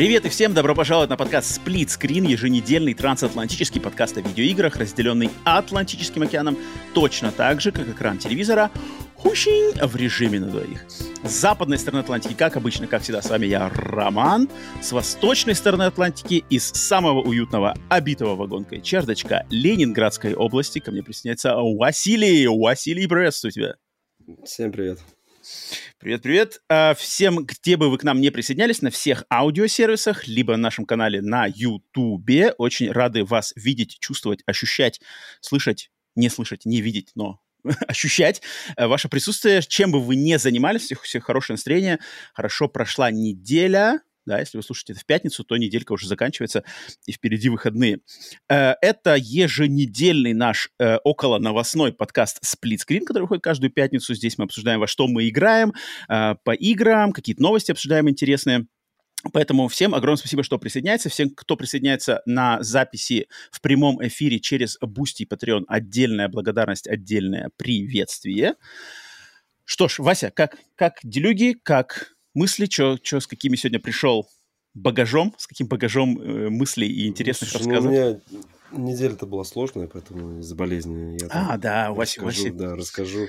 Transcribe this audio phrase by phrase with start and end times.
[0.00, 5.28] Привет и всем добро пожаловать на подкаст Split Screen, еженедельный трансатлантический подкаст о видеоиграх, разделенный
[5.44, 6.56] Атлантическим океаном,
[6.94, 8.70] точно так же, как экран телевизора,
[9.14, 10.86] хущень в режиме на двоих.
[11.22, 14.48] С западной стороны Атлантики, как обычно, как всегда, с вами я, Роман.
[14.80, 21.54] С восточной стороны Атлантики, из самого уютного, обитого вагонкой чердочка Ленинградской области, ко мне присоединяется
[21.56, 22.46] Василий.
[22.46, 23.74] Василий, приветствую тебя.
[24.46, 24.98] Всем привет.
[25.98, 26.60] Привет-привет.
[26.68, 30.86] А, всем, где бы вы к нам не присоединялись, на всех аудиосервисах, либо на нашем
[30.86, 32.54] канале на YouTube.
[32.58, 35.00] Очень рады вас видеть, чувствовать, ощущать,
[35.40, 37.40] слышать, не слышать, не видеть, но
[37.86, 38.42] ощущать
[38.76, 39.62] э, ваше присутствие.
[39.62, 41.98] Чем бы вы ни занимались, всех, всех хорошее настроение.
[42.34, 44.00] Хорошо прошла неделя.
[44.26, 46.62] Да, если вы слушаете это в пятницу, то неделька уже заканчивается,
[47.06, 48.00] и впереди выходные.
[48.48, 54.14] Э, это еженедельный наш э, около новостной подкаст Split Screen, который выходит каждую пятницу.
[54.14, 55.72] Здесь мы обсуждаем, во что мы играем,
[56.08, 58.66] э, по играм, какие-то новости обсуждаем интересные.
[59.32, 61.08] Поэтому всем огромное спасибо, что присоединяется.
[61.08, 67.50] Всем, кто присоединяется на записи в прямом эфире через Boosty и Patreon, отдельная благодарность, отдельное
[67.56, 68.54] приветствие.
[69.64, 74.28] Что ж, Вася, как, как делюги, как мысли, что с какими сегодня пришел
[74.74, 77.92] багажом, с каким багажом э, мыслей и интересных Слушай, рассказов?
[77.92, 77.98] Ну,
[78.76, 82.54] у меня неделя-то была сложная, поэтому из-за болезни я А, да, Вася, расскажу, Вася.
[82.54, 83.26] Да, расскажу.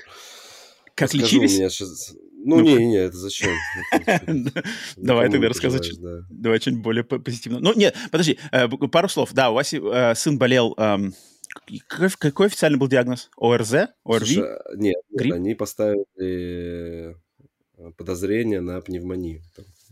[0.96, 1.58] Как расскажу, лечились?
[1.58, 2.14] Меня сейчас...
[2.44, 3.52] Ну, ну, не, не, это зачем?
[4.98, 6.26] Давай тогда рассказывай.
[6.30, 7.60] Давай что-нибудь более позитивно.
[7.60, 9.32] Ну, нет, подожди, э, пару слов.
[9.34, 10.76] Да, у Васи э, сын болел
[11.88, 13.30] какой, официально был диагноз?
[13.38, 13.74] ОРЗ?
[14.06, 14.42] ОРВИ?
[14.76, 17.18] нет, они поставили
[17.98, 19.42] подозрение на пневмонию.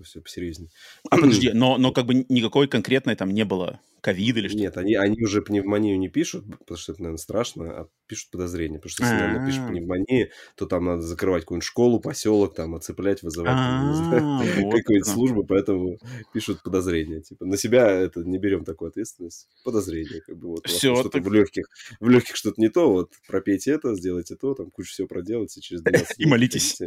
[0.03, 0.69] Все посерьезнее.
[1.09, 4.57] А подожди, но, но как бы никакой конкретной там не было ковид или что?
[4.57, 8.79] Нет, они, они уже пневмонию не пишут, потому что это, наверное, страшно, а пишут подозрение.
[8.79, 13.23] Потому что если, наверное, пишут пневмонии, то там надо закрывать какую-нибудь школу, поселок, там, оцеплять,
[13.23, 15.97] вызывать а, какую-нибудь службу, поэтому
[16.33, 17.21] пишут подозрение.
[17.21, 19.47] Типа, на себя это не берем такую ответственность.
[19.63, 20.67] Подозрение, как бы, вот.
[20.67, 21.65] Что-то в легких,
[21.99, 25.81] в легких что-то не то, вот, пропейте это, сделайте то, там, кучу всего проделайте через
[25.81, 26.79] 12 И молитесь.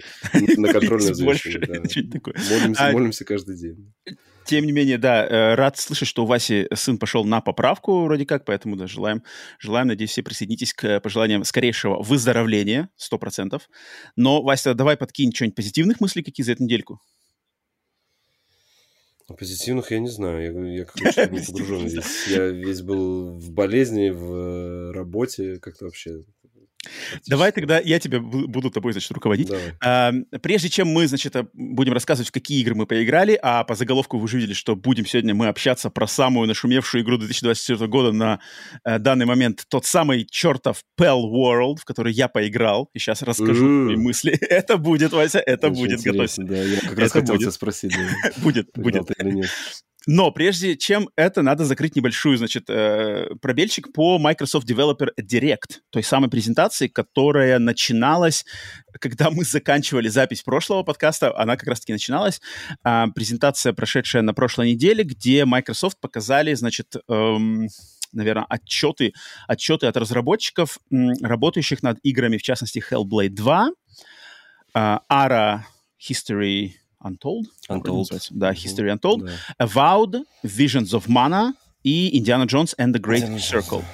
[0.56, 1.82] На контрольное взвешивание,
[2.48, 3.92] Молимся, молимся каждый день.
[4.44, 8.26] Тем не менее, да, э, рад слышать, что у Васи сын пошел на поправку вроде
[8.26, 9.22] как, поэтому да, желаем,
[9.58, 13.68] желаем, надеюсь, все присоединитесь к пожеланиям скорейшего выздоровления, сто процентов.
[14.16, 17.00] Но, Вася, давай подкинь что-нибудь позитивных мыслей какие за эту недельку.
[19.38, 22.26] Позитивных я не знаю, я, я как-то не погружен здесь.
[22.28, 26.22] Я весь был в болезни, в работе, как-то вообще
[27.26, 29.50] Давай тогда я тебя буду тобой, значит, руководить.
[29.80, 30.12] А,
[30.42, 34.24] прежде чем мы, значит, будем рассказывать, в какие игры мы поиграли, а по заголовку вы
[34.24, 38.40] уже видели, что будем сегодня мы общаться про самую нашумевшую игру 2024 года на
[38.84, 43.86] а, данный момент, тот самый чертов Pell World, в который я поиграл, и сейчас расскажу
[43.86, 44.32] свои мысли.
[44.40, 46.42] Это будет, Вася, это Очень будет, готовься.
[46.42, 47.94] Да, я как раз хотел тебя спросить.
[48.38, 49.08] Будет, будет.
[50.06, 56.02] Но прежде чем это, надо закрыть небольшую, значит, э, пробельчик по Microsoft Developer Direct, той
[56.02, 58.44] самой презентации, которая начиналась,
[59.00, 62.40] когда мы заканчивали запись прошлого подкаста, она как раз-таки начиналась.
[62.84, 67.68] Э, презентация, прошедшая на прошлой неделе, где Microsoft показали, значит, эм,
[68.12, 69.12] наверное, отчеты,
[69.46, 73.70] отчеты от разработчиков, работающих над играми, в частности, Hellblade 2,
[74.74, 75.60] э, Ara
[76.10, 77.44] History Untold.
[77.68, 78.08] Untold.
[78.30, 79.24] Да, History Untold.
[79.58, 79.66] Да.
[79.66, 81.52] Avowed, Visions of Mana
[81.82, 83.84] и Indiana Jones and the Great Indiana Circle.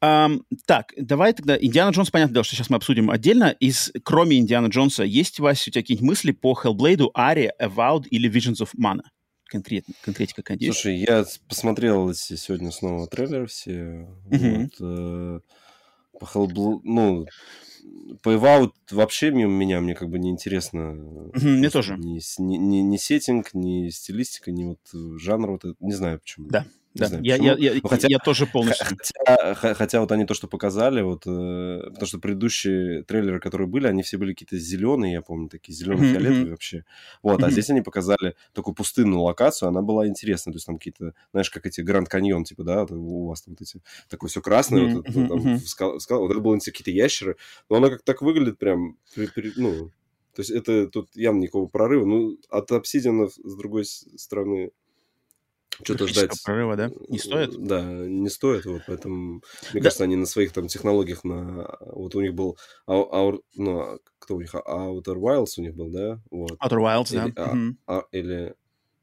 [0.00, 1.56] Um, так, давай тогда...
[1.56, 3.54] Индиана Джонс, понятно дело, что сейчас мы обсудим отдельно.
[3.60, 8.30] Из, кроме Индиана Джонса, есть, Вася, у тебя какие-нибудь мысли по Hellblade, Ари, Avowed или
[8.30, 9.02] Visions of Mana?
[9.46, 10.72] Конкретно, конкретика, конечно.
[10.72, 14.08] Слушай, я посмотрел сегодня снова трейлеры все.
[14.30, 14.70] Mm-hmm.
[14.78, 15.40] Вот, э,
[16.20, 17.26] по Hellblade, ну,
[18.22, 21.30] Payvout вообще мимо меня, мне как бы не интересно.
[21.34, 21.96] Мне тоже.
[21.96, 24.80] Ни, ни, ни, ни сеттинг, ни стилистика, ни вот
[25.20, 26.48] жанр, вот это, не знаю почему.
[26.48, 26.66] Да,
[26.98, 28.86] да, знаю, я, я, я, ну, хотя, я тоже полностью.
[28.86, 33.86] Хотя, хотя вот они то, что показали, вот, э, потому что предыдущие трейлеры, которые были,
[33.86, 36.50] они все были какие-то зеленые, я помню, такие зеленые-фиолетовые mm-hmm.
[36.50, 36.84] вообще.
[37.22, 37.46] Вот, mm-hmm.
[37.46, 41.50] а здесь они показали такую пустынную локацию, она была интересная, то есть там какие-то, знаешь,
[41.50, 44.94] как эти Гранд Каньон, типа, да, у вас там вот эти, такое все красное, mm-hmm.
[44.94, 45.58] вот, это, там, mm-hmm.
[45.58, 47.36] скал, скал, вот это было какие-то ящеры,
[47.70, 49.90] но оно как так выглядит прям, при, при, ну,
[50.38, 52.04] то есть это тут явно никакого прорыва.
[52.04, 54.70] Ну, от обсидианов, с другой стороны,
[55.82, 56.42] что-то ждать...
[56.44, 56.90] прорыва, да?
[57.08, 57.56] Не стоит?
[57.58, 59.42] Да, не стоит, вот, поэтому, мне
[59.74, 59.80] Да.
[59.80, 61.76] кажется, они на своих там технологиях, на...
[61.80, 66.20] Вот у них был, Ау- ну, кто у них, Outer Wilds у них был, да?
[66.30, 66.52] Вот.
[66.52, 67.24] Outer Wilds, да.
[67.26, 67.78] Или, а, Мгм.
[67.86, 68.54] а, или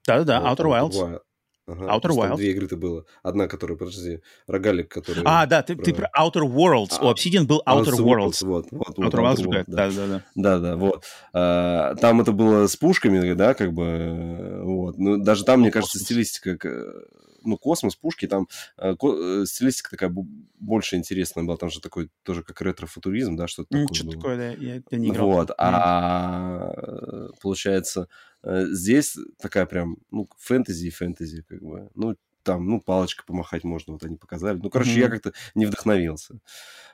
[0.07, 0.91] Да-да-да, вот, Outer Wilds.
[0.91, 1.21] Wild.
[1.67, 2.35] Ага, Outer там Wilds.
[2.37, 3.05] две игры-то было.
[3.23, 5.23] Одна, которая, подожди, рогалик, который...
[5.25, 6.99] А, да, ты, ты про Outer Worlds.
[7.01, 8.45] У А, Obsidian был Outer Worlds.
[8.45, 9.63] Вот, вот, вот, Outer Worlds другая.
[9.67, 9.89] да.
[9.89, 10.23] Да-да-да.
[10.35, 11.03] Да, да, вот.
[11.33, 14.97] А, Там это было с пушками, да, как бы, э, вот.
[14.99, 17.03] Ну, даже там, мне кажется, стилистика, к-
[17.45, 18.47] ну, космос, пушки, там
[18.77, 20.13] э, ко- э, стилистика такая
[20.59, 21.57] больше интересная была.
[21.57, 24.15] Там же такой тоже как ретро-футуризм, да, что-то М, такое Что было.
[24.15, 25.27] такое, да, я, я не играл.
[25.27, 28.07] Вот, а получается,
[28.43, 33.63] э, здесь такая прям, ну, фэнтези и фэнтези, как бы, ну, там, ну, палочкой помахать
[33.63, 34.59] можно, вот они показали.
[34.61, 35.15] Ну, короче, я Мгм.
[35.15, 36.39] как-то не вдохновился.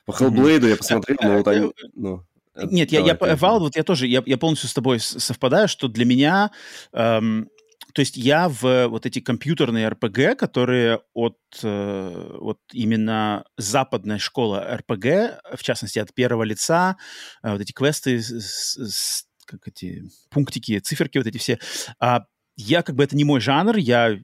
[0.05, 0.11] По.
[0.13, 2.25] Hellblade я посмотрел, но вот они, ну...
[2.55, 3.51] э, Нет, я, я, давай, по- поехали.
[3.51, 6.51] Valve, вот я тоже, я, я полностью с тобой совпадаю, что для меня,
[6.93, 7.49] эм,
[7.93, 14.57] то есть я в вот эти компьютерные RPG, которые от э, вот именно западной школы
[14.57, 16.97] RPG, в частности от первого лица,
[17.43, 21.59] э, вот эти квесты, с- с- как эти пунктики, циферки, вот эти все,
[21.99, 22.21] а,
[22.61, 24.17] я как бы это не мой жанр, я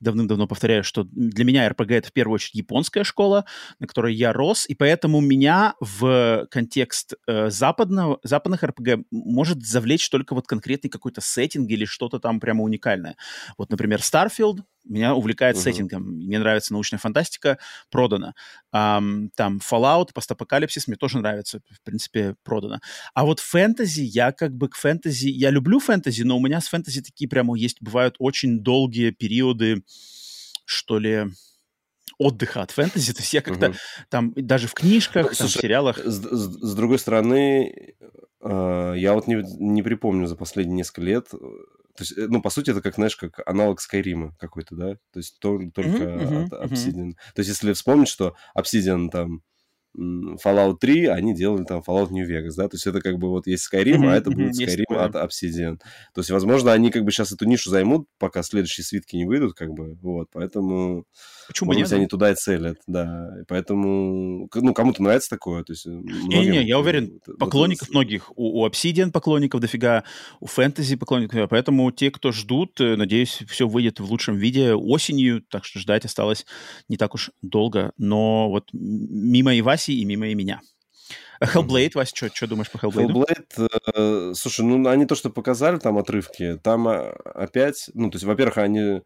[0.00, 3.44] давным-давно повторяю, что для меня RPG это в первую очередь японская школа,
[3.78, 10.08] на которой я рос, и поэтому меня в контекст э, западного, западных RPG может завлечь
[10.10, 13.16] только вот конкретный какой-то сеттинг или что-то там прямо уникальное.
[13.56, 15.62] Вот, например, Starfield меня увлекает Мгм.
[15.62, 17.58] сеттингом, мне нравится научная фантастика,
[17.90, 18.32] продано.
[18.72, 22.80] Ам, там Fallout, постапокалипсис мне тоже нравится, в принципе, продано.
[23.14, 26.68] А вот фэнтези, я как бы к фэнтези, я люблю фэнтези, но у меня с
[26.68, 29.82] фэнтези такие прямо есть, бывают очень долгие периоды,
[30.64, 31.26] что ли,
[32.18, 33.12] отдыха от фэнтези.
[33.14, 33.76] То есть я как-то Мгм.
[34.10, 35.98] там даже в книжках, Ну, там, в слушай, сериалах.
[35.98, 37.94] С, с- с другой стороны,
[38.40, 41.28] э, я вот не, не припомню за последние несколько лет.
[41.98, 44.94] То есть, э, ну, по сути, это как, знаешь, как аналог Скайрима какой-то, да?
[45.12, 46.62] То есть то- только от мгм.
[46.62, 47.12] Obsidian.
[47.34, 49.42] То есть если вспомнить, что Obsidian там
[49.96, 52.68] Fallout 3, они делали там Fallout New Vegas, да?
[52.68, 55.14] То есть это как бы вот есть Skyrim, Мгм, а это будет Skyrim такое, от
[55.16, 55.78] Obsidian.
[56.14, 59.54] То есть, возможно, они как бы сейчас эту нишу займут, пока следующие свитки не выйдут,
[59.54, 61.04] как бы, вот, поэтому...
[61.48, 63.34] Почему Может быть, они туда и целят, да.
[63.40, 65.64] И поэтому, ну, кому-то нравится такое.
[65.64, 68.30] То есть, э, Не-не-не, многим, я уверен, вот- вот поклонников с- многих.
[68.36, 70.04] У, у Obsidian поклонников дофига,
[70.40, 71.48] у фэнтези поклонников.
[71.48, 76.04] Поэтому те, кто ждут, э, надеюсь, все выйдет в лучшем виде осенью, так что ждать
[76.04, 76.44] осталось
[76.88, 77.92] не так уж долго.
[77.96, 80.60] Но вот мимо и Васи, и мимо и меня.
[81.40, 83.06] А Hellblade, Вася, что думаешь по Hellblade?
[83.06, 88.16] Hellblade, э, слушай, ну, они то, что показали, там отрывки, там а, опять, ну, то
[88.16, 89.00] есть, во-первых, они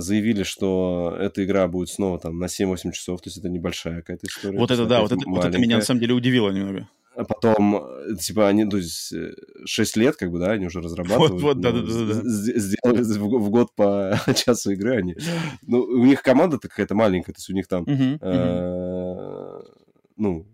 [0.00, 4.26] заявили, что эта игра будет снова там на 7-8 часов, то есть это небольшая какая-то
[4.26, 4.58] история.
[4.58, 6.88] Вот это да, вот это, вот это меня на самом деле удивило немного.
[7.14, 9.32] А потом, э, типа, они, то есть, э,
[9.64, 11.40] 6 лет, как бы, да, они уже разрабатывают.
[11.42, 12.12] вот, ну, да-да-да-да.
[12.12, 15.16] с- с- Сделали в в год по часу игры они.
[15.66, 18.18] Ну, у них команда какая-то маленькая, то есть у них там, мгм.
[18.20, 19.60] э,
[20.18, 20.46] ну,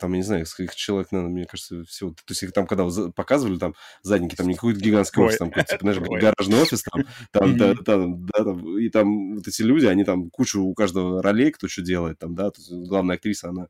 [0.00, 2.10] там, я не знаю, сколько человек, наверное, мне кажется, всего.
[2.10, 5.78] То есть их там, когда показывали, там, задники, там не какой-то гигантский офис, там, типа,
[5.80, 10.04] знаешь, гаражный офис, там, там, да, там, да, там, и там вот эти люди, они
[10.04, 13.68] там кучу у каждого ролей, кто что делает, там, да, то есть главная актриса, она,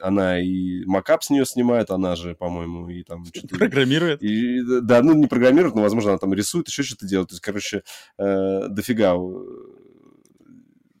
[0.00, 3.56] она и макап с нее снимает, она же, по-моему, и там что-то...
[3.56, 4.22] Программирует.
[4.22, 7.28] И, да, ну, не программирует, но, возможно, она там рисует, еще что-то делает.
[7.28, 7.82] То есть, короче,
[8.18, 9.14] э, дофига.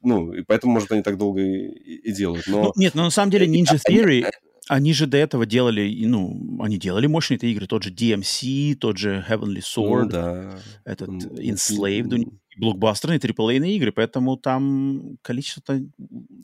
[0.02, 2.46] Ну, и поэтому, может, они так долго и, и делают.
[2.46, 2.62] Но...
[2.64, 4.26] Ну, нет, но на самом деле Ninja Theory,
[4.68, 7.66] они же до этого делали, ну, они делали мощные эти игры.
[7.66, 10.58] Тот же DMC, тот же Heavenly Sword, Ну, да.
[10.84, 12.24] этот М, Enslaved,
[12.56, 15.80] блокбастерные, AAA игры, поэтому там количество...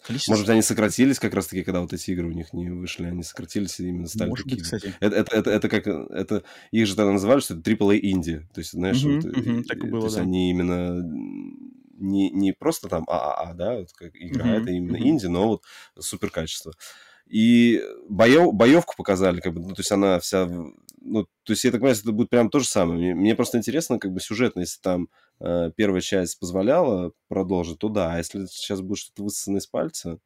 [0.03, 3.05] количество Может быть, они сократились как раз-таки, когда вот эти игры у них не вышли.
[3.07, 4.65] Они сократились и именно стали Может быть, такими.
[4.65, 4.95] кстати.
[5.01, 5.87] Это, это, это, это как...
[5.87, 8.47] Это, их же тогда называли, что это AAA инди.
[8.55, 10.23] То есть, знаешь, Мгм, вот, мгм, так и то было, есть да.
[10.23, 11.03] они именно
[11.99, 15.49] не, не просто там ААА, да, вот как игра, а Мгм, это именно инди, но
[15.49, 15.65] вот
[15.99, 16.73] супер качество.
[17.27, 21.71] И боев, боевку показали, как бы, ну, то есть она вся, ну, то есть я
[21.71, 22.99] так понимаю, это будет прям то же самое.
[22.99, 25.09] Мне, мне просто интересно, как бы сюжетно, если там
[25.41, 30.19] э, первая часть позволяла продолжить, то да, а если сейчас будет что-то высосано из пальца,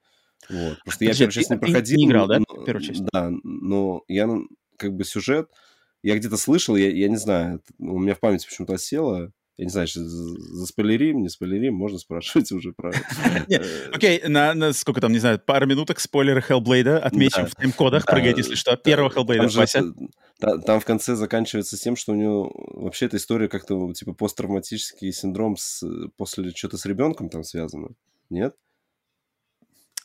[0.49, 0.83] вот.
[0.83, 1.99] Просто я Подожди, первую часть не проходил.
[1.99, 3.05] не играл, да, но- первую часть?
[3.13, 4.29] Да, но я
[4.77, 5.51] как бы сюжет,
[6.03, 9.33] я где-то слышал, я, я не знаю, у меня в памяти почему-то осело.
[9.63, 12.91] Я не знаю, что за- заспойлерим, не спойлерим, можно спрашивать уже про...
[13.49, 17.49] Э, Окей, на, сколько там, не знаю, пару минуток спойлеры Hellblade отмечим Да.
[17.49, 18.77] в тайм-кодах, Да, прыгайте, если что.
[18.77, 19.11] Первого
[19.49, 19.85] же Вася.
[20.67, 25.55] там в конце заканчивается тем, что у него вообще эта история как-то типа посттравматический синдром
[26.17, 27.91] после что-то с ребенком там связано.
[28.31, 28.57] Нет?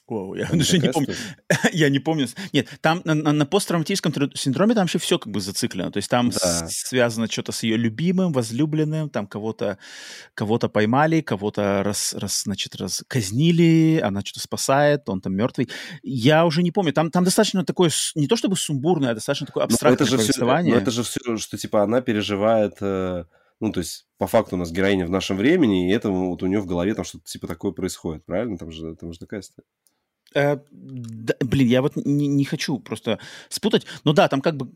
[0.07, 1.13] О, я даже не помню.
[1.73, 2.27] я не помню.
[2.53, 5.91] Нет, там на, на, на посттравматическом синдроме там вообще все как бы зациклено.
[5.91, 6.67] То есть там да.
[6.69, 9.77] связано что-то с ее любимым, возлюбленным, там кого-то
[10.33, 15.69] кого-то поймали, кого-то раз, раз, значит, раз казнили, она что-то спасает, он там мертвый.
[16.03, 16.93] Я уже не помню.
[16.93, 20.31] Там, там достаточно такое, не то чтобы сумбурное, а достаточно такое абстрактное но это же
[20.31, 22.77] Все, но это же все, что типа она переживает...
[22.81, 23.25] Э
[23.59, 26.47] ну, то есть, по факту у нас героиня в нашем времени, и это вот у
[26.47, 28.57] нее в голове там что-то типа такое происходит, правильно?
[28.57, 29.67] Там же, там же такая история.
[30.33, 33.19] Э, да, блин, я вот не, не хочу просто
[33.49, 33.85] спутать.
[34.03, 34.71] Но да, там как бы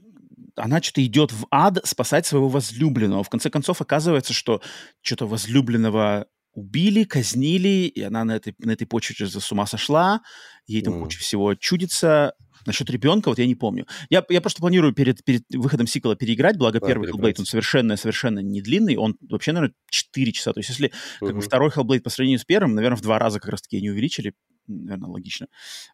[0.56, 3.24] она что-то идет в ад спасать своего возлюбленного.
[3.24, 4.62] В конце концов, оказывается, что
[5.02, 10.22] что-то возлюбленного убили, казнили, и она на этой, на этой почве с ума сошла,
[10.68, 11.04] ей там mm.
[11.04, 12.34] куча всего чудится.
[12.66, 13.88] Насчет ребенка, вот я не помню.
[14.12, 17.98] Я, я просто планирую перед, перед выходом сиквела переиграть, благо да, первый Hellblade, он совершенно,
[17.98, 20.54] совершенно не длинный, он вообще, наверное, 4 часа.
[20.54, 21.28] То есть если uh-huh.
[21.28, 23.90] как бы, второй Hellblade по сравнению с первым, наверное, в два раза как раз-таки они
[23.90, 24.36] увеличили,
[24.72, 25.48] наверное, логично.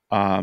[0.10, 0.42] А,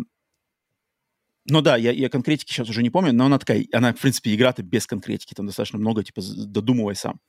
[1.46, 4.34] ну да, я, я конкретики сейчас уже не помню, но она такая, она, в принципе,
[4.34, 7.20] игра-то без конкретики, там достаточно много, типа, додумывай сам.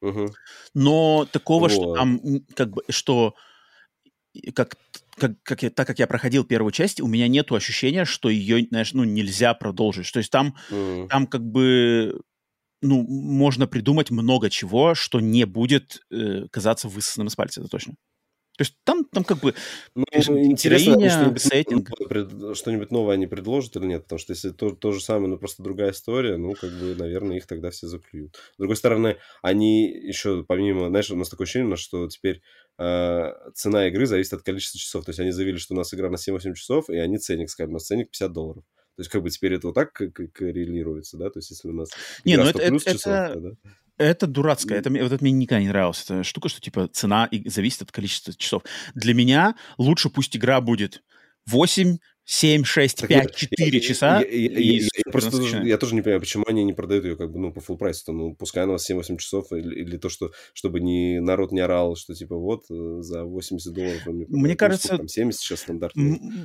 [0.00, 0.34] Угу.
[0.74, 1.72] Но такого, вот.
[1.72, 2.20] что там,
[2.54, 3.34] как бы, что
[4.54, 4.76] как,
[5.16, 8.66] как, как я, так как я проходил первую часть, у меня нет ощущения, что ее,
[8.68, 10.10] знаешь, ну, нельзя продолжить.
[10.12, 11.08] То есть там, mm.
[11.08, 12.20] там как бы,
[12.80, 17.94] ну, можно придумать много чего, что не будет э, казаться высосанным из пальца, это точно.
[18.62, 19.54] То есть там, там как бы
[19.96, 21.90] ну, интересно, что-нибудь, сеттинг.
[22.54, 25.64] что-нибудь новое они предложат или нет, потому что если то, то же самое, но просто
[25.64, 28.36] другая история, ну, как бы, наверное, их тогда все заклюют.
[28.36, 32.40] С другой стороны, они еще, помимо, знаешь, у нас такое ощущение, что теперь
[32.78, 35.04] э, цена игры зависит от количества часов.
[35.04, 37.70] То есть они заявили, что у нас игра на 7-8 часов, и они ценник сказали,
[37.70, 38.62] у нас ценник 50 долларов.
[38.94, 41.30] То есть как бы теперь это вот так коррелируется, да?
[41.30, 41.88] То есть если у нас
[42.24, 43.40] не, ну это, плюс это, часов, это...
[43.40, 43.50] да?
[44.02, 44.78] Это дурацкое.
[44.78, 46.02] Это, вот это мне никогда не нравилось.
[46.04, 48.62] Это штука, что типа цена зависит от количества часов.
[48.94, 51.02] Для меня лучше пусть игра будет
[51.46, 51.98] 8
[52.32, 54.20] 7, 6, 5, 4 часа.
[54.20, 57.30] Я, я, я, я, просто я тоже не понимаю, почему они не продают ее как
[57.30, 58.10] бы, ну, по full прайсу.
[58.14, 62.14] Ну, пускай она 7-8 часов, или, или то, что, чтобы не, народ не орал, что
[62.14, 64.86] типа вот э, за 80 долларов мне, мне кажется...
[64.88, 65.94] Сколько, там, 70 сейчас стандарт.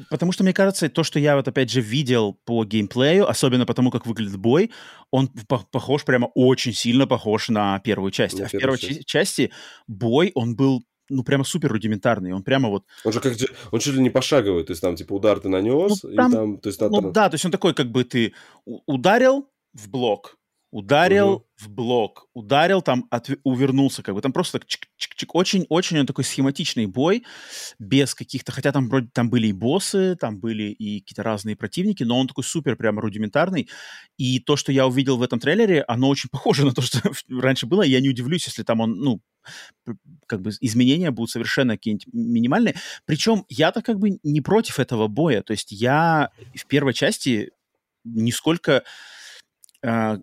[0.10, 3.90] Потому что, мне кажется, то, что я вот опять же видел по геймплею, особенно потому,
[3.90, 4.72] как выглядит бой,
[5.10, 8.38] он похож, прямо очень сильно похож на первую часть.
[8.38, 9.06] На а в первой часть.
[9.06, 9.52] части
[9.88, 12.34] бой, он был ну, прямо супер рудиментарный.
[12.34, 12.86] Он прямо вот...
[13.04, 13.34] Он же как
[13.72, 16.34] он чуть ли не пошаговый, то есть там, типа, удар ты нанес, ну, там, и
[16.34, 16.58] там...
[16.58, 17.14] То есть, ну, там...
[17.14, 18.34] да, то есть он такой, как бы ты
[18.66, 20.37] ударил в блок,
[20.72, 21.46] ударил угу.
[21.58, 25.30] в блок, ударил, там от, увернулся, как бы там просто так чик-чик-чик.
[25.34, 27.24] Очень-очень он такой схематичный бой,
[27.80, 32.04] без каких-то, хотя там вроде там были и боссы, там были и какие-то разные противники,
[32.04, 33.70] но он такой супер прямо рудиментарный.
[34.18, 37.66] И то, что я увидел в этом трейлере, оно очень похоже на то, что раньше
[37.66, 37.82] было.
[37.82, 39.22] Я не удивлюсь, если там он, ну,
[40.26, 42.76] как бы изменения будут совершенно какие-нибудь минимальные.
[43.06, 45.42] Причем я-то как бы не против этого боя.
[45.42, 47.52] То есть я в первой части
[48.04, 48.84] нисколько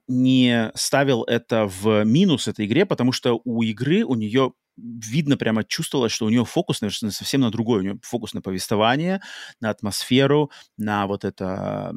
[0.09, 5.65] не ставил это в минус этой игре, потому что у игры, у нее видно, прямо
[5.65, 7.81] чувствовалось, что у нее фокус, наверное, совсем на другой.
[7.81, 9.21] У нее фокус на повествование,
[9.61, 11.95] на атмосферу, на вот это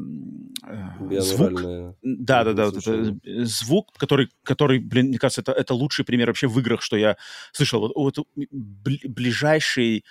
[0.67, 1.61] э, звук.
[2.03, 6.05] Да, да, да, вот это, э, звук, который, который, блин, мне кажется, это, это лучший
[6.05, 7.17] пример вообще в играх, что я
[7.51, 7.91] слышал.
[7.95, 10.05] Вот, вот ближайший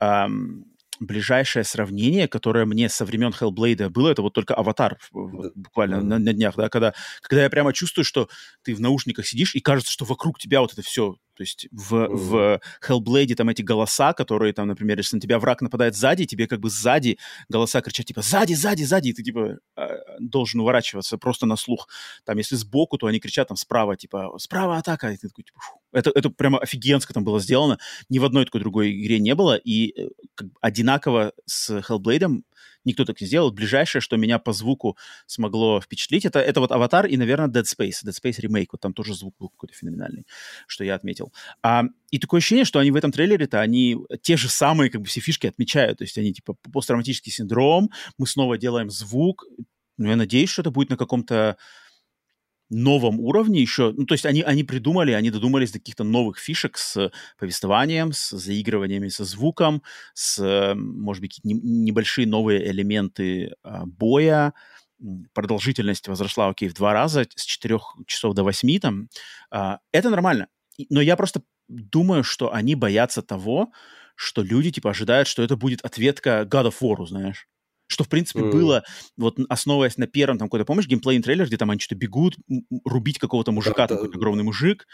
[0.00, 0.64] эм,
[1.00, 6.02] ближайшее сравнение, которое мне со времен Hellblade было, это вот только «Аватар» вот, буквально mm-hmm.
[6.02, 8.28] на, на днях, да, когда, когда я прямо чувствую, что
[8.62, 11.94] ты в наушниках сидишь, и кажется, что вокруг тебя вот это все то есть в,
[11.94, 12.16] mm-hmm.
[12.16, 16.48] в Hellblade там эти голоса, которые там, например, если на тебя враг нападает сзади, тебе
[16.48, 17.16] как бы сзади
[17.48, 21.86] голоса кричат типа «сзади, сзади, сзади», и ты типа а, должен уворачиваться просто на слух.
[22.24, 25.60] Там если сбоку, то они кричат там справа, типа «справа атака», и ты такой типа
[25.60, 25.80] Фу.
[25.92, 27.78] Это, это прямо офигенско там было сделано.
[28.08, 32.42] Ни в одной такой другой игре не было, и э, как, одинаково с Hellblade
[32.88, 33.52] никто так не сделал.
[33.52, 38.04] Ближайшее, что меня по звуку смогло впечатлить, это, это вот «Аватар» и, наверное, Dead Space.
[38.04, 40.26] Dead Space ремейк, вот там тоже звук был какой-то феноменальный,
[40.66, 41.32] что я отметил.
[41.62, 45.06] А, и такое ощущение, что они в этом трейлере-то, они те же самые, как бы,
[45.06, 45.98] все фишки отмечают.
[45.98, 49.44] То есть они, типа, посттравматический синдром, мы снова делаем звук.
[49.98, 51.56] Ну, я надеюсь, что это будет на каком-то
[52.70, 56.76] новом уровне еще, ну, то есть они, они придумали, они додумались до каких-то новых фишек
[56.76, 59.82] с повествованием, с заигрываниями со звуком,
[60.14, 64.52] с, может быть, не, небольшие новые элементы а, боя,
[65.32, 69.08] продолжительность возросла, окей, в два раза, с 4 часов до 8 там.
[69.50, 70.48] А, это нормально.
[70.90, 73.72] Но я просто думаю, что они боятся того,
[74.14, 77.46] что люди, типа, ожидают, что это будет ответка God of War, знаешь.
[77.88, 78.52] Что, в принципе, mm.
[78.52, 78.84] было,
[79.16, 82.36] вот основываясь на первом, там, какой-то, помнишь, геймплейный трейлер, где там они что-то бегут,
[82.84, 84.02] рубить какого-то мужика, да, там, да.
[84.02, 84.86] какой-то огромный мужик,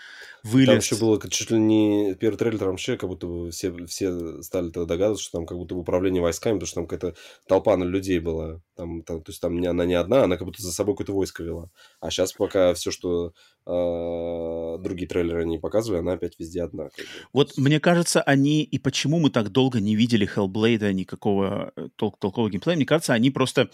[0.42, 0.68] вылез.
[0.68, 4.42] Там еще было чуть ли не первый трейлер, там вообще как будто бы все, все
[4.42, 7.76] стали тогда догадываться, что там как будто бы управление войсками, потому что там какая-то толпа
[7.76, 8.60] на людей была.
[8.76, 11.12] Там, там, то есть там не, она не одна, она как будто за собой какое-то
[11.12, 11.70] войско вела.
[12.00, 13.32] А сейчас пока все, что
[13.66, 16.84] э, другие трейлеры не показывали, она опять везде одна.
[16.84, 17.10] Как бы.
[17.32, 22.14] Вот мне кажется, они и почему мы так долго не видели Hellblade никакого э, тол-
[22.18, 23.70] толкового геймплея, мне кажется, они просто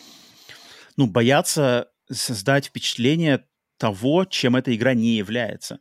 [0.97, 3.45] ну, боятся создать впечатление
[3.77, 5.81] того, чем эта игра не является.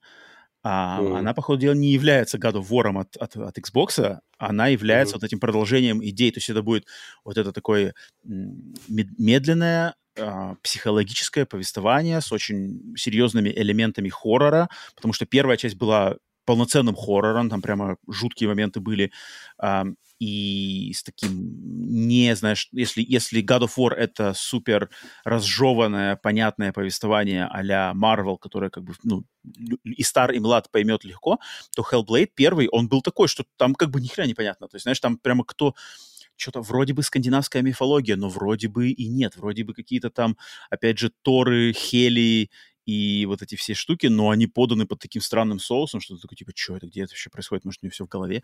[0.63, 1.19] А mm.
[1.19, 5.19] она, по ходу дела, не является of War от, от, от Xbox, она является mm.
[5.19, 6.31] вот этим продолжением идей.
[6.31, 6.87] То есть это будет
[7.23, 7.93] вот это такое
[8.23, 16.17] медленное, э, психологическое повествование с очень серьезными элементами хоррора, потому что первая часть была
[16.49, 19.11] полноценным хоррором, там прямо жуткие моменты были,
[19.61, 19.83] э,
[20.19, 21.29] и с таким
[22.07, 24.89] не, знаешь, если, если God of War это супер
[25.23, 29.25] разжеванное, понятное повествование а-ля Marvel, которое как бы, ну,
[29.83, 31.37] и стар, и млад поймет легко,
[31.75, 34.67] то Hellblade первый, он был такой, что там как бы ни хрена непонятно.
[34.67, 35.75] То есть, знаешь, там прямо кто
[36.35, 39.35] что-то вроде бы скандинавская мифология, но вроде бы и нет.
[39.35, 40.37] Вроде бы какие-то там,
[40.69, 42.49] опять же, Торы, Хели
[42.89, 46.35] и вот эти все штуки, но они поданы под таким странным соусом, что ты такой,
[46.35, 48.41] типа, что это, где это вообще происходит, может, у меня все в голове.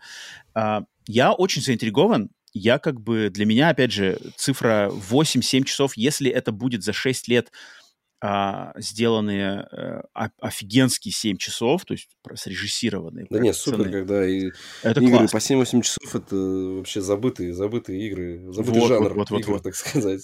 [0.54, 6.30] А, я очень заинтригован, я как бы, для меня, опять же, цифра 8-7 часов, если
[6.30, 7.50] это будет за 6 лет
[8.28, 9.68] а, сделанные
[10.12, 13.28] а, офигенские 7 часов, то есть срежиссированные.
[13.30, 14.50] Да нет, супер, когда и
[14.82, 15.38] это игры классно.
[15.38, 19.62] по 7-8 часов это вообще забытые, забытые игры, забытый вот, жанр вот, вот, игр, вот.
[19.62, 20.22] так сказать.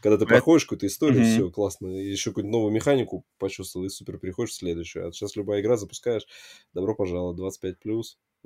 [0.00, 0.26] Когда ты это...
[0.26, 1.34] проходишь какую-то историю, mm-hmm.
[1.34, 5.06] все, классно, и еще какую-то новую механику почувствовал, и супер переходишь в следующую.
[5.06, 6.26] А сейчас любая игра запускаешь,
[6.74, 7.76] добро пожаловать, 25+.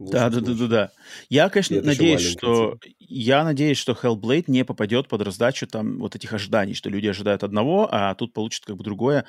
[0.06, 0.92] Да, да, да, да, да.
[1.28, 6.16] Я, конечно, Нет, надеюсь, что я надеюсь, что Hellblade не попадет под раздачу там вот
[6.16, 9.26] этих ожиданий, что люди ожидают одного, а тут получат как бы другое,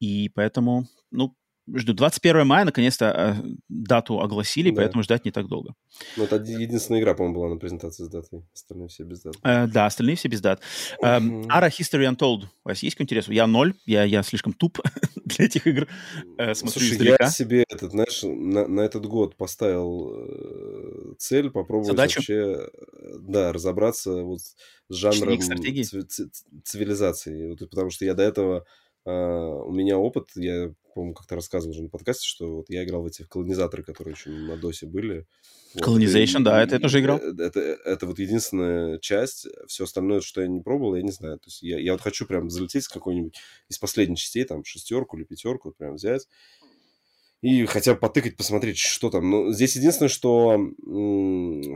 [0.00, 1.36] и поэтому, ну,
[1.74, 1.92] жду.
[1.92, 4.76] 21 мая, наконец-то, э, дату огласили, да.
[4.76, 5.74] поэтому ждать не так долго.
[6.16, 8.44] Ну, это единственная игра, по-моему, была на презентации с датой.
[8.54, 9.34] Остальные все без дат.
[9.42, 10.60] Э, да, остальные все без дат.
[11.02, 12.44] Э, Ara History Untold.
[12.64, 13.28] У вас есть какой интерес?
[13.28, 14.78] Я ноль, я, я слишком туп
[15.24, 15.88] для этих игр.
[16.38, 17.24] Э, смотрю Слушай, издалека.
[17.24, 22.20] я себе, этот, знаешь, на, на этот год поставил э, цель попробовать Задачу?
[22.20, 22.68] вообще, э,
[23.20, 25.38] да, разобраться вот с жанром
[26.64, 27.50] цивилизации.
[27.50, 28.64] Вот, потому что я до этого
[29.08, 33.02] Uh, у меня опыт, я, по-моему, как-то рассказывал уже на подкасте, что вот я играл
[33.02, 35.26] в эти колонизаторы, которые еще на досе были.
[35.76, 37.16] Colonization, вот, да, это я тоже играл.
[37.16, 41.38] Это, это, это вот единственная часть, все остальное, что я не пробовал, я не знаю.
[41.38, 43.34] То есть я, я вот хочу прям залететь с какой-нибудь
[43.70, 46.26] из последних частей, там, шестерку или пятерку, вот прям взять
[47.40, 49.30] и хотя бы потыкать, посмотреть, что там.
[49.30, 50.58] Ну, здесь единственное, что,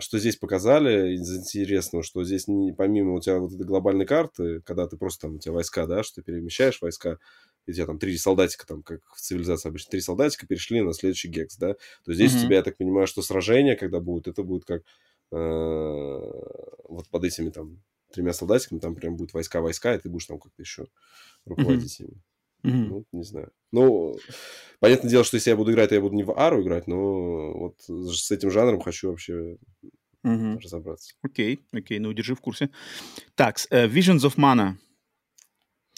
[0.00, 4.60] что здесь показали из интересного, что здесь не, помимо у тебя вот этой глобальной карты,
[4.62, 7.18] когда ты просто там, у тебя войска, да, что ты перемещаешь войска,
[7.66, 10.92] и у тебя там три солдатика, там, как в цивилизации обычно, три солдатика перешли на
[10.94, 12.38] следующий гекс, да, то здесь mm-hmm.
[12.38, 14.82] у тебя, я так понимаю, что сражение, когда будет, это будет как
[15.30, 15.36] э,
[16.88, 17.80] вот под этими там
[18.12, 20.88] тремя солдатиками, там прям будут войска-войска, и ты будешь там как-то еще
[21.44, 22.04] руководить mm-hmm.
[22.06, 22.20] ими.
[22.64, 22.86] Mm-hmm.
[22.88, 23.50] Ну, не знаю.
[23.72, 24.16] Ну,
[24.80, 27.52] понятное дело, что если я буду играть, то я буду не в Ару играть, но
[27.52, 29.56] вот с этим жанром хочу вообще
[30.24, 30.60] mm-hmm.
[30.60, 31.14] разобраться.
[31.22, 32.70] Окей, okay, окей, okay, ну держи в курсе.
[33.34, 34.76] Так, uh, Visions of Mana.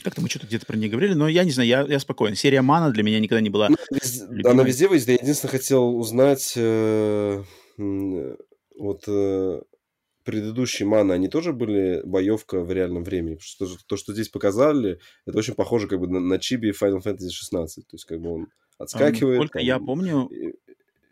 [0.03, 2.35] Как-то мы что-то где-то про нее говорили, но я не знаю, я, я спокоен.
[2.35, 3.77] Серия Мана для меня никогда не была ну.
[4.45, 5.09] Она везде выйдет.
[5.09, 7.43] Я единственное хотел узнать э,
[7.79, 9.63] вот э,
[10.25, 13.35] предыдущие маны, они тоже были боевка в реальном времени?
[13.37, 17.03] Потому что то, что здесь показали, это очень похоже как бы на, на Чиби Final
[17.03, 17.87] Fantasy 16.
[17.87, 19.39] То есть как бы он отскакивает.
[19.39, 20.27] Сколько я помню...
[20.27, 20.55] И,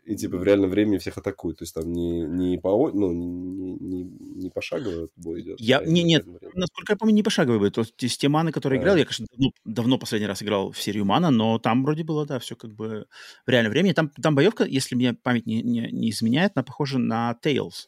[0.05, 1.59] и типа в реальном времени всех атакует.
[1.59, 5.59] То есть там не, не, по, ну, не, не, не пошагово бой идет.
[5.61, 7.71] Я, а не, нет, насколько я помню, не пошаговый бой.
[7.71, 8.81] То есть те маны, которые а.
[8.81, 12.25] играл, я, конечно, давно, давно последний раз играл в серию мана, но там вроде было,
[12.25, 13.05] да, все как бы
[13.45, 13.93] в реальном времени.
[13.93, 17.87] Там, там боевка, если мне память не, не, не изменяет, она похожа на Tales.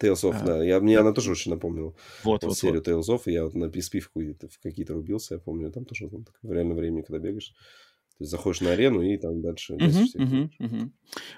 [0.00, 0.64] Tales of, а, да.
[0.64, 1.94] Я, мне она тоже очень напомнила.
[2.24, 2.88] Вот, вот, серию вот.
[2.88, 3.22] Tales of.
[3.26, 5.70] Я вот на PSP в, какие-то рубился, я помню.
[5.70, 7.52] Там тоже там, в реальном времени, когда бегаешь.
[8.18, 9.74] То есть заходишь на арену и там дальше...
[9.74, 10.90] Uh-huh, uh-huh, uh-huh.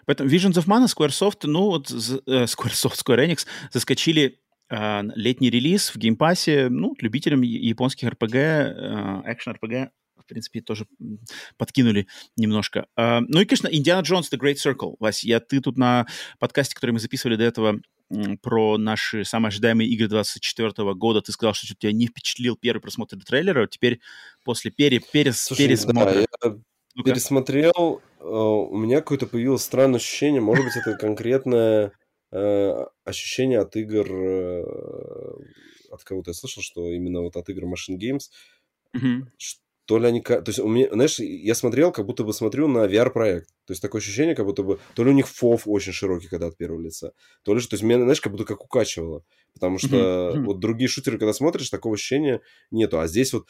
[0.07, 4.39] Поэтому Visions of Mana, Squaresoft, ну вот э, Squaresoft, Square Enix заскочили
[4.71, 10.87] э, летний релиз в Game Passе, ну, любителям японских RPG, э, экшен-RPG в принципе, тоже
[11.57, 12.87] подкинули немножко.
[12.99, 14.97] Uh, ну и, конечно, Индиана Джонс The Great Circle.
[14.99, 16.07] Вась, я, ты тут на
[16.39, 17.81] подкасте, который мы записывали до этого,
[18.41, 21.21] про наши самые ожидаемые игры 2024 года.
[21.21, 23.67] Ты сказал, что тебя не впечатлил первый просмотр трейлера.
[23.67, 24.01] Теперь
[24.45, 26.13] после пере, перес, Слушай, пересмотра...
[26.15, 26.57] Да, я
[26.95, 30.41] ну пересмотрел, э, у меня какое-то появилось странное ощущение.
[30.41, 31.93] Может быть, это конкретное
[32.33, 34.65] э, ощущение от игр э,
[35.91, 38.31] от кого-то я слышал, что именно вот от игр Machine Games,
[38.95, 39.31] Мгм.
[39.89, 40.21] То ли они...
[40.21, 43.49] То есть, у меня, знаешь, я смотрел, как будто бы смотрю на VR-проект.
[43.65, 44.79] То есть, такое ощущение, как будто бы...
[44.95, 47.61] То ли у них фов очень широкий, когда от первого лица, то ли...
[47.61, 49.25] же- То есть, меня, знаешь, как будто как укачивало.
[49.55, 50.45] Потому что Мгм.
[50.45, 53.01] вот другие шутеры, когда смотришь, такого ощущения нету.
[53.01, 53.47] А здесь вот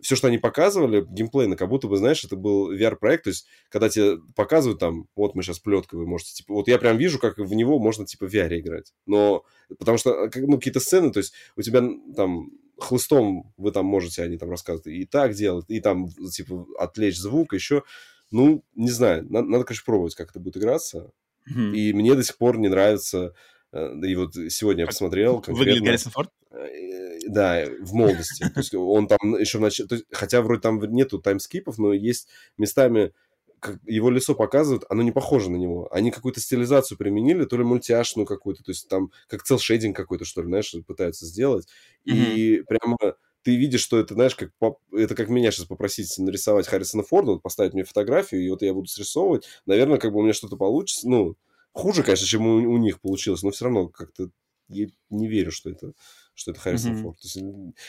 [0.00, 3.88] все, что они показывали, геймплейно, как будто бы, знаешь, это был VR-проект, то есть, когда
[3.88, 7.36] тебе показывают там, вот мы сейчас плеткой, вы можете, типа, вот я прям вижу, как
[7.36, 8.94] в него можно, типа, в VR играть.
[9.06, 9.44] Но,
[9.76, 11.82] потому что, как, ну, какие-то сцены, то есть, у тебя
[12.14, 17.18] там хлыстом вы там можете, они там рассказывают, и так делать, и там, типа, отвлечь
[17.18, 17.82] звук, еще,
[18.30, 21.10] ну, не знаю, надо, надо, конечно, пробовать, как это будет играться.
[21.46, 21.74] Мгм.
[21.74, 23.34] И мне до сих пор не нравится,
[23.72, 25.84] э, и вот сегодня я посмотрел Выглядит конкретно...
[25.86, 26.30] Гаррисон Форд?
[26.50, 28.42] Э, Да, в молодости.
[28.48, 29.88] То есть он там еще в начале...
[30.10, 33.12] Хотя вроде там нету таймскипов, но есть местами
[33.60, 35.88] как его лицо показывают, оно не похоже на него.
[35.92, 40.42] Они какую-то стилизацию применили, то ли мультяшную какую-то, то есть там как цел-шейдинг какой-то, что
[40.42, 41.68] ли, знаешь, пытаются сделать.
[42.04, 42.96] И прямо
[43.42, 44.50] ты видишь, что это, знаешь, как
[44.92, 48.74] это как меня сейчас попросить нарисовать Харрисона Форда, вот поставить мне фотографию, и вот я
[48.74, 49.46] буду срисовывать.
[49.66, 51.08] Наверное, как бы у меня что-то получится.
[51.08, 51.36] Ну,
[51.72, 54.30] хуже, конечно, чем у, у них получилось, но все равно как-то
[54.68, 55.92] я не верю, что это,
[56.34, 56.94] что это Харрисон Мгм.
[56.94, 57.18] Форд.
[57.20, 57.38] То есть,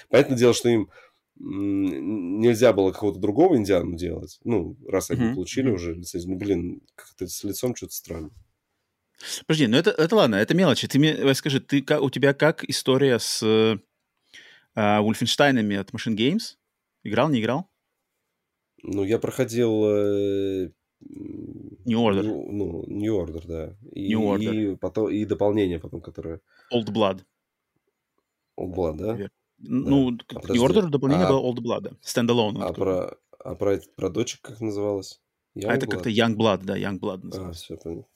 [0.10, 0.90] понятное дело, что им
[1.44, 4.40] нельзя было какого-то другого Индиану делать.
[4.44, 6.34] Ну, раз они Мгм, получили уже лицензию.
[6.34, 8.30] Ну, блин, как-то с лицом что-то странно.
[9.46, 10.88] Подожди, ну это, это ладно, это мелочи.
[10.88, 13.78] Ты мне э, скажи, ты, у тебя как история с э,
[14.76, 16.58] а, Вульфенштайнами от Machine Games?
[17.04, 17.70] Играл, не играл?
[18.84, 19.86] Ну, я проходил...
[19.86, 20.72] э,
[21.86, 22.24] New Order.
[22.24, 23.76] Ну, ну, New Order, да.
[23.92, 24.74] И, New Order.
[24.74, 26.42] И, потом, и дополнение потом, которое...
[26.72, 27.24] Old Blood.
[28.60, 29.14] Old Blood, да?
[29.14, 29.32] Верно.
[29.64, 30.60] Ну, А, New подожди.
[30.66, 31.92] Order дополнение А- было Old Blood, да.
[32.02, 32.62] Standalone.
[32.62, 35.20] А про, а про, про дочек как называлось?
[35.64, 37.64] А это как-то Young Blood, да, Young Blood А, называется.
[37.64, 38.08] все понял.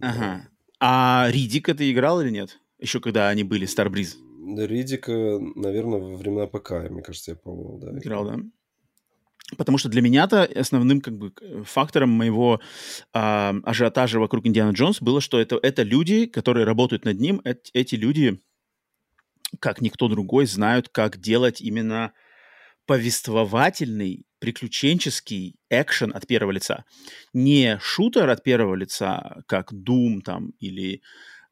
[0.00, 0.48] Ага.
[0.80, 2.58] А Ридика ты играл или нет?
[2.78, 3.66] Еще когда они были.
[3.66, 5.12] Да, Ридика,
[5.56, 7.98] наверное, во времена ПК, мне кажется, я пробовал, да.
[7.98, 8.36] Играл, да?
[9.56, 11.32] Потому что для меня-то основным как бы
[11.64, 12.60] фактором моего
[13.12, 17.70] а, ажиотажа вокруг Индиана Джонс было, что это, это люди, которые работают над ним, эт-
[17.72, 18.40] эти люди,
[19.60, 22.12] как никто другой, знают, как делать именно
[22.86, 26.84] повествовательный, приключенческий экшен от первого лица.
[27.32, 31.02] Не шутер от первого лица, как Doom там или...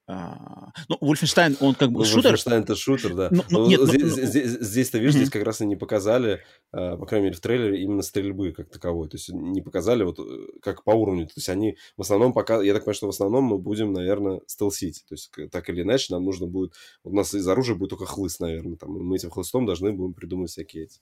[0.07, 3.29] а, ну, Wolfenstein, он как бы Ну, шутер, Wolfenstein это шутер, да.
[3.31, 5.21] Ну, ну, Но нет, ну, здесь, ну, здесь, здесь, ты видишь, Мгм.
[5.23, 8.69] здесь как раз и не показали, а, по крайней мере, в трейлере именно стрельбы как
[8.69, 9.09] таковой.
[9.09, 10.23] То есть не показали вот э,
[10.61, 11.27] как по уровню.
[11.27, 14.43] То есть они в основном пока, я так понимаю, что в основном мы будем, наверное,
[14.47, 15.05] стелсить.
[15.09, 18.40] То есть так или иначе нам нужно будет, у нас из оружия будет только хлыст,
[18.40, 18.77] наверное.
[18.77, 21.01] Там, мы этим хлыстом должны будем придумать всякие эти.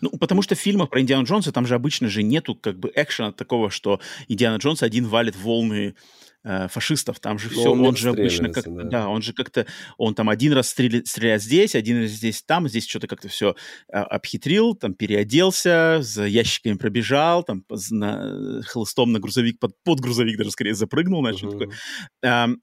[0.00, 2.92] Ну, потому что в фильмах про Индиану Джонса там же обычно же нету как бы
[2.94, 5.96] экшена такого, что Индиана Джонс один валит волны
[6.46, 7.18] э, фашистов.
[7.20, 8.84] Там же Ну, все, он он, же обычно как-то, да.
[8.84, 9.08] да.
[9.08, 9.66] он же как-то,
[9.98, 13.54] он там один раз стреляет, стреляет здесь, один раз здесь, там, здесь что-то как-то все
[13.88, 20.50] обхитрил, там переоделся, за ящиками пробежал, там на, хлыстом на грузовик, под, под грузовик даже
[20.52, 21.58] скорее запрыгнул, что Мгм.
[21.58, 21.76] такое.
[22.22, 22.56] Ам,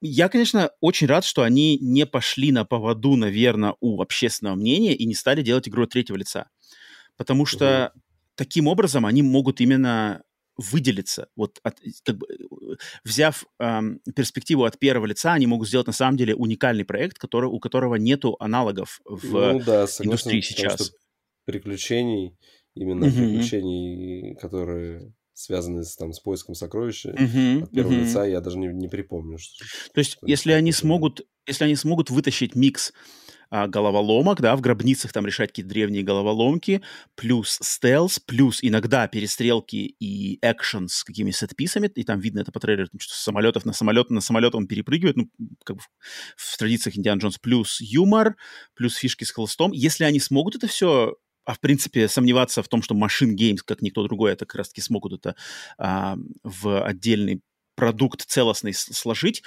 [0.00, 5.04] Я, конечно, очень рад, что они не пошли на поводу, наверное, у общественного мнения и
[5.06, 6.48] не стали делать игру от третьего лица.
[7.16, 7.92] Потому что
[8.36, 10.22] таким образом они могут именно
[10.58, 11.28] выделиться.
[11.36, 15.92] Вот от, как бы, э, взяв ам, перспективу от первого лица, они могут сделать на
[15.92, 20.70] самом деле уникальный проект, который, у которого нету аналогов в ну, да, согласен, индустрии потому
[20.70, 20.92] что сейчас.
[21.44, 22.36] приключений,
[22.74, 23.14] именно Мгм.
[23.14, 28.02] приключений, которые связаны с, там, с поиском сокровищ, Мгм, от первого мгм.
[28.02, 29.38] лица я даже не, не припомню.
[29.38, 29.64] Что...
[29.94, 32.92] То есть, что если они смогут, если они смогут вытащить микс
[33.50, 36.82] головоломок, да, в гробницах там решать какие-то древние головоломки,
[37.14, 42.60] плюс стелс, плюс иногда перестрелки и экшен с какими сетписами, и там видно это по
[42.60, 45.30] трейлеру, что с самолетов на самолет, на самолет он перепрыгивает, ну,
[45.64, 45.88] как бы в,
[46.36, 48.36] в традициях Индиана Джонс, плюс юмор,
[48.74, 49.72] плюс фишки с холостом.
[49.72, 53.80] Если они смогут это все а в принципе сомневаться в том, что Machine Games, как
[53.80, 55.34] никто другой, это как раз-таки смогут это
[55.78, 57.40] а, в отдельный
[57.74, 59.42] продукт целостный сложить,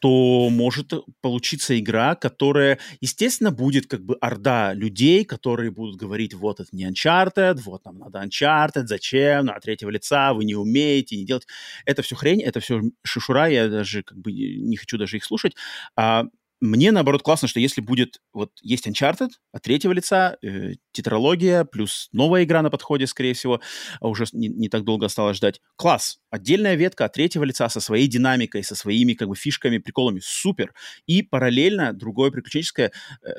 [0.00, 6.60] то может получиться игра, которая, естественно, будет как бы орда людей, которые будут говорить, вот
[6.60, 11.24] это не Uncharted, вот нам надо Uncharted, зачем, на третьего лица, вы не умеете, не
[11.24, 11.46] делать.
[11.84, 15.54] Это все хрень, это все шишура, я даже как бы не хочу даже их слушать.
[15.96, 16.24] А
[16.60, 22.08] мне, наоборот, классно, что если будет, вот есть Uncharted от третьего лица, э, тетралогия, плюс
[22.12, 23.60] новая игра на подходе, скорее всего,
[24.00, 25.60] а уже не, не так долго осталось ждать.
[25.76, 26.18] Класс!
[26.30, 30.20] Отдельная ветка от третьего лица со своей динамикой, со своими как бы фишками, приколами.
[30.22, 30.74] Супер!
[31.06, 32.92] И параллельно другое приключенческое,
[33.22, 33.30] э,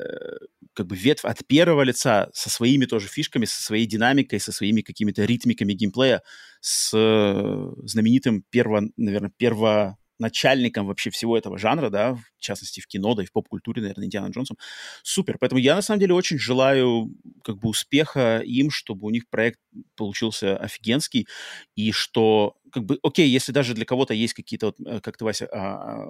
[0.74, 4.82] как бы ветвь от первого лица со своими тоже фишками, со своей динамикой, со своими
[4.82, 6.24] какими-то ритмиками геймплея,
[6.60, 12.88] с э, знаменитым перво, наверное, перво начальником вообще всего этого жанра, да, в частности в
[12.88, 14.58] кино, да и в поп-культуре, наверное, Индиана Джонсом.
[15.04, 15.38] Супер.
[15.40, 17.10] Поэтому я на самом деле очень желаю
[17.44, 19.60] как бы успеха им, чтобы у них проект
[19.96, 21.28] получился офигенский,
[21.76, 25.26] и что как бы, окей, если даже для кого-то есть какие-то, вот, э, как ты,
[25.26, 26.08] Вася, а,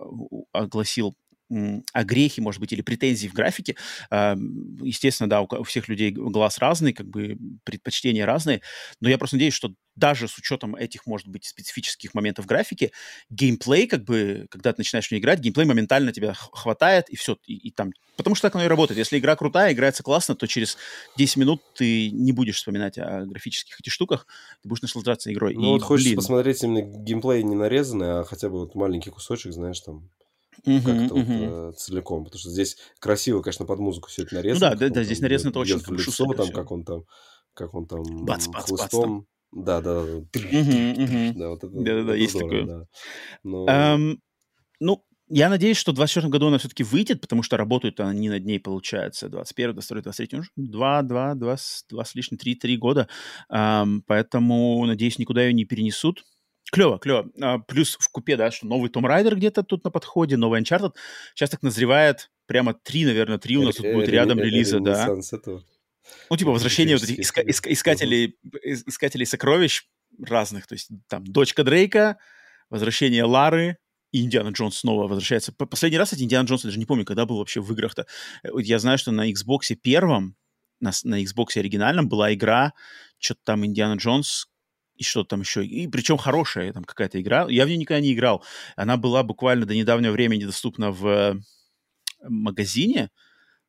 [1.52, 3.76] а, огласил огрехи, может быть, или претензии в графике.
[4.12, 8.62] Естественно, да, у всех людей глаз разный, как бы предпочтения разные,
[9.00, 12.92] но я просто надеюсь, что даже с учетом этих, может быть, специфических моментов графики,
[13.30, 17.38] геймплей, как бы, когда ты начинаешь в нее играть, геймплей моментально тебя хватает, и все,
[17.46, 17.92] и, и там...
[18.16, 18.98] Потому что так оно и работает.
[18.98, 20.78] Если игра крутая, играется классно, то через
[21.18, 24.28] 10 минут ты не будешь вспоминать о графических этих штуках,
[24.64, 25.56] ты будешь наслаждаться игрой.
[25.56, 26.16] Ну, и, вот блин...
[26.16, 30.10] посмотреть именно геймплей не нарезанный, а хотя бы вот маленький кусочек, знаешь, там,
[30.65, 31.65] uh-huh, как-то uh-huh.
[31.65, 32.24] вот, э, целиком.
[32.26, 34.71] Потому что здесь красиво, конечно, под музыку все это нарезано.
[34.71, 37.04] Ну да, да, да, здесь нарезано это очень в лицо, там, как он там,
[37.54, 39.19] как он там бац, бац, хлыстом.
[39.19, 40.21] Бац, да, да, да.
[41.36, 42.65] Да, вот это, да, да, есть здорово, такое.
[42.65, 42.86] Да.
[43.43, 43.65] Но...
[43.67, 44.17] Um,
[44.80, 48.45] ну, я надеюсь, что в 2024 году она все-таки выйдет, потому что работают они над
[48.45, 51.58] ней, получается, 21, 22, 23, уже 2, 2, 2,
[51.89, 53.08] 2 с лишним, 3, 3 года.
[53.52, 56.24] Um, поэтому, надеюсь, никуда ее не перенесут.
[56.71, 57.30] Клево, клево.
[57.41, 60.93] А, плюс в купе, да, что новый Том Райдер где-то тут на подходе, новый Uncharted.
[61.36, 65.06] Сейчас так назревает прямо три, наверное, три у нас тут будет рядом релиза, да.
[66.30, 69.84] Ну, типа возвращение вот этих иска- иска- искателей, искателей сокровищ
[70.21, 70.67] разных.
[70.67, 72.17] То есть там дочка Дрейка,
[72.69, 73.78] возвращение Лары,
[74.12, 75.54] и Индиана Джонс снова возвращается.
[75.54, 78.06] Последний раз, кстати, Индиана Джонс, я даже не помню, когда был вообще в играх-то.
[78.43, 80.36] Э, я знаю, что на Xbox первом,
[80.82, 82.74] на, на Xbox оригинальном была игра,
[83.19, 84.47] что-то там Индиана Джонс,
[85.02, 85.66] и что там еще.
[85.66, 87.48] И причем хорошая там какая-то игра.
[87.50, 88.44] Я в нее никогда не играл.
[88.76, 91.34] Она была буквально до недавнего времени доступна в э,
[92.30, 93.10] магазине,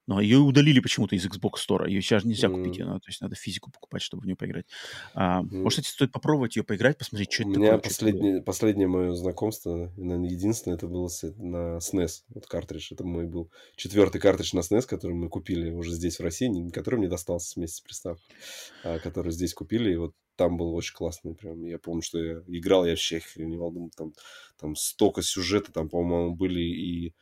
[0.06, 1.88] но ее удалили почему-то из Xbox Store.
[1.88, 2.52] Ее сейчас нельзя mm.
[2.52, 2.80] купить.
[2.82, 4.66] Она, то есть надо физику покупать, чтобы в нее поиграть.
[5.14, 5.62] А, mm.
[5.62, 7.88] Может, кстати, стоит попробовать ее поиграть, посмотреть, что У это меня такое.
[7.88, 12.10] Последнее, последнее мое знакомство, наверное, единственное, это было на SNES.
[12.34, 12.92] Вот картридж.
[12.92, 16.96] Это мой был четвертый картридж на SNES, который мы купили уже здесь, в России, который
[16.96, 18.36] мне достался вместе с приставкой,
[18.84, 19.92] а, который здесь купили.
[19.92, 21.64] И вот там был очень классный прям.
[21.64, 24.12] Я помню, что я играл, я вообще охреневал, думаю, там,
[24.58, 27.14] там столько сюжета, там, по-моему, были и,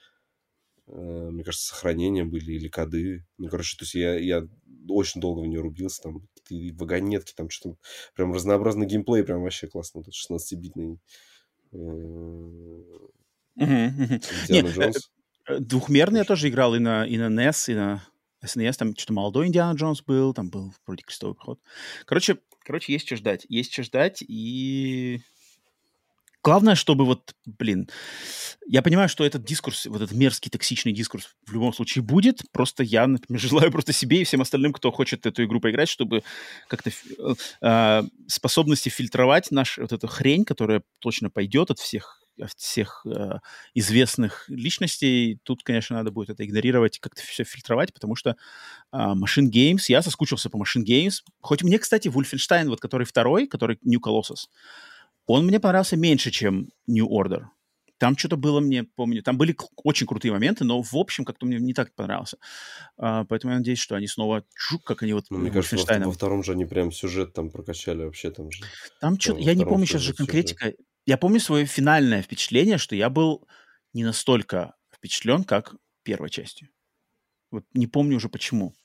[0.86, 3.26] э, мне кажется, сохранения были или коды.
[3.38, 4.46] Ну, короче, то есть я, я
[4.88, 7.76] очень долго в нее рубился, там, и вагонетки, там, что-то,
[8.14, 10.98] прям разнообразный геймплей, прям вообще классно, этот 16-битный
[13.56, 15.10] Индиана Джонс.
[15.58, 18.04] Двухмерный я тоже играл и на, и на NES, и на
[18.44, 21.60] SNES, там что-то молодой Индиана Джонс был, там был вроде крестовый поход.
[22.06, 23.46] Короче, короче, есть что ждать.
[23.48, 25.20] Есть что ждать, и
[26.42, 27.88] главное, чтобы вот, блин,
[28.66, 32.42] я понимаю, что этот дискурс, вот этот мерзкий, токсичный дискурс в любом случае будет.
[32.52, 36.22] Просто я, например, желаю просто себе и всем остальным, кто хочет эту игру поиграть, чтобы
[36.68, 36.90] как-то
[37.60, 42.19] э, способности фильтровать наш вот эту хрень, которая точно пойдет от всех
[42.56, 43.38] всех э,
[43.74, 45.38] известных личностей.
[45.42, 50.02] Тут, конечно, надо будет это игнорировать, как-то все фильтровать, потому что э, Machine Games, я
[50.02, 51.22] соскучился по Machine Games.
[51.40, 54.48] Хоть мне, кстати, Wolfenstein, вот который второй, который New Colossus,
[55.26, 57.44] он мне понравился меньше, чем New Order.
[58.00, 61.58] Там что-то было мне, помню, там были очень крутые моменты, но в общем как-то мне
[61.58, 62.38] не так понравился.
[62.96, 66.06] А, поэтому я надеюсь, что они снова, чук, как они вот ну, Мне кажется, во,
[66.06, 68.64] во втором же они прям сюжет там прокачали вообще там же.
[69.02, 70.64] Там что-то, я не помню сейчас же конкретика.
[70.64, 73.44] Сюжет я помню свое финальное впечатление, что я был
[73.92, 76.68] не настолько впечатлен, как первой частью.
[77.50, 78.76] Вот не помню уже почему.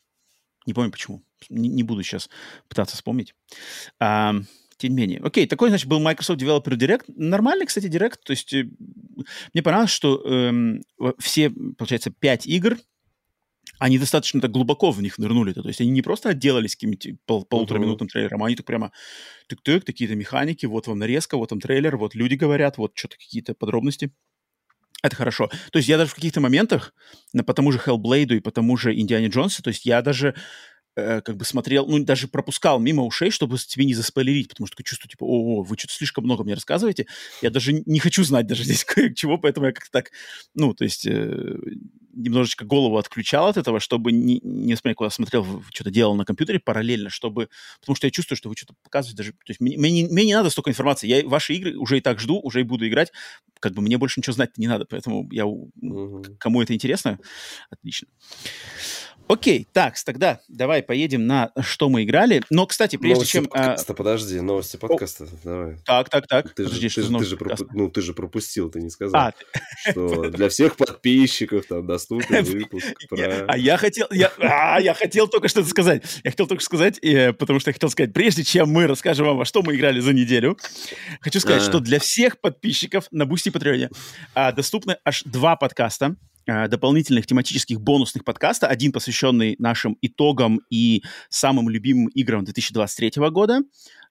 [0.66, 1.22] Не помню почему.
[1.50, 2.32] Не, не буду сейчас
[2.68, 3.36] пытаться вспомнить.
[4.00, 4.34] А,
[4.78, 5.22] тем не менее.
[5.24, 7.04] Окей, такой, значит, был Microsoft Developer Direct.
[7.10, 8.18] Нормальный, кстати, Direct.
[8.26, 8.72] То есть э,
[9.54, 10.82] мне понравилось, что э,
[11.20, 12.80] все, получается, пять игр
[13.80, 15.54] они достаточно так глубоко в них нырнули.
[15.54, 15.62] -то.
[15.62, 18.12] то есть они не просто отделались каким-то пол полутораминутным uh-huh.
[18.12, 18.92] трейлером, а они так прямо
[19.50, 23.54] тык-тык, такие-то механики, вот вам нарезка, вот там трейлер, вот люди говорят, вот что-то какие-то
[23.54, 24.12] подробности.
[25.04, 25.50] Это хорошо.
[25.72, 26.94] То есть я даже в каких-то моментах,
[27.46, 30.34] по тому же Hellblade и по тому же Индиане Джонсу, то есть я даже
[30.96, 34.84] э, как бы смотрел, ну, даже пропускал мимо ушей, чтобы тебе не заспойлерить, потому что
[34.84, 37.08] чувствую, типа, о, вы что-то слишком много мне рассказываете,
[37.42, 40.12] я даже не хочу знать даже здесь чего, поэтому я как-то так,
[40.54, 41.58] ну, то есть э,
[42.16, 46.60] немножечко голову отключал от этого, чтобы не, не смотреть, куда смотрел, что-то делал на компьютере
[46.60, 47.50] параллельно, чтобы...
[47.82, 49.32] Потому что я чувствую, что вы что-то показываете даже...
[49.32, 51.08] То есть мне, мне, мне не надо столько информации.
[51.08, 53.12] Я ваши игры уже и так жду, уже и буду играть.
[53.60, 55.44] Как бы мне больше ничего знать не надо, поэтому я...
[55.44, 56.36] Uh-huh.
[56.40, 57.20] Кому это интересно,
[57.70, 58.08] отлично.
[59.28, 62.44] Окей, так, тогда давай поедем на что мы играли.
[62.52, 63.46] Но, кстати, прежде новости чем...
[63.46, 63.96] а, подкаста, а...
[63.96, 65.78] подожди, новости подкаста, О, давай.
[65.84, 66.54] Так, так, так.
[66.54, 67.60] Ты подожди, же, ты, ты, же проп...
[67.74, 69.34] ну, ты же пропустил, ты не сказал, а,
[69.90, 73.46] что для всех подписчиков там доступен выпуск про...
[73.48, 76.04] А я хотел, я, а, я хотел только что сказать.
[76.24, 79.38] Я хотел только сказать, э, потому что я хотел сказать, прежде чем мы расскажем вам,
[79.38, 80.56] во что мы играли за неделю,
[81.22, 83.90] хочу сказать, что для всех подписчиков на Boosty Patreonе
[84.56, 88.68] доступны аж два подкаста дополнительных тематических бонусных подкаста.
[88.68, 93.62] Один посвященный нашим итогам и самым любимым играм 2023 года,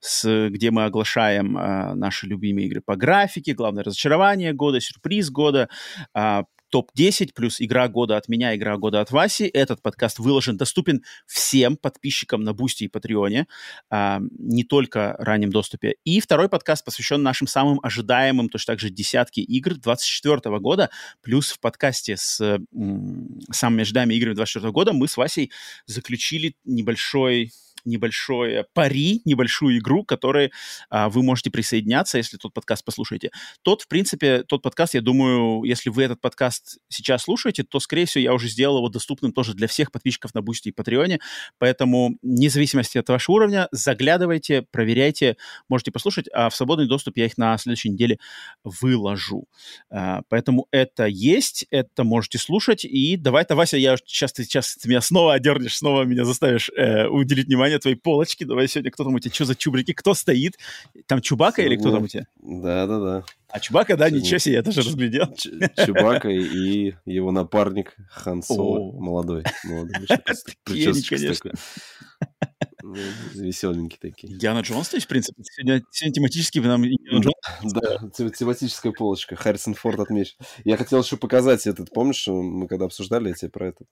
[0.00, 5.68] с, где мы оглашаем э, наши любимые игры по графике, главное разочарование года, сюрприз года,
[6.14, 6.42] э,
[6.74, 9.44] топ-10 плюс игра года от меня, игра года от Васи.
[9.44, 13.46] Этот подкаст выложен, доступен всем подписчикам на Boosty и Patreonе,
[13.90, 15.94] а, не только раннем доступе.
[16.02, 20.90] И второй подкаст посвящен нашим самым ожидаемым, точно так же десятки игр 24 года,
[21.22, 25.52] плюс в подкасте с м, самыми ожидаемыми играми 24 года мы с Васей
[25.86, 27.52] заключили небольшой
[27.84, 30.52] небольшое пари, небольшую игру, к которой
[30.90, 33.30] а, вы можете присоединяться, если тот подкаст послушаете.
[33.62, 38.06] Тот, в принципе, тот подкаст, я думаю, если вы этот подкаст сейчас слушаете, то, скорее
[38.06, 41.20] всего, я уже сделал его доступным тоже для всех подписчиков на Boosty и Patreonе,
[41.58, 45.36] поэтому, вне зависимости от вашего уровня, заглядывайте, проверяйте,
[45.68, 48.18] можете послушать, а в свободный доступ я их на следующей неделе
[48.62, 49.46] выложу.
[49.90, 54.88] А, поэтому это есть, это можете слушать, и давай-то, Вася, я сейчас ты сейчас ты
[54.88, 58.44] меня снова одернешь, снова меня заставишь э, уделить внимание внимание твоей полочки.
[58.44, 60.58] Давай сегодня, кто там у тебя, что за чубрики, кто стоит?
[61.06, 62.26] Там Чубака или кто там у тебя?
[62.36, 63.24] Да-да-да.
[63.48, 65.26] А Чубака, да, ничего себе, я даже разглядел.
[65.84, 69.44] Чубака и его напарник Хан Соло, молодой.
[69.64, 70.06] молодой.
[70.64, 71.52] конечно.
[72.82, 72.96] Ну,
[73.34, 74.36] Веселенькие такие.
[74.36, 76.82] Диана Джонс, то есть, в принципе, сегодня, сегодня тематически нам
[77.62, 79.36] Да, тематическая полочка.
[79.36, 80.36] Харрисон Форд отмечен.
[80.64, 83.88] Я хотел еще показать этот, помнишь, мы когда обсуждали, я тебе про этот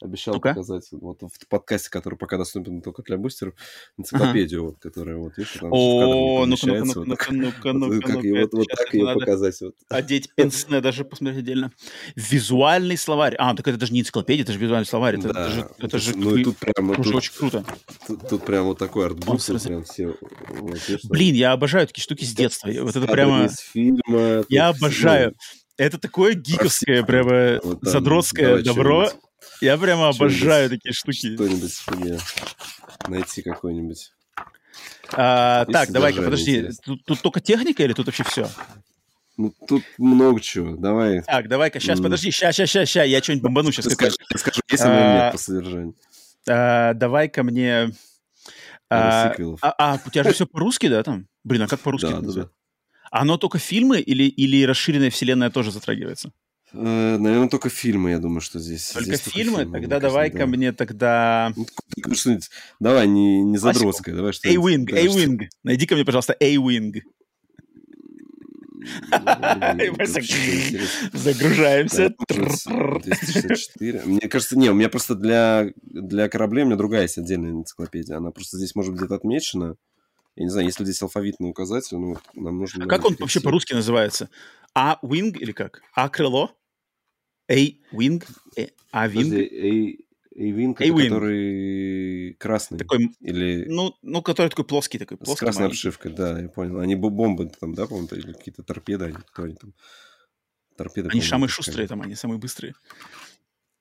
[0.00, 3.54] обещал ну показать вот в подкасте, который пока доступен только для бустеров,
[3.96, 4.68] энциклопедию, ага.
[4.68, 8.66] вот, которая вот, видишь, там О, ну-ка, ну-ка, ну-ка, ну-ка, ну-ка, как ее вот, вот
[8.68, 9.60] так ее показать.
[9.62, 9.74] Вот.
[9.88, 11.72] Одеть пенсне, даже посмотреть отдельно.
[12.14, 13.34] Визуальный словарь.
[13.38, 15.18] А, так это даже не энциклопедия, это же визуальный словарь.
[15.18, 15.46] Это, да.
[15.46, 17.64] это же, это же ну, и тут прямо, тут, очень круто.
[18.06, 20.14] Тут, тут прям вот такой артбук, прям все.
[20.48, 22.70] Вот, Блин, я обожаю такие штуки с детства.
[22.82, 23.48] Вот это прямо...
[23.48, 25.34] Фильма, я обожаю.
[25.78, 29.10] Это такое гиковское, прямо вот задротское добро.
[29.60, 31.34] Я прямо обожаю такие штуки.
[31.34, 32.18] Что-нибудь мне
[33.08, 34.12] найти какой-нибудь.
[35.12, 36.68] А, так, давай-ка, подожди.
[36.84, 38.48] Тут, тут только техника или тут вообще все?
[39.36, 40.76] Ну, тут много чего.
[40.76, 41.22] Давай.
[41.22, 42.02] Так, давай-ка, сейчас, mm.
[42.04, 42.30] подожди.
[42.30, 43.06] Сейчас, сейчас, сейчас, сейчас.
[43.06, 43.84] Я что-нибудь бомбану сейчас.
[43.92, 45.94] Скажи, скажу, есть а, или нет по содержанию.
[46.48, 47.90] А, давай-ка мне...
[48.88, 51.26] А, а, а, у тебя же все по-русски, да, там?
[51.44, 52.50] Блин, а как по-русски да, да, да.
[53.10, 56.32] Оно только фильмы или, или расширенная вселенная тоже затрагивается?
[56.72, 58.90] Э, наверное, только фильмы, я думаю, что здесь.
[58.90, 59.64] Только здесь фильмы?
[59.64, 60.46] Только тогда давай-ка да.
[60.46, 61.52] мне тогда...
[61.56, 61.66] Ну,
[62.14, 62.50] что-нибудь...
[62.80, 64.14] Давай, не, не задротское.
[64.14, 65.48] Давай что A-Wing, A-Wing.
[65.62, 67.02] Найди ка мне, пожалуйста, A-Wing.
[71.12, 72.14] Загружаемся.
[72.28, 74.02] 264.
[74.04, 78.16] Мне кажется, не, у меня просто для, для кораблей у меня другая есть отдельная энциклопедия.
[78.16, 79.76] Она просто здесь может быть где-то отмечена.
[80.36, 82.84] Я не знаю, если здесь алфавитный указатель, ну, нам нужно...
[82.84, 84.28] А как он вообще по-русски называется?
[84.76, 85.82] А-wing или как?
[85.94, 86.54] А-крыло?
[87.48, 88.22] A-wing?
[90.38, 92.78] A-wing, который красный.
[92.78, 93.64] Такой, или...
[93.68, 94.98] ну, ну, который такой плоский.
[94.98, 95.76] такой плоский, С красной маленький.
[95.78, 96.80] обшивкой, да, я понял.
[96.80, 99.72] Они бомбы там, да, по-моему, или какие-то торпеды, они, кто они там?
[100.76, 102.74] Торпеды, они самые шустрые там, они самые быстрые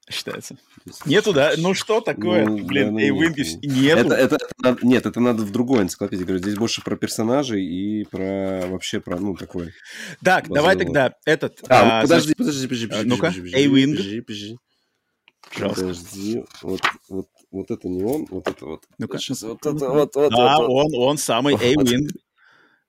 [0.09, 0.57] считается.
[1.05, 1.53] Нету, да?
[1.57, 2.45] Ну что такое?
[2.45, 4.11] Ну, Блин, эй, Вингиш, нету.
[4.11, 6.43] Это, это, это, нет, это надо в другой энциклопедии говорить.
[6.43, 9.73] Здесь больше про персонажей и про вообще про, ну, такой...
[10.23, 11.59] Так, давай тогда этот...
[11.67, 13.09] А, а подожди, подожди, подожди, подожди.
[13.09, 13.99] Ну-ка, Винг.
[15.57, 18.83] Подожди, вот, вот, вот это не он, вот это вот.
[18.97, 19.19] Ну-ка.
[19.19, 20.31] Сейчас вот это вот, вот.
[20.31, 22.11] Да, вот, он, он самый, Винг.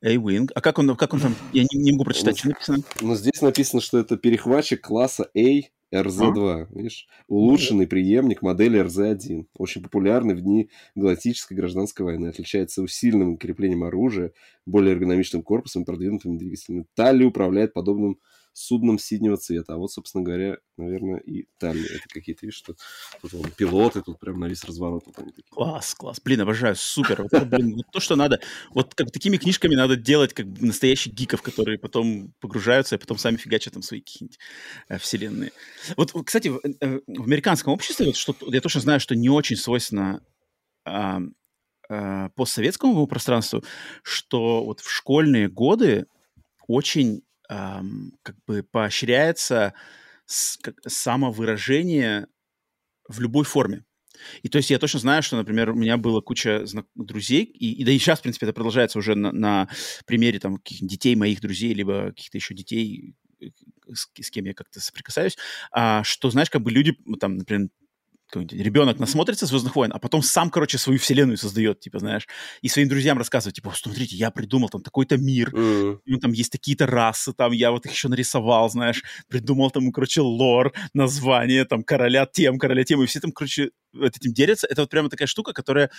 [0.03, 0.51] A-Wing.
[0.55, 1.35] А как он, как он там?
[1.53, 2.79] Я не, не могу прочитать, ну, что написано.
[3.01, 5.63] Ну, здесь написано, что это перехватчик класса A
[5.95, 6.69] РЗ-2, а?
[6.75, 7.07] видишь?
[7.29, 9.47] Улучшенный преемник модели РЗ-1.
[9.57, 12.27] Очень популярный в дни галактической гражданской войны.
[12.29, 14.33] Отличается усиленным креплением оружия,
[14.67, 16.87] более эргономичным корпусом и продвинутыми двигателями.
[16.95, 18.19] Талли управляет подобным
[18.57, 19.75] судном синего цвета.
[19.75, 21.87] А вот, собственно говоря, наверное, и Талли.
[21.95, 22.75] Это какие-то, видишь, что
[23.21, 25.05] тут вон, пилоты, тут прям на весь разворот.
[25.07, 25.51] Вот они такие.
[25.51, 26.21] Класс, класс.
[26.25, 27.23] Блин, обожаю, супер.
[27.23, 28.41] Вот, блин, вот то, что надо.
[28.71, 33.37] Вот как такими книжками надо делать, как настоящих гиков, которые потом погружаются и потом сами
[33.37, 34.39] фигачат там свои какие-нибудь
[34.89, 35.53] э, вселенные.
[35.99, 39.57] Вот, кстати, в, э, в американском обществе, вот, что, я точно знаю, что не очень
[39.57, 40.23] свойственно
[40.87, 41.19] э,
[42.35, 43.63] постсоветскому пространству,
[44.03, 46.07] что вот в школьные годы
[46.67, 49.75] очень эм, как бы поощряется
[50.27, 52.27] с, как, самовыражение
[53.09, 53.85] в любой форме.
[54.43, 57.85] И то есть я точно знаю, что, например, у меня была куча друзей, и, и
[57.85, 59.69] да и сейчас, в принципе, это продолжается уже на, на
[60.07, 63.47] примере там детей моих друзей, либо каких-то еще детей, э,
[63.93, 65.37] с, с кем я как-то соприкасаюсь,
[65.71, 67.69] а, что, знаешь, как бы люди, там, например,
[68.35, 72.27] ребенок насмотрится «Звездных войн», а потом сам, короче, свою вселенную создает, типа, знаешь,
[72.63, 76.01] и своим друзьям рассказывает, типа, смотрите, я придумал там такой-то мир, mm.
[76.05, 80.21] ну, там есть такие-то расы, там я вот их еще нарисовал, знаешь, придумал там, короче,
[80.21, 83.71] лор, название, там, короля тем, короля тем, и все там, короче,
[84.03, 84.67] этим делятся.
[84.67, 85.91] Это вот прямо такая штука, которая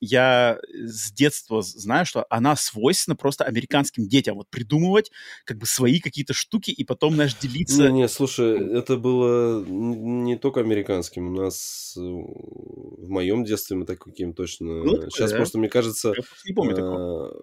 [0.00, 4.36] я с детства знаю, что она свойственна просто американским детям.
[4.36, 5.10] Вот придумывать
[5.44, 7.88] как бы свои какие-то штуки и потом, знаешь, делиться.
[7.88, 11.28] Не, не, слушай, это было не только американским.
[11.28, 14.82] У нас э, в моем детстве мы таким точно...
[14.82, 15.36] Ну, Сейчас да.
[15.36, 16.08] просто, мне кажется...
[16.16, 17.28] Я не помню такого.
[17.28, 17.40] Э,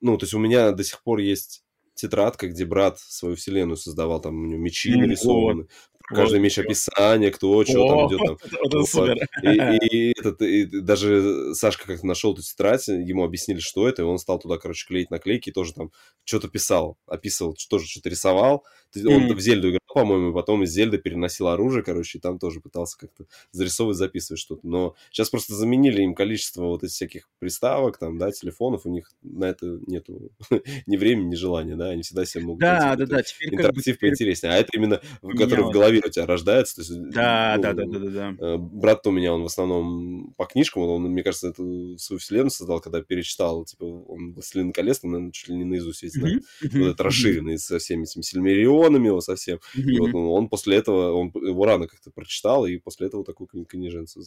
[0.00, 1.62] ну, то есть у меня до сих пор есть
[1.94, 5.68] тетрадка, где брат свою вселенную создавал, там у него мечи нарисованы,
[6.06, 8.20] каждый меч описание, кто, что там идет.
[8.26, 8.36] Там.
[8.64, 9.16] Это супер.
[9.42, 14.04] И, и, этот, и даже Сашка как-то нашел эту тетрадь, ему объяснили, что это, и
[14.04, 15.90] он стал туда, короче, клеить наклейки и тоже там
[16.24, 18.64] что-то писал, описывал, тоже что-то рисовал.
[18.96, 19.34] Он mm.
[19.34, 22.98] в Зельду играл, по-моему, и потом из Зельды переносил оружие, короче, и там тоже пытался
[22.98, 24.66] как-то зарисовывать, записывать что-то.
[24.66, 29.10] Но сейчас просто заменили им количество вот этих всяких приставок, там, да, телефонов, у них
[29.22, 30.30] на это нету
[30.86, 34.00] ни времени, ни желания, да, они всегда себе могут да, да, да, теперь интерактив как
[34.00, 34.54] бы, поинтереснее.
[34.54, 36.76] А это именно, который в голове у тебя рождается.
[36.76, 38.36] То есть, да, ну, да, да, да, да, да.
[38.46, 42.50] Э, брат у меня, он в основном по книжкам, он, мне кажется, эту свою вселенную
[42.50, 46.28] создал, когда перечитал, типа, он «Властелин колец», там, наверное, чуть ли не наизусть весь, да,
[46.28, 46.78] mm-hmm.
[46.78, 49.58] вот это расширенный со всеми этими сильмерионами его совсем.
[49.76, 49.90] Mm-hmm.
[49.90, 53.48] И вот ну, он после этого, он его рано как-то прочитал, и после этого такую
[53.66, 54.22] книженцу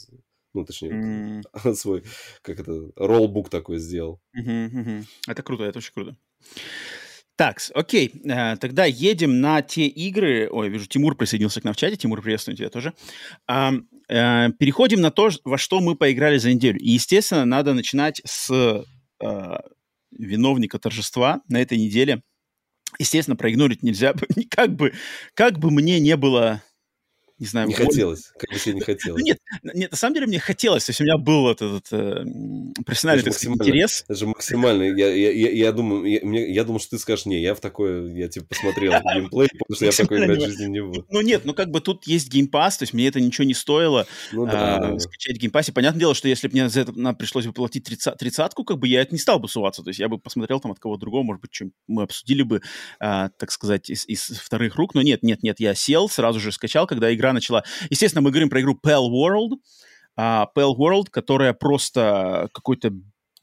[0.53, 1.73] ну, точнее, mm.
[1.75, 2.03] свой,
[2.41, 4.19] как это, роллбук такой сделал.
[4.35, 5.05] Mm-hmm, mm-hmm.
[5.27, 6.17] Это круто, это очень круто.
[7.37, 10.49] Так, окей, э, тогда едем на те игры.
[10.51, 11.95] Ой, вижу, Тимур присоединился к нам в чате.
[11.95, 12.93] Тимур, приветствую тебя тоже.
[13.47, 16.79] Э, переходим на то, во что мы поиграли за неделю.
[16.79, 19.57] И, естественно, надо начинать с э,
[20.11, 22.23] виновника торжества на этой неделе.
[22.97, 24.15] Естественно, проигнорить нельзя.
[24.49, 24.93] Как бы,
[25.35, 26.63] как бы мне не было
[27.39, 27.67] не знаю...
[27.67, 27.85] Не боль...
[27.85, 29.23] хотелось, как бы тебе не хотелось.
[29.23, 33.31] Нет, нет, на самом деле мне хотелось, то есть у меня был этот, этот профессиональный
[33.31, 34.03] сказать, интерес.
[34.07, 37.25] Это же максимально, я, я, я, я, думаю, я, мне, я думал, что ты скажешь,
[37.25, 40.65] не, я в такое, я типа посмотрел геймплей, потому что я такой играть в жизни
[40.65, 41.05] не буду.
[41.09, 43.53] Ну нет, ну как бы тут есть Game Pass, то есть мне это ничего не
[43.53, 45.71] стоило ну, да, а, скачать Game Passе.
[45.71, 49.01] Понятное дело, что если бы мне за это пришлось бы платить тридцатку, как бы я
[49.01, 51.41] это не стал бы суваться, то есть я бы посмотрел там от кого другого, может
[51.41, 52.61] быть, чем мы обсудили бы,
[52.99, 56.51] а, так сказать, из, из вторых рук, но нет, нет, нет, я сел, сразу же
[56.51, 59.57] скачал, когда игра начала Естественно, мы говорим про игру Pale World.
[60.19, 62.91] Uh, Pale World, которая просто какой-то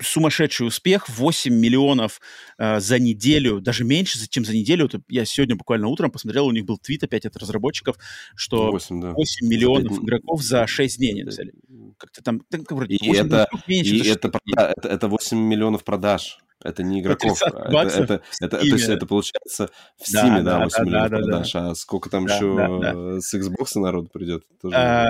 [0.00, 2.20] сумасшедший успех, 8 миллионов
[2.58, 4.88] э, за неделю, даже меньше, чем за неделю.
[4.90, 7.96] Вот я сегодня буквально утром посмотрел, у них был твит опять от разработчиков,
[8.34, 9.12] что 8, да.
[9.12, 11.52] 8 миллионов за игроков за 6 дней они взяли.
[11.96, 16.38] Как-то там, так, вроде, и это, меньше, и это, прода- это, это 8 миллионов продаж.
[16.64, 17.40] Это не игроков.
[17.42, 21.16] Это, это, это, то есть это получается в Steam, да, да 8 да, миллионов да,
[21.18, 21.52] продаж.
[21.52, 23.20] Да, а сколько там да, еще да, да.
[23.20, 24.44] с Xbox народ придет?
[24.62, 25.08] Тоже а,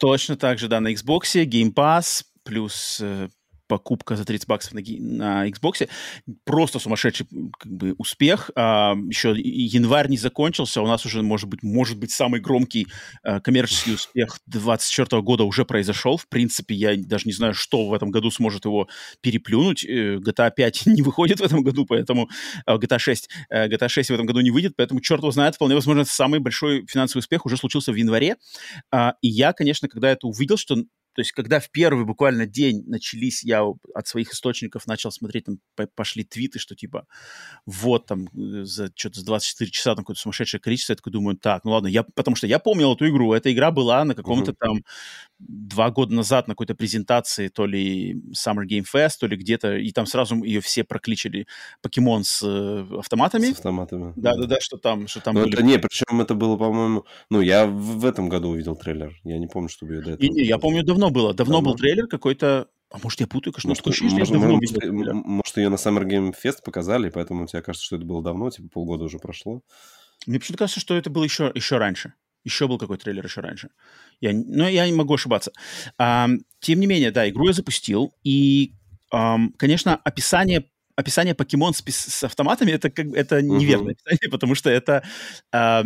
[0.00, 3.28] точно так же, да, на Xbox, Game Pass, плюс э,
[3.66, 5.88] покупка за 30 баксов на, на Xbox.
[6.44, 7.26] Просто сумасшедший
[7.58, 8.50] как бы, успех.
[8.54, 12.86] А, еще январь не закончился, у нас уже, может быть, может быть самый громкий
[13.22, 16.16] а, коммерческий успех 2024 года уже произошел.
[16.16, 18.88] В принципе, я даже не знаю, что в этом году сможет его
[19.20, 19.84] переплюнуть.
[19.84, 22.28] Э, GTA 5 не выходит в этом году, поэтому
[22.68, 26.04] GTA 6, GTA 6 в этом году не выйдет, поэтому черт его знает, вполне возможно,
[26.04, 28.36] самый большой финансовый успех уже случился в январе.
[28.90, 30.76] А, и я, конечно, когда это увидел, что
[31.16, 33.64] то есть, когда в первый буквально день начались, я
[33.94, 35.58] от своих источников начал смотреть, там
[35.94, 37.06] пошли твиты, что типа
[37.64, 41.38] вот там э, за что-то за 24 часа там какое-то сумасшедшее количество, я такой думаю,
[41.38, 44.52] так, ну ладно, я, потому что я помнил эту игру, эта игра была на каком-то
[44.52, 44.56] uh-huh.
[44.60, 44.84] там
[45.38, 49.90] два года назад на какой-то презентации, то ли Summer Game Fest, то ли где-то, и
[49.92, 51.46] там сразу ее все прокличили
[51.80, 53.46] покемон с э, автоматами.
[53.46, 54.12] С автоматами.
[54.16, 55.54] Да-да-да, что там, что там ну, были.
[55.54, 59.38] Это, не, причем это было, по-моему, ну, я в, в этом году увидел трейлер, я
[59.38, 60.26] не помню, чтобы я до этого...
[60.26, 61.34] И, не, я помню, давно давно было.
[61.34, 61.70] Давно, давно?
[61.70, 62.68] был трейлер какой-то.
[62.90, 66.58] А может, я путаю, конечно, может, ощущение, может, может, может, ее на Summer Game Fest
[66.64, 69.62] показали, поэтому тебе кажется, что это было давно, типа полгода уже прошло.
[70.26, 72.14] Мне почему-то кажется, что это было еще, еще раньше.
[72.44, 73.70] Еще был какой-то трейлер еще раньше.
[74.20, 75.52] Я, но я не могу ошибаться.
[75.98, 76.28] А,
[76.60, 78.14] тем не менее, да, игру я запустил.
[78.22, 78.72] И,
[79.10, 83.96] а, конечно, описание описание покемон с, с автоматами это как это неверное uh-huh.
[83.96, 85.04] описание, потому что это
[85.52, 85.82] э,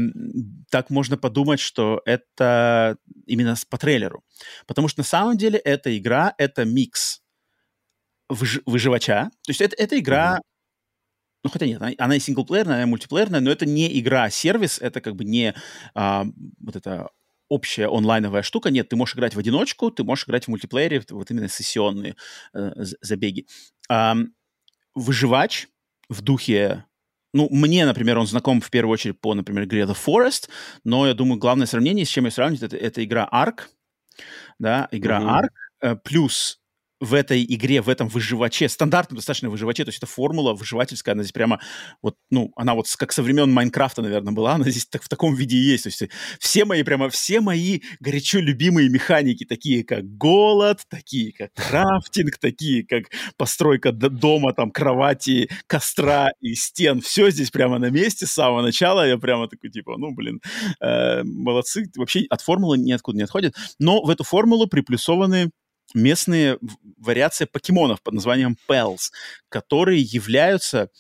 [0.71, 2.97] так можно подумать, что это
[3.27, 4.25] именно по трейлеру,
[4.67, 7.21] потому что на самом деле эта игра это микс
[8.29, 10.47] выж, выживача, то есть это это игра uh-huh.
[11.43, 14.31] Ну, хотя нет, она, она и синглплеерная, она и мультиплеерная, но это не игра, а
[14.31, 15.55] сервис, это как бы не
[15.95, 16.27] а,
[16.61, 17.09] вот это
[17.49, 18.71] общая онлайновая штука.
[18.71, 22.15] Нет, ты можешь играть в одиночку, ты можешь играть в мультиплеере, вот именно сессионные
[22.55, 23.47] э, забеги.
[23.91, 24.15] Э,
[24.95, 25.69] выживач
[26.09, 26.85] в духе
[27.33, 30.49] ну, мне, например, он знаком в первую очередь по, например, игре The Forest,
[30.85, 33.69] но я думаю, главное сравнение, с чем я сравниваю, это, это игра Ark,
[34.59, 35.41] да, игра mm-hmm.
[35.41, 35.51] Ark,
[35.83, 36.61] э, плюс
[37.01, 41.23] в этой игре, в этом выживаче, стандартном достаточно выживаче, то есть это формула выживательская, она
[41.23, 41.61] здесь прямо
[42.03, 45.35] вот, ну, она вот как со времен Майнкрафта, наверное, была, она здесь так, в таком
[45.35, 45.85] виде и есть.
[45.85, 46.03] То есть
[46.39, 52.87] все мои, прямо все мои горячо любимые механики, такие как голод, такие как крафтинг, такие
[52.87, 53.05] как
[53.37, 59.07] постройка дома, там, кровати, костра и стен, все здесь прямо на месте с самого начала.
[59.07, 60.41] Я прямо такой, типа, ну, блин,
[60.81, 61.91] э, молодцы.
[61.97, 63.55] Вообще от формулы ниоткуда не отходит.
[63.79, 65.51] Но в эту формулу приплюсованы
[65.95, 66.59] местные
[66.97, 69.11] вариации покемонов под названием Pels,
[69.49, 70.91] которые являются...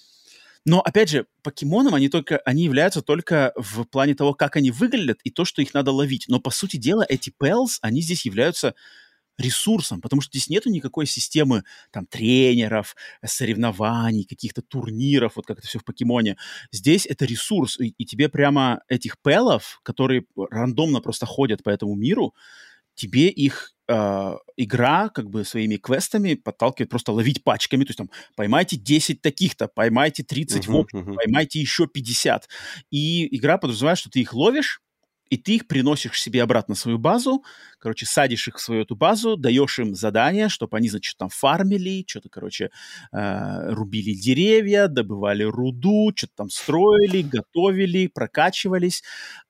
[0.66, 5.18] Но, опять же, покемоном они только, они являются только в плане того, как они выглядят
[5.24, 6.26] и то, что их надо ловить.
[6.28, 8.74] Но, по сути дела, эти Pels, они здесь являются
[9.41, 15.66] ресурсом, потому что здесь нету никакой системы там тренеров, соревнований, каких-то турниров, вот как это
[15.66, 16.36] все в покемоне.
[16.72, 21.95] Здесь это ресурс, и, и тебе прямо этих пелов, которые рандомно просто ходят по этому
[21.95, 22.34] миру,
[22.95, 28.11] тебе их э, игра как бы своими квестами подталкивает просто ловить пачками, то есть там
[28.36, 31.14] поймайте 10 таких-то, поймайте 30 uh-huh, в общем, uh-huh.
[31.14, 32.49] поймайте еще 50.
[32.91, 34.80] И игра подразумевает, что ты их ловишь,
[35.31, 37.45] и ты их приносишь себе обратно свою базу,
[37.78, 42.05] короче, садишь их в свою эту базу, даешь им задание, чтобы они, значит, там фармили,
[42.07, 42.70] что-то, короче,
[43.12, 49.03] э, рубили деревья, добывали руду, что-то там строили, готовили, прокачивались.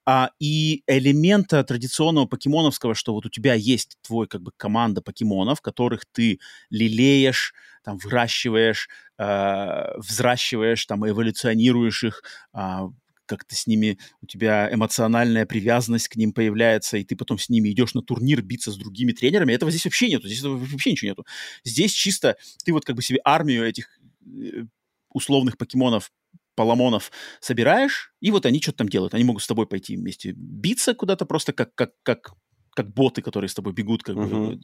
[0.07, 5.61] А, и элемента традиционного покемоновского, что вот у тебя есть твой, как бы, команда покемонов,
[5.61, 7.55] которых ты лелеешь,
[7.85, 12.23] там, выращиваешь, э, взращиваешь, там, эволюционируешь их,
[12.55, 12.89] э,
[13.31, 17.71] как-то с ними, у тебя эмоциональная привязанность к ним появляется, и ты потом с ними
[17.71, 19.53] идешь на турнир биться с другими тренерами.
[19.53, 21.27] Этого здесь вообще нету, здесь вообще ничего нету.
[21.65, 24.65] Здесь чисто ты вот как бы себе армию этих э,
[25.13, 26.11] условных покемонов
[26.57, 29.15] Паламонов собираешь, и вот они что-то там делают.
[29.15, 32.35] Они могут с тобой пойти вместе биться куда-то просто как, как, как,
[32.75, 34.57] как боты, которые с тобой бегут, как uh-huh.
[34.57, 34.61] бы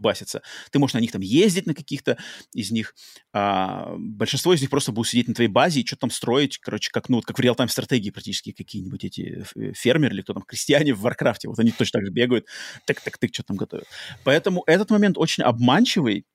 [0.00, 0.42] басится.
[0.70, 2.18] Ты можешь на них там ездить, на каких-то
[2.52, 2.94] из них.
[3.32, 6.90] А, большинство из них просто будут сидеть на твоей базе и что-то там строить, короче,
[6.92, 10.42] как, ну, вот как в реал-тайм стратегии практически какие-нибудь эти э, фермеры или кто там,
[10.42, 11.48] крестьяне в Warcraftе.
[11.48, 12.46] Вот они точно так же бегают,
[12.86, 13.86] так-так-так, что там готовят.
[14.24, 16.26] Поэтому этот момент очень обманчивый,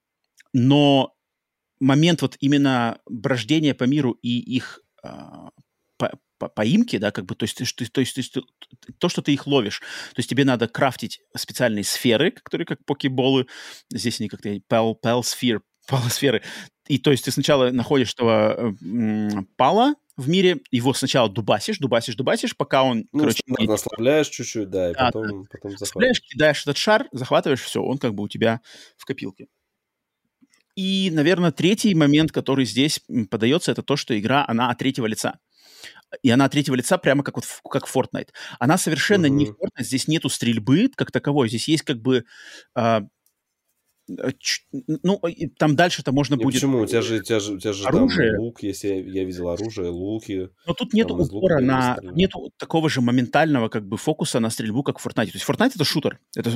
[0.53, 1.14] но
[1.80, 5.49] момент вот именно брождения по миру и их а,
[6.38, 8.38] по поимки, да, как бы, то есть, то, есть, то, есть, то, есть
[8.98, 13.48] то, что ты их ловишь, то есть тебе надо крафтить специальные сферы, которые как покеболы,
[13.92, 15.62] здесь они как-то пал, пал сфер,
[16.10, 16.42] сферы,
[16.88, 18.76] и то есть ты сначала находишь этого
[19.58, 23.42] пала в мире, его сначала дубасишь, дубасишь, дубасишь, пока он, ну, короче...
[23.48, 23.72] Не...
[23.72, 25.50] ослабляешь чуть-чуть, да, и да, потом, да.
[25.52, 26.22] потом захватываешь.
[26.22, 28.62] кидаешь этот шар, захватываешь, все, он как бы у тебя
[28.98, 29.48] в копилке.
[30.76, 35.40] И, наверное, третий момент, который здесь подается, это то, что игра, она от третьего лица
[36.22, 38.30] и она третьего лица прямо как вот как Fortnite.
[38.59, 39.30] Она совершенно uh-huh.
[39.30, 42.26] не Fortnite, здесь нету стрельбы как таковой, здесь есть как бы
[42.76, 43.01] Э,
[44.08, 45.22] ну,
[45.58, 46.56] там дальше-то можно и будет...
[46.56, 46.82] Почему?
[46.82, 48.32] У тебя же, у тебя же, у тебя же оружие.
[48.32, 50.49] там лук, если я, я видел оружие, луки.
[50.68, 51.97] Но тут нету упора на...
[52.01, 55.32] Нету такого же моментального как бы фокуса на стрельбу, как в Fortnite.
[55.32, 56.20] То есть Fortnite— это шутер.
[56.36, 56.51] Это,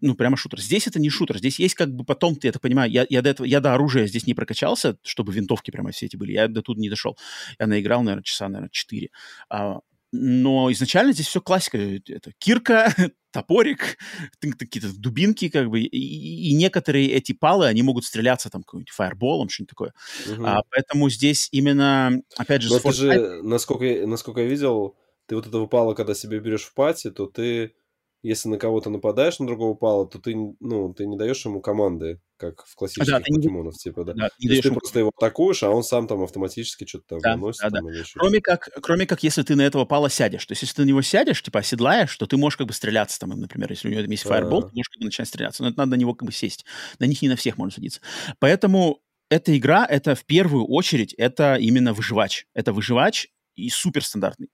[0.00, 0.60] ну, прямо шутер.
[0.60, 1.38] Здесь это не шутер.
[1.38, 4.06] Здесь есть как бы потом, ты это понимаю, я, я, до этого, я до оружия
[4.06, 6.32] здесь не прокачался, чтобы винтовки прямо все эти были.
[6.32, 7.16] Я до тут не дошел.
[7.58, 9.10] Я наиграл, наверное, часа, наверное, 4.
[9.48, 9.80] А,
[10.12, 11.78] но изначально здесь все классика.
[11.78, 12.92] Это кирка,
[13.32, 13.96] топорик,
[14.40, 19.48] какие-то дубинки, как бы, и, и некоторые эти палы, они могут стреляться там каким-нибудь фаерболом,
[19.48, 19.94] что-нибудь такое.
[20.26, 20.44] Угу.
[20.44, 22.70] А, поэтому здесь именно, опять же...
[22.70, 24.96] Но ты же, насколько, насколько я видел,
[25.26, 27.74] ты вот этого пала, когда себе берешь в пати, то ты
[28.22, 32.20] если на кого-то нападаешь на другого пала, то ты, ну, ты не даешь ему команды,
[32.36, 33.78] как в классических да, покемонов, не...
[33.78, 34.14] типа, да.
[34.14, 37.34] да То есть ты просто его атакуешь, а он сам там автоматически что-то там да,
[37.34, 37.62] выносит.
[37.62, 38.02] Да, там, да.
[38.14, 40.44] Кроме, как, кроме как, если ты на этого пала сядешь.
[40.46, 43.18] То есть, если ты на него сядешь, типа, оседлаешь, то ты можешь как бы стреляться
[43.18, 45.62] там, например, если у него есть фаербол, ты можешь как бы начать стреляться.
[45.62, 46.64] Но это надо на него как бы сесть.
[46.98, 48.00] На них не на всех можно садиться.
[48.38, 49.00] Поэтому
[49.30, 52.46] эта игра, это в первую очередь, это именно выживач.
[52.52, 54.48] Это выживач и суперстандартный.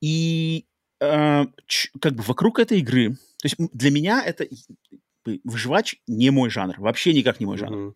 [0.00, 0.66] И
[1.00, 1.46] э,
[2.00, 4.46] как бы вокруг этой игры, то есть для меня это
[5.44, 7.76] выживач не мой жанр, вообще никак не мой жанр.
[7.76, 7.94] Mm-hmm.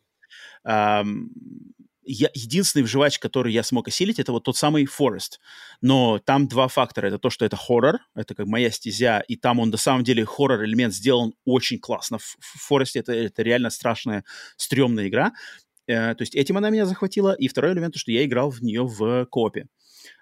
[0.65, 1.05] Э,
[2.05, 5.39] я, единственный выживач, который я смог осилить, это вот тот самый Forest.
[5.81, 7.07] Но там два фактора.
[7.07, 10.25] Это то, что это хоррор, это как моя стезя, и там он на самом деле
[10.25, 12.19] хоррор-элемент сделан очень классно.
[12.19, 14.25] В, в Forest это, это реально страшная,
[14.57, 15.33] стрёмная игра.
[15.87, 17.33] Э, то есть этим она меня захватила.
[17.35, 19.69] И второй элемент, то, что я играл в нее в копе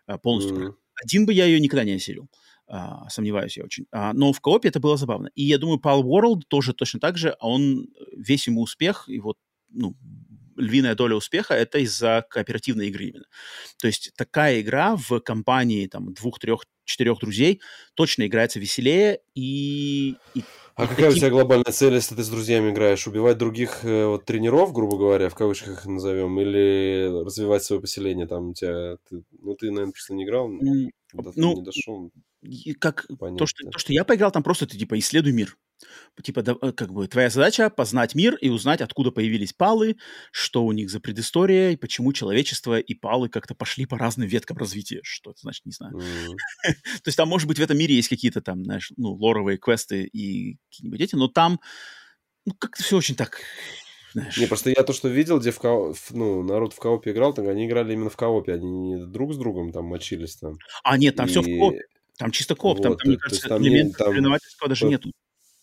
[0.06, 0.56] э, полностью.
[0.56, 0.74] Mm.
[1.02, 2.28] Один бы я ее никогда не осилил.
[2.70, 3.86] А, сомневаюсь я очень.
[3.90, 5.30] А, но в коопе это было забавно.
[5.34, 9.18] И я думаю, Pal World тоже точно так же, а он, весь ему успех, и
[9.18, 9.36] вот,
[9.70, 9.96] ну,
[10.56, 13.24] львиная доля успеха это из-за кооперативной игры именно.
[13.78, 17.60] То есть такая игра в компании там двух, трех, четырех друзей
[17.94, 20.16] точно играется веселее и...
[20.34, 20.44] и
[20.76, 21.10] а какая таким...
[21.10, 23.06] у тебя глобальная цель, если ты с друзьями играешь?
[23.06, 28.26] Убивать других э, вот, тренеров, грубо говоря, в кавычках их назовем, или развивать свое поселение?
[28.26, 28.96] Там у тебя...
[29.08, 30.90] Ты, ну, ты, наверное, просто не играл, mm,
[31.34, 32.10] ну, не дошел.
[32.78, 33.06] Как
[33.38, 35.56] то что, то, что я поиграл, там просто ты, типа, исследуй мир.
[36.22, 39.96] Типа, да, э, как бы, твоя задача познать мир и узнать, откуда появились палы,
[40.30, 44.56] что у них за предыстория, и почему человечество и палы как-то пошли по разным веткам
[44.56, 45.00] развития.
[45.02, 45.98] Что это значит, не знаю.
[46.62, 50.04] То есть там, может быть, в этом мире есть какие-то там, знаешь, ну, лоровые квесты
[50.04, 51.60] и какие-нибудь эти, но там,
[52.44, 53.40] ну, как-то все очень так
[54.12, 54.36] знаешь.
[54.36, 55.92] Не, просто я то, что видел, где в, ко...
[56.10, 59.38] ну, народ в коопе играл, так они играли именно в коопе, они не друг с
[59.38, 60.54] другом там мочились там.
[60.82, 61.28] А, нет, там и...
[61.28, 61.82] все в коопе.
[62.20, 64.08] Там чисто кооп, вот, там, там, мне кажется, там элемент там...
[64.08, 64.90] соревновательства даже П...
[64.90, 65.10] нету.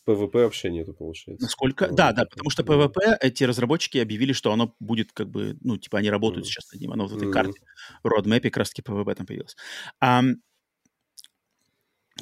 [0.05, 1.45] ПВП вообще нету, получается.
[1.45, 1.87] Насколько?
[1.89, 5.99] Да, да, потому что ПВП, эти разработчики объявили, что оно будет как бы, ну, типа
[5.99, 6.49] они работают м.
[6.49, 7.31] сейчас над ним, оно в этой м.
[7.31, 7.61] карте,
[8.01, 9.55] в roadmapе как раз-таки ПВП там появилось.
[10.03, 10.37] Эм,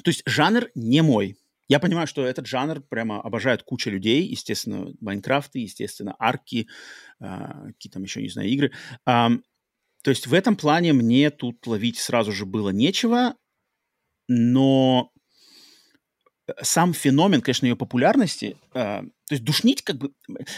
[0.04, 1.38] то есть жанр не мой.
[1.66, 6.68] Я понимаю, что этот жанр прямо обожает куча людей, естественно, Майнкрафты, естественно, арки,
[7.22, 8.72] э, какие там еще, не знаю, игры.
[9.08, 9.40] Um,
[10.02, 13.34] то есть в этом плане мне тут ловить сразу же было нечего,
[14.28, 15.10] но
[16.62, 20.12] сам феномен, конечно, ее популярности, э, то есть душнить как бы...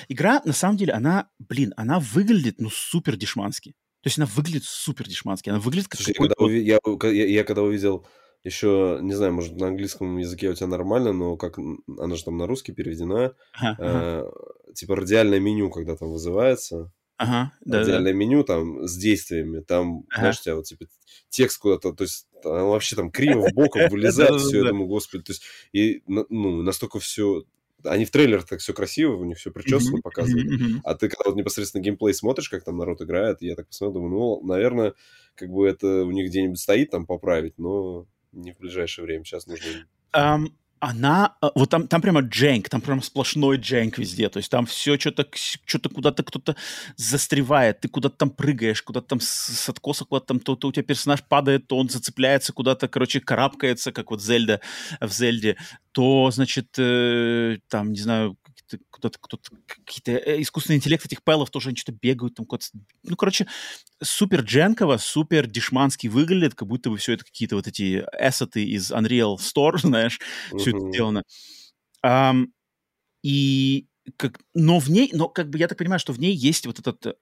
[0.09, 3.71] Игра, на самом деле, она, блин, она выглядит, ну, супер дешмански.
[4.03, 5.49] То есть она выглядит супер дешмански.
[5.49, 6.01] Она выглядит как...
[6.01, 6.63] Слушай, когда уви...
[6.63, 8.07] я, я, я когда увидел
[8.45, 12.37] еще, не знаю, может, на английском языке у тебя нормально, но как она же там
[12.37, 14.31] на русский переведена, ага, э, ага.
[14.75, 18.19] типа радиальное меню, когда там вызывается, ага, радиальное да.
[18.19, 20.21] меню там с действиями, там, ага.
[20.21, 20.87] знаешь, у тебя вот типа
[21.31, 25.33] текст куда-то, то есть вообще там криво в боком вылезает все, я думаю, господи, то
[25.33, 27.45] есть и ну настолько все
[27.85, 30.81] они в трейлерах так все красиво, у них все причесано показывают.
[30.85, 34.11] А ты когда вот непосредственно геймплей смотришь, как там народ играет, я так посмотрел, думаю,
[34.11, 34.95] ну, наверное,
[35.35, 39.25] как бы это у них где-нибудь стоит там поправить, но не в ближайшее время.
[39.25, 39.65] Сейчас нужно...
[40.13, 40.49] Um,
[40.81, 44.67] она, э, вот там, там прямо дженк, там прямо сплошной дженк везде, то есть там
[44.67, 46.57] все что-то, что-то куда-то кто-то
[46.97, 50.73] застревает, ты куда-то там прыгаешь, куда-то там с, с откоса куда-то там, то, то у
[50.73, 54.61] тебя персонаж падает, то он зацепляется куда-то, короче, карабкается, как вот Зельда
[55.01, 55.57] в Зельде,
[55.93, 58.37] то, значит, э, там, не знаю,
[58.91, 62.67] куда-то кто-то, какие-то э, искусственный интеллект этих пэлов тоже они что-то бегают там куда-то.
[63.03, 63.47] Ну, короче,
[64.03, 68.93] супер дженково, супер дешманский выглядит, как будто бы все это какие-то вот эти эссеты из
[68.93, 70.19] Unreal Store, знаешь,
[70.53, 70.59] uh-huh.
[70.59, 71.23] все это сделано.
[72.05, 72.47] Um,
[73.23, 76.67] и как, но в ней, но как бы я так понимаю, что в ней есть
[76.67, 77.19] вот этот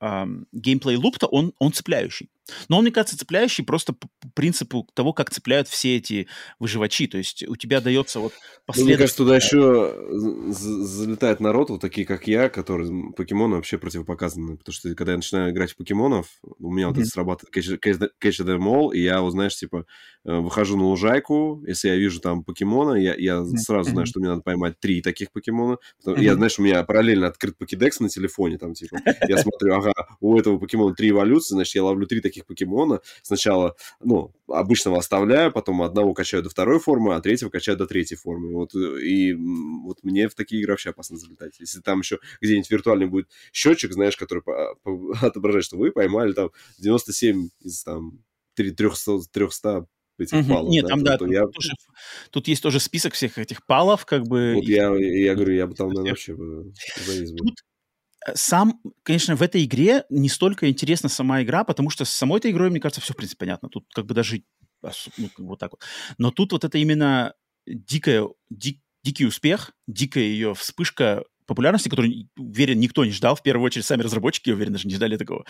[0.53, 2.31] геймплей луп-то, он, он цепляющий.
[2.69, 6.29] Но он, мне кажется, цепляющий просто по принципу того, как цепляют все эти
[6.59, 7.07] выживачи.
[7.07, 8.33] То есть у тебя дается вот
[8.67, 8.83] последовательно...
[8.83, 14.57] Ну, мне кажется, туда еще залетает народ, вот такие, как я, которые покемоны вообще противопоказаны.
[14.59, 16.89] Потому что когда я начинаю играть в покемонов, у меня mm-hmm.
[16.89, 19.87] вот это срабатывает catch them all, и я, вот знаешь, типа,
[20.25, 23.57] э, выхожу на лужайку, если я вижу там покемона, я, я mm-hmm.
[23.57, 25.79] сразу знаю, что мне надо поймать три таких покемона.
[26.07, 26.23] Mm-hmm.
[26.23, 30.39] Я, знаешь, у меня параллельно открыт покедекс на телефоне, там, типа, я смотрю, ага, у
[30.39, 33.01] этого покемона три эволюции, значит, я ловлю три таких таких покемона.
[33.23, 38.17] Сначала, ну, обычного оставляю, потом одного качаю до второй формы, а третьего качаю до третьей
[38.17, 38.53] формы.
[38.53, 41.59] Вот, и вот мне в такие игры вообще опасно залетать.
[41.59, 46.33] Если там еще где-нибудь виртуальный будет счетчик, знаешь, который по, по, отображает, что вы поймали
[46.33, 48.21] там 97 из там
[48.55, 49.87] 300, 300
[50.19, 50.49] этих угу.
[50.49, 50.71] палов.
[50.71, 51.47] Нет, да, там, да, тут, я...
[51.47, 51.73] тоже,
[52.31, 54.55] тут есть тоже список всех этих палов, как бы...
[54.55, 54.73] Вот и...
[54.73, 56.73] я, я говорю, я бы там, наверное, вообще бы
[57.07, 57.39] завис бы.
[57.39, 57.57] Тут
[58.35, 62.51] сам, конечно, в этой игре не столько интересна сама игра, потому что с самой этой
[62.51, 63.69] игрой, мне кажется, все, в принципе, понятно.
[63.69, 64.43] Тут как бы даже
[65.17, 65.83] ну, вот так вот.
[66.19, 67.35] Но тут вот это именно
[67.67, 73.37] дикая, дик, дикий успех, дикая ее вспышка популярности, которую, уверен, никто не ждал.
[73.37, 75.45] В первую очередь, сами разработчики, уверен, даже не ждали такого.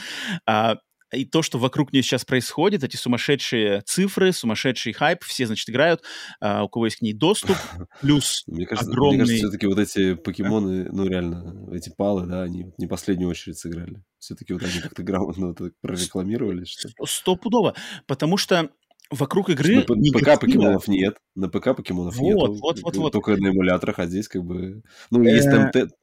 [0.47, 0.77] А,
[1.13, 6.03] и то, что вокруг нее сейчас происходит, эти сумасшедшие цифры, сумасшедший хайп, все, значит, играют,
[6.41, 7.57] а, у кого есть к ней доступ,
[8.01, 9.19] плюс мне кажется, огромный...
[9.19, 13.59] Мне кажется, все-таки вот эти покемоны, ну, реально, эти палы, да, они не последнюю очередь
[13.59, 14.03] сыграли.
[14.19, 17.75] Все-таки вот они как-то грамотно вот прорекламировали, что Стопудово,
[18.07, 18.71] потому что
[19.11, 19.85] вокруг игры...
[19.89, 22.37] На ПК покемонов нет, на ПК покемонов вот, нет.
[22.37, 23.13] Вот, вот, вот.
[23.13, 24.83] Только на эмуляторах, а здесь как бы...
[25.11, 25.49] Ну, есть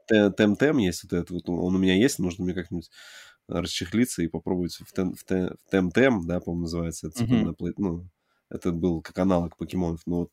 [0.09, 2.89] Тем-Тем, есть вот этот, он у меня есть, нужно мне как-нибудь
[3.47, 7.07] расчехлиться и попробовать в, тем, в, тем, в Тем-Тем, да, по-моему, называется.
[7.07, 7.55] Это, uh-huh.
[7.59, 8.07] на, ну,
[8.49, 10.01] это был как аналог покемонов.
[10.05, 10.31] Но вот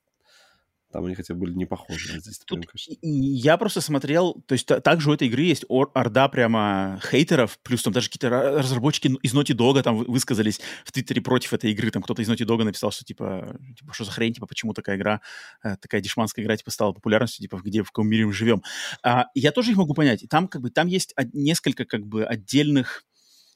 [0.93, 2.13] Там они хотя бы были не похожи.
[2.15, 6.29] А здесь, Тут прям, я просто смотрел, то есть также у этой игры есть орда
[6.29, 8.29] прямо хейтеров, плюс там даже какие-то
[8.59, 11.91] разработчики из Naughty Dog там высказались в Твиттере против этой игры.
[11.91, 14.97] Там кто-то из Naughty Dog написал, что типа, типа что за хрень, типа почему такая
[14.97, 15.21] игра,
[15.63, 18.63] э, такая дешманская игра типа стала популярностью, типа где, в каком мире мы живем.
[19.03, 20.25] А, я тоже их могу понять.
[20.29, 23.05] Там как бы, там есть несколько как бы отдельных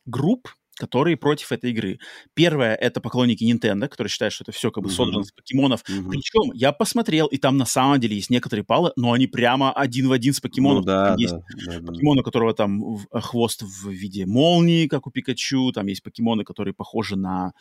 [0.06, 1.98] групп, которые против этой игры.
[2.34, 4.94] Первое— это поклонники Nintendo, которые считают, что это все как бы uh-huh.
[4.94, 5.82] содрано с покемонов.
[5.88, 6.08] Uh-huh.
[6.10, 10.08] Причем я посмотрел, и там на самом деле есть некоторые палы, но они прямо один
[10.08, 10.80] в один с покемоном.
[10.80, 15.06] Ну, да, есть да, да, покемон, у которого там э, хвост в виде молнии, как
[15.06, 17.52] у Пикачу, там есть покемоны, которые похожи на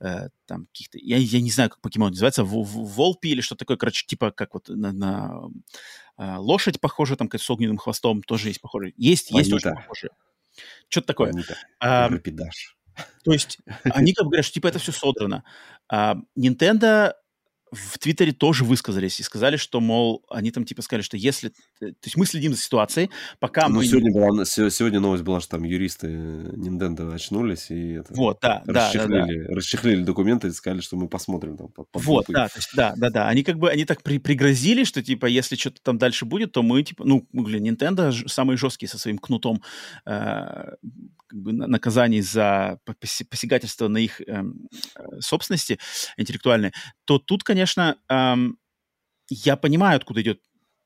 [0.00, 0.98] э, там каких-то...
[1.00, 4.30] Я, я не знаю, как покемон называется, в, в, Волпи или что такое, короче, типа
[4.30, 5.40] как вот на, на
[6.18, 8.94] э, лошадь похожа, там, с огненным хвостом тоже есть похожие.
[8.96, 10.10] Есть, есть тоже похожие.
[10.88, 11.32] Что-то такое.
[11.80, 12.08] А,
[13.24, 15.44] то есть они как бы говорят, что типа это все содрано.
[15.88, 17.14] А, Nintendo
[17.70, 21.52] в Твиттере тоже высказались и сказали, что, мол, они там типа сказали, что если...
[21.90, 23.10] То есть мы следим за ситуацией,
[23.40, 23.84] пока ну, мы...
[23.84, 29.42] Сегодня, была, сегодня новость была, что там юристы Nintendo очнулись и это, вот, да, расчехлили,
[29.42, 29.54] да, да.
[29.56, 31.68] расчехлили документы и сказали, что мы посмотрим там.
[31.68, 33.28] Под, под вот, да, то есть, да, да, да.
[33.28, 36.62] Они как бы, они так при, пригрозили, что типа, если что-то там дальше будет, то
[36.62, 39.62] мы типа, ну, блин, Nintendo самые жесткие со своим кнутом
[40.06, 40.74] э,
[41.26, 42.78] как бы наказаний за
[43.28, 44.42] посягательство на их э,
[45.20, 45.78] собственности
[46.16, 46.72] интеллектуальной,
[47.04, 48.58] то тут, конечно, эм,
[49.28, 50.40] я понимаю, откуда идет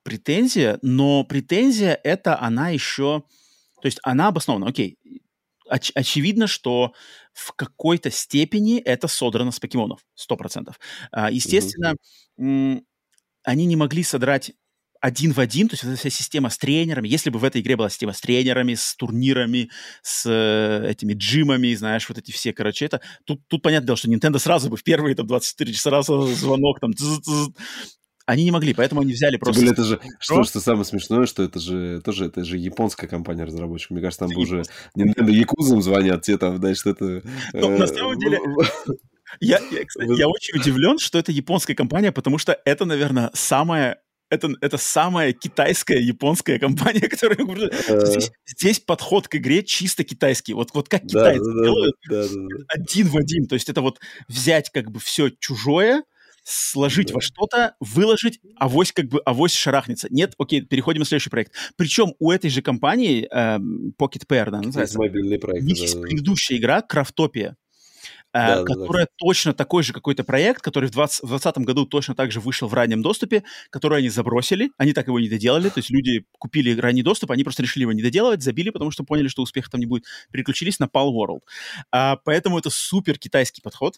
[0.07, 3.25] претензия, но претензия это она еще,
[3.83, 4.69] то есть она обоснована.
[4.69, 4.99] Окей,
[5.69, 6.93] оч- очевидно, что
[7.33, 10.79] в какой-то степени это содрано с покемонов, сто процентов.
[11.11, 11.97] Э, естественно,
[12.41, 12.83] mm-hmm.
[13.43, 14.53] они не могли содрать
[15.01, 17.77] один в один, то есть эта вся система с тренерами, если бы в этой игре
[17.77, 19.71] была система с тренерами, с турнирами,
[20.03, 24.09] с э, этими джимами, знаешь, вот эти все, короче, это, тут, тут понятно дело, что
[24.09, 26.93] Nintendo сразу бы в первые там 24 часа сразу звонок там,
[28.27, 29.61] они не могли, поэтому они взяли просто...
[29.61, 33.09] Тем более, это же, что, что самое смешное, что это же тоже это же японская
[33.09, 33.93] компания разработчиков.
[33.93, 34.63] Мне кажется, там бы уже
[34.97, 37.23] Nintendo Якузам звонят, те там, значит, это...
[37.53, 38.39] Ну, на самом деле...
[39.41, 44.01] Я, я, кстати, я очень удивлен, что это японская компания, потому что это, наверное, самая
[44.29, 47.39] это, это самая китайская японская компания, которая...
[48.07, 50.53] Здесь, здесь подход к игре чисто китайский.
[50.55, 52.65] Вот, вот как китайцы да, делают, да, да, да.
[52.69, 53.47] один в один.
[53.47, 56.03] То есть это вот взять как бы все чужое,
[56.47, 57.15] сложить да.
[57.15, 60.07] во что-то, выложить, авось как бы, авось шарахнется.
[60.11, 61.53] Нет, окей, переходим на следующий проект.
[61.77, 63.59] Причем у этой же компании, э,
[64.01, 67.57] Pocket Pair, да, называется, мобильный проект, у них есть предыдущая игра, Крафтопия.
[68.33, 72.31] Э, да, которая да, точно такой же какой-то проект, который в 2020 году точно так
[72.31, 75.91] же вышел в раннем доступе, который они забросили, они так его не доделали, то есть
[75.91, 79.43] люди купили ранний доступ, они просто решили его не доделывать, забили, потому что поняли, что
[79.43, 81.41] успеха там не будет, переключились на Pal World.
[81.91, 83.97] А, поэтому это супер китайский подход,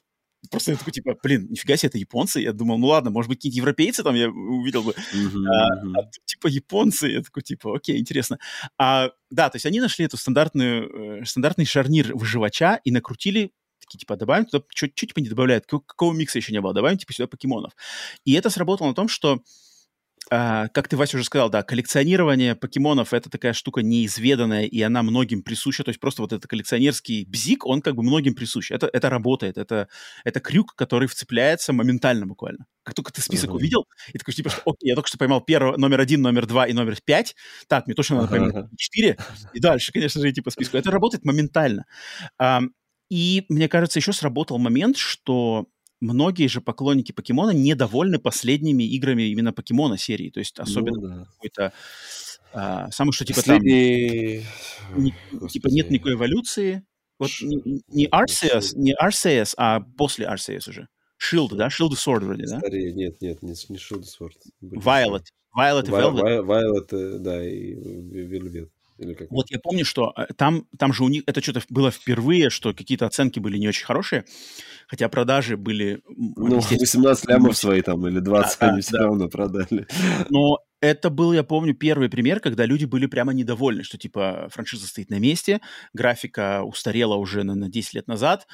[0.51, 2.41] Просто я такой, типа, блин, нифига себе, это японцы.
[2.41, 4.93] Я думал, ну ладно, может быть, какие-то европейцы там я увидел бы.
[4.93, 7.09] Uh-huh, а, а тут, типа, японцы.
[7.09, 8.39] Я такой, типа, окей, интересно.
[8.79, 13.99] А, да, то есть они нашли эту стандартную, э, стандартный шарнир выживача и накрутили такие,
[13.99, 17.27] типа, добавим туда, чуть типа не добавляют, какого микса еще не было, добавим, типа, сюда
[17.27, 17.73] покемонов.
[18.25, 19.41] И это сработало на том, что
[20.31, 25.03] Uh, как ты, Вася, уже сказал, да, коллекционирование покемонов— это такая штука неизведанная, и она
[25.03, 25.85] многим присуща.
[25.85, 28.71] То есть просто вот этот коллекционерский бзик, он как бы многим присущ.
[28.71, 29.57] Это, это работает.
[29.57, 29.89] Это,
[30.25, 32.67] это крюк, который вцепляется моментально буквально.
[32.83, 33.55] Как только ты список uh-huh.
[33.55, 36.67] увидел, и такой типа, что, окей, я только что поймал первый, номер один, номер два
[36.67, 37.35] и номер пять.
[37.67, 38.69] Так, мне точно надо поймать uh-huh.
[38.77, 39.17] четыре.
[39.55, 40.77] И дальше, конечно же, идти по списку.
[40.77, 41.87] Это работает моментально.
[42.39, 42.69] Um,
[43.11, 45.69] и, мне кажется, еще сработал момент, что
[46.01, 50.31] многие же поклонники покемона недовольны последними играми именно покемона серии.
[50.31, 51.25] То есть особенно ну, да.
[51.35, 51.73] какой-то...
[52.53, 54.45] А, самый что типа Последний...
[54.91, 55.05] там...
[55.05, 55.15] Не,
[55.49, 56.85] типа нет никакой эволюции.
[57.19, 60.89] Вот не, не Arceus, не Arceus, а после Arceus уже.
[61.21, 61.67] Shield, да?
[61.67, 62.59] Shield и Sword вроде, да?
[62.59, 64.37] Скорее, нет, нет, не, не Shield и Sword.
[64.63, 65.25] Violet.
[65.57, 66.45] Violet и Velvet.
[66.45, 68.71] Violet, э, да, и Velvet.
[68.99, 69.31] Или как?
[69.31, 72.75] Вот я помню, что э, там, там же у них это что-то было впервые, что
[72.75, 74.25] какие-то оценки были не очень хорошие,
[74.89, 76.03] хотя продажи были...
[76.07, 79.05] Ну, 18 лямов свои там или 20 да, они да, все да.
[79.05, 79.87] равно продали.
[80.31, 84.87] Но это был, я помню, первый пример, когда люди были прямо недовольны, что типа франшиза
[84.87, 85.61] стоит на месте,
[85.93, 88.47] графика устарела уже на, на 10 лет назад,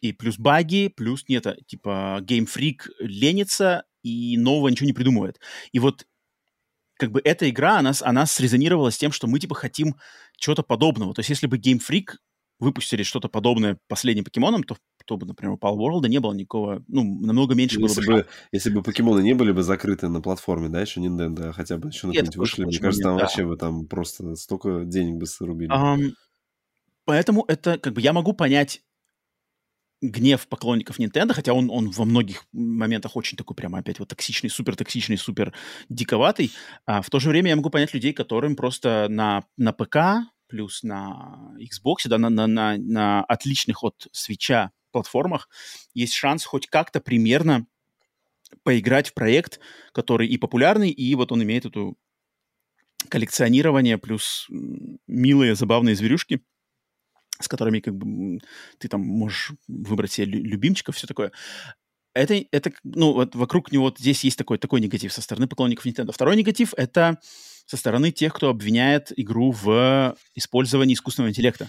[0.00, 5.38] и плюс баги, плюс нет, типа Game Freak ленится и нового ничего не придумывает.
[5.72, 6.06] И вот
[7.00, 9.96] как бы эта игра, она, она срезонировала с тем, что мы, типа, хотим
[10.36, 11.14] чего-то подобного.
[11.14, 12.16] То есть если бы Game Freak
[12.58, 14.76] выпустили что-то подобное последним покемонам, то,
[15.06, 18.26] то бы, например, у Pal World не было никакого, ну, намного меньше если было бы...
[18.52, 21.88] Если бы покемоны не были бы закрыты на платформе, да, еще Nintendo, а хотя бы
[21.88, 23.22] еще на какой-нибудь вышли, мне кажется, там да.
[23.22, 25.72] вообще бы там просто столько денег бы срубили.
[25.72, 26.12] Um,
[27.06, 28.82] поэтому это, как бы, я могу понять
[30.00, 34.50] гнев поклонников Nintendo, хотя он, он во многих моментах очень такой прямо опять вот токсичный,
[34.50, 35.52] супер токсичный, супер
[35.88, 36.52] диковатый.
[36.86, 40.82] А в то же время я могу понять людей, которым просто на, на ПК плюс
[40.82, 45.48] на Xbox, да, на, на, на, на отличных от свеча платформах
[45.94, 47.66] есть шанс хоть как-то примерно
[48.64, 49.60] поиграть в проект,
[49.92, 51.96] который и популярный, и вот он имеет эту
[53.08, 54.46] коллекционирование плюс
[55.06, 56.40] милые, забавные зверюшки,
[57.40, 58.40] с которыми как бы
[58.78, 61.32] ты там можешь выбрать себе любимчиков, все такое.
[62.14, 66.12] Это, это, ну, вот вокруг него здесь есть такой, такой негатив со стороны поклонников Nintendo.
[66.12, 67.18] Второй негатив— это
[67.66, 71.68] со стороны тех, кто обвиняет игру в использовании искусственного интеллекта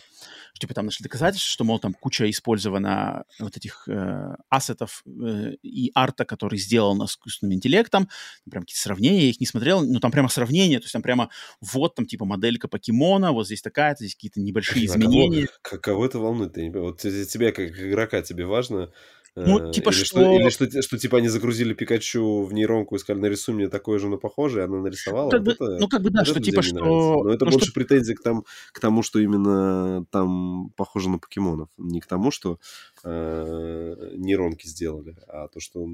[0.54, 5.54] что типа там нашли доказательства, что, мол, там куча использована вот этих э, ассетов э,
[5.62, 8.10] и арта, который сделан искусственным интеллектом,
[8.50, 11.30] прям какие-то сравнения, я их не смотрел, но там прямо сравнение, то есть там прямо
[11.62, 15.48] вот там типа моделька покемона, вот здесь такая, здесь какие-то небольшие изменения.
[15.64, 16.56] А кого, кого это волнует?
[16.76, 18.92] Вот тебе как игрока тебе важно
[19.36, 20.06] ну, э, типа или что...
[20.06, 20.34] что...
[20.34, 24.10] Или что, что, типа, они загрузили Пикачу в нейронку и сказали, нарисуй мне такое же,
[24.10, 25.30] но похожее, она нарисовала.
[25.30, 27.24] Как вот бы, это, ну, как бы, да, вот что, типа, что...
[27.24, 27.74] Но это ну, больше что...
[27.74, 31.70] претензии к, там, к тому, что именно там похоже на покемонов.
[31.78, 32.60] Не к тому, что
[33.04, 35.88] э, нейронки сделали, а то, что...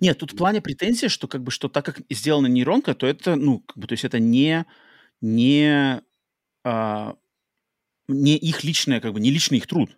[0.00, 3.36] Нет, тут в плане претензии, что, как бы, что так как сделана нейронка, то это,
[3.36, 4.64] ну, как бы, то есть это не...
[5.20, 6.00] не
[6.64, 7.14] а,
[8.08, 9.96] не их личное, как бы, не личный их труд.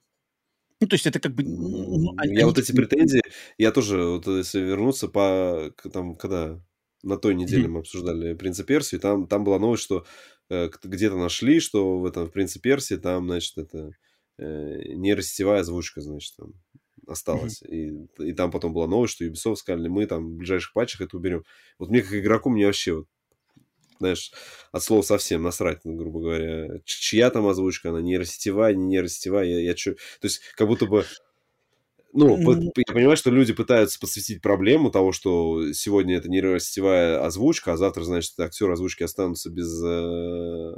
[0.81, 1.43] Ну, то есть это как бы...
[1.43, 2.45] Ну, я они...
[2.45, 3.23] вот эти претензии,
[3.57, 6.61] я тоже, вот если вернуться по, там, когда
[7.03, 7.69] на той неделе mm-hmm.
[7.69, 10.05] мы обсуждали «Принца Персии», там, там была новость, что
[10.51, 13.93] э, где-то нашли, что в этом в «Принце Персии» там, значит, это
[14.39, 16.53] э, нейросетевая озвучка, значит, там
[17.07, 17.63] осталась.
[17.63, 18.09] Mm-hmm.
[18.19, 21.17] И, и там потом была новость, что Ubisoft сказали, мы там в ближайших патчах это
[21.17, 21.45] уберем.
[21.79, 23.07] Вот мне как игроку, мне вообще вот
[23.99, 24.33] знаешь,
[24.73, 26.81] от слова совсем насрать, грубо говоря.
[26.85, 29.95] Чья там озвучка, она нейросетевая, не нейросетевая, я, я чё...
[29.95, 31.05] То есть, как будто бы...
[32.13, 37.77] Ну, я понимаю, что люди пытаются подсветить проблему того, что сегодня это нейросетевая озвучка, а
[37.77, 40.73] завтра, значит, актеры озвучки останутся без э,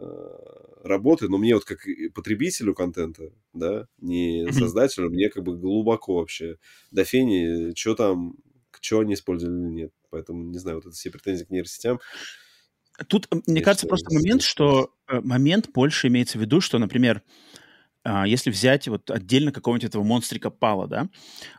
[0.83, 1.29] работы.
[1.29, 1.79] Но мне вот как
[2.13, 6.57] потребителю контента, да, не создателю, мне как бы глубоко вообще
[6.91, 8.35] до фени, что там,
[8.81, 9.93] что они использовали или нет.
[10.11, 12.01] Поэтому, не знаю, вот это все претензии к нейросетям.
[13.07, 17.23] Тут, мне кажется, просто момент, что э, момент больше имеется в виду, что, например,
[18.05, 21.09] а, если взять вот отдельно какого-нибудь этого монстрика Пала, да,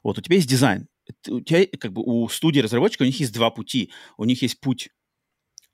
[0.03, 0.87] вот у тебя есть дизайн,
[1.27, 3.91] у тебя как бы у студии разработчика у них есть два пути.
[4.17, 4.89] У них есть путь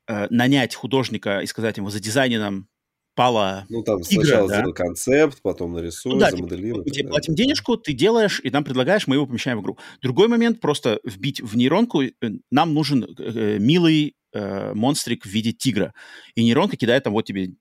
[0.08, 2.68] э, нанять художника и сказать ему за дизайне нам
[3.16, 4.64] Пала Ну, там игра, сначала да?
[4.72, 6.84] концепт, потом нарисуй, ну, да, замоделируй.
[6.84, 9.78] Мы тебе платим денежку, ты делаешь, и нам предлагаешь, мы его помещаем в игру.
[10.02, 12.10] Другой момент, просто вбить в нейронку, э,
[12.50, 15.94] нам нужен э, милый э, монстрик в виде тигра.
[16.34, 17.54] И нейронка кидает там вот тебе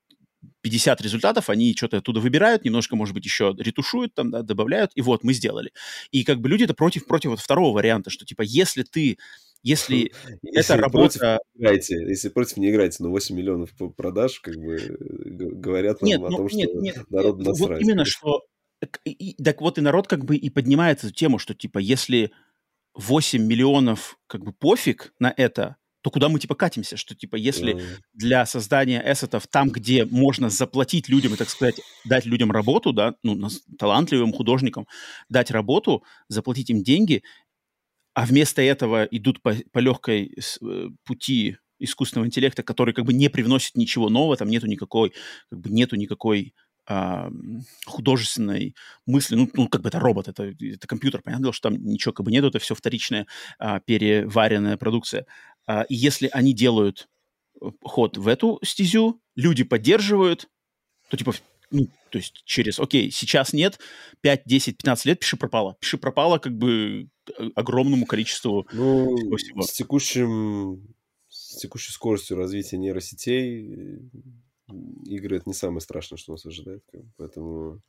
[0.60, 5.02] 50 результатов, они что-то оттуда выбирают, немножко, может быть, еще ретушуют, там, да, добавляют, и
[5.02, 5.72] вот, мы сделали.
[6.12, 9.18] И как бы люди это против, против вот второго варианта, что, типа, если ты
[9.66, 10.12] если,
[10.44, 11.40] это работа...
[11.56, 16.30] Играете, если против не играете, но 8 миллионов продаж, как бы говорят нам нет, о
[16.30, 17.70] ну, том, нет, что нет, народ насрать.
[17.70, 18.44] Вот именно, что...
[19.06, 22.32] И, так вот и народ как бы и поднимает эту тему, что типа если
[22.94, 27.74] 8 миллионов как бы пофиг на это, то куда мы типа катимся, что типа если
[27.74, 27.84] mm.
[28.14, 33.16] для создания эссетов там, где можно заплатить людям и, так сказать, дать людям работу, да,
[33.24, 33.50] ну,
[33.80, 34.86] талантливым художникам
[35.28, 37.24] дать работу, заплатить им деньги,
[38.16, 43.30] а вместо этого идут по, по легкой э, пути искусственного интеллекта, который как бы не
[43.30, 45.14] привносит ничего нового, там нету никакой,
[45.50, 46.56] как бы нету никакой
[46.88, 47.30] а,
[47.86, 48.74] художественной
[49.06, 52.26] мысли, ну, ну, как бы это робот, это, это компьютер, понятно, что там ничего как
[52.26, 53.28] бы нету, это все вторичная
[53.60, 55.26] а, переваренная продукция.
[55.68, 57.10] А, и если они делают
[57.62, 60.48] э, ход в эту стезю, люди поддерживают,
[61.10, 61.34] то типа,
[61.70, 63.80] ну, то есть через, окей, сейчас нет,
[64.22, 65.76] 5, 10, 15 лет пиши пропало.
[65.82, 67.10] Пиши пропало как бы
[67.56, 69.62] огромному количеству ну, всего.
[69.62, 70.96] С текущим
[71.30, 74.00] с текущей скоростью развития нейросетей
[75.06, 76.84] игры это не самое страшное, что нас ожидает.
[77.18, 77.82] Поэтому...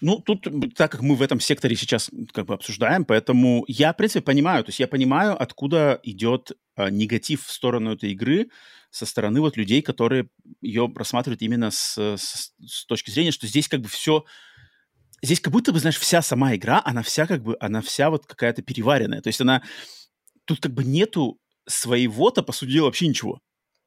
[0.00, 3.96] Ну, тут, так как мы в этом секторе сейчас как бы обсуждаем, поэтому я, в
[3.96, 8.48] принципе, понимаю, то есть я понимаю, откуда идет а, негатив в сторону этой игры
[8.90, 10.30] со стороны вот людей, которые
[10.62, 14.24] ее рассматривают именно с, с, с точки зрения, что здесь как бы все
[15.22, 18.26] здесь как будто бы, знаешь, вся сама игра, она вся как бы, она вся вот
[18.26, 19.20] какая-то переваренная.
[19.20, 19.62] То есть она,
[20.44, 23.40] тут как бы нету своего-то, по сути дела, вообще ничего.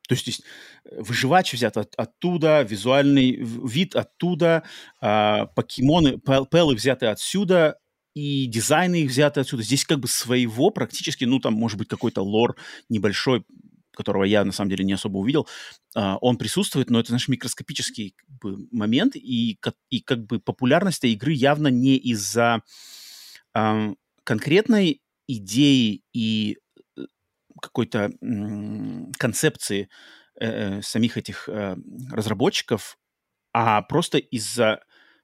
[0.07, 0.41] То есть, есть
[0.85, 4.63] э, выживач взят от, оттуда, визуальный вид оттуда,
[5.01, 7.77] э, покемоны, пелы взяты отсюда,
[8.13, 9.63] и дизайны их взяты отсюда.
[9.63, 12.55] Здесь как бы своего практически, ну, там, может быть, какой-то лор
[12.89, 13.43] небольшой,
[13.95, 15.47] которого я, на самом деле, не особо увидел,
[15.95, 19.57] э, он присутствует, но это, знаешь, микроскопический как бы, момент, и,
[19.89, 22.61] и как бы популярность игры явно не из-за
[23.53, 26.57] эм, конкретной идеи и
[26.97, 27.01] э,
[27.61, 29.89] какой-то м, концепции
[30.39, 31.75] э, самих этих э,
[32.11, 32.97] разработчиков,
[33.53, 34.81] а просто из-за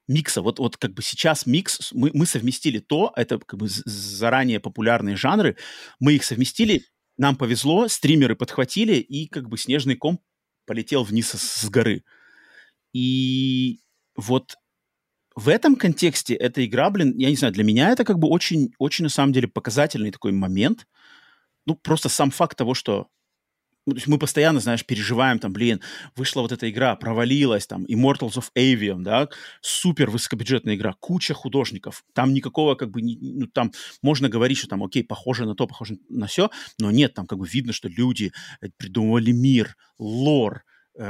[0.08, 0.42] микса.
[0.42, 5.16] Вот, вот как бы сейчас микс, мы, мы совместили то, это как бы заранее популярные
[5.16, 5.56] жанры,
[6.00, 6.84] мы их совместили,
[7.20, 10.20] нам повезло, стримеры подхватили, и как бы снежный ком
[10.66, 12.02] полетел вниз с, горы.
[12.94, 13.80] И
[14.16, 14.56] вот
[15.36, 18.72] в этом контексте эта игра, блин, я не знаю, для меня это как бы очень,
[18.78, 20.86] очень на самом деле показательный такой момент.
[21.66, 23.08] Ну, просто сам факт того, что
[23.86, 25.80] то есть мы постоянно, знаешь, переживаем, там, блин,
[26.14, 29.28] вышла вот эта игра, провалилась, там, Immortals of Avium, да,
[29.62, 33.72] супер высокобюджетная игра, куча художников, там никакого, как бы, ну, там
[34.02, 37.38] можно говорить, что там, окей, похоже на то, похоже на все, но нет, там, как
[37.38, 40.64] бы, видно, что люди э, придумывали мир, лор,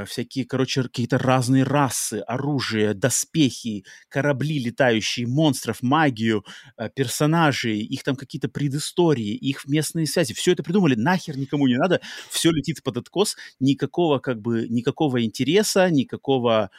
[0.06, 6.44] всякие, короче, какие-то разные расы, оружие, доспехи, корабли летающие, монстров, магию,
[6.76, 10.34] э, персонажей, их там какие-то предыстории, их местные связи.
[10.34, 12.00] Все это придумали, нахер никому не надо,
[12.30, 16.70] все летит под откос, никакого как бы, никакого интереса, никакого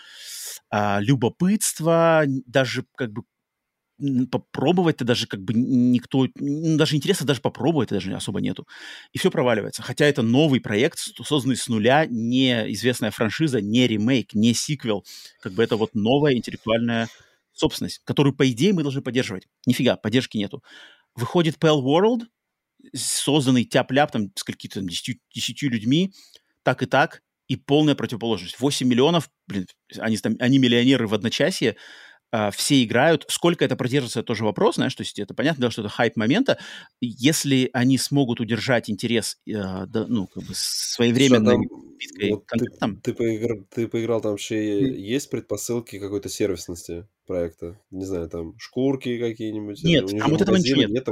[0.70, 3.24] а, любопытства, даже как бы
[4.32, 8.68] попробовать-то даже как бы никто, даже интереса даже попробовать даже особо нету.
[9.12, 9.84] И все проваливается.
[9.84, 15.06] Хотя это новый проект, созданный с нуля, не известная франшиза, не ремейк, не сиквел.
[15.40, 17.08] Как бы это вот новая интеллектуальная
[17.54, 19.48] собственность, которую, по идее, мы должны поддерживать.
[19.66, 20.64] Нифига, поддержки нету.
[21.16, 22.26] Выходит Pale World,
[22.94, 26.14] созданный тяп-ляп там с какими-то 10, 10 людьми,
[26.64, 28.60] так и так, и полная противоположность.
[28.60, 31.76] 8 миллионов, блин, они, там, они миллионеры в одночасье,
[32.54, 33.26] все играют.
[33.28, 36.58] Сколько это продержится, тоже вопрос, знаешь, то есть это понятно, что это хайп момента.
[37.02, 41.58] Если они смогут удержать интерес, uh, да, ну, как бы своевременно
[42.02, 44.96] биткой вот ты, ты, поиграл, ты поиграл, там вообще mm.
[44.96, 47.80] есть предпосылки какой-то сервисности проекта?
[47.92, 49.84] Не знаю, там шкурки какие-нибудь?
[49.84, 50.90] Нет, там вот этого ничего нет.
[50.90, 51.08] нет.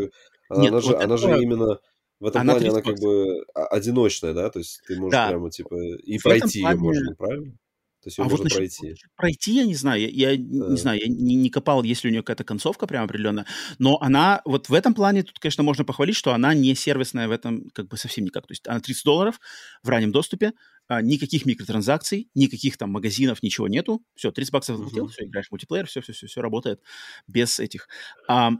[0.49, 1.03] Она, нет, она, вот же, это...
[1.03, 1.79] она же именно
[2.19, 4.49] в этом она плане она как бы одиночная, да?
[4.49, 5.29] То есть ты можешь да.
[5.29, 6.75] прямо типа и в пройти плане...
[6.75, 7.53] ее можно, правильно?
[8.01, 8.95] То есть ее а можно вот пройти.
[9.15, 10.69] Пройти я не знаю, я, я да.
[10.69, 13.45] не знаю, я не, не копал, есть ли у нее какая-то концовка прям определенная,
[13.77, 17.31] но она вот в этом плане тут, конечно, можно похвалить, что она не сервисная в
[17.31, 18.47] этом как бы совсем никак.
[18.47, 19.39] То есть она 30 долларов
[19.83, 20.53] в раннем доступе,
[20.87, 24.01] а, никаких микротранзакций, никаких там магазинов, ничего нету.
[24.15, 25.11] Все, 30 баксов заплатил, uh-huh.
[25.11, 26.81] все, играешь в мультиплеер, все, все, все, все работает
[27.27, 27.87] без этих.
[28.27, 28.51] А,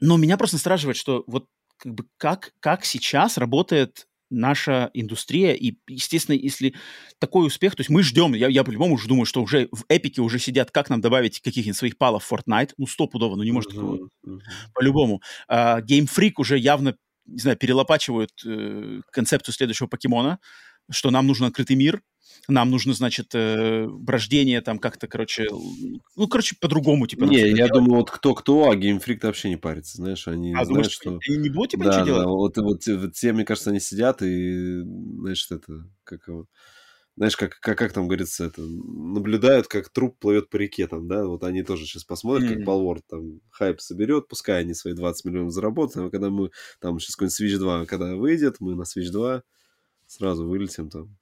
[0.00, 1.46] но меня просто настораживает, что вот
[1.78, 5.52] как бы как, как сейчас работает наша индустрия.
[5.54, 6.74] И, естественно, если
[7.18, 10.20] такой успех, то есть мы ждем, я, я по-любому уже думаю, что уже в Эпике
[10.20, 12.72] уже сидят, как нам добавить каких-нибудь своих палов в Fortnite.
[12.76, 14.08] Ну, стопудово, ну не может такого.
[14.26, 14.40] Uh-huh.
[14.74, 15.22] По-любому.
[15.50, 20.38] Uh, Game Freak уже явно, не знаю, перелопачивают uh, концепцию следующего покемона,
[20.90, 22.02] что нам нужен открытый мир,
[22.46, 25.46] нам нужно, значит, э, рождение там как-то, короче,
[26.16, 27.24] ну, короче, по-другому, типа.
[27.24, 27.72] Не, я делать.
[27.72, 31.18] думаю, вот кто-кто, а геймфрик вообще не парится, знаешь, они а, знают, что...
[31.28, 32.26] Они не будут, типа, да, ничего да, делать?
[32.26, 36.46] Вот, вот, вот те, мне кажется, они сидят и, знаешь, это, как его
[37.16, 41.26] знаешь, как, как, как там говорится, это, наблюдают, как труп плывет по реке, там, да,
[41.26, 42.54] вот они тоже сейчас посмотрят, mm-hmm.
[42.54, 47.00] как Балворд там хайп соберет, пускай они свои 20 миллионов заработают, а когда мы, там,
[47.00, 49.42] сейчас какой-нибудь Switch 2, когда выйдет, мы на Switch 2
[50.08, 51.16] сразу вылетим там,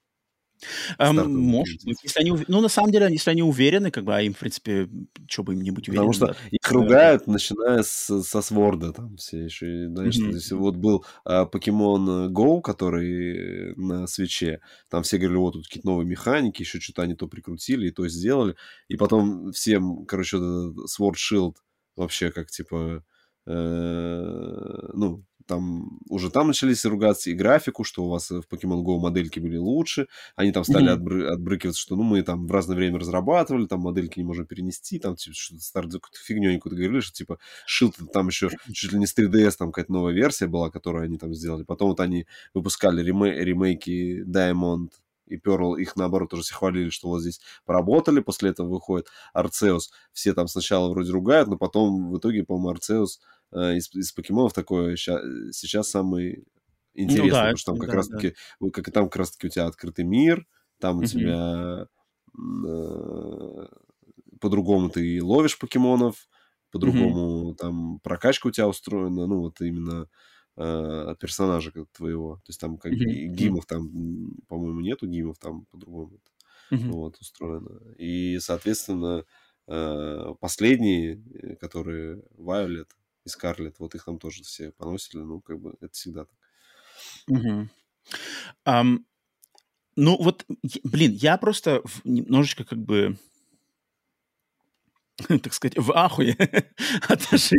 [0.99, 1.99] Um, может быть.
[2.03, 4.89] Если они, ну, на самом деле, если они уверены, как бы, а им, в принципе,
[5.28, 6.12] что бы им не быть уверенным.
[6.12, 10.30] Потому что да, их ругают, начиная с, со Сворда, там все еще, знаешь, mm-hmm.
[10.30, 15.89] здесь вот был а, Pokemon Go, который на свече, там все говорили, вот тут какие-то
[15.89, 18.57] новые механики, еще что-то они то прикрутили и то сделали,
[18.89, 21.57] и потом всем, короче, Sword Shield
[21.97, 23.05] вообще как, типа,
[23.47, 28.99] э, ну, там уже там начались ругаться и графику, что у вас в Pokemon Go
[28.99, 30.09] модельки были лучше.
[30.34, 30.97] Они там стали mm-hmm.
[30.97, 34.99] отбры- отбрыкиваться, что ну мы там в разное время разрабатывали, там модельки не можем перенести,
[34.99, 38.92] там типа что-то старт какую-то фигню они какую-то говорили, что типа Shield там еще чуть
[38.92, 41.62] ли не с 3DS там какая-то новая версия была, которую они там сделали.
[41.62, 44.90] Потом вот они выпускали ремей- ремейки Diamond
[45.26, 49.90] и Pearl, их наоборот тоже все хвалили, что вот здесь поработали, после этого выходит Арцеус,
[50.12, 54.53] все там сначала вроде ругают, но потом в итоге, по-моему, Арцеус Э, из, из покемонов
[54.53, 55.20] такое ща,
[55.53, 56.44] сейчас самый
[56.94, 58.70] интересный, ну, да, потому что там как да, раз-таки, да.
[58.70, 60.47] как, там как раз-таки у тебя открытый мир,
[60.80, 61.07] там у mm-hmm.
[61.07, 61.86] тебя
[62.66, 63.66] э,
[64.40, 66.28] по-другому ты ловишь покемонов,
[66.70, 67.57] по-другому mm-hmm.
[67.57, 70.09] там прокачка у тебя устроена, ну вот именно
[70.57, 73.26] э, персонажа твоего, то есть там как mm-hmm.
[73.28, 73.90] гимов там,
[74.49, 76.18] по-моему, нету гимов, там по-другому
[76.70, 76.90] mm-hmm.
[76.90, 77.80] вот устроено.
[77.99, 79.24] И, соответственно,
[79.68, 82.88] э, последние, э, которые Violet,
[83.27, 86.39] и Скарлетт, вот их там тоже все поносили, ну, как бы это всегда так.
[87.29, 87.68] Угу.
[88.64, 88.99] Um,
[89.97, 90.47] ну, вот,
[90.85, 93.18] блин, я просто немножечко как бы
[95.43, 96.37] так сказать, в ахуе
[97.09, 97.59] от нашей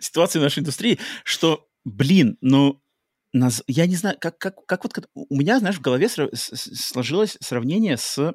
[0.00, 2.80] ситуации в нашей индустрии, что, блин, ну,
[3.66, 8.34] я не знаю, как, как, как вот у меня, знаешь, в голове сложилось сравнение с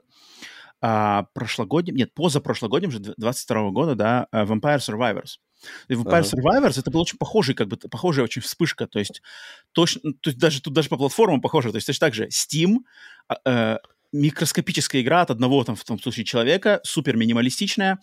[0.81, 5.37] а, прошлогодним, нет, позапрошлогодним же, 22 года, да, э, Vampire Survivors.
[5.87, 6.33] И Vampire uh-huh.
[6.33, 9.21] Survivors это был очень похожий, как бы, похожая очень вспышка, то есть
[9.71, 12.77] точно, то есть даже тут даже по платформам похоже, то есть точно так же Steam,
[13.27, 13.77] а, э,
[14.11, 17.99] микроскопическая игра от одного, там, в том случае, человека, супер минималистичная,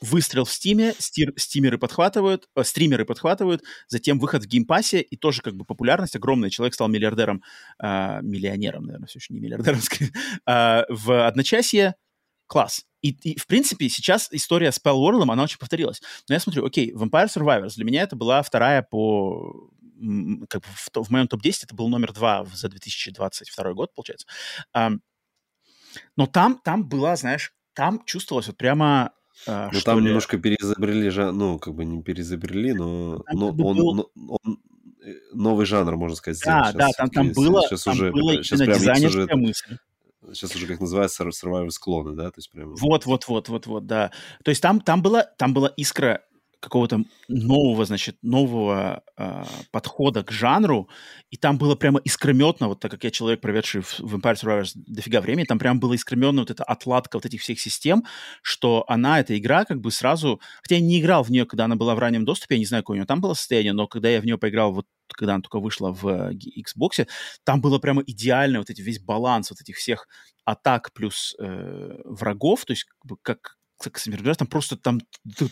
[0.00, 5.16] выстрел в Steamе, стир, стримеры подхватывают, э, стримеры подхватывают, затем выход в Game Passе, и
[5.16, 6.50] тоже как бы популярность огромная.
[6.50, 7.42] Человек стал миллиардером,
[7.82, 9.80] э, миллионером, наверное, все еще не миллиардером,
[10.46, 11.94] э, в одночасье.
[12.50, 12.84] Класс.
[13.00, 16.02] И, и, в принципе, сейчас история с с Palworld, она очень повторилась.
[16.28, 19.70] Но я смотрю, окей, Vampire Survivors, для меня это была вторая по
[20.48, 24.26] как бы в, в моем топ-10 это был номер два за 2022 год, получается.
[24.74, 29.12] Но там, там была, знаешь, там чувствовалось вот прямо
[29.46, 30.06] а, ну, там ли...
[30.06, 33.88] немножко переизобрели, же, ну, как бы не переизобрели, но, но он, был...
[33.88, 34.10] он,
[34.42, 34.58] он
[35.32, 36.42] новый жанр, можно сказать.
[36.44, 39.78] Да, да, там, там было, сейчас там уже, было сейчас прям дизайнерская уже, мысль.
[40.32, 42.30] Сейчас уже, как называется, survivor склоны, да?
[42.30, 42.74] То есть прям...
[42.76, 44.10] Вот, вот, вот, вот, вот, да.
[44.44, 46.22] То есть там, там, была, там была искра
[46.60, 50.88] какого-то нового, значит, нового э, подхода к жанру,
[51.30, 54.72] и там было прямо искрометно, вот так как я человек, проведший в, в Empire Survivors
[54.74, 58.04] дофига времени, там прямо было искрометно вот эта отладка вот этих всех систем,
[58.42, 60.40] что она, эта игра, как бы сразу...
[60.62, 62.82] Хотя я не играл в нее, когда она была в раннем доступе, я не знаю,
[62.82, 65.42] какое у нее там было состояние, но когда я в нее поиграл вот когда она
[65.42, 67.06] только вышла в э, Xbox,
[67.42, 70.06] там было прямо идеально вот эти весь баланс вот этих всех
[70.44, 72.86] атак плюс э, врагов, то есть
[73.22, 75.00] как, как собираешь, там просто там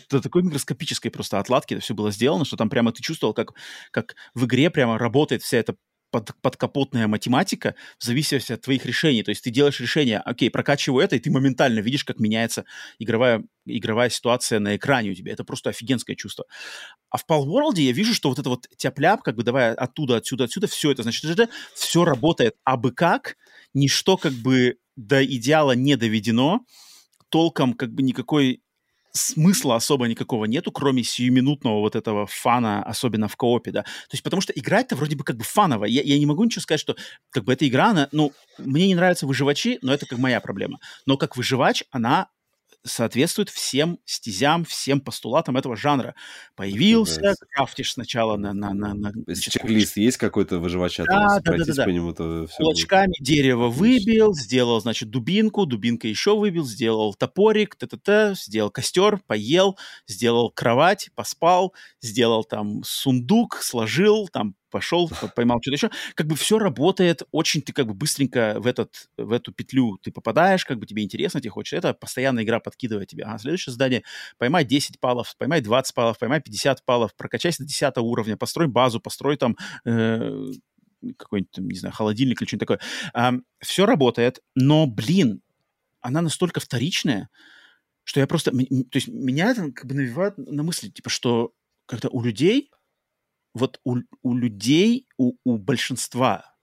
[0.09, 3.53] до такой микроскопической просто отладки это все было сделано, что там прямо ты чувствовал, как,
[3.91, 5.75] как в игре прямо работает вся эта
[6.11, 9.23] под, подкапотная математика в зависимости от твоих решений.
[9.23, 12.65] То есть ты делаешь решение, окей, прокачиваю это, и ты моментально видишь, как меняется
[12.99, 15.33] игровая, игровая ситуация на экране у тебя.
[15.33, 16.45] Это просто офигенское чувство.
[17.09, 20.45] А в Palworld я вижу, что вот это вот тяп-ляп, как бы давай оттуда, отсюда,
[20.45, 23.35] отсюда, все это, значит, это, все работает абы как,
[23.73, 26.61] ничто как бы до идеала не доведено,
[27.29, 28.61] толком как бы никакой
[29.11, 33.83] смысла особо никакого нету, кроме сиюминутного вот этого фана, особенно в коопе, да.
[33.83, 35.85] То есть потому что играть-то вроде бы как бы фаново.
[35.85, 36.95] Я, я не могу ничего сказать, что
[37.31, 40.79] как бы эта игра, она, ну, мне не нравятся выживачи, но это как моя проблема.
[41.05, 42.27] Но как выживач она
[42.83, 46.15] соответствует всем стезям, всем постулатам этого жанра.
[46.55, 47.33] Появился, да.
[47.51, 48.53] крафтишь сначала на...
[48.53, 51.03] на, на, на Чек-лист есть какой-то выживача?
[51.05, 51.83] Да, да, да, да, да.
[51.83, 53.27] по нему, то все Кулачками будет.
[53.27, 59.77] дерево выбил, сделал, значит, дубинку, дубинка еще выбил, сделал топорик, т-т-т, сделал костер, поел,
[60.07, 65.89] сделал кровать, поспал, сделал там сундук, сложил, там пошел, поймал что-то еще.
[66.15, 70.11] Как бы все работает очень, ты как бы быстренько в, этот, в эту петлю ты
[70.11, 71.77] попадаешь, как бы тебе интересно, тебе хочется.
[71.77, 73.23] Это постоянная игра подкидывает тебе.
[73.25, 74.03] А следующее задание
[74.37, 78.99] поймай 10 палов, поймай 20 палов, поймай 50 палов, прокачайся до 10 уровня, построй базу,
[78.99, 80.51] построй там э,
[81.17, 82.79] какой-нибудь, не знаю, холодильник или что-нибудь такое.
[83.13, 85.41] А, все работает, но, блин,
[86.01, 87.29] она настолько вторичная,
[88.03, 88.51] что я просто...
[88.51, 88.57] То
[88.93, 91.53] есть меня это как бы навевает на мысли, типа, что
[91.85, 92.71] как-то у людей
[93.53, 96.55] вот у, у людей, у, у большинства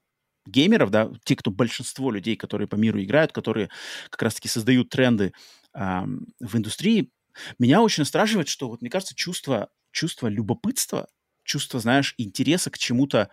[0.47, 3.69] геймеров, да, те, кто большинство людей, которые по миру играют, которые
[4.11, 5.33] как раз-таки создают тренды
[5.75, 5.81] э,
[6.41, 7.11] в индустрии,
[7.59, 11.09] меня очень настораживает, что вот мне кажется чувство, чувство любопытства,
[11.45, 13.31] чувство, знаешь, интереса к чему-то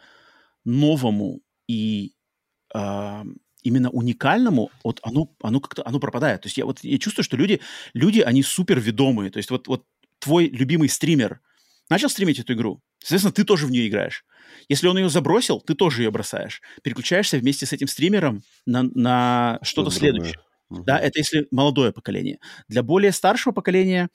[0.66, 2.14] новому и
[2.74, 3.24] э,
[3.64, 6.42] именно уникальному, вот оно, оно как-то оно пропадает.
[6.42, 7.62] То есть я вот я чувствую, что люди,
[7.94, 9.32] люди, они супер ведомые.
[9.32, 9.86] То есть вот, вот
[10.20, 11.42] твой любимый стример
[11.94, 14.24] начал стримить эту игру, Соответственно, ты тоже в нее играешь.
[14.70, 16.62] Если он ее забросил, ты тоже ее бросаешь.
[16.84, 20.40] Переключаешься вместе с этим стримером на, на что-то что следующее.
[20.70, 20.84] Угу.
[20.86, 22.40] Да, это если молодое поколение.
[22.70, 24.10] Для более старшего поколения,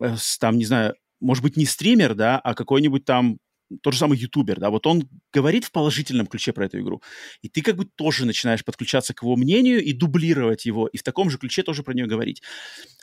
[0.00, 3.38] э, там, не знаю, может быть, не стример, да, а какой-нибудь там
[3.82, 7.02] тот же самый ютубер, да, вот он говорит в положительном ключе про эту игру,
[7.42, 11.02] и ты как бы тоже начинаешь подключаться к его мнению и дублировать его, и в
[11.02, 12.42] таком же ключе тоже про нее говорить.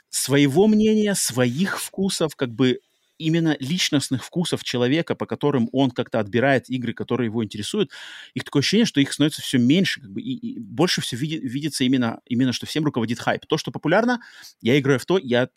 [0.08, 2.80] Своего мнения, своих вкусов, как бы
[3.18, 7.90] именно личностных вкусов человека, по которым он как-то отбирает игры, которые его интересуют,
[8.34, 11.36] их такое ощущение, что их становится все меньше, как бы, и, и больше все види,
[11.36, 13.46] видится именно, именно, что всем руководит хайп.
[13.46, 14.20] То, что популярно,
[14.60, 15.48] я играю в то, я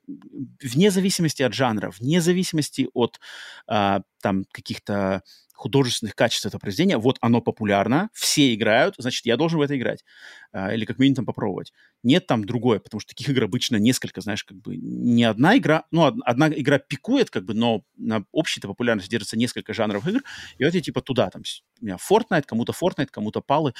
[0.62, 3.20] вне зависимости от жанра, вне зависимости от
[3.68, 5.24] а, там каких-то
[5.60, 10.06] художественных качеств этого произведения, вот оно популярно, все играют, значит, я должен в это играть.
[10.54, 11.74] А, или как минимум там попробовать.
[12.02, 15.84] Нет там другое, потому что таких игр обычно несколько, знаешь, как бы не одна игра,
[15.92, 20.22] ну, одна игра пикует, как бы, но на общей-то популярности держится несколько жанров игр,
[20.58, 21.44] и вот я типа туда, там,
[21.82, 23.74] у меня Fortnite, кому-то Fortnite, кому-то Палы.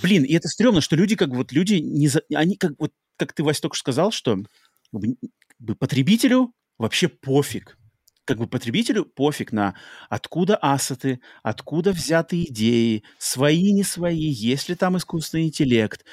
[0.00, 2.22] Блин, и это стрёмно, что люди, как вот, люди, не за...
[2.34, 4.38] они как вот, как ты, Вась, только что сказал, что
[4.92, 7.77] бы потребителю вообще пофиг.
[8.28, 9.74] Как бы потребителю пофиг на
[10.10, 16.04] откуда ассеты, откуда взяты идеи, свои, не свои, есть ли там искусственный интеллект,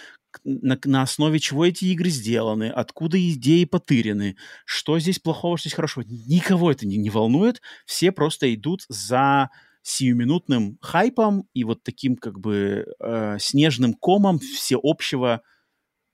[0.46, 5.76] на, на основе чего эти игры сделаны, откуда идеи потырены, что здесь плохого, что здесь
[5.76, 6.06] хорошего.
[6.08, 7.62] Никого это не, не волнует.
[7.86, 9.50] Все просто идут за
[9.82, 15.42] сиюминутным хайпом и вот таким как бы э, снежным комом всеобщего,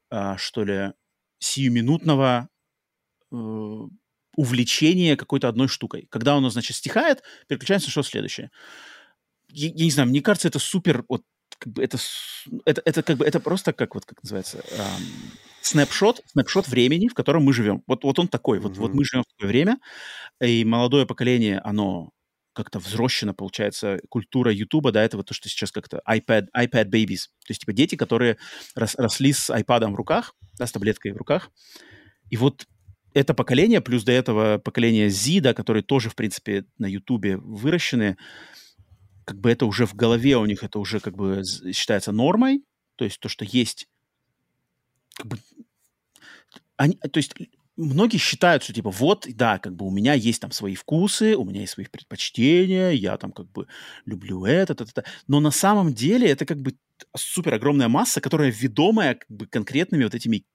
[0.09, 0.93] э, что ли,
[1.37, 2.49] сиюминутного
[3.31, 3.35] э,
[4.35, 6.07] увлечения какой-то одной штукой.
[6.09, 8.51] Когда оно, значит, стихает, переключается на что следующее.
[9.49, 11.23] Я, я не знаю, мне кажется, это супер вот
[11.57, 11.97] как бы это,
[12.65, 15.03] это, это как бы это просто как вот как называется эм,
[15.61, 17.83] снапшот, снапшот времени, в котором мы живем.
[17.87, 18.59] Вот, вот он такой.
[18.59, 18.79] Вот, mm-hmm.
[18.79, 19.77] вот мы живем в такое время,
[20.41, 22.11] и молодое поколение, оно
[22.53, 27.27] как-то взрощено, получается, культура Ютуба, да, это вот то, что сейчас как-то iPad, iPad babies.
[27.45, 28.37] То есть, типа, дети, которые
[28.75, 31.49] рос, росли с iPad в руках, да, с таблеткой в руках.
[32.29, 32.65] И вот
[33.13, 38.17] это поколение, плюс до этого поколение Z, да, которые тоже, в принципе, на Ютубе выращены,
[39.25, 41.43] как бы это уже в голове у них, это уже как бы
[41.73, 42.63] считается нормой,
[42.95, 43.87] то есть то, что есть,
[45.15, 45.37] как бы,
[46.77, 47.33] они, то есть
[47.77, 51.45] многие считают, что типа вот, да, как бы у меня есть там свои вкусы, у
[51.45, 53.67] меня есть свои предпочтения, я там как бы
[54.05, 55.03] люблю это, это, это.
[55.27, 56.75] Но на самом деле это как бы
[57.15, 60.45] супер огромная масса, которая ведомая как бы конкретными вот этими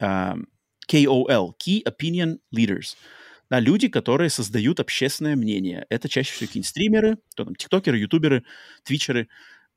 [0.00, 0.42] uh,
[0.88, 2.96] KOL, Key Opinion Leaders.
[3.50, 5.86] Да, люди, которые создают общественное мнение.
[5.90, 8.44] Это чаще всего какие-нибудь стримеры, кто там, тиктокеры, ютуберы,
[8.82, 9.28] твичеры,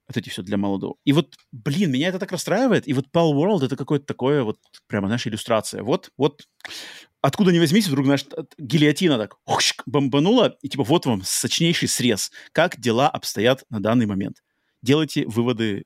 [0.07, 0.95] вот эти все для молодого.
[1.03, 2.87] И вот, блин, меня это так расстраивает.
[2.87, 5.83] И вот Pal World это какое-то такое вот, прямо, знаешь, иллюстрация.
[5.83, 6.47] Вот, вот,
[7.21, 8.25] откуда не возьмись, вдруг, знаешь,
[8.57, 12.31] гильотина так хушк, бомбанула, и типа вот вам сочнейший срез.
[12.51, 14.37] Как дела обстоят на данный момент.
[14.81, 15.85] Делайте выводы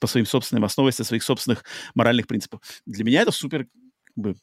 [0.00, 1.64] по своим собственным основам, со своих собственных
[1.94, 2.60] моральных принципов.
[2.86, 3.66] Для меня это супер,
[4.16, 4.36] бы,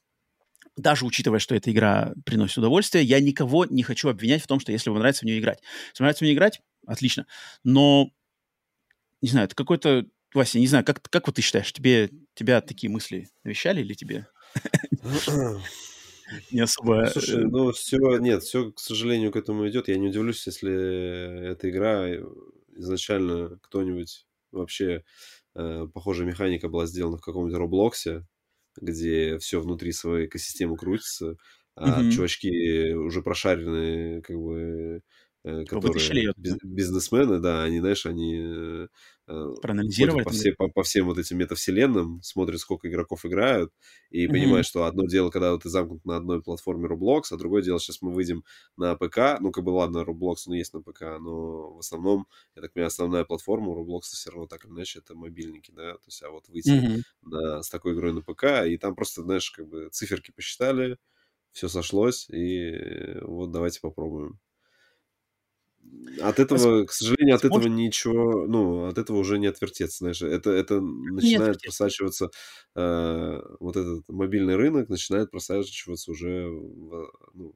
[0.75, 4.71] даже учитывая, что эта игра приносит удовольствие, я никого не хочу обвинять в том, что
[4.71, 5.59] если вам нравится в нее играть.
[5.89, 7.27] Если вам нравится в нее играть, отлично.
[7.63, 8.11] Но
[9.21, 10.05] не знаю, это какой-то...
[10.33, 14.27] Вася, не знаю, как, как вот ты считаешь, тебе, тебя такие мысли навещали или тебе
[16.51, 17.07] не особо...
[17.11, 19.89] Слушай, э, ну все, нет, все, к сожалению, к этому идет.
[19.89, 22.07] Я не удивлюсь, если эта игра
[22.77, 25.03] изначально кто-нибудь вообще
[25.55, 28.25] э, похожая механика была сделана в каком-нибудь Роблоксе,
[28.79, 31.37] где все внутри своей экосистемы крутится,
[31.75, 32.11] а mm-hmm.
[32.11, 35.01] чувачки уже прошаренные, как бы
[35.43, 38.87] Э, которые бизнесмены, да, они, знаешь, они
[39.31, 43.71] э, проанализировали по, все, по, по всем вот этим метавселенным, смотрят, сколько игроков играют,
[44.09, 44.29] и mm-hmm.
[44.29, 48.01] понимают, что одно дело, когда ты замкнут на одной платформе Roblox, а другое дело, сейчас
[48.01, 48.43] мы выйдем
[48.77, 52.61] на ПК, ну, как бы, ладно, Roblox, ну, есть на ПК, но в основном, я
[52.61, 56.05] так понимаю, основная платформа у Roblox все равно так или иначе это мобильники, да, то
[56.07, 57.01] есть, а вот выйти mm-hmm.
[57.23, 60.97] на, с такой игрой на ПК, и там просто, знаешь, как бы циферки посчитали,
[61.51, 64.39] все сошлось, и вот давайте попробуем.
[66.21, 70.21] От этого, к сожалению, от этого ничего, ну, от этого уже не отвертеться, знаешь.
[70.21, 72.29] Это, это начинает просачиваться,
[72.75, 77.55] э, вот этот мобильный рынок начинает просачиваться уже в, ну,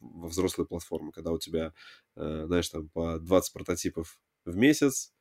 [0.00, 1.72] во взрослые платформы, когда у тебя,
[2.16, 5.12] э, знаешь, там по 20 прототипов в месяц,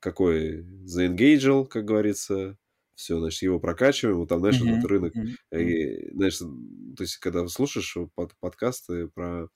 [0.00, 2.58] какой заэнгейджил, как говорится,
[2.94, 4.78] все, значит, его прокачиваем, вот там, знаешь, mm-hmm.
[4.78, 5.62] этот рынок, mm-hmm.
[5.62, 9.48] и, знаешь, то есть, когда слушаешь под, подкасты про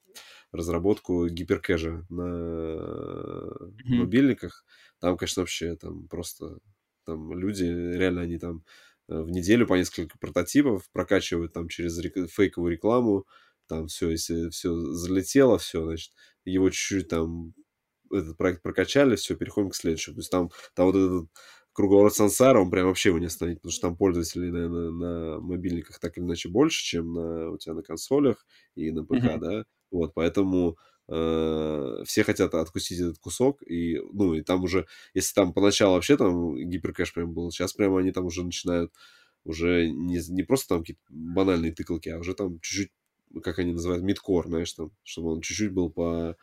[0.53, 3.95] разработку гиперкэжа на mm-hmm.
[3.95, 4.65] мобильниках,
[5.01, 6.59] там, конечно, вообще там просто
[7.05, 8.65] там люди, реально они там
[9.09, 13.27] э, в неделю по несколько прототипов прокачивают там через рек- фейковую рекламу,
[13.69, 16.13] там все, если все залетело, все, значит,
[16.45, 17.55] его чуть-чуть там
[18.13, 20.15] этот проект прокачали, все, переходим к следующему.
[20.15, 21.29] То есть там, там вот этот
[21.73, 25.99] круговорот сансара, он прям вообще его не остановить, потому что там пользователей, наверное, на мобильниках
[25.99, 29.39] так или иначе больше, чем на, у тебя на консолях и на ПК, mm-hmm.
[29.39, 30.77] да, вот, поэтому
[31.09, 36.17] э, все хотят откусить этот кусок, и, ну, и там уже, если там поначалу вообще
[36.17, 38.93] там гиперкэш прям был, сейчас прямо они там уже начинают
[39.45, 42.91] уже не, не просто там какие-то банальные тыкалки, а уже там чуть-чуть,
[43.43, 46.37] как они называют, мидкор, знаешь, там, чтобы он чуть-чуть был по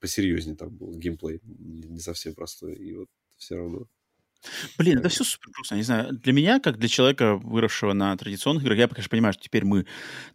[0.00, 3.86] посерьезнее там был геймплей, не совсем простой, и вот все равно.
[4.78, 5.76] Блин, это все супер грустно.
[5.76, 9.42] Не знаю, для меня, как для человека, выросшего на традиционных играх, я, конечно, понимаю, что
[9.42, 9.86] теперь мы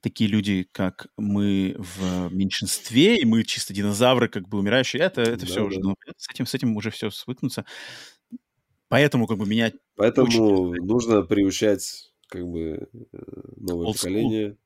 [0.01, 5.01] такие люди, как мы в меньшинстве, и мы чисто динозавры, как бы умирающие.
[5.01, 5.63] Это, это да, все да.
[5.63, 7.65] уже, ну, с этим, с этим уже все свыкнуться.
[8.87, 10.85] Поэтому, как бы, меня Поэтому очень...
[10.85, 13.17] нужно приучать, как бы, э,
[13.57, 14.57] новое Old поколение school.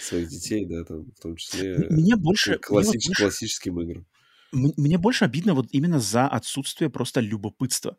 [0.00, 2.94] своих детей, да, там, в том числе мне больше, классич...
[2.94, 3.22] мне больше...
[3.22, 4.06] классическим играм.
[4.52, 7.92] Мне больше обидно вот именно за отсутствие просто любопытства.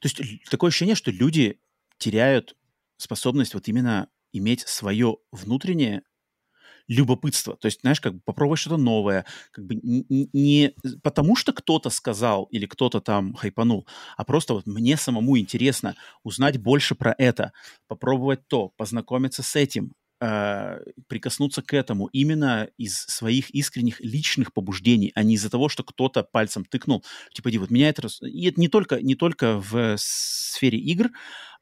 [0.00, 1.60] То есть такое ощущение, что люди
[1.98, 2.56] теряют
[2.96, 6.02] способность вот именно иметь свое внутреннее
[6.88, 7.56] любопытство.
[7.56, 9.26] То есть, знаешь, как бы попробовать что-то новое.
[9.52, 14.66] Как бы не, не потому, что кто-то сказал или кто-то там хайпанул, а просто вот
[14.66, 17.52] мне самому интересно узнать больше про это,
[17.88, 19.92] попробовать то, познакомиться с этим,
[20.24, 25.84] э, прикоснуться к этому именно из своих искренних личных побуждений, а не из-за того, что
[25.84, 27.04] кто-то пальцем тыкнул.
[27.32, 28.08] Типа, вот меня это...
[28.22, 31.10] И это не только, не только в сфере игр,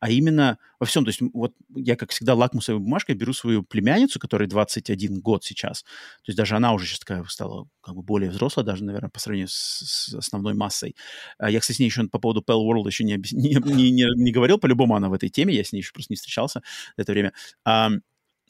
[0.02, 1.04] а именно во всем.
[1.04, 5.82] То есть вот я, как всегда, лакмусовой бумажкой беру свою племянницу, которой 21 год сейчас.
[5.82, 9.20] То есть даже она уже сейчас такая стала как бы более взрослая, даже, наверное, по
[9.20, 10.96] сравнению с, с основной массой.
[11.38, 14.06] А я, кстати, с ней еще по поводу Pell World еще не, не, не, не,
[14.16, 16.62] не говорил, по-любому она в этой теме, я с ней еще просто не встречался
[16.96, 17.32] это время.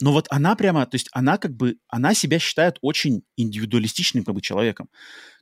[0.01, 4.35] Но вот она прямо, то есть она как бы, она себя считает очень индивидуалистичным как
[4.35, 4.89] бы человеком.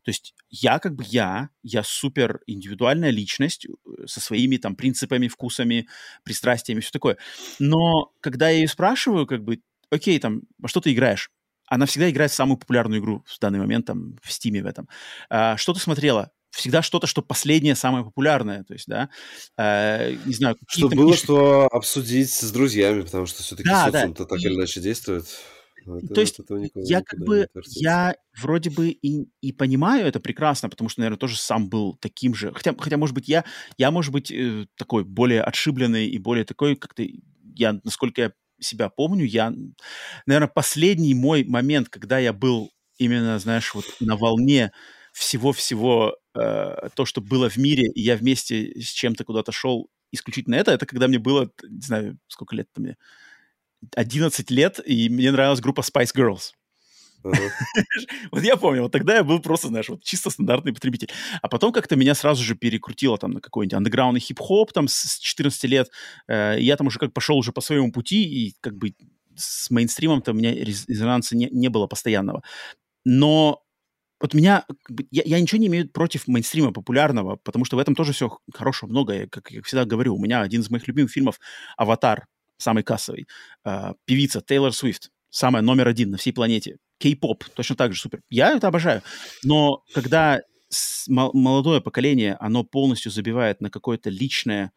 [0.03, 3.69] То есть я как бы я, я супер индивидуальная личность э,
[4.07, 5.87] со своими там принципами, вкусами,
[6.23, 7.17] пристрастиями, все такое.
[7.59, 11.29] Но когда я ее спрашиваю, как бы, окей, там, во что ты играешь?
[11.67, 14.89] Она всегда играет в самую популярную игру в данный момент, там, в Стиме в этом.
[15.29, 16.31] А, что ты смотрела?
[16.51, 19.09] Всегда что-то, что последнее, самое популярное, то есть, да,
[19.57, 20.57] э, не знаю.
[20.67, 21.23] Что было, книжки...
[21.23, 24.29] что обсудить с друзьями, потому что все-таки да, социум-то да.
[24.29, 24.47] так и...
[24.47, 25.25] или иначе действует.
[25.83, 26.39] Это, то есть
[26.75, 31.37] я как бы, я вроде бы и, и понимаю это прекрасно, потому что, наверное, тоже
[31.37, 32.53] сам был таким же.
[32.53, 33.45] Хотя, хотя может быть, я,
[33.77, 37.03] я может быть, э, такой более отшибленный и более такой, как-то,
[37.55, 39.53] я, насколько я себя помню, я,
[40.27, 44.71] наверное, последний мой момент, когда я был именно, знаешь, вот на волне
[45.11, 50.55] всего-всего э, то, что было в мире, и я вместе с чем-то куда-то шел исключительно
[50.55, 52.97] это, это когда мне было, не знаю, сколько лет мне,
[53.95, 56.51] 11 лет, и мне нравилась группа Spice Girls.
[57.23, 57.49] Uh-huh.
[58.31, 61.09] вот я помню, вот тогда я был просто, знаешь, вот чисто стандартный потребитель.
[61.41, 65.63] А потом как-то меня сразу же перекрутило там на какой-нибудь андеграундный хип-хоп там с 14
[65.65, 65.89] лет.
[66.27, 68.95] Э, я там уже как пошел уже по своему пути, и как бы
[69.35, 72.43] с мейнстримом-то у меня резонанса не, не было постоянного.
[73.05, 73.60] Но
[74.21, 74.65] вот меня,
[75.09, 78.89] я, я ничего не имею против мейнстрима популярного, потому что в этом тоже все хорошего
[78.89, 79.13] много.
[79.13, 81.39] Я, как я всегда говорю, у меня один из моих любимых фильмов
[81.75, 82.27] «Аватар»,
[82.57, 83.27] самый кассовый.
[83.65, 86.77] Э, певица Тейлор Свифт, самая номер один на всей планете.
[86.99, 88.21] Кей-поп, точно так же супер.
[88.29, 89.01] Я это обожаю.
[89.43, 90.41] Но когда
[91.07, 94.71] молодое поколение, оно полностью забивает на какое-то личное,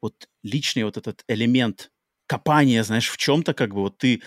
[0.00, 1.90] вот личный вот этот элемент
[2.26, 4.22] копания, знаешь, в чем-то, как бы вот ты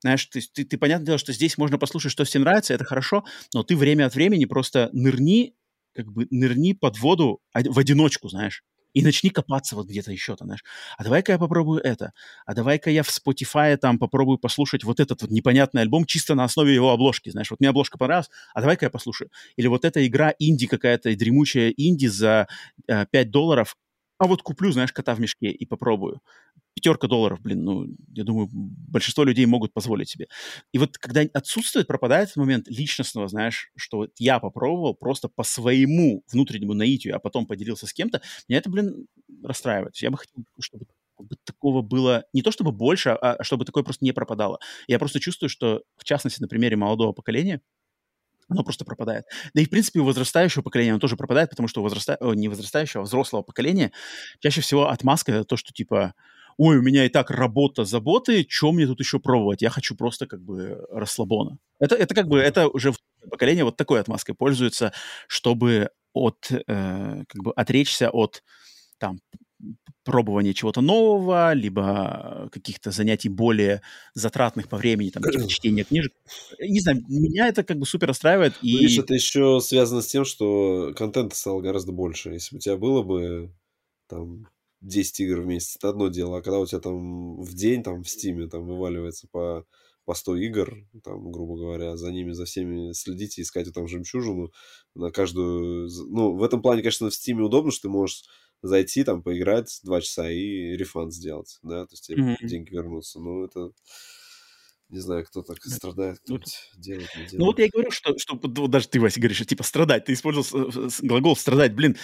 [0.00, 3.24] знаешь, ты, ты, ты, понятное дело, что здесь можно послушать, что всем нравится, это хорошо,
[3.54, 5.54] но ты время от времени просто нырни,
[5.94, 8.62] как бы нырни под воду в одиночку, знаешь,
[8.96, 10.64] и начни копаться вот где-то еще, там, знаешь.
[10.96, 12.12] А давай-ка я попробую это.
[12.46, 16.44] А давай-ка я в Spotify там попробую послушать вот этот вот непонятный альбом чисто на
[16.44, 17.50] основе его обложки, знаешь.
[17.50, 19.30] Вот мне обложка понравилась, а давай-ка я послушаю.
[19.56, 22.48] Или вот эта игра инди какая-то, дремучая инди за
[22.88, 23.76] э, 5 долларов,
[24.18, 26.20] а вот куплю, знаешь, кота в мешке и попробую
[26.74, 30.28] пятерка долларов, блин, ну, я думаю, большинство людей могут позволить себе.
[30.72, 35.42] И вот когда отсутствует, пропадает этот момент личностного, знаешь, что вот я попробовал просто по
[35.42, 39.06] своему внутреннему наитию, а потом поделился с кем-то, меня это, блин,
[39.42, 39.96] расстраивает.
[39.98, 40.84] Я бы хотел, чтобы
[41.44, 44.58] такого было не то чтобы больше, а чтобы такое просто не пропадало.
[44.86, 47.62] Я просто чувствую, что, в частности, на примере молодого поколения,
[48.48, 49.24] оно просто пропадает.
[49.54, 52.18] Да и, в принципе, у возрастающего поколения оно тоже пропадает, потому что у возраста...
[52.20, 53.92] не возрастающего, а взрослого поколения
[54.40, 56.14] чаще всего отмазка это то, что, типа,
[56.56, 59.62] ой, у меня и так работа, заботы, что мне тут еще пробовать?
[59.62, 61.58] Я хочу просто как бы расслабона.
[61.78, 62.94] Это, это как бы, это уже
[63.30, 64.92] поколение вот такой отмазкой пользуется,
[65.28, 68.42] чтобы от, э, как бы отречься от
[68.98, 69.18] там
[70.04, 73.82] пробования чего-то нового, либо каких-то занятий более
[74.14, 76.12] затратных по времени, там, типа чтения книжек.
[76.60, 78.54] Не знаю, меня это как бы супер устраивает.
[78.62, 78.76] Ну, и...
[78.76, 82.30] Видишь, это еще связано с тем, что контента стало гораздо больше.
[82.30, 83.52] Если бы у тебя было бы
[84.08, 84.46] там
[84.82, 86.38] 10 игр в месяц, это одно дело.
[86.38, 89.66] А когда у тебя там в день, там в Стиме, там вываливается по,
[90.04, 94.52] по 100 игр, там, грубо говоря, за ними, за всеми следить и искать там жемчужину
[94.94, 95.88] на каждую...
[96.10, 98.24] Ну, в этом плане, конечно, в Стиме удобно, что ты можешь
[98.62, 102.46] зайти, там, поиграть два часа и рефанд сделать, да, то есть тебе mm-hmm.
[102.46, 103.20] деньги вернутся.
[103.20, 103.70] Ну, это...
[104.88, 106.40] Не знаю, кто так страдает, кто ну,
[106.76, 107.32] делает, не делает.
[107.32, 110.04] Ну вот я говорю, что, что вот даже ты, Вася, говоришь, типа страдать.
[110.04, 110.70] Ты использовал
[111.02, 111.74] глагол страдать.
[111.74, 111.96] Блин,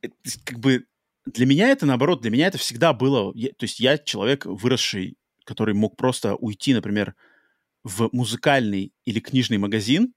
[0.00, 0.84] это, как бы
[1.26, 3.30] для меня это, наоборот, для меня это всегда было...
[3.36, 7.14] Я, то есть я человек, выросший, который мог просто уйти, например,
[7.84, 10.12] в музыкальный или книжный магазин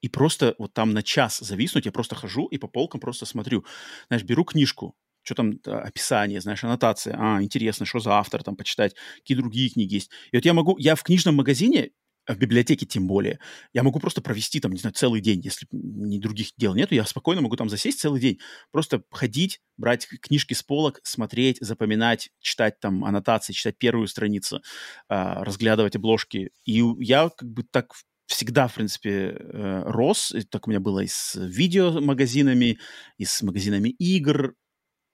[0.00, 1.84] и просто вот там на час зависнуть.
[1.84, 3.66] Я просто хожу и по полкам просто смотрю.
[4.08, 7.16] Знаешь, беру книжку, что там описание, знаешь, аннотация.
[7.18, 10.10] А, интересно, что за автор там почитать, какие другие книги есть.
[10.32, 11.90] И вот я могу, я в книжном магазине
[12.26, 13.38] в библиотеке тем более.
[13.72, 17.04] Я могу просто провести там, не знаю, целый день, если ни других дел нету, я
[17.04, 18.38] спокойно могу там засесть целый день.
[18.70, 24.62] Просто ходить, брать книжки с полок, смотреть, запоминать, читать там аннотации, читать первую страницу,
[25.08, 26.50] а, разглядывать обложки.
[26.64, 27.92] И я как бы так
[28.26, 30.32] всегда, в принципе, э, рос.
[30.32, 32.78] И так у меня было и с видеомагазинами,
[33.18, 34.54] и с магазинами игр.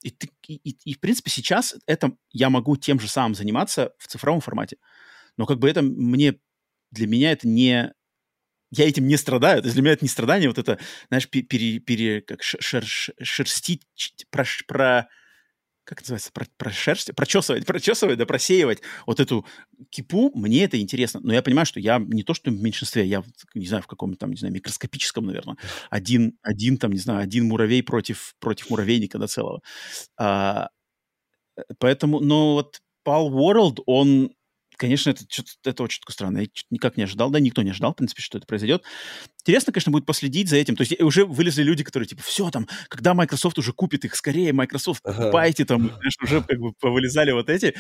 [0.03, 0.15] И,
[0.47, 4.41] и, и, и, в принципе, сейчас это я могу тем же самым заниматься в цифровом
[4.41, 4.77] формате.
[5.37, 6.39] Но как бы это мне
[6.91, 7.93] для меня это не...
[8.73, 9.63] Я этим не страдаю.
[9.63, 10.79] То есть для меня это не страдание, вот это,
[11.09, 13.83] знаешь, пере, пере, как шер, шерстить,
[14.31, 15.09] про, про,
[15.85, 19.45] как называется, про, про шерсть, прочесывать, прочесывать, да, просеивать вот эту
[19.91, 21.21] кипу, мне это интересно.
[21.23, 23.23] Но я понимаю, что я не то, что в меньшинстве, я,
[23.55, 25.57] не знаю, в каком-то там, не знаю, микроскопическом, наверное,
[25.91, 29.63] один, один там, не знаю, один муравей против, против муравейника, да, целого.
[30.17, 30.69] А,
[31.57, 34.33] э, поэтому, но вот Palworld, он
[34.81, 35.25] конечно, это,
[35.65, 36.39] это очень странно.
[36.39, 38.83] Я никак не ожидал, да, никто не ожидал, в принципе, что это произойдет.
[39.43, 40.75] Интересно, конечно, будет последить за этим.
[40.75, 44.55] То есть уже вылезли люди, которые типа, все там, когда Microsoft уже купит их, скорее,
[44.55, 47.75] Microsoft, покупайте там, знаешь, уже как бы повылезали вот эти,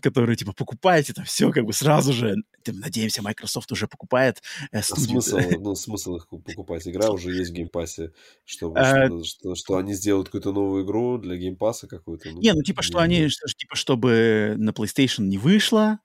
[0.00, 2.36] которые типа, покупайте там, все как бы сразу же.
[2.66, 4.40] Надеемся, Microsoft уже покупает
[4.70, 5.18] э, студию.
[5.18, 6.86] А смысл, ну, смысл их покупать?
[6.86, 8.12] Игра уже есть в Game Passе,
[8.44, 9.06] что, а...
[9.06, 12.30] что, что, что они сделают какую-то новую игру для геймпасса какую-то.
[12.30, 15.98] Ну, не, ну типа, что они, что, типа, чтобы на PlayStation не вышло,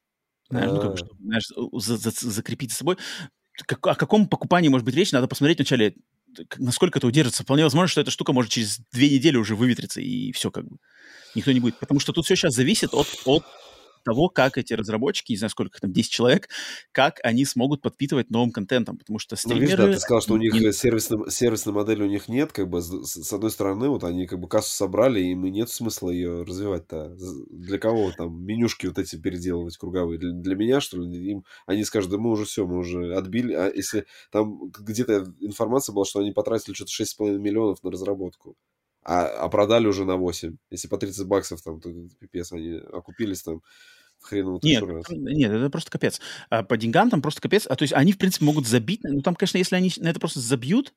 [0.49, 2.97] знаешь, ну, как бы, чтобы, знаешь, за, за, закрепить за собой.
[3.65, 5.95] Как, о каком покупании может быть речь, надо посмотреть вначале,
[6.57, 7.43] насколько это удержится.
[7.43, 10.77] Вполне возможно, что эта штука может через две недели уже выветриться, и все как бы.
[11.35, 11.77] Никто не будет.
[11.79, 13.43] Потому что тут все сейчас зависит от, от
[14.03, 16.49] того, как эти разработчики, не знаю, сколько там, 10 человек,
[16.91, 19.59] как они смогут подпитывать новым контентом, потому что стримеры...
[19.59, 20.71] Ну, видишь, да, ты сказал, что у них не...
[20.71, 24.39] сервисной, сервисной модели у них нет, как бы, с, с одной стороны, вот они как
[24.39, 27.15] бы кассу собрали, им и нет смысла ее развивать-то.
[27.49, 30.19] Для кого там менюшки вот эти переделывать круговые?
[30.19, 31.31] Для, для меня, что ли?
[31.31, 35.93] Им, они скажут, да мы уже все, мы уже отбили, а если там где-то информация
[35.93, 38.55] была, что они потратили что-то 6,5 миллионов на разработку,
[39.03, 40.57] а, а продали уже на 8.
[40.71, 41.89] Если по 30 баксов, там, то
[42.19, 43.61] пипец, они окупились там
[44.21, 46.19] хреново нет, нет, это просто капец.
[46.49, 47.65] А по деньгам там просто капец.
[47.67, 49.01] А то есть они, в принципе, могут забить.
[49.03, 50.93] Ну, там, конечно, если они на это просто забьют,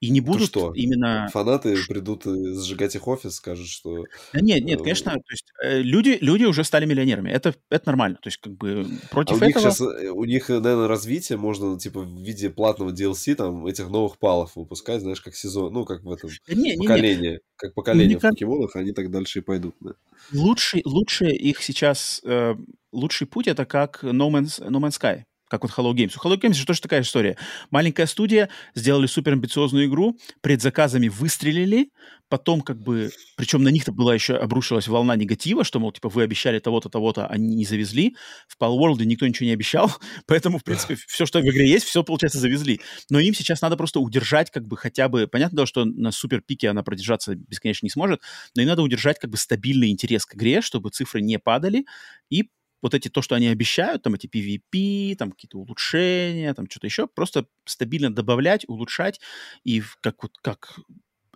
[0.00, 0.72] и не будут что?
[0.74, 1.28] именно...
[1.30, 4.04] Фанаты придут сжигать их офис, скажут, что...
[4.32, 7.86] Да нет, нет, э, конечно, то есть э, люди, люди уже стали миллионерами, это, это
[7.86, 9.46] нормально, то есть как бы против а у этого...
[9.46, 13.90] Них сейчас, э, у них, наверное, развитие можно, типа, в виде платного DLC, там, этих
[13.90, 17.40] новых палов выпускать, знаешь, как сезон, ну, как в этом не, поколение, не, не.
[17.56, 19.92] как поколение Мне в покемонах, они так дальше и пойдут, да.
[20.32, 22.54] Лучший, лучший их сейчас, э,
[22.90, 26.12] лучший путь это как No Man's, no Man's Sky как вот Hello Games.
[26.16, 27.36] У Hello Games же тоже такая история.
[27.70, 31.90] Маленькая студия, сделали супер амбициозную игру, предзаказами выстрелили,
[32.28, 36.22] потом как бы, причем на них-то была еще обрушилась волна негатива, что, мол, типа, вы
[36.22, 38.16] обещали того-то, того-то, они не завезли.
[38.46, 39.92] В Palworld никто ничего не обещал,
[40.26, 42.80] поэтому, в принципе, все, что в игре есть, все, получается, завезли.
[43.10, 46.70] Но им сейчас надо просто удержать как бы хотя бы, понятно, что на супер пике
[46.70, 48.22] она продержаться бесконечно не сможет,
[48.54, 51.84] но им надо удержать как бы стабильный интерес к игре, чтобы цифры не падали,
[52.30, 52.48] и
[52.82, 57.06] вот эти, то, что они обещают, там эти PvP, там какие-то улучшения, там что-то еще,
[57.06, 59.20] просто стабильно добавлять, улучшать,
[59.64, 60.78] и как вот как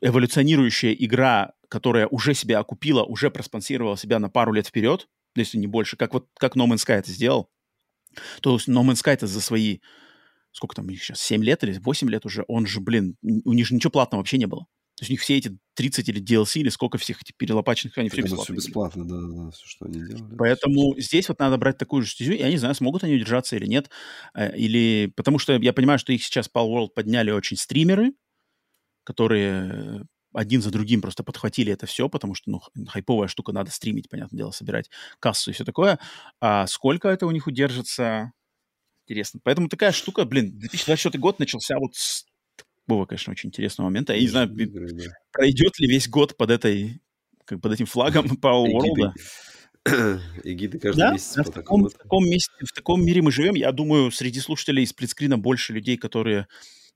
[0.01, 5.67] эволюционирующая игра, которая уже себя окупила, уже проспонсировала себя на пару лет вперед, если не
[5.67, 7.51] больше, как вот как No Man's Sky это сделал,
[8.41, 9.79] то No Man's Sky это за свои,
[10.53, 13.67] сколько там у сейчас, 7 лет или 8 лет уже, он же, блин, у них
[13.67, 14.67] же ничего платного вообще не было.
[14.97, 18.09] То есть у них все эти 30 или DLC, или сколько всех этих перелопаченных, они
[18.09, 18.45] все бесплатно.
[18.45, 20.37] все бесплатно, да, да, все, что они делали.
[20.39, 22.33] Поэтому здесь вот надо брать такую же стезю.
[22.33, 23.91] Я не знаю, смогут они удержаться или нет.
[24.35, 25.13] Э, или...
[25.17, 28.13] Потому что я понимаю, что их сейчас Pal World подняли очень стримеры,
[29.03, 34.09] которые один за другим просто подхватили это все, потому что, ну, хайповая штука, надо стримить,
[34.09, 34.91] понятное дело, собирать
[35.21, 35.99] кассу и все такое.
[36.41, 38.33] А сколько это у них удержится,
[39.07, 39.41] интересно.
[39.43, 42.27] Поэтому такая штука, блин, 2024 год начался вот с
[42.87, 44.15] было, конечно, очень интересного момента.
[44.15, 45.05] Я не знаю, игры, да.
[45.33, 47.01] пройдет ли весь год под этой,
[47.45, 49.13] как под этим флагом Power World.
[50.45, 51.13] Эгиды каждый да?
[51.13, 51.35] месяц.
[51.35, 53.55] Да, в, таком, в, таком месте, в таком мире мы живем.
[53.55, 56.47] Я думаю, среди слушателей сплитскрина больше людей, которые,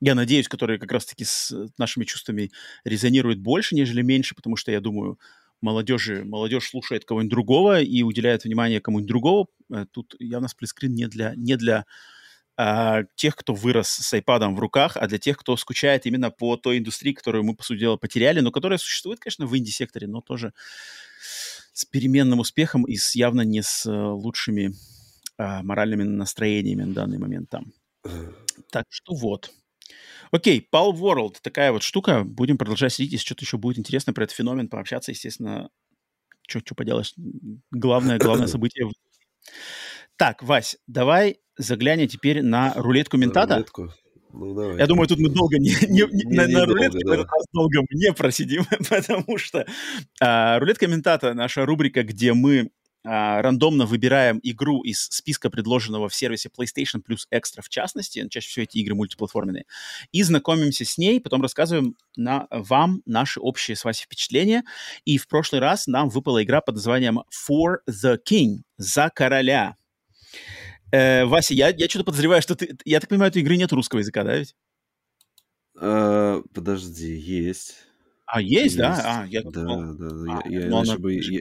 [0.01, 2.51] я надеюсь, которые как раз-таки с нашими чувствами
[2.85, 5.19] резонируют больше, нежели меньше, потому что я думаю,
[5.61, 9.47] молодежи, молодежь слушает кого-нибудь другого и уделяет внимание кому-нибудь другого.
[9.73, 11.85] Э, тут явно сплитскрин не для, не для
[12.61, 16.57] а, тех, кто вырос с iPad в руках, а для тех, кто скучает именно по
[16.57, 20.21] той индустрии, которую мы, по сути дела, потеряли, но которая существует, конечно, в инди-секторе, но
[20.21, 20.53] тоже
[21.73, 24.73] с переменным успехом и с, явно не с э, лучшими
[25.37, 27.73] а, моральными настроениями на данный момент там.
[28.73, 29.53] Так что вот.
[30.33, 32.25] Окей, Pal World, такая вот штука.
[32.25, 35.71] Будем продолжать следить, если что-то еще будет интересно про этот феномен, пообщаться, естественно.
[36.49, 37.15] Что поделаешь?
[37.71, 38.91] Главное, главное событие
[40.19, 43.55] Так, Вась, давай заглянем теперь на рулетку ментата.
[43.55, 43.93] Рулетку.
[44.33, 44.77] Ну, давай.
[44.77, 47.45] Я думаю, тут мы долго не, не, не, на, не на рулетке долго, да.
[47.53, 49.65] долго не просидим, потому что
[50.21, 52.71] а, рулетка ментата наша рубрика, где мы
[53.05, 58.49] а, рандомно выбираем игру из списка, предложенного в сервисе PlayStation Plus Extra в частности, чаще
[58.49, 59.67] всего эти игры мультиплатформенные,
[60.11, 64.65] и знакомимся с ней, потом рассказываем на, вам наши общие с Васей впечатления.
[65.05, 69.77] И в прошлый раз нам выпала игра под названием For the King, за короля.
[70.93, 72.77] Э, Вася, я, я что-то подозреваю, что ты...
[72.85, 74.55] Я так понимаю, этой игры нет русского языка, да, ведь?
[75.81, 77.75] А, подожди, есть.
[78.31, 78.77] А, есть, есть.
[78.77, 79.23] да?
[79.23, 79.95] А, я да, думал...
[79.95, 80.41] да, да.
[80.45, 81.01] А, я, я, иначе, она...
[81.01, 81.41] бы, я,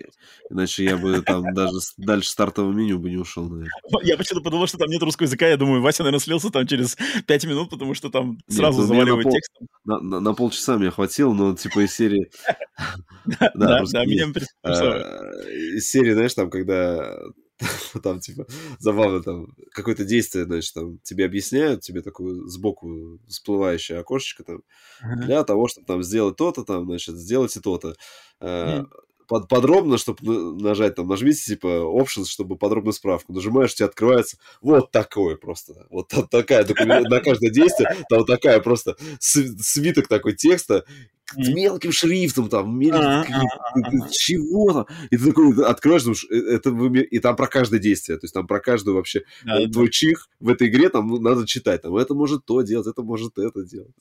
[0.49, 3.71] иначе я бы там даже дальше стартового меню бы не ушел, наверное.
[4.03, 5.47] Я почему-то подумал, что там нет русского языка.
[5.47, 6.95] Я думаю, Вася, наверное, слился там через
[7.25, 9.67] пять минут, потому что там сразу нет, на пол, текстом.
[9.83, 12.31] На, на, на полчаса мне хватило, но типа из серии...
[13.25, 14.31] Да, да, меня
[14.63, 15.41] а,
[15.75, 17.17] Из серии, знаешь, там, когда
[18.03, 18.45] там, типа,
[18.79, 24.61] забавно, там, какое-то действие, значит, там, тебе объясняют, тебе такое сбоку всплывающее окошечко, там,
[25.01, 27.95] для того, чтобы, там, сделать то-то, там, значит, сделайте то-то.
[28.41, 28.83] Э,
[29.27, 33.33] под, подробно, чтобы нажать, там, нажмите, типа, options, чтобы подробную справку.
[33.33, 35.85] Нажимаешь, тебе открывается вот такое просто.
[35.89, 40.85] Вот такая документ, на каждое действие, там такая просто свиток такой текста,
[41.33, 42.79] с мелким шрифтом, там,
[44.11, 44.85] чего там.
[45.09, 48.47] И ты такой открываешь, думаешь, «Э, это и там про каждое действие, то есть там
[48.47, 52.13] про каждую вообще э, твой чих в этой игре там ну, надо читать, там, это
[52.13, 53.95] может то делать, это может это делать.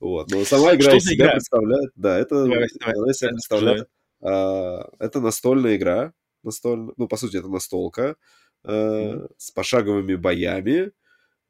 [0.00, 3.88] Вот, но сама игра из себя представляет, да, это, она себя представляет
[4.22, 6.12] а, это настольная игра,
[6.42, 8.16] настольная, ну, по сути, это настолка
[8.64, 10.90] с пошаговыми боями,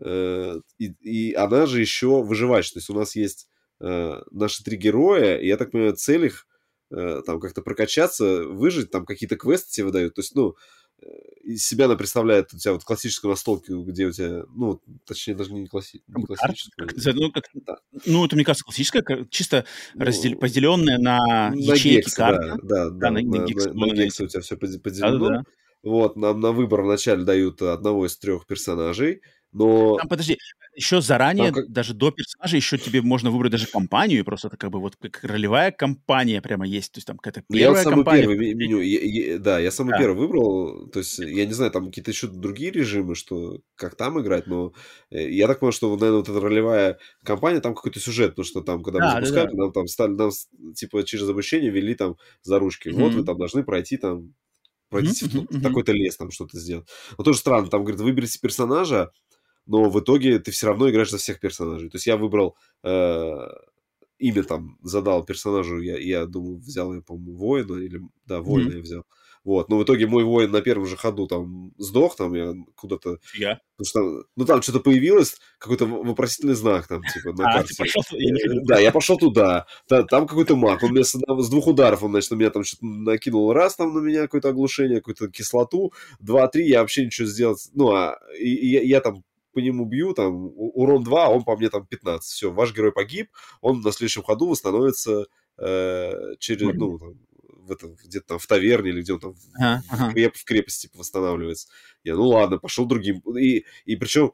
[0.01, 2.71] э, и, и она же еще выживач.
[2.73, 3.49] То есть у нас есть
[3.81, 6.47] э, наши три героя, и я так понимаю, цель их
[6.89, 10.15] там как-то прокачаться, выжить, там какие-то квесты тебе выдают.
[10.15, 10.55] То есть, ну,
[11.43, 15.53] из себя она представляет у тебя вот классическую настолку, где у тебя, ну, точнее, даже
[15.53, 16.05] не, класси...
[16.07, 16.87] не классическую.
[16.87, 17.79] Как, ну, как, да.
[18.07, 20.39] ну, это, мне кажется, классическая, чисто ну, раздел...
[20.39, 22.55] поделенная на, на ячейки гекс, карты.
[22.63, 25.19] Да, да, да, на, на, на, гекс, на, на гекс у тебя все поделено.
[25.19, 25.45] Да, да, да.
[25.83, 29.23] Вот, нам на выбор вначале дают одного из трех персонажей,
[29.53, 29.97] но...
[29.97, 30.39] Там, подожди,
[30.77, 31.71] еще заранее, как...
[31.71, 35.25] даже до персонажа, еще тебе можно выбрать даже компанию, просто это как бы вот как
[35.25, 38.21] ролевая компания прямо есть, то есть там какая-то первая я самый компания.
[38.23, 39.99] первый меню, я, я, да, я самый да.
[39.99, 44.21] первый выбрал, то есть я не знаю, там какие-то еще другие режимы, что как там
[44.21, 44.73] играть, но
[45.11, 48.61] э, я так понял, что, наверное, вот эта ролевая компания, там какой-то сюжет, потому что
[48.61, 49.63] там, когда да, мы запускали, да, да.
[49.63, 50.31] нам там стали, нам
[50.75, 53.01] типа через обучение вели там за ручки, mm-hmm.
[53.01, 54.35] вот вы там должны пройти там
[54.89, 55.47] пройти mm-hmm.
[55.51, 56.89] в такой-то лес, там что-то сделать.
[57.19, 59.11] Но тоже странно, там, говорит, выберите персонажа,
[59.67, 61.91] но в итоге ты все равно играешь за всех персонажей.
[61.91, 63.49] То есть я выбрал э,
[64.19, 68.77] имя там, задал персонажу, я, я думаю, взял я, по-моему, воина, или, да, воина mm-hmm.
[68.77, 69.05] я взял.
[69.47, 73.19] Вот, но в итоге мой воин на первом же ходу там сдох, там я куда-то...
[73.39, 73.61] Я?
[73.77, 77.75] Потому что, ну, там что-то появилось, какой-то вопросительный знак там, типа, на а, карте.
[77.75, 79.67] Ты пошел, не да, я пошел туда.
[79.87, 82.87] Там какой-то маг, он мне с, с двух ударов, он, значит, на меня там что-то
[82.87, 87.69] накинул раз там на меня какое-то оглушение, какую-то кислоту, два-три, я вообще ничего сделать...
[87.73, 89.23] Ну, а и, и я, я там
[89.57, 92.31] по нему бью, там, урон 2, а он по мне там 15.
[92.31, 93.31] Все, ваш герой погиб,
[93.63, 95.25] он на следующем ходу восстановится
[95.57, 97.15] э, через, ну, там,
[97.67, 100.13] в этом, где-то там в таверне или где он там ага, в, ага.
[100.13, 101.69] Креп, в крепости типа, восстанавливается.
[102.05, 103.21] Я, ну ладно, пошел другим.
[103.35, 104.33] И, и причем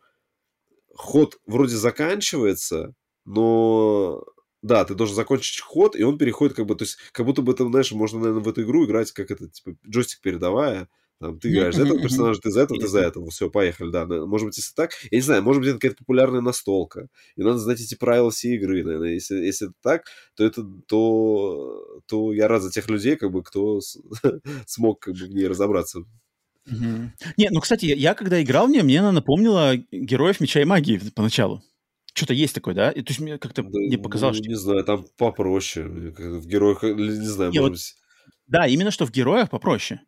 [0.93, 2.95] ход вроде заканчивается,
[3.25, 4.25] но
[4.61, 7.55] да, ты должен закончить ход, и он переходит как бы, то есть как будто бы,
[7.55, 10.89] ты, знаешь, можно, наверное, в эту игру играть, как это, типа, джойстик передавая,
[11.23, 13.31] там, ты играешь за этого персонажа, ты за этого, ты за этого.
[13.31, 14.05] Все, поехали, да.
[14.07, 17.09] Может быть, если так, я не знаю, может быть, это какая-то популярная настолка.
[17.37, 19.15] И надо знать эти правила всей игры, наверное.
[19.15, 20.05] Если, если это так,
[20.35, 23.81] то это то, то я рад за тех людей, как бы, кто
[24.67, 26.01] смог как бы, в ней разобраться.
[26.67, 27.11] Угу.
[27.37, 30.65] Не, ну, кстати, я, я когда играл в нее, мне она напомнила героев Меча и
[30.65, 31.63] Магии поначалу.
[32.15, 32.91] Что-то есть такое, да?
[32.91, 34.51] И, то есть мне как-то да, не показалось, ну, что...
[34.51, 35.87] Не знаю, там попроще.
[35.87, 37.95] В героях, не знаю, не, может вот, быть...
[38.49, 40.01] Да, именно что в героях попроще.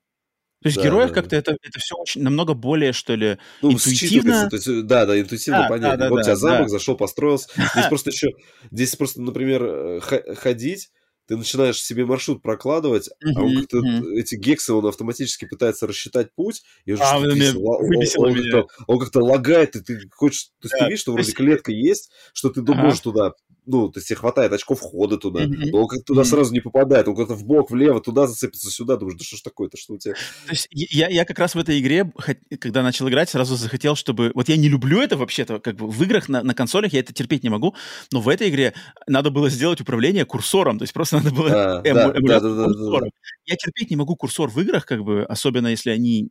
[0.65, 1.15] То есть да, героях да.
[1.17, 4.49] как-то это, это все очень намного более, что ли, ну, интуитивно.
[4.49, 5.99] То есть, да, да, интуитивно да, понятно.
[5.99, 6.69] Да, да, вот да, у тебя замок, да.
[6.69, 7.51] зашел, построился.
[7.55, 8.31] Здесь просто еще,
[8.71, 10.89] здесь просто, например, э, ходить,
[11.27, 14.15] ты начинаешь себе маршрут прокладывать, uh-huh, а он как-то uh-huh.
[14.15, 18.99] эти гексы, он автоматически пытается рассчитать путь, и он, а, меня, он, он, как-то, он
[18.99, 22.49] как-то лагает, и ты хочешь, то есть да, ты видишь, что вроде клетка есть, что
[22.49, 22.75] ты ага.
[22.75, 23.35] можешь туда
[23.67, 25.71] ну, то есть тебе хватает очков входа туда, mm-hmm.
[25.71, 26.25] но он как туда mm-hmm.
[26.25, 29.43] сразу не попадает, он как-то в бок, влево, туда зацепится, сюда, думаешь, да что ж
[29.43, 30.15] такое-то, что у тебя...
[30.15, 32.13] То есть я, я как раз в этой игре,
[32.61, 34.33] когда начал играть, сразу захотел, чтобы...
[34.35, 37.13] Вот я не люблю это вообще-то, как бы в играх на, на консолях я это
[37.13, 37.75] терпеть не могу,
[38.13, 38.75] но в этой игре
[39.07, 42.67] надо было сделать управление курсором, то есть просто надо было а, эму, да, да, да,
[42.67, 43.07] да, да.
[43.47, 46.29] Я терпеть не могу курсор в играх, как бы, особенно если они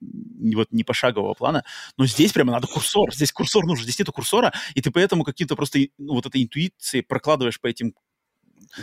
[0.55, 1.64] вот не пошагового плана,
[1.97, 5.55] но здесь прямо надо курсор, здесь курсор нужен, здесь нету курсора, и ты поэтому каким-то
[5.55, 7.95] просто ну, вот этой интуицией прокладываешь по этим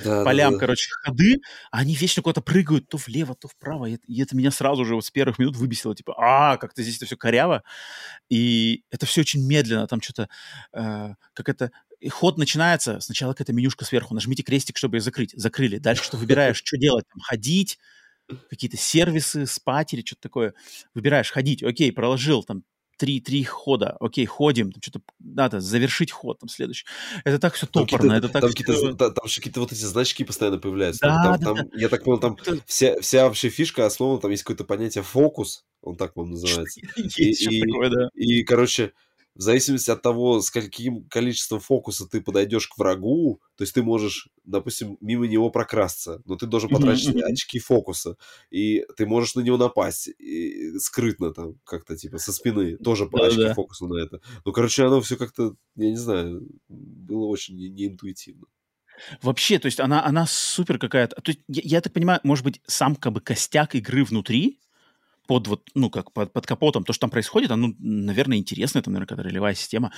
[0.05, 0.61] да, полям, да, да.
[0.61, 1.37] короче, ходы,
[1.71, 4.85] а они вечно куда-то прыгают то влево, то вправо, и это, и это меня сразу
[4.85, 7.62] же вот с первых минут выбесило, типа, а, как-то здесь это все коряво,
[8.29, 10.29] и это все очень медленно, там что-то,
[10.73, 15.33] э, как это, и ход начинается, сначала какая-то менюшка сверху, нажмите крестик, чтобы ее закрыть,
[15.35, 17.79] закрыли, дальше что выбираешь, что делать, там, ходить,
[18.49, 20.55] какие-то сервисы, спать или что-то такое,
[20.95, 22.62] выбираешь, ходить, окей, проложил, там,
[23.01, 23.97] три, три хода.
[23.98, 26.85] Окей, ходим, там что-то надо завершить ход, там следующий.
[27.24, 28.94] Это так все топорно, это так там, все...
[28.94, 31.06] там, там же какие-то вот эти значки постоянно появляются.
[31.06, 31.81] Да, там, да, там, да.
[31.81, 32.59] Я так понял, там это...
[32.66, 36.78] вся, вся вообще фишка основана, там есть какое-то понятие фокус, он так, по-моему, называется.
[37.16, 38.10] Есть и, и, такое, да.
[38.14, 38.93] И, короче,
[39.41, 43.83] в зависимости от того, с каким количеством фокуса ты подойдешь к врагу, то есть ты
[43.83, 47.23] можешь, допустим, мимо него прокрасться, но ты должен потратить mm-hmm.
[47.23, 48.19] очки фокуса,
[48.51, 53.27] и ты можешь на него напасть и, скрытно там как-то типа со спины, тоже по
[53.27, 53.55] очки да.
[53.55, 54.21] фокуса на это.
[54.45, 58.47] Ну, короче, оно все как-то, я не знаю, было очень неинтуитивно.
[59.23, 61.17] Вообще, то есть она, она супер какая-то.
[61.17, 64.61] То есть, я, я так понимаю, может быть, сам как бы костяк игры внутри,
[65.31, 68.90] под вот, ну, как под, под капотом, то, что там происходит, оно, наверное, интересно, это,
[68.90, 69.93] наверное, какая-то ролевая система,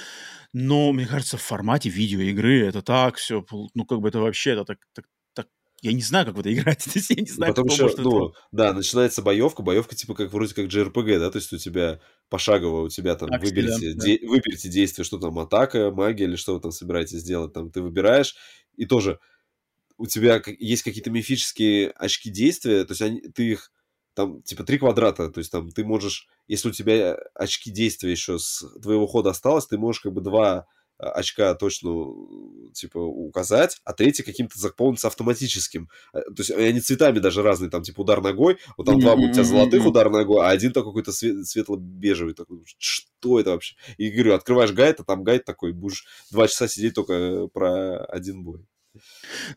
[0.52, 3.42] но, мне кажется, в формате видеоигры это так все,
[3.72, 5.46] ну, как бы это вообще, это так, так, так
[5.80, 8.38] я не знаю, как в это играть, я не знаю, Потому что, ну, это...
[8.52, 11.98] да, начинается боевка, боевка типа как вроде как JRPG, да, то есть у тебя
[12.28, 14.28] пошагово, у тебя там так, выберите, да, де- да.
[14.28, 18.36] выберите действие, что там, атака, магия или что вы там собираетесь сделать, там ты выбираешь,
[18.76, 19.18] и тоже
[19.96, 23.71] у тебя есть какие-то мифические очки действия, то есть они, ты их
[24.14, 28.38] там типа три квадрата, то есть там ты можешь, если у тебя очки действия еще
[28.38, 30.66] с твоего хода осталось, ты можешь как бы два
[30.98, 31.90] а, очка точно
[32.74, 35.88] типа указать, а третий каким-то заполнится автоматическим.
[36.12, 39.32] Э, то есть они цветами даже разные, там типа удар ногой, вот там два у
[39.32, 42.62] тебя золотых удар ногой, а один такой какой-то свет, светло-бежевый такой.
[42.78, 43.76] Что это вообще?
[43.96, 48.44] И говорю, открываешь гайд, а там гайд такой, будешь два часа сидеть только про один
[48.44, 48.66] бой.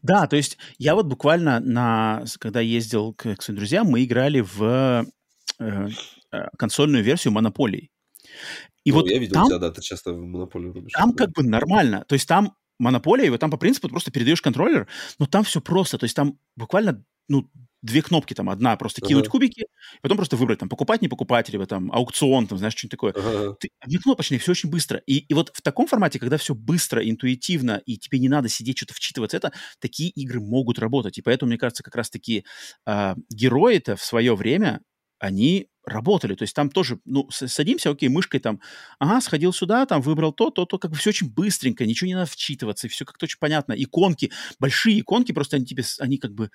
[0.01, 4.41] Да, то есть я вот буквально на, когда ездил к, к своим друзьям, мы играли
[4.41, 5.05] в
[5.59, 5.87] э,
[6.31, 7.91] э, консольную версию Монополии.
[8.83, 10.93] И ну, вот я видел там, тебя, да, ты часто в Монополию рубишь.
[10.93, 12.05] Там как бы нормально.
[12.07, 14.87] То есть там монополия, и вот там по принципу просто передаешь контроллер,
[15.17, 15.97] но там все просто.
[15.97, 17.49] То есть там буквально ну,
[17.85, 19.07] две кнопки там, одна просто uh-huh.
[19.07, 19.67] кинуть кубики,
[20.01, 23.13] потом просто выбрать там покупать, не покупать, либо там аукцион, там, знаешь, что-нибудь такое.
[23.13, 23.55] Uh-huh.
[23.59, 25.01] Ты, одни кнопочные, все очень быстро.
[25.05, 28.77] И, и вот в таком формате, когда все быстро, интуитивно, и тебе не надо сидеть,
[28.77, 31.17] что-то вчитываться, это такие игры могут работать.
[31.17, 32.45] И поэтому, мне кажется, как раз-таки
[32.85, 34.81] э, герои-то в свое время,
[35.19, 36.35] они работали.
[36.35, 38.59] То есть там тоже, ну, садимся, окей, мышкой там,
[38.99, 42.15] ага, сходил сюда, там выбрал то, то, то, как бы все очень быстренько, ничего не
[42.15, 43.73] надо вчитываться, и все как-то очень понятно.
[43.73, 46.49] Иконки, большие иконки, просто они тебе, они как бы,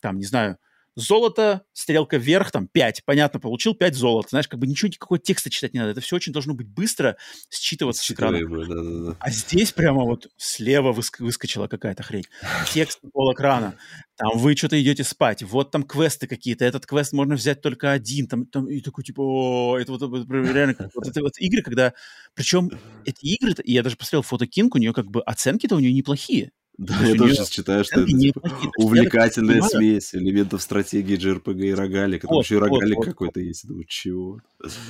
[0.00, 0.58] там, не знаю,
[0.96, 3.04] Золото, стрелка вверх, там, 5.
[3.04, 4.28] Понятно, получил 5 золота.
[4.30, 5.92] Знаешь, как бы ничего, никакого текста читать не надо.
[5.92, 7.16] Это все очень должно быть быстро
[7.50, 8.38] считываться с экрана.
[8.40, 9.16] Да, да, да.
[9.18, 12.24] А здесь прямо вот слева выск- выскочила какая-то хрень.
[12.72, 13.76] Текст пол экрана.
[14.16, 15.42] Там вы что-то идете спать.
[15.42, 16.64] Вот там квесты какие-то.
[16.64, 18.28] Этот квест можно взять только один.
[18.28, 21.94] Там, там и такой, типа, о, это вот, вот реально, вот это вот игры, когда...
[22.34, 22.70] Причем
[23.04, 26.52] эти игры, я даже посмотрел фото Кинг, у нее как бы оценки-то у нее неплохие.
[26.76, 28.40] Да, я тоже сейчас читаю, что это типа,
[28.78, 32.22] увлекательная смесь элементов стратегии JRPG и рогалик.
[32.22, 33.66] Там еще и рогалик какой-то есть.
[33.66, 34.40] Думаю, чего?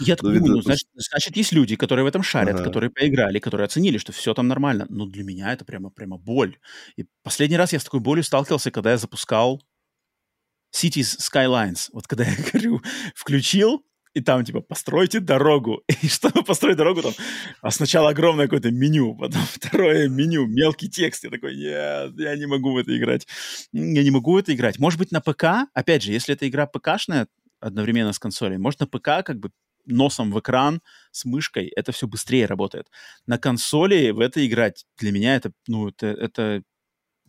[0.01, 2.65] Я ну, думаю, ну, значит, значит, есть люди, которые в этом шарят, ага.
[2.65, 4.86] которые поиграли, которые оценили, что все там нормально.
[4.89, 6.56] Но для меня это прямо, прямо боль.
[6.97, 9.61] И последний раз я с такой болью сталкивался, когда я запускал
[10.74, 11.89] Cities Skylines.
[11.93, 12.81] Вот когда я говорю,
[13.15, 13.85] включил,
[14.15, 15.82] и там, типа, постройте дорогу.
[16.03, 17.12] И чтобы построить дорогу, там,
[17.61, 21.24] а сначала огромное какое-то меню, потом второе меню, мелкий текст.
[21.24, 23.27] Я такой, нет, я не могу в это играть.
[23.73, 24.78] Я не могу в это играть.
[24.78, 27.27] Может быть, на ПК, опять же, если это игра ПКшная,
[27.61, 29.51] одновременно с консолью, может, на ПК как бы
[29.86, 30.81] носом в экран
[31.11, 32.89] с мышкой, это все быстрее работает.
[33.27, 36.62] На консоли в это играть для меня это, ну, это, это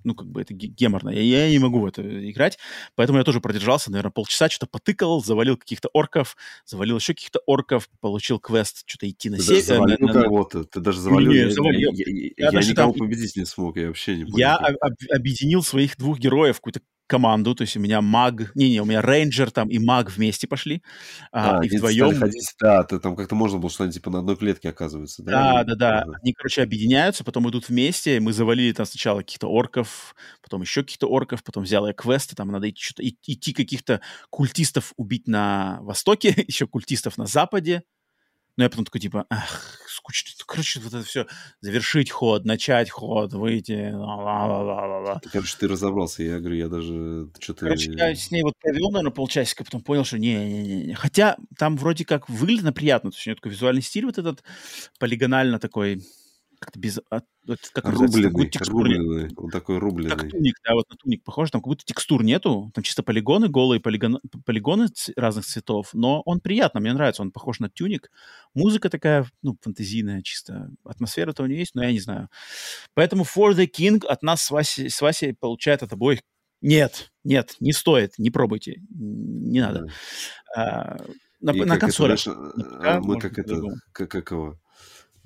[0.05, 1.09] ну, как бы это геморно.
[1.09, 2.57] Я, я не могу в это играть,
[2.95, 7.89] поэтому я тоже продержался, наверное, полчаса, что-то потыкал, завалил каких-то орков, завалил еще каких-то орков,
[7.99, 9.61] получил квест что-то идти на север.
[9.63, 11.31] Завалил на, кого-то, ты даже завалил.
[11.31, 11.91] Не, я, завалил.
[11.93, 12.99] Я, я, я, я никого там...
[12.99, 14.37] победить не смог, я вообще не понял.
[14.37, 18.85] Я об, объединил своих двух героев, какую-то команду, то есть у меня маг, не-не, у
[18.85, 20.81] меня рейнджер там и маг вместе пошли,
[21.31, 22.15] а, А, и они вдвоем...
[22.15, 25.31] ходить, да, ты- там как-то можно было что-нибудь типа на одной клетке оказывается, да?
[25.31, 26.01] Да, да, да.
[26.01, 26.17] Ага.
[26.21, 28.19] Они, короче, объединяются, потом идут вместе.
[28.19, 32.49] Мы завалили там сначала каких-то орков, потом еще каких-то орков, потом взял я квесты, там
[32.49, 37.83] надо идти, идти каких-то культистов убить на востоке, еще культистов на западе.
[38.57, 40.31] Но я потом такой, типа, ах, скучно.
[40.47, 41.25] Короче, вот это все.
[41.59, 43.91] Завершить ход, начать ход, выйти.
[43.91, 45.19] ла-ла-ла-ла-ла.
[45.31, 47.65] Короче, ты разобрался, я говорю, я даже что-то...
[47.65, 50.93] Короче, я с ней вот провел, наверное, полчасика, потом понял, что не-не-не.
[50.93, 53.11] Хотя там вроде как выглядно приятно.
[53.11, 54.43] То есть у нее такой визуальный стиль вот этот
[54.99, 56.03] полигонально такой,
[56.65, 56.99] как-то без...
[57.09, 60.29] от- вот как Рубленый, рубленый, он такой Как рубленый.
[60.29, 63.79] туник, да, вот на туник похож, там как будто текстур нету, там чисто полигоны, голые
[63.79, 68.09] полигон, полигоны разных цветов, но он приятно, мне нравится, он похож на тюник.
[68.53, 72.29] Музыка такая, ну, фантазийная чисто, атмосфера-то у нее есть, но я не знаю.
[72.95, 76.19] Поэтому For the King от нас с Васей, с Васей получает от обоих
[76.61, 79.85] нет, нет, не стоит, не пробуйте, не надо.
[80.55, 80.95] Да.
[80.97, 80.97] А,
[81.39, 82.19] на, И на как это, консолях.
[82.19, 83.75] знаешь, На ПК а, мы как это, по-другому.
[83.91, 84.55] как, как его, э,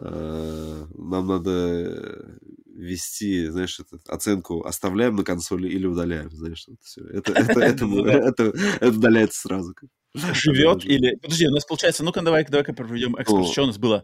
[0.01, 2.39] нам надо
[2.79, 7.05] вести, знаешь, это, оценку оставляем на консоли или удаляем, знаешь, вот всё.
[7.07, 8.43] Это, это, это, это,
[8.79, 9.75] это удаляется сразу.
[10.13, 11.15] живет Да, или...
[11.15, 12.03] Подожди, у нас получается...
[12.03, 13.51] Ну-ка, давай, давай-ка проведем экскурс.
[13.51, 14.03] Что у нас было?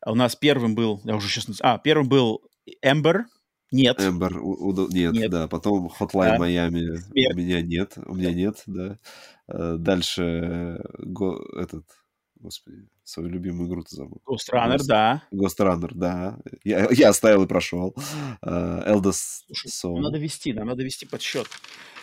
[0.00, 1.00] А У нас первым был...
[1.04, 1.46] Я уже сейчас...
[1.60, 2.42] А, первым был
[2.82, 3.26] Эмбер.
[3.70, 4.00] Нет.
[4.00, 4.40] Эмбер,
[4.90, 5.30] нет, Нет.
[5.30, 5.48] да.
[5.48, 6.38] Потом Hotline Да.
[6.38, 7.34] Miami Смерть.
[7.34, 8.96] у меня нет, у меня нет, да.
[9.48, 10.78] Э, Дальше э,
[11.56, 11.84] этот,
[12.36, 14.20] господи, свою любимую игру ты забыл.
[14.26, 15.22] Ghost Runner, Ghost- да.
[15.32, 16.38] Ghost Runner, да.
[16.64, 17.94] Я, я оставил и прошел.
[18.42, 20.00] Eldest Слушай, Soul.
[20.00, 21.46] Надо вести, нам надо вести подсчет.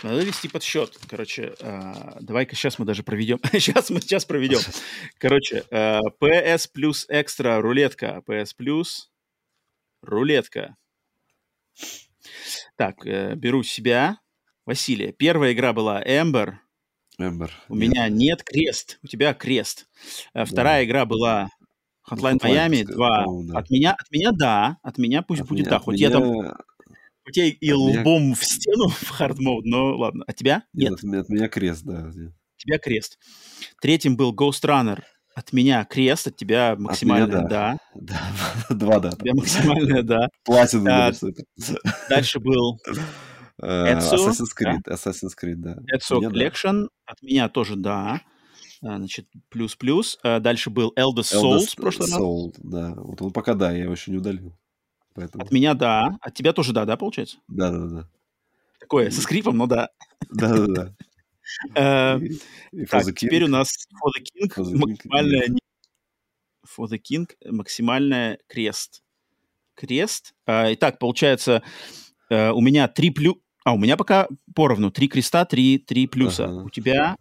[0.02, 0.98] Надо вести подсчет.
[1.10, 3.40] Короче, а, давай-ка сейчас мы даже проведем.
[3.52, 4.60] сейчас мы сейчас проведем.
[5.18, 8.24] Короче, а, PS плюс экстра рулетка.
[8.26, 9.12] PS плюс
[10.02, 10.78] рулетка.
[12.78, 14.20] Так, э, беру себя.
[14.66, 15.12] Василия.
[15.12, 16.62] Первая игра была Эмбер.
[17.19, 17.52] Эмбер.
[17.69, 18.99] У меня нет крест.
[19.03, 19.85] У тебя крест.
[20.34, 21.49] А Вторая игра была
[22.10, 23.23] Hotline Hotline, Miami пускай, 2.
[23.23, 23.60] по-моему, да.
[23.60, 24.77] От меня, от меня да.
[24.84, 25.76] От меня пусть От будет меня- да.
[25.77, 26.53] от Хоть я там меня-
[27.26, 30.23] Хоть я и От меня- лбом в стену в хард мод, но ладно.
[30.27, 30.64] А тебя?
[30.73, 32.02] Нет, Нет, от меня, от меня крест, да.
[32.14, 32.31] нет.
[32.34, 33.18] от тебя крест.
[33.81, 35.02] Третьим был Ghost Runner.
[35.35, 37.48] От меня крест, от тебя максимальное да.
[37.48, 37.77] да.
[38.69, 39.10] Да, два да.
[39.10, 40.27] От тебя максимальное да.
[40.44, 41.11] Платину, А.
[42.10, 42.80] Дальше был
[43.64, 45.77] Э, Ezio, Assassin's Creed, Assassin's Creed, да.
[45.95, 46.35] Ezio Мне да.
[46.35, 46.88] Collection.
[47.06, 48.22] От меня тоже да.
[48.81, 50.19] А, Значит, плюс-плюс.
[50.23, 52.19] А, Дальше был Eldest Souls Eldest в прошлый раз.
[52.19, 52.94] Soul, да.
[52.95, 54.53] Вот он пока да, я его еще не удалил.
[55.14, 56.18] Поэтому, От меня да.
[56.22, 57.38] От тебя тоже да, да, получается?
[57.48, 58.10] да, да, да.
[58.80, 59.90] Такое, со скрипом, но да.
[60.30, 60.95] Да, да, да.
[61.76, 62.19] Э,
[62.90, 65.48] Так, теперь у нас For the King максимальная...
[66.65, 69.03] For the King максимальная крест.
[69.76, 70.34] Крест.
[70.48, 71.61] Итак, получается,
[72.30, 73.35] э, у меня три плюс...
[73.64, 74.91] А, у меня пока поровну.
[74.91, 76.45] Три креста, три, три плюса.
[76.45, 76.64] Ага.
[76.64, 77.18] У тебя...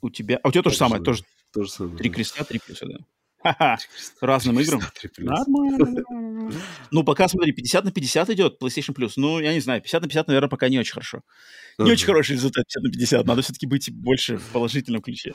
[0.00, 0.40] У тебя...
[0.42, 1.96] А у тебя то же самое, же, тоже То же самое.
[1.96, 2.98] три креста, три плюса, да.
[3.42, 3.78] Ха-ха.
[4.20, 4.80] Разным играм.
[5.18, 6.02] Нормально.
[6.90, 9.12] Ну, пока, смотри, 50 на 50 идет PlayStation Plus.
[9.16, 11.22] Ну, я не знаю, 50 на 50, наверное, пока не очень хорошо.
[11.78, 13.26] Не очень хороший результат 50 на 50.
[13.26, 15.34] Надо все-таки быть больше в положительном ключе.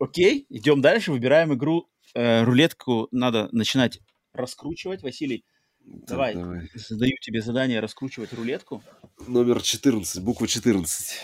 [0.00, 1.12] Окей, идем дальше.
[1.12, 1.88] Выбираем игру.
[2.14, 4.00] Э, рулетку надо начинать
[4.32, 5.02] раскручивать.
[5.02, 5.44] Василий,
[5.84, 6.34] Так, давай.
[6.34, 6.70] давай.
[6.74, 8.82] задаю тебе задание раскручивать рулетку.
[9.26, 11.18] Номер 14, буква 14.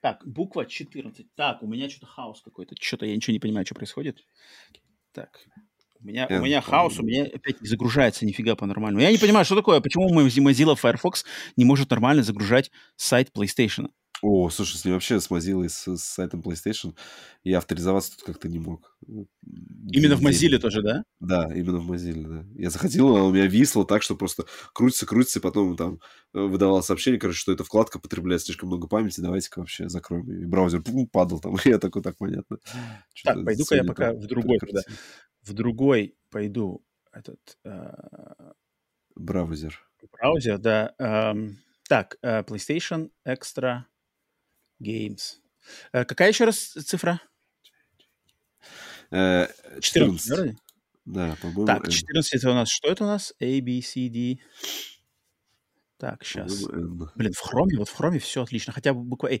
[0.00, 1.34] Так, буква 14.
[1.34, 2.74] Так, у меня что-то хаос какой-то.
[2.80, 4.24] Что-то я ничего не понимаю, что происходит.
[5.12, 5.40] Так,
[6.00, 9.02] у меня, у Н, меня хаос, у меня опять не загружается нифига по-нормальному.
[9.02, 11.24] Я не понимаю, что такое, почему мой Mozilla Firefox
[11.56, 13.90] не может нормально загружать сайт PlayStation.
[14.22, 16.94] О, слушай, с ним вообще с Mozilla, с, с сайтом PlayStation,
[17.44, 18.96] я авторизоваться тут как-то не мог.
[19.06, 21.04] Именно в Mozilla тоже, да?
[21.20, 22.44] Да, именно в Mozilla, да.
[22.54, 26.00] Я заходил, она у меня висла так, что просто крутится, крутится, и потом там
[26.34, 30.30] э, выдавало сообщение, короче, что эта вкладка потребляет слишком много памяти, давайте-ка вообще закроем.
[30.32, 32.58] И браузер пум, падал там, и я такой, так, понятно.
[33.22, 34.80] Так, пойду-ка я пока в другой тогда.
[35.42, 36.82] В другой пойду
[37.12, 37.92] этот э,
[39.14, 39.80] Браузер.
[40.12, 40.94] браузер, да.
[41.88, 43.84] так, э, PlayStation Extra
[44.80, 45.38] Games.
[45.92, 47.20] Э, какая еще раз цифра?
[49.10, 49.46] Э,
[49.80, 50.30] 14, 14.
[50.30, 50.56] вроде?
[51.04, 51.90] Да, по-моему, Так, N.
[51.90, 53.32] 14 это у нас, что это у нас?
[53.40, 54.38] A, B, C, D.
[55.98, 56.64] Так, сейчас.
[56.64, 59.40] Блин, в хроме, вот в хроме все отлично, хотя бы буква A.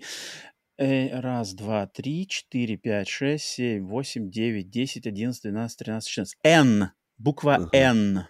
[0.78, 6.38] Э, раз, два, три, четыре, пять, шесть, семь, восемь, девять, десять, одиннадцать, двенадцать, тринадцать, четырнадцать.
[6.42, 6.90] N.
[7.18, 7.70] Буква Ага.
[7.72, 8.28] N.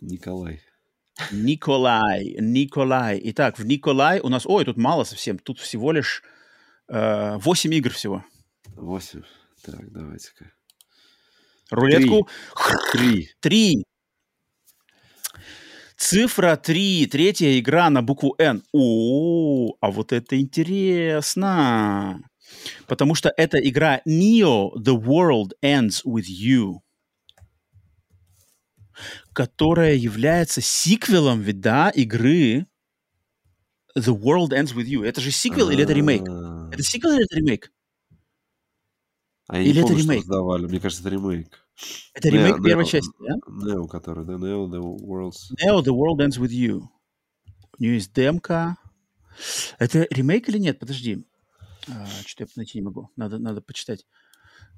[0.00, 0.62] Николай.
[1.30, 2.36] Николай.
[2.40, 3.20] Николай.
[3.24, 4.46] Итак, в Николай у нас...
[4.46, 5.38] Ой, тут мало совсем.
[5.38, 6.41] Тут всего лишь э,
[6.92, 8.24] 8 игр всего.
[8.76, 9.22] 8.
[9.64, 10.52] Так, давайте-ка.
[11.70, 12.28] Рулетку
[12.92, 13.30] Три.
[13.40, 13.84] три.
[15.96, 18.62] Цифра 3, третья игра на букву N.
[18.72, 22.20] О, а вот это интересно.
[22.86, 26.80] Потому что это игра Neo The World Ends With You,
[29.32, 32.66] которая является сиквелом, ведь, да, игры
[33.96, 35.04] The World Ends With You.
[35.04, 36.22] Это же сиквел или это ремейк?
[36.28, 37.72] А, Это сиквел или это ремейк?
[39.48, 40.24] А я не Или это помню, что ремейк?
[40.24, 40.66] сдавали.
[40.66, 41.66] Мне кажется, это ремейк.
[42.14, 43.34] Это Neo- ремейк первой Neo- части, да?
[43.48, 45.52] Neo, который, да, Neo, The Worlds.
[45.62, 46.82] Neo The World Ends With You.
[47.78, 48.76] У нее есть демка.
[49.78, 50.78] Это ремейк или нет?
[50.78, 51.26] Подожди.
[51.88, 53.10] А, что-то я найти не могу.
[53.16, 54.06] Надо, надо почитать.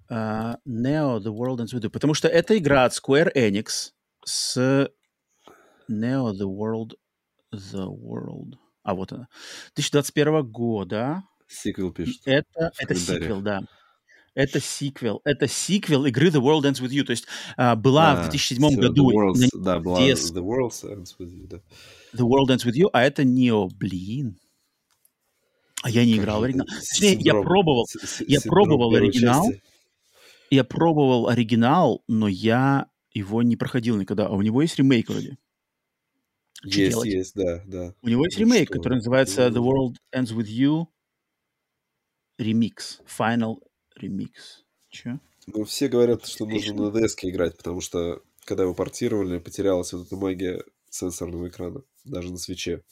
[0.09, 1.91] А, Neo The World Ends With You.
[1.91, 3.91] Потому что это игра от Square Enix
[4.25, 4.91] с
[5.91, 6.95] Neo The World
[7.53, 8.55] The World.
[8.85, 9.29] А вот она.
[9.75, 11.25] 2021 года.
[11.49, 12.21] Сиквел пишет.
[12.27, 13.63] Это, в это сиквел, да.
[14.35, 15.21] Это сиквел.
[15.25, 17.05] Это сиквел игры The World Ends With You.
[17.05, 20.35] То есть а, была в А, 2007 всё, году The Worlds, на да, была DS.
[20.35, 21.57] The Worlds Ends With You, да.
[22.13, 24.39] The World Ends With You, а это Neo, блин.
[25.83, 26.67] А я не играл в оригинал.
[26.67, 27.87] Точнее, я пробовал.
[28.27, 29.47] я пробовал оригинал.
[29.51, 29.63] части.
[30.51, 34.27] Я пробовал оригинал, но я его не проходил никогда.
[34.27, 35.39] А у него есть ремейк вроде.
[36.67, 37.09] Что Есть, делать?
[37.09, 37.95] есть, да, да.
[38.03, 38.79] У него есть Ну ремейк, что?
[38.79, 39.61] который называется The.
[39.63, 40.87] World Ends With You
[42.41, 43.01] Remix.
[43.19, 43.57] Final
[44.01, 44.31] Remix.
[44.91, 45.21] Че?
[45.47, 50.07] Ну, все говорят, что нужно на DS играть, потому что, когда его портировали, потерялась вот
[50.07, 52.83] эта магия сенсорного экрана, даже на свече.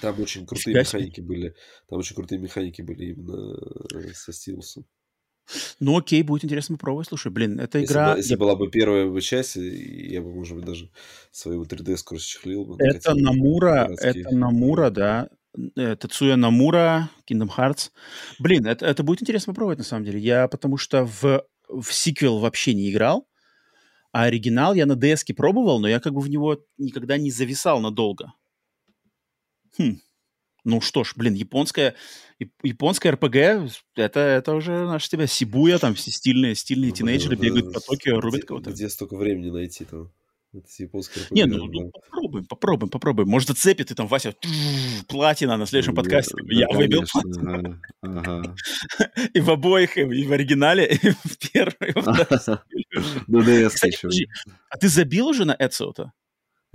[0.00, 0.80] Там очень крутые себе.
[0.80, 1.54] механики были.
[1.88, 3.56] Там очень крутые механики были именно
[3.94, 4.86] э, со стилусом.
[5.80, 7.08] Ну окей, будет интересно попробовать.
[7.08, 8.12] Слушай, блин, эта Если, игра...
[8.12, 10.90] бы- если я- была бы первая бы часть, я бы, может быть, даже
[11.30, 12.76] свою 3DS расчехлил бы.
[12.78, 15.28] Это Намура, это Намура, да.
[15.76, 17.90] Э, Тацуя Намура, Kingdom Hearts.
[18.38, 20.18] Блин, это, это будет интересно попробовать, на самом деле.
[20.18, 23.28] Я потому что в, в сиквел вообще не играл,
[24.12, 27.80] а оригинал я на DS пробовал, но я как бы в него никогда не зависал
[27.80, 28.32] надолго.
[29.78, 30.00] Хм.
[30.64, 31.94] Ну что ж, блин, японская,
[32.40, 33.36] яп- японская РПГ,
[33.96, 37.80] это, это уже наш тебя Сибуя, там все стильные, стильные Ну, тинейджеры блин, бегают да,
[37.80, 38.70] по Токио, рубят кого-то.
[38.70, 40.12] Где столько времени найти там?
[40.54, 41.90] Это японская Не, ну, ну, да.
[41.90, 43.28] попробуем, попробуем, попробуем.
[43.30, 46.34] Может, зацепит и там Вася «Трррр, платина на следующем Ну, подкасте.
[46.36, 48.54] да, я да, выбил конечно, ага,
[49.32, 51.92] и в обоих, и в оригинале, и в первой.
[51.94, 51.94] и.
[53.26, 53.98] Ну, еще.
[54.02, 54.28] подожди,
[54.68, 56.12] а ты забил уже на Эцио-то?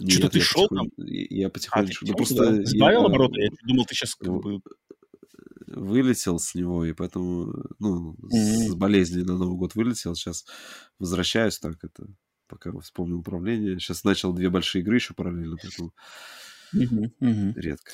[0.08, 1.06] Что-то ты шел потихонь- там?
[1.08, 2.06] Я А, ты потихонечку.
[2.06, 2.66] Ну, потихоньку, просто да?
[2.70, 3.42] Сбавил я обороты?
[3.42, 4.62] Я думал, ты сейчас как Ну, бы...
[5.68, 8.80] вылетел с него, и поэтому, ну, с Мгм.
[8.80, 10.16] болезни на Новый год вылетел.
[10.16, 10.46] Сейчас
[11.00, 12.08] возвращаюсь так это,
[12.48, 13.80] пока вспомнил управление.
[13.80, 15.94] Сейчас начал две большие игры еще параллельно, поэтому
[16.74, 17.54] Мгм, мгм.
[17.56, 17.92] редко.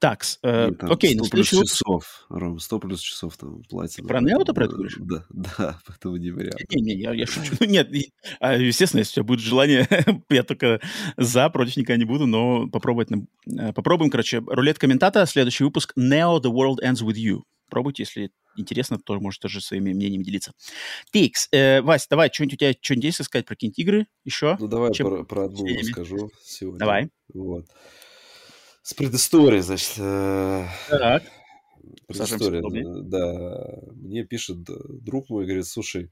[0.00, 4.06] Так, э, И там окей, 100 на плюс часов, Ром, 100 плюс часов там платина.
[4.06, 4.96] про Нео ты про это говоришь?
[5.00, 6.60] Да, да, поэтому не вариант.
[6.70, 7.54] Не-не, я, я шучу.
[7.66, 7.90] Нет,
[8.38, 9.88] а, естественно, если у тебя будет желание,
[10.30, 10.80] я только
[11.16, 13.08] за, против никогда не буду, но попробовать.
[13.10, 17.42] э, Попробуем, короче, рулет комментатора, следующий выпуск Neo The World Ends With You.
[17.68, 20.52] Пробуйте, если интересно, то может тоже своими мнениями делиться.
[21.12, 24.56] Тикс, э, Вась, давай, что-нибудь у тебя, что-нибудь есть сказать про какие-нибудь игры еще?
[24.60, 26.78] Ну, давай Чем- про, про одну расскажу сегодня.
[26.78, 27.10] Давай.
[27.34, 27.66] Вот.
[28.88, 29.96] С предысторией, значит.
[29.98, 31.22] э, Так.
[32.06, 33.82] Предыстория, э, да.
[33.92, 36.10] Мне пишет друг мой, говорит, слушай,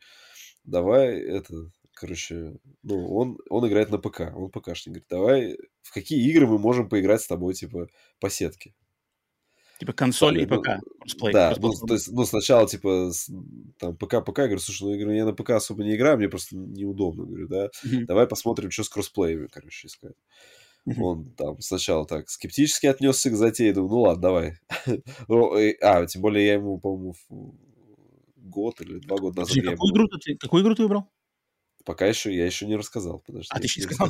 [0.63, 6.29] давай это, короче, ну, он, он играет на ПК, он ПКшник, говорит, давай, в какие
[6.29, 7.89] игры мы можем поиграть с тобой, типа,
[8.21, 8.75] по сетке?
[9.79, 10.69] Типа консоль и Ну, ПК.
[11.01, 13.11] Кроссплей, Да, ну, то есть, ну, сначала, типа,
[13.79, 16.19] там, ПК, ПК, я говорю, слушай, ну, я, говорю, я на ПК особо не играю,
[16.19, 17.71] мне просто неудобно, говорю, да,
[18.07, 20.17] давай посмотрим, что с кроссплеями, короче, искать.
[20.99, 24.53] Он там сначала так скептически отнесся к затее, думаю, ну ладно, давай.
[25.29, 27.15] Ну, и- А, тем более я ему, по-моему,
[28.37, 31.09] год или два года назад Подожди, какую игру ты, какую игру ты выбрал?
[31.85, 33.47] Пока еще, я еще не рассказал, подожди.
[33.51, 34.09] А, ты еще не сказал.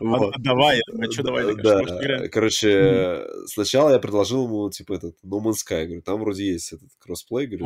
[0.00, 5.16] «А, давай, думаю, что давай, Да, может, играем?» короче, сначала я предложил ему, типа, этот,
[5.24, 7.64] No Man's Sky, говорю, там вроде есть этот кроссплей, говорю.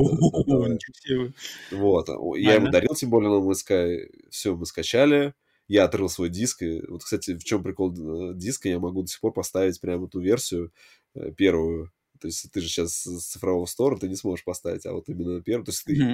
[1.73, 5.35] Вот, а, я ему дарил, тем более, No Man's Sky, все, мы скачали,
[5.69, 7.93] я отрыл свой диск, и вот, кстати, в чем прикол
[8.32, 10.73] э, диска, я могу до сих пор поставить прямо ту версию,
[11.15, 14.93] э, первую, то есть ты же сейчас с цифрового стора, ты не сможешь поставить, а
[14.93, 16.07] вот именно первую, то есть ты,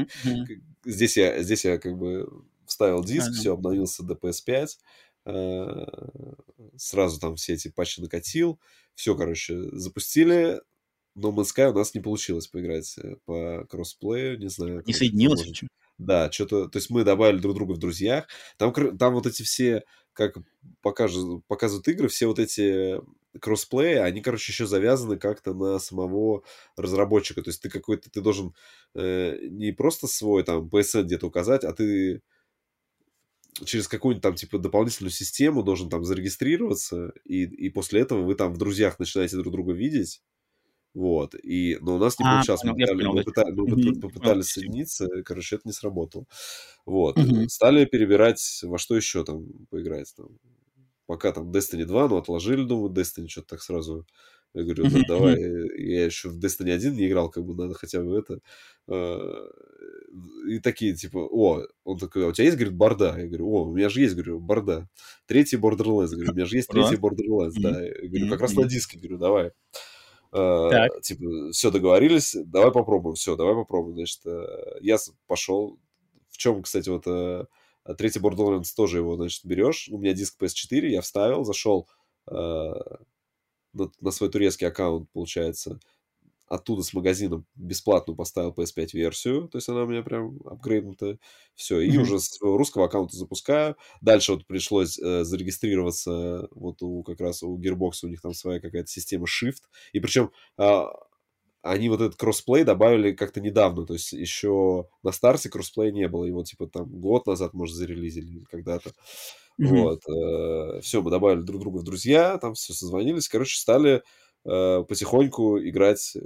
[0.45, 2.29] к- здесь я, здесь я как бы
[2.67, 3.41] вставил диск, Ага.
[3.41, 4.79] все, обновился до PS5,
[5.27, 5.87] э,
[6.77, 8.61] сразу там все эти патчи накатил,
[8.95, 10.61] все, короче, запустили,
[11.15, 14.83] но Man's Sky у нас не получилось поиграть по кроссплею, не знаю.
[14.87, 15.47] Не соединилось?
[15.47, 15.71] может?
[16.01, 18.27] Да, что-то, то есть мы добавили друг друга в друзьях.
[18.57, 20.37] Там, там вот эти все, как
[20.83, 23.01] покажут, показывают игры, все вот эти
[23.41, 26.43] кроссплеи, они, короче, еще завязаны как-то на самого
[26.77, 27.43] разработчика.
[27.43, 28.55] То есть ты какой-то, ты должен
[28.95, 32.23] э, не просто свой там PSN где-то указать, а ты
[33.65, 38.55] через какую-нибудь там, типа, дополнительную систему должен там зарегистрироваться, и, и после этого вы там
[38.55, 40.23] в друзьях начинаете друг друга видеть.
[40.95, 41.35] Вот.
[41.43, 42.65] И, но у нас не А, получалось.
[42.65, 43.31] Мы, понял, я пытали- мы да.
[43.31, 46.25] пыта- мы понял, попытались соединиться, короче, это не сработало.
[46.87, 47.17] Вот.
[47.17, 47.49] Мгм.
[47.49, 50.13] Стали перебирать, во что еще там поиграть.
[50.17, 50.39] Там.
[51.07, 54.07] Пока там Destiny 2, ну, отложили, думаю, Destiny что-то так сразу.
[54.53, 55.41] Я говорю, да, давай,
[55.81, 58.41] я еще в Destiny 1 не играл, как бы надо хотя бы это.
[58.89, 59.49] Э,
[60.49, 63.15] И такие, типа, о, он такой, а у тебя есть, говорит, борда?
[63.17, 64.89] Я говорю, о, у меня же есть, говорю, борда.
[65.27, 67.81] Третий Borderlands, говорю, у меня же есть третий Borderlands, да.
[67.85, 69.53] Я говорю, как раз на диске, говорю, давай.
[70.33, 71.01] Э, Так.
[71.03, 73.97] Типа, все, договорились, давай попробуем, все, давай попробуем.
[73.97, 74.97] Значит, э, я
[75.27, 75.79] пошел,
[76.29, 77.47] в чем, кстати, вот э,
[77.97, 79.89] третий Borderlands тоже его, значит, берешь.
[79.91, 81.89] У меня диск PS4, я вставил, зашел
[82.31, 85.81] э, на, на свой турецкий аккаунт, получается,
[86.51, 91.19] оттуда с магазином бесплатно поставил PS5 версию, то есть она у меня прям апгрейднута,
[91.55, 93.77] все, и уже с русского аккаунта запускаю.
[94.01, 98.61] Дальше вот пришлось э, зарегистрироваться вот у как раз у Gearbox, у них там своя
[98.61, 99.63] какая-то система Shift,
[99.93, 100.91] и причем а,
[101.63, 106.25] они вот этот кроссплей добавили как-то недавно, то есть еще на старте кроссплея не было,
[106.25, 108.91] его типа там год назад, может, зарелизили или когда-то.
[109.57, 109.83] Мгм.
[109.83, 110.83] Вот.
[110.83, 114.03] все, мы добавили друг друга в друзья, там все созвонились, короче, стали
[114.47, 116.17] э, потихоньку играть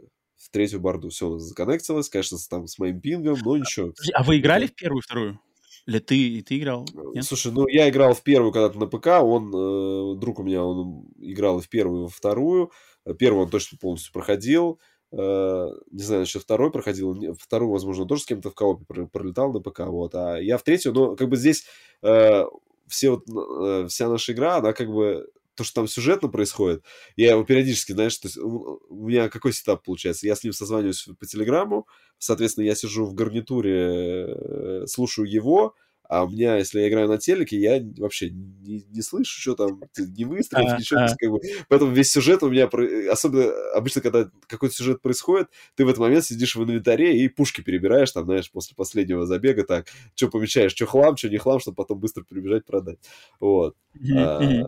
[0.44, 1.08] в третью борду.
[1.08, 3.92] Все, законнектилось, конечно, там с моим пингом, но ничего.
[4.12, 5.40] А вы играли в первую и вторую?
[5.86, 6.86] Или ты, и ты играл?
[7.14, 7.24] Нет?
[7.24, 11.08] Слушай, ну я играл в первую когда-то на ПК, он, э, друг у меня, он
[11.18, 12.70] играл и в первую, и во вторую.
[13.04, 14.80] Э, Первую он точно полностью проходил.
[15.12, 17.34] Э, не знаю, насчет второй проходил.
[17.38, 19.80] Вторую, возможно, тоже с кем-то в коопе про- пролетал на ПК.
[19.80, 20.14] Вот.
[20.14, 21.66] А я в третью, но как бы здесь
[22.02, 22.44] э,
[22.86, 26.84] все вот, э, вся наша игра, она как бы то, что там сюжетно происходит,
[27.16, 30.26] я его периодически, знаешь, то есть у меня какой сетап получается?
[30.26, 31.86] Я с ним созваниваюсь по телеграмму,
[32.18, 35.74] соответственно, я сижу в гарнитуре, э, слушаю его,
[36.06, 39.80] а у меня, если я играю на телеке, я вообще не, не слышу, что там,
[39.96, 41.00] не выстрелов, А, ничего.
[41.00, 41.16] а.
[41.18, 42.68] как бы, поэтому весь сюжет у меня,
[43.10, 47.62] особенно обычно, когда какой-то сюжет происходит, ты в этот момент сидишь в инвентаре и пушки
[47.62, 51.76] перебираешь, там, знаешь, после последнего забега, так, что помечаешь, что хлам, что не хлам, чтобы
[51.76, 52.98] потом быстро прибежать продать.
[53.40, 53.74] Вот.
[53.94, 54.64] Мгм, А.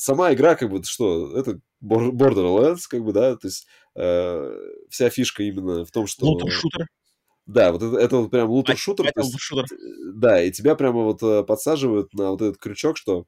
[0.00, 4.56] Сама игра, как бы, что, это Bor- Borderlands, как бы, да, то есть э,
[4.88, 6.24] вся фишка именно в том, что...
[6.24, 6.86] Лутер-шутер.
[7.44, 9.12] Да, вот это, это вот прям лутер-шутер.
[9.12, 9.64] То есть, шутер.
[9.64, 9.76] э,
[10.14, 13.26] да, и тебя прямо вот э, подсаживают на вот этот крючок, что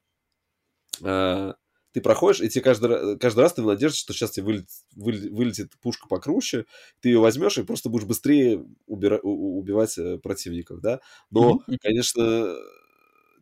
[1.03, 1.53] э,
[1.93, 5.29] ты проходишь, и тебе каждый, каждый раз ты в надежде, что сейчас тебе вылет- выле-
[5.29, 6.65] вылетит пушка покруче,
[7.01, 11.01] ты ее возьмешь и просто будешь быстрее убира- убивать э, противников, да.
[11.31, 11.79] Но, мгм.
[11.83, 12.57] конечно,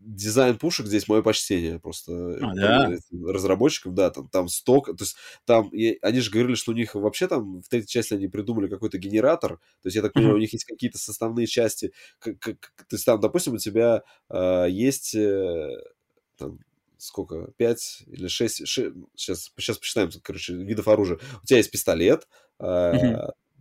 [0.00, 2.86] дизайн пушек здесь мое почтение просто А, да?
[2.88, 6.74] этим разработчикам, да, там, там сток, то есть там, и они же говорили, что у
[6.74, 10.36] них вообще там в третьей части они придумали какой-то генератор, то есть я так понимаю,
[10.36, 10.38] Мгм.
[10.38, 14.66] у них есть какие-то составные части, как, как- то есть там, допустим, у тебя э,
[14.70, 15.68] есть э,
[16.36, 16.58] там
[16.98, 21.18] сколько, 5 или 6, сейчас, сейчас посчитаем, короче, видов оружия.
[21.42, 22.28] У тебя есть пистолет,
[22.58, 23.20] э, Мгм.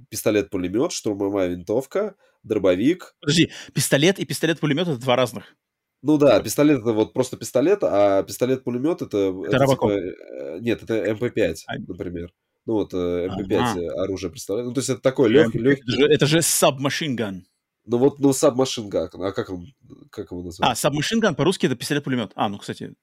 [0.09, 5.55] пистолет-пулемет, штурмовая винтовка, дробовик, Подожди, пистолет и пистолет-пулемет это два разных.
[6.01, 9.91] Ну да, пистолет это вот просто пистолет, а пистолет-пулемет это, это Робокоп.
[9.91, 11.73] типа, э, нет, это МП5, А.
[11.87, 12.31] например.
[12.65, 14.03] Ну вот э, МП5 Ага.
[14.03, 14.67] оружие представляет.
[14.69, 15.91] Ну то есть это такой лег, Это легкий.
[15.91, 17.41] же, это же submachine gun.
[17.85, 19.65] Ну вот, ну сабмашин ган, а как он,
[20.11, 20.87] как его А, называется?
[20.87, 22.31] submachine gun по-русски это пистолет-пулемет.
[22.35, 22.93] А, ну, кстати.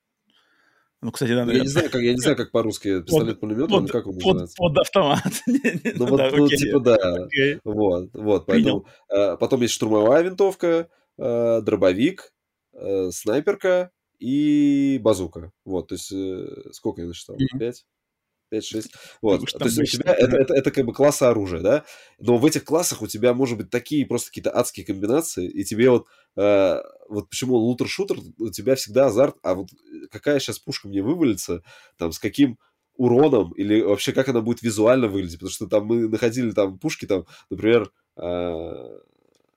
[1.02, 3.86] Ну, кстати, да, Ну, я не знаю, как, я не знаю, как по-русски пистолет-пулемет, он
[3.89, 4.56] как он Под, называется?
[4.56, 5.32] под автомат.
[5.47, 5.60] Ну
[5.97, 7.59] ну вот, да, ну, окей, типа да, окей.
[7.64, 12.32] вот, вот, поэтому э, потом есть штурмовая винтовка, э, дробовик,
[12.77, 15.53] э, снайперка и базука.
[15.65, 17.36] Вот, то есть э, сколько я насчитал?
[17.59, 17.85] Пять?
[18.53, 18.86] 5-6.
[19.23, 19.43] Вот.
[19.43, 21.85] уж То есть у тебя это, это, это как бы классы оружия, да?
[22.19, 25.90] Но в этих классах у тебя может быть такие просто какие-то адские комбинации, и тебе
[25.90, 29.69] вот, э, вот почему лутер-шутер, у тебя всегда азарт, а вот
[30.11, 31.62] какая сейчас пушка мне вывалится,
[31.98, 32.59] там, с каким
[32.97, 37.07] уроном, или вообще как она будет визуально выглядеть, потому что там мы находили там пушки,
[37.07, 38.98] там, например, э,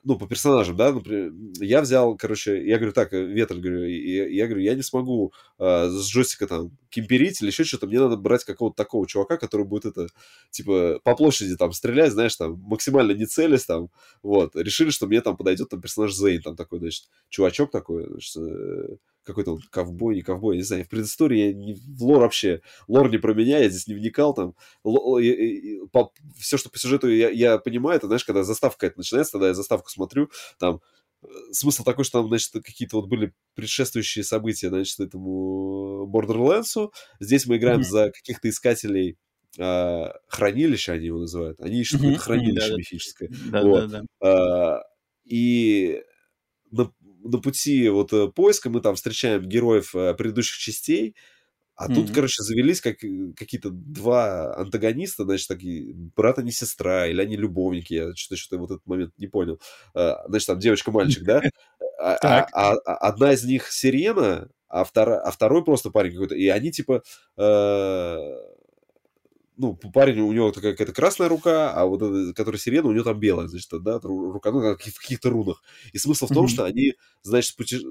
[0.03, 4.34] ну, по персонажам, да, например, я взял, короче, я говорю, так, э, ветер, говорю, и
[4.34, 8.15] я говорю, я не смогу э, с джойстика там кемперить или еще что-то, мне надо
[8.15, 10.07] брать какого-то такого чувака, который будет это,
[10.51, 13.89] типа, по площади там стрелять, знаешь, там, максимально не целясь там,
[14.23, 18.38] вот, решили, что мне там подойдет там персонаж Зейн, там такой, значит, чувачок такой, значит,
[18.38, 18.95] э,
[19.30, 23.10] какой-то он ковбой, не ковбой, не знаю, в предыстории я не, в лор вообще, лор
[23.10, 24.56] не про меня, я здесь не вникал там,
[26.38, 29.53] все, что по сюжету я, я понимаю, это, знаешь, когда заставка это начинается, тогда я
[29.53, 30.30] заставку смотрю,
[30.60, 30.81] там,
[31.23, 36.89] э, смысл такой, что там, значит, какие-то вот были предшествующие события, значит, этому Borderlands.
[37.19, 37.89] Здесь мы играем Мгм.
[37.89, 39.18] за каких-то искателей
[39.57, 41.60] хранилища, они его называют.
[41.60, 42.77] Они ищут какое-то хранилище да-да.
[42.77, 43.30] мифическое.
[43.51, 43.89] Да, Вот.
[43.89, 44.77] да, да.
[44.77, 44.84] А,
[45.26, 46.01] и
[46.72, 46.93] на-
[47.24, 51.16] на пути вот э, поиска мы там встречаем героев э, предыдущих частей,
[51.76, 51.96] а mm-hmm.
[51.96, 52.98] тут, короче, завелись как,
[53.38, 58.62] какие-то два антагониста, значит, такие, брат, а не сестра, или они любовники, я что-то, что-то
[58.62, 59.62] в этот момент не понял.
[59.94, 61.41] Значит, там девочка-мальчик, да?
[62.02, 66.36] А, а, а, а одна из них Сирена, а, втора, а второй просто парень какой-то.
[66.36, 67.04] И они, типа,
[67.38, 68.18] э,
[69.60, 73.03] ну, парень, у него такая какая-то красная рука, а вот эта, которая сирена, у него
[73.03, 75.61] там белая, значит, да, рука, ну, в каких-то рунах.
[75.91, 76.49] И смысл в том, mm-hmm.
[76.49, 77.86] что они, значит, пути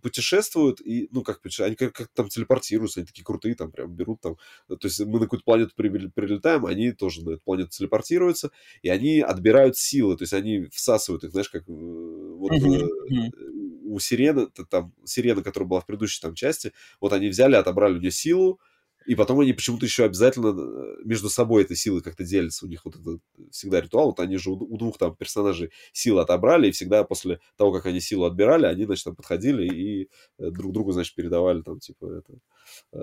[0.00, 4.20] путешествуют, и, ну, как они как, как там телепортируются, они такие крутые, там прям берут
[4.20, 4.36] там,
[4.68, 8.50] то есть мы на какую-то планету прилетаем, они тоже на эту планету телепортируются,
[8.82, 13.32] и они отбирают силы, то есть они всасывают их, знаешь, как э, вот mm-hmm.
[13.86, 18.00] у Сирены, там, Сирена, которая была в предыдущей там части, вот они взяли, отобрали у
[18.00, 18.60] нее силу,
[19.06, 22.66] и потом они почему-то еще обязательно э, между собой этой силой как-то делятся.
[22.66, 23.18] У них вот это
[23.50, 24.06] всегда ритуал.
[24.06, 28.00] Вот они же у, двух там персонажей силы отобрали, и всегда после того, как они
[28.00, 32.38] силу отбирали, они, значит, там подходили и э, друг другу, значит, передавали там, типа, это,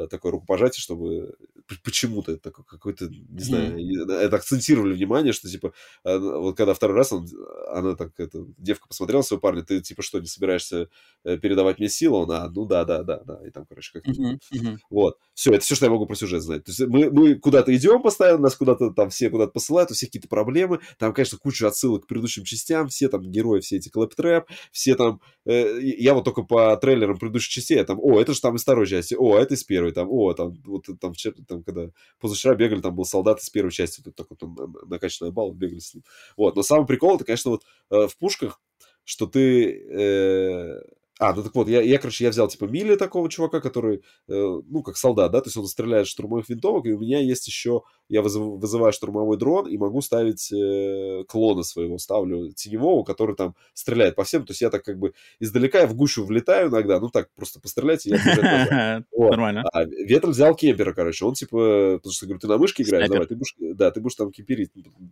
[0.10, 1.35] такое рукопожатие, чтобы
[1.84, 4.11] почему-то это какой-то, не знаю, mm.
[4.11, 5.73] это акцентировали внимание, что, типа,
[6.03, 7.27] вот когда второй раз он,
[7.69, 10.90] она так, это, девка посмотрела своего парня, ты, типа, что, не собираешься
[11.23, 12.18] передавать мне силу?
[12.19, 13.40] Он, а, ну да, да, да, да.
[13.45, 14.11] И там, короче, как-то...
[14.11, 14.40] Mm-hmm.
[14.53, 14.77] Mm-hmm.
[14.90, 15.18] Вот.
[15.34, 16.65] Все, это все, что я могу про сюжет знать.
[16.65, 20.10] То есть мы, мы куда-то идем постоянно, нас куда-то там все куда-то посылают, у всех
[20.10, 20.80] какие-то проблемы.
[20.98, 25.22] Там, конечно, куча отсылок к предыдущим частям, все там герои, все эти клэптрэп, все там...
[25.45, 28.64] Э, я вот только по трейлерам предыдущих частей, я там, о, это же там из
[28.64, 31.90] второй части, о, это из первой, там, о, там, вот там вчера, там, когда
[32.20, 34.56] позавчера бегали, там был солдат из первой части, вот такой там
[34.88, 36.04] накачанный балл, бегали с ним.
[36.38, 38.62] Вот, но самый прикол, это, конечно, вот э, в пушках,
[39.04, 39.80] что ты...
[39.90, 40.82] Э,
[41.24, 44.62] а, ну так вот, я, я, короче, я взял, типа, Милли такого чувака, который, э,
[44.68, 47.84] ну, как солдат, да, то есть он стреляет штурмовых винтовок, и у меня есть еще,
[48.10, 53.56] я вызыв, вызываю штурмовой дрон и могу ставить э, клона своего, ставлю теневого, который там
[53.74, 57.00] стреляет по всем, то есть я так как бы издалека я в гущу влетаю иногда,
[57.00, 59.64] ну так, просто пострелять, и я Нормально.
[59.72, 63.28] А Ветер взял кемпера, короче, он, типа, потому что, говорю, ты на мышке играешь, давай,
[63.28, 64.72] ты будешь, да, ты будешь там кемперить,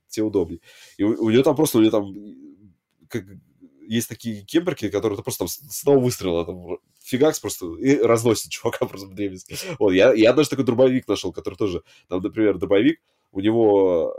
[0.09, 0.59] тебе удобнее.
[0.97, 2.13] И у, у нее там просто, у нее там
[3.07, 3.23] как
[3.95, 8.51] есть такие кемперки, которые ты просто там с одного выстрела там фигакс просто и разносит
[8.51, 9.55] чувака просто в древности.
[9.79, 13.01] Вот, я, я даже такой дробовик нашел, который тоже, там, например, дробовик,
[13.31, 14.15] у него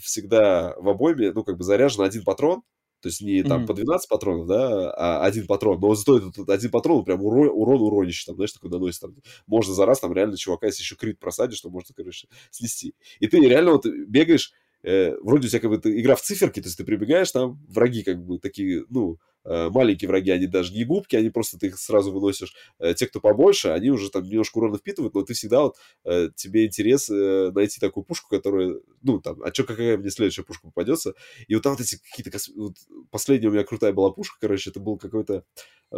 [0.00, 2.62] всегда в обойме, ну, как бы заряжен один патрон,
[3.00, 3.66] то есть не там mm-hmm.
[3.66, 5.80] по 12 патронов, да, а один патрон.
[5.80, 9.00] Но зато этот один патрон прям урон, урон уронище, там, знаешь, такой наносит.
[9.00, 9.16] Там,
[9.46, 12.94] можно за раз там реально чувака, если еще крит просадишь, что можно, короче, снести.
[13.18, 16.68] И ты реально вот бегаешь, э, вроде у тебя как бы игра в циферки, то
[16.68, 21.16] есть ты прибегаешь, там враги как бы такие, ну, маленькие враги, они даже не губки,
[21.16, 22.54] они просто ты их сразу выносишь.
[22.78, 26.28] Э, те, кто побольше, они уже там немножко урона впитывают, но ты всегда вот, э,
[26.34, 31.14] тебе интерес найти такую пушку, которая, ну, там, а что, какая мне следующая пушка попадется?
[31.48, 32.36] И вот там вот эти какие-то...
[32.56, 32.76] Вот,
[33.10, 35.44] последняя у меня крутая была пушка, короче, это был какой-то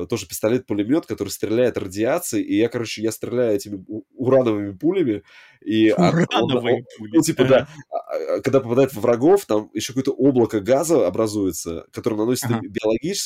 [0.09, 5.23] тоже пистолет-пулемет, который стреляет радиацией, и я, короче, я стреляю этими урановыми пулями,
[5.60, 5.93] и...
[5.93, 7.10] Урановые он, пули.
[7.14, 11.86] Ну, типа, да, а, а, когда попадает в врагов, там еще какое-то облако газа образуется,
[11.93, 12.60] которое наносит ага.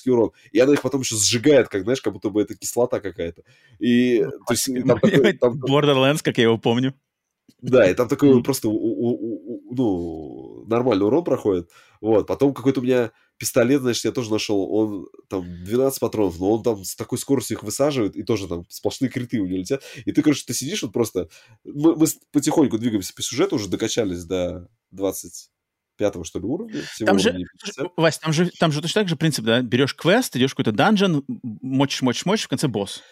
[0.07, 3.01] Биологический урон, и она их потом еще сжигает, как, знаешь, как будто бы это кислота
[3.01, 3.43] какая-то.
[3.78, 5.61] И, ну, то есть, там, такой, там...
[5.61, 6.95] Borderlands, как я его помню.
[7.62, 11.70] Да, и там такой просто, ну, нормальный урон проходит.
[12.01, 16.53] Вот, потом какой-то у меня пистолет, значит, я тоже нашел, он там 12 патронов, но
[16.53, 19.83] он там с такой скоростью их высаживает, и тоже там сплошные криты у него летят.
[20.05, 21.28] И ты, короче, ты сидишь вот просто...
[21.65, 25.51] Мы, мы потихоньку двигаемся по сюжету, уже докачались до 20
[25.97, 26.82] пятого, что ли, уровня.
[27.05, 27.36] Там же,
[27.97, 29.60] Вась, там же, там же точно так же принцип, да?
[29.62, 33.02] Берешь квест, идешь в какой-то данжен, мочишь, мочишь, мочишь, в конце босс.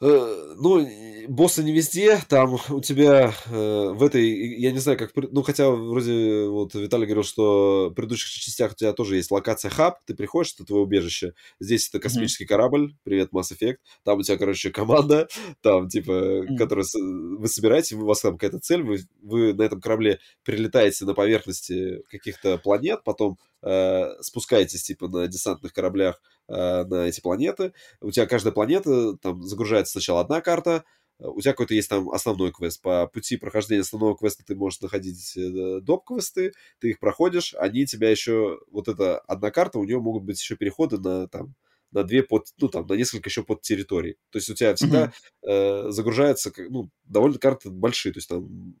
[0.00, 0.86] Э, ну,
[1.28, 5.70] боссы не везде, там у тебя э, в этой, я не знаю, как, ну, хотя
[5.70, 10.14] вроде вот Виталий говорил, что в предыдущих частях у тебя тоже есть локация хаб, ты
[10.14, 12.46] приходишь, это твое убежище, здесь это космический mm-hmm.
[12.46, 15.26] корабль, привет, Mass Effect, там у тебя, короче, команда,
[15.62, 16.56] там, типа, mm-hmm.
[16.56, 21.14] которая, вы собираете, у вас там какая-то цель, вы, вы на этом корабле прилетаете на
[21.14, 27.72] поверхности каких-то планет, потом э, спускаетесь, типа, на десантных кораблях э, на эти планеты.
[28.00, 30.84] У тебя каждая планета, там, загружается сначала одна карта,
[31.18, 32.80] у тебя какой-то есть там основной квест.
[32.80, 38.10] По пути прохождения основного квеста ты можешь находить э, доп-квесты, ты их проходишь, они тебя
[38.10, 38.60] еще...
[38.70, 41.54] Вот эта одна карта, у нее могут быть еще переходы на там
[41.90, 44.16] на две под, ну там, на несколько еще под территорий.
[44.30, 45.88] То есть у тебя всегда mm-hmm.
[45.88, 48.74] э, загружается, ну, довольно карты большие, то есть там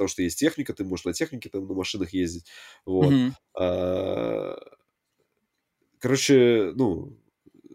[0.00, 2.46] потому что есть техника, ты можешь на технике, там, на машинах ездить.
[2.86, 3.12] Вот.
[3.12, 3.32] Mm-hmm.
[3.58, 4.56] А,
[5.98, 7.18] короче, ну,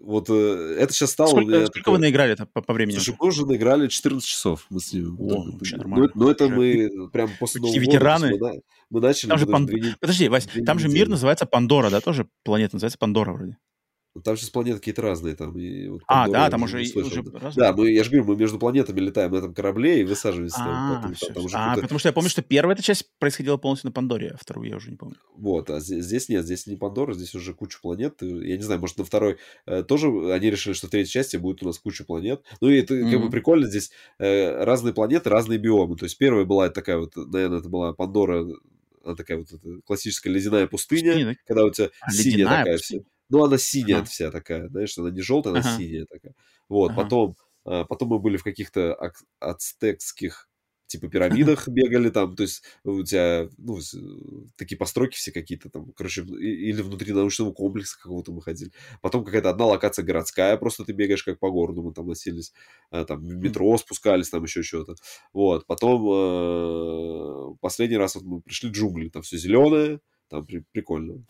[0.01, 1.29] вот э, это сейчас стало...
[1.29, 1.93] Сколько, сколько такое...
[1.93, 2.95] вы наиграли по, по времени?
[2.95, 4.65] Слушай, мы уже наиграли 14 часов.
[4.71, 5.15] Мы с ним.
[5.19, 6.09] О, да, вообще нормально.
[6.15, 8.31] Но, но это мы прям после Нового ветераны.
[8.31, 8.53] года...
[8.53, 9.29] Мы, мы начали...
[9.29, 9.69] Там же пан...
[9.99, 13.57] Подожди, Вась, там же мир называется Пандора, да, тоже планета называется Пандора вроде.
[14.23, 15.35] Там сейчас планеты какие-то разные.
[15.35, 17.23] Там, и вот А, Пандора да, там уже уже.
[17.55, 20.69] Да, мы, я же говорю, мы между планетами летаем на этом корабле и высаживаемся там.
[20.69, 21.57] А, потом, всё, там уже.
[21.57, 24.69] А, потому что я помню, что первая эта часть происходила полностью на Пандоре, а вторую
[24.69, 25.17] я уже не помню.
[25.35, 28.21] Вот, а здесь, здесь нет, здесь не Пандора, здесь уже куча планет.
[28.21, 31.61] Я не знаю, может, на второй э, тоже они решили, что в третьей части будет
[31.61, 32.41] у нас куча планет.
[32.61, 35.97] Ну, и это как бы прикольно, здесь э, разные планеты, разные биомы.
[35.97, 38.45] То есть первая была такая вот, наверное, это была Пандора,
[39.03, 39.47] она такая вот
[39.85, 41.35] классическая ледяная пустыня, Пустыня, да?
[41.45, 43.01] когда у тебя А, синяя такая пустыня.
[43.01, 43.09] вся.
[43.29, 44.05] Ну, она синяя Ага.
[44.05, 45.77] вся такая, знаешь, она не желтая, она Ага.
[45.77, 46.35] синяя такая.
[46.69, 47.03] Вот, Ага.
[47.03, 47.35] потом,
[47.65, 50.49] а, потом мы были в каких-то ак- ацтекских
[50.87, 53.79] типа пирамидах бегали там, то есть у тебя, ну,
[54.55, 58.71] такие постройки все какие-то там, короче, или внутри научного комплекса какого-то мы ходили.
[59.01, 62.53] Потом какая-то одна локация городская, просто ты бегаешь как по городу, мы там носились,
[62.91, 64.95] а, там в метро спускались, там еще что-то.
[65.33, 69.99] Вот, потом э, последний раз вот мы пришли в джунгли, там все зеленое,
[70.29, 71.25] там при- прикольно.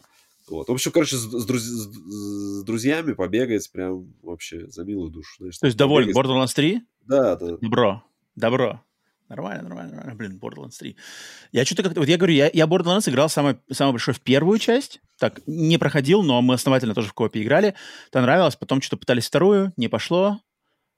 [0.48, 0.68] Вот.
[0.68, 5.36] В общем, короче, с, с друз- с- друзьями побегать прям вообще за милую душу.
[5.40, 6.16] знаешь, То есть доволен.
[6.16, 6.82] Borderlands 3?
[7.08, 7.58] Да, да.
[7.62, 8.04] Добро.
[8.36, 8.82] Добро.
[9.28, 10.16] Нормально, нормально, нормально.
[10.16, 10.96] Блин, Borderlands 3.
[11.52, 12.00] Я что-то как-то...
[12.00, 15.02] Вот я говорю, я, я Borderlands играл самое, самое большое в первую часть.
[15.18, 17.74] Так, не проходил, но мы основательно тоже в коопе играли.
[18.10, 18.56] Это нравилось.
[18.56, 20.40] Потом что-то пытались вторую, не пошло.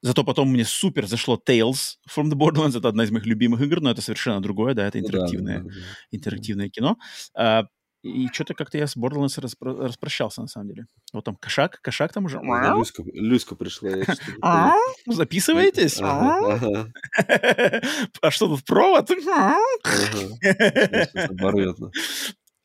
[0.02, 2.78] Зато потом мне супер зашло Tales from the Borderlands.
[2.78, 5.64] Это одна из моих любимых игр, но это совершенно другое, да, это Ну интерактивное, да,
[5.64, 5.76] да, да.
[6.12, 6.98] интерактивное кино.
[7.34, 7.66] А,
[8.08, 10.86] и что-то как-то я с Borderlands распро- распрощался, на самом деле.
[11.14, 12.40] Вот там кошак, кошак там уже...
[12.40, 12.44] Да,
[12.80, 13.90] Люська, Люська пришла.
[14.42, 14.72] А,
[15.06, 15.18] понял.
[15.18, 16.00] Записываетесь?
[18.22, 19.10] А что тут провод?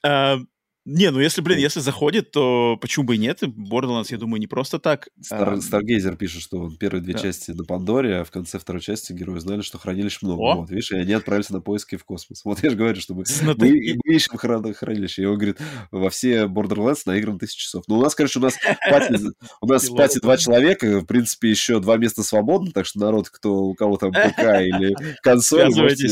[0.05, 0.47] ага.
[0.85, 3.41] Не, ну если, блин, если заходит, то почему бы и нет?
[3.45, 5.09] Borderlands, я думаю, не просто так.
[5.21, 7.21] Стар- А, Старгейзер пишет, что первые две Да.
[7.21, 10.41] части на Пандоре, а в конце второй части герои знали, что хранилищ много.
[10.43, 10.55] О!
[10.57, 12.43] Вот, видишь, и они отправились на поиски в космос.
[12.45, 15.23] Вот я же говорю, что мы, мы, мы ищем хран- хранилище.
[15.23, 15.59] И он говорит,
[15.93, 17.85] во все Borderlands наигран тысяч часов.
[17.87, 18.55] Ну, у нас, короче, у нас
[18.91, 19.15] пати,
[19.61, 23.55] у нас пати два человека, в принципе, еще два места свободны, так что народ, кто,
[23.67, 26.09] у кого там ПК или консоль, можете,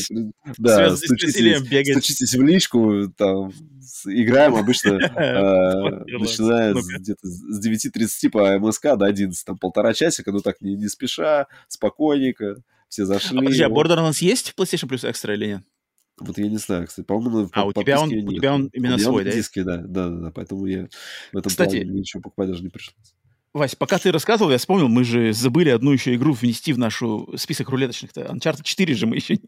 [0.59, 1.59] да, стучитесь,
[1.90, 3.52] стучитесь в личку, там,
[4.06, 10.41] играем обычно э, начиная где-то с 9.30 по МСК до 11, там полтора часика, ну
[10.41, 12.57] так не, спеша, спокойненько,
[12.89, 13.39] все зашли.
[13.39, 13.69] Подожди, а.
[13.69, 15.62] Borderlands есть в PlayStation Plus Extra или нет?
[16.19, 18.99] Вот я не знаю, кстати, по-моему, А, у тебя он- у тебя он именно У
[18.99, 20.87] меня свой, на да, диске, да, да, да, да, поэтому я
[21.32, 23.15] в этом Кстати- плане ничего покупать даже не пришлось.
[23.55, 27.32] Вась, пока ты рассказывал, я вспомнил, мы же забыли одну еще игру внести в нашу
[27.37, 28.20] список рулеточных-то.
[28.23, 29.39] Uncharted 4 же мы еще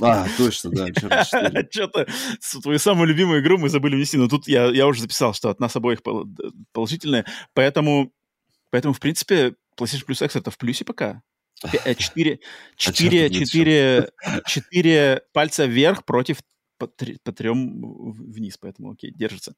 [0.00, 1.68] А, точно, да, 4.
[1.70, 2.06] Что-то
[2.62, 5.60] твою самую любимую игру мы забыли внести, но тут я, я уже записал, что от
[5.60, 6.00] нас обоих
[6.72, 7.24] положительное,
[7.54, 8.12] поэтому,
[8.70, 11.22] поэтому, в принципе, PlayStation Plus X это в плюсе пока.
[11.72, 12.40] Пе- э, Четыре,
[12.76, 14.10] четыре, Uncharted нет четыре,
[14.46, 16.38] четыре пальца вверх против
[16.78, 19.54] по, три- по трем вниз, поэтому окей, держится.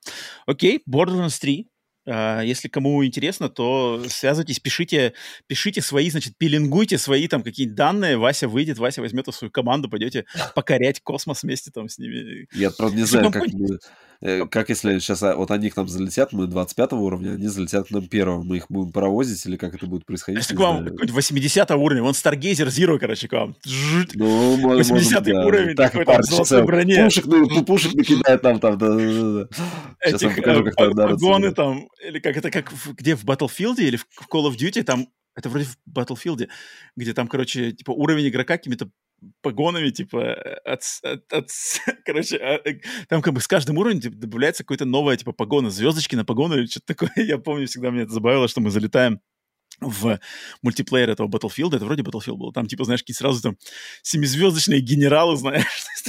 [0.46, 1.68] Окей, Borderlands 3.
[2.06, 5.12] А, Если кому интересно, то связывайтесь, пишите,
[5.46, 8.16] пишите свои, значит, пилингуйте свои там какие-нибудь данные.
[8.16, 10.24] Вася выйдет, Вася возьмет свою команду, пойдете
[10.54, 12.46] покорять космос вместе там с ними.
[12.52, 13.78] Я, правда, не знаю, как, мы,
[14.50, 17.90] как если сейчас а, вот они к нам залетят, мы 25 уровня, они залетят к
[17.90, 20.90] нам первого, мы их будем паровозить или как это будет происходить, Если к вам знаю.
[20.92, 23.56] какой-нибудь 80 уровня, вон Stargazer Zero, короче, к вам.
[24.14, 25.46] Ну, мо- может 80 быть, да.
[25.46, 27.04] уровень Так, такой, там, золотой броне.
[27.04, 29.48] Пушек, ну, пу- пушек накидает там, там, да, да, да.
[30.04, 33.76] Сейчас Этих покажу, э, как там погоны там, или как это, как где в Battlefield
[33.78, 36.46] или в в Call of Duty, там, это вроде в Battlefield,
[36.96, 38.90] где там, короче, типа уровень игрока какими-то
[39.42, 41.50] погонами, типа, э, от, от- от
[42.04, 45.70] короче, а, э, там как бы с каждым уровнем типа, добавляется какое-то новое, типа, погона,
[45.70, 47.10] звездочки на погону или что-то такое.
[47.16, 49.20] Я помню, всегда меня это забавило, что мы залетаем
[49.80, 50.18] в
[50.62, 53.56] мультиплеер этого Battlefield, это вроде Battlefield был, там, типа, знаешь, какие сразу там
[54.02, 55.64] семизвездочные генералы, знаешь,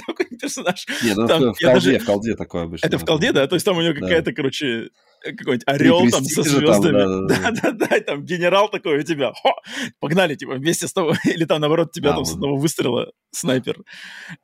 [0.06, 0.86] такой персонаж.
[1.04, 2.86] Нет, ну, там, в, колде, даже- в колде такое обычно.
[2.88, 3.48] Это в колде, да?
[3.48, 4.00] То есть там у него Да.
[4.02, 4.90] какая-то, короче, э,
[5.22, 7.28] какой-нибудь орел там со звездами.
[7.52, 7.98] да-да-да.
[7.98, 9.34] И там генерал такой у тебя.
[9.34, 9.54] Хо!
[10.00, 11.16] Погнали, типа, вместе с тобой.
[11.26, 13.84] Или там, наоборот, тебя Да, там с одного выстрела снайпер.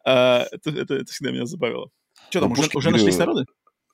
[0.06, 1.90] А, это, это, это всегда меня забавило.
[2.30, 3.46] Что там, Ну, уже, уже нашлись народы?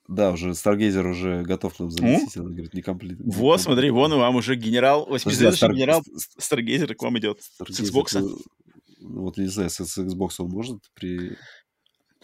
[0.06, 3.18] Да, уже Stargazer уже готов нам залететь, он говорит, не комплит.
[3.24, 7.40] Вот, смотри, вон и вам уже генерал, а восьмизвездочный генерал Ст- Старгейзер к вам идет.
[7.40, 8.22] С Xbox.
[9.00, 11.36] Вот не знаю, с, с Xbox он может при...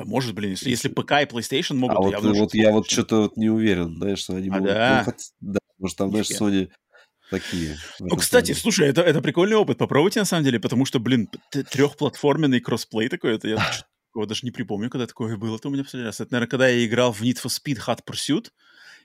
[0.01, 2.89] Да может, блин, если, если ПК и PlayStation могут, а вот, явно вот я вот
[2.91, 4.67] что-то вот не уверен, знаешь, что они А, могут...
[4.67, 5.05] да?
[5.07, 6.31] ну, да, может, там, знаешь.
[6.31, 6.71] Sony
[7.31, 7.77] такие.
[7.99, 8.61] Ну, кстати, плане.
[8.61, 9.77] слушай, это, это прикольный опыт.
[9.77, 13.57] Попробуйте, на самом деле, потому что, блин, трехплатформенный кроссплей такой, это я
[14.11, 16.19] такого даже не припомню, когда такое было-то у меня в последний раз.
[16.19, 18.47] Это, наверное, когда я играл в Need for Speed Hot Pursuit,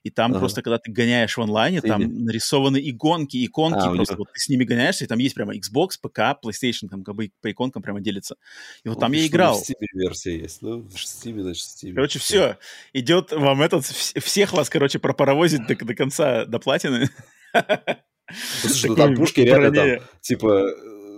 [0.05, 0.39] и там Ага.
[0.39, 4.47] просто, когда ты гоняешь в онлайне, там нарисованы иконки, иконки А, просто, вот ты с
[4.49, 8.01] ними гоняешься, и там есть прямо Xbox, ПК, PlayStation, там как бы по иконкам прямо
[8.01, 8.35] делится.
[8.83, 9.55] И вот Он там я играл.
[9.57, 10.61] В Steam версия есть.
[10.61, 11.93] Ну, в Steam, значит, в Steam.
[11.95, 12.59] Короче, все,
[12.93, 17.09] идет вам этот, вс- всех вас, короче, пропаровозить до, до конца, до платины.
[18.61, 20.69] Слушай, ну там пушки реально там, типа,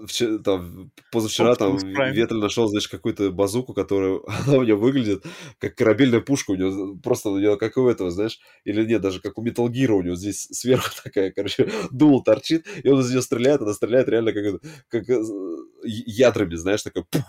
[0.05, 5.25] вчера, там, позавчера там Ветры нашел, знаешь, какую-то базуку, которая, она у него выглядит
[5.59, 9.21] как корабельная пушка, у него просто у него как у этого, знаешь, или нет, даже
[9.21, 13.09] как у Metal Gear у него здесь сверху такая, короче, дул торчит, и он из
[13.09, 15.21] нее стреляет, она стреляет реально как, как э,
[15.83, 17.23] ядрами, знаешь, такой пух,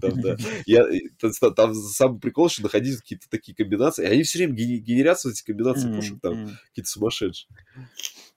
[0.00, 0.36] там, да.
[0.66, 0.84] Я,
[1.18, 5.44] там, там самый прикол, что находить какие-то такие комбинации, и они все время генерятся, эти
[5.44, 7.48] комбинации пушек, там, какие-то сумасшедшие.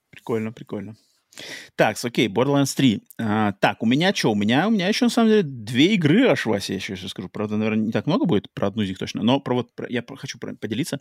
[0.10, 0.96] Прикольно, прикольно.
[1.76, 3.04] Так, окей, Borderlands 3.
[3.20, 4.32] А, так, у меня что?
[4.32, 7.12] У меня, у меня еще, на самом деле, две игры аж, Вася, я еще сейчас
[7.12, 7.30] скажу.
[7.30, 9.88] Правда, наверное, не так много будет, про одну из них точно, но про вот про,
[9.90, 11.00] я хочу про, поделиться,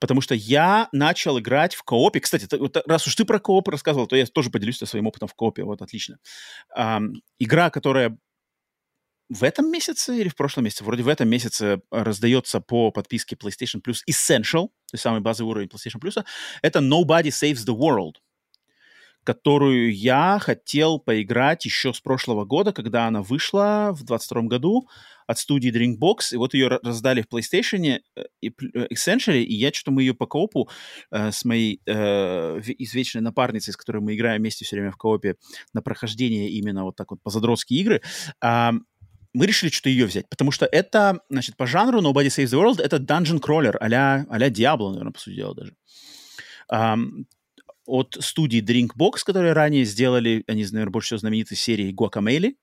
[0.00, 2.20] потому что я начал играть в коопе.
[2.20, 5.28] Кстати, ты, вот, раз уж ты про кооп рассказывал, то я тоже поделюсь своим опытом
[5.28, 6.18] в коопе, вот, отлично.
[6.74, 7.00] А,
[7.38, 8.16] игра, которая
[9.28, 13.80] в этом месяце или в прошлом месяце, вроде в этом месяце раздается по подписке PlayStation
[13.82, 16.22] Plus Essential, то есть самый базовый уровень PlayStation Plus,
[16.60, 18.16] это Nobody Saves the World
[19.24, 24.88] которую я хотел поиграть еще с прошлого года, когда она вышла в 22 году
[25.26, 29.72] от студии Drinkbox, и вот ее раздали в PlayStation э, и э, Essentially, и я
[29.72, 30.68] что-то мы ее по коопу
[31.10, 35.36] э, с моей э, извечной напарницей, с которой мы играем вместе все время в коопе
[35.72, 38.02] на прохождение именно вот так вот по задротские игры,
[38.42, 38.70] э,
[39.34, 42.82] мы решили что-то ее взять, потому что это, значит, по жанру Nobody Saves the World
[42.82, 45.74] это dungeon crawler а-ля, а Diablo, наверное, по сути дела даже.
[46.70, 47.26] Um,
[47.86, 52.54] от студии Drinkbox, которые ранее сделали, они, наверное, больше всего знамениты серией Guacamele.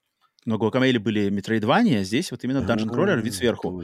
[0.45, 3.83] Но Guacamele были Metroidvania, а здесь вот именно Dungeon Crawler, вид сверху.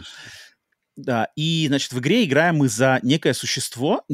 [0.95, 4.05] Да, и, значит, в игре играем мы за некое существо,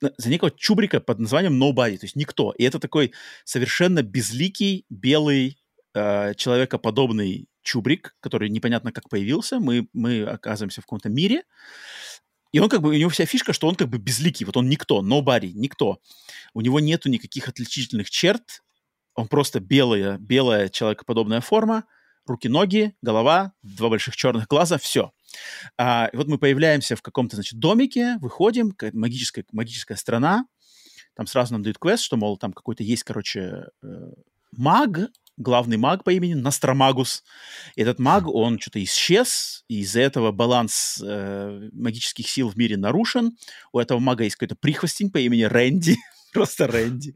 [0.00, 2.52] за некого чубрика под названием Nobody, то есть никто.
[2.58, 3.12] И это такой
[3.44, 5.58] совершенно безликий, белый,
[5.94, 9.58] э, человекоподобный чубрик, который непонятно как появился.
[9.58, 11.42] Мы, мы оказываемся в каком-то мире,
[12.52, 14.68] и он как бы, у него вся фишка, что он как бы безликий, вот он
[14.68, 16.00] никто, nobody, никто.
[16.54, 18.62] У него нету никаких отличительных черт,
[19.14, 21.84] он просто белая, белая человекоподобная форма,
[22.26, 25.12] руки-ноги, голова, два больших черных глаза, все.
[25.76, 30.46] А, и вот мы появляемся в каком-то, значит, домике, выходим, магическая, магическая страна,
[31.14, 34.12] там сразу нам дают квест, что, мол, там какой-то есть, короче, э,
[34.52, 37.24] маг, главный маг по имени Настромагус.
[37.76, 43.36] Этот маг, он что-то исчез, и из-за этого баланс э, магических сил в мире нарушен.
[43.72, 45.96] У этого мага есть какой-то прихвостень по имени Рэнди,
[46.32, 47.14] просто Рэнди,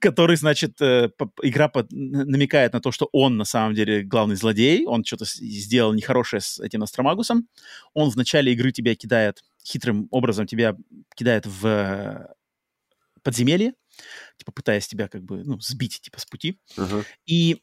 [0.00, 1.10] который, значит, э,
[1.42, 5.92] игра под, намекает на то, что он на самом деле главный злодей, он что-то сделал
[5.92, 7.48] нехорошее с этим Астромагусом.
[7.92, 10.76] Он в начале игры тебя кидает, хитрым образом тебя
[11.16, 12.34] кидает в
[13.24, 13.74] подземелье,
[14.38, 16.60] типа пытаясь тебя как бы, ну, сбить, типа, с пути.
[16.76, 17.04] Uh-huh.
[17.26, 17.62] И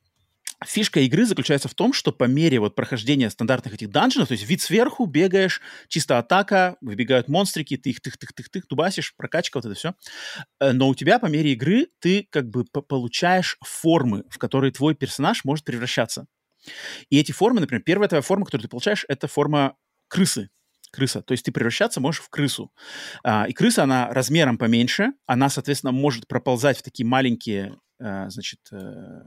[0.65, 4.47] фишка игры заключается в том, что по мере вот прохождения стандартных этих данженов, то есть
[4.47, 9.95] вид сверху, бегаешь, чисто атака, выбегают монстрики, ты их тых-тых-тых-тых дубасишь, прокачка, вот это все.
[10.59, 14.95] Э, но у тебя по мере игры ты как бы получаешь формы, в которые твой
[14.95, 16.27] персонаж может превращаться.
[17.09, 19.75] И эти формы, например, первая твоя форма, которую ты получаешь, это форма
[20.07, 20.49] крысы
[20.91, 21.21] крыса.
[21.21, 22.71] То есть ты превращаться можешь в крысу.
[23.23, 28.59] А, и крыса, она размером поменьше, она, соответственно, может проползать в такие маленькие, а, значит,
[28.71, 29.25] а,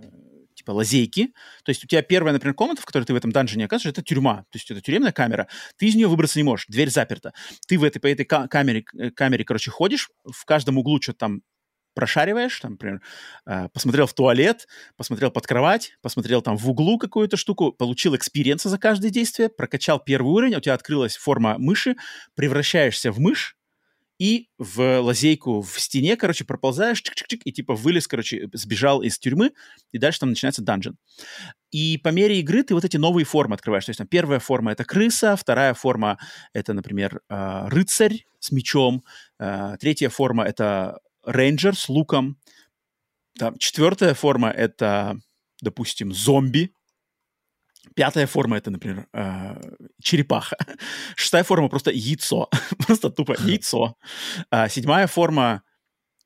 [0.55, 1.33] типа лазейки.
[1.65, 4.03] То есть у тебя первая, например, комната, в которой ты в этом данжине оказываешься, это
[4.03, 4.45] тюрьма.
[4.51, 5.49] То есть это тюремная камера.
[5.77, 7.33] Ты из нее выбраться не можешь, дверь заперта.
[7.67, 11.43] Ты в этой, по этой камере, э, камере, короче, ходишь, в каждом углу что-то там
[11.95, 13.01] прошариваешь, там, например,
[13.47, 14.67] э, посмотрел в туалет,
[14.97, 19.99] посмотрел под кровать, посмотрел там в углу какую-то штуку, получил экспириенса за каждое действие, прокачал
[19.99, 21.97] первый уровень, у тебя открылась форма мыши,
[22.35, 23.57] превращаешься в мышь,
[24.19, 29.53] и в лазейку в стене, короче, проползаешь, чик-чик-чик, и типа вылез, короче, сбежал из тюрьмы,
[29.93, 30.97] и дальше там начинается данжен.
[31.73, 33.85] И по мере игры ты вот эти новые формы открываешь.
[33.87, 36.19] То есть там первая форма— это крыса, вторая форма—
[36.53, 39.05] это, например, э, рыцарь с мечом,
[39.41, 42.39] э, третья форма— это рейнджер с луком.
[43.39, 45.19] Там, четвертая форма— это,
[45.61, 46.73] допустим, зомби.
[47.95, 49.61] Пятая форма— это, например, э,
[50.03, 50.57] черепаха.
[51.17, 52.49] Шестая форма— просто яйцо.
[52.87, 53.97] просто тупо яйцо.
[54.51, 55.63] А, седьмая форма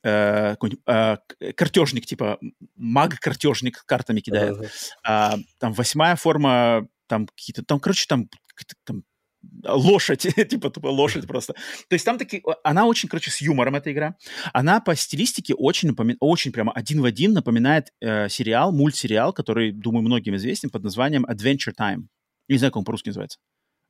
[0.05, 0.57] э,
[0.87, 1.17] э,
[1.57, 2.39] картежник, типа
[2.77, 4.57] маг-картежник картами кидает.
[4.57, 4.71] Uh-huh.
[5.05, 8.29] А, там восьмая форма, там какие-то, там, короче, там,
[8.85, 9.03] там
[9.65, 11.55] лошадь, типа тупо лошадь просто.
[11.89, 14.17] То есть там такие, она очень, короче, с юмором эта игра.
[14.53, 19.73] Она по стилистике очень напоминает, очень прямо один в один напоминает э, сериал, мультсериал, который,
[19.73, 22.07] думаю, многим известен под названием Adventure Time.
[22.49, 23.39] Не знаю, как он по-русски называется.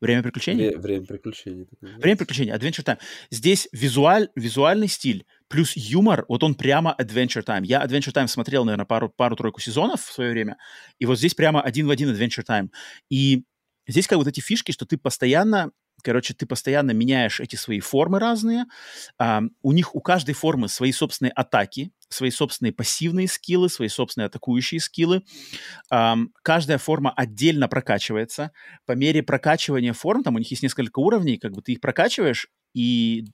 [0.01, 0.77] Время приключений?
[0.77, 1.67] Время приключений.
[1.81, 2.99] Время приключений, Adventure Time.
[3.31, 7.65] Здесь визуаль, визуальный стиль плюс юмор, вот он прямо Adventure Time.
[7.65, 10.57] Я Adventure Time смотрел, наверное, пару, пару-тройку сезонов в свое время,
[11.01, 12.69] и вот здесь прямо один в один Adventure Time.
[13.11, 13.43] И
[13.89, 18.19] Здесь как вот эти фишки, что ты постоянно короче, ты постоянно меняешь эти свои формы
[18.19, 18.67] разные.
[19.19, 24.27] А, у них у каждой формы свои собственные атаки, свои собственные пассивные скиллы, свои собственные
[24.27, 25.23] атакующие скиллы.
[25.91, 28.53] А, каждая форма отдельно прокачивается.
[28.87, 32.49] По мере прокачивания форм, там у них есть несколько уровней, как бы ты их прокачиваешь,
[32.75, 33.25] и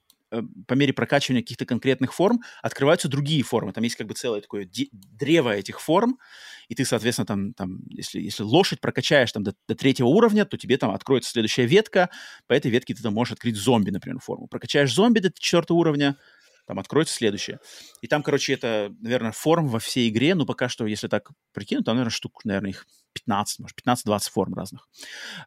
[0.67, 3.73] по мере прокачивания каких-то конкретных форм открываются другие формы.
[3.73, 6.17] Там есть как бы целое такое древо этих форм,
[6.67, 10.57] и ты, соответственно, там, там если, если лошадь прокачаешь там до, до третьего уровня, то
[10.57, 12.09] тебе там откроется следующая ветка,
[12.47, 14.47] по этой ветке ты там можешь открыть зомби, например, форму.
[14.47, 16.17] Прокачаешь зомби до четвертого уровня,
[16.65, 17.59] там откроется следующее.
[18.01, 21.85] И там, короче, это, наверное, форм во всей игре, но пока что, если так прикинуть,
[21.85, 24.87] там, наверное, штук, наверное, их 15, может, 15-20 форм разных.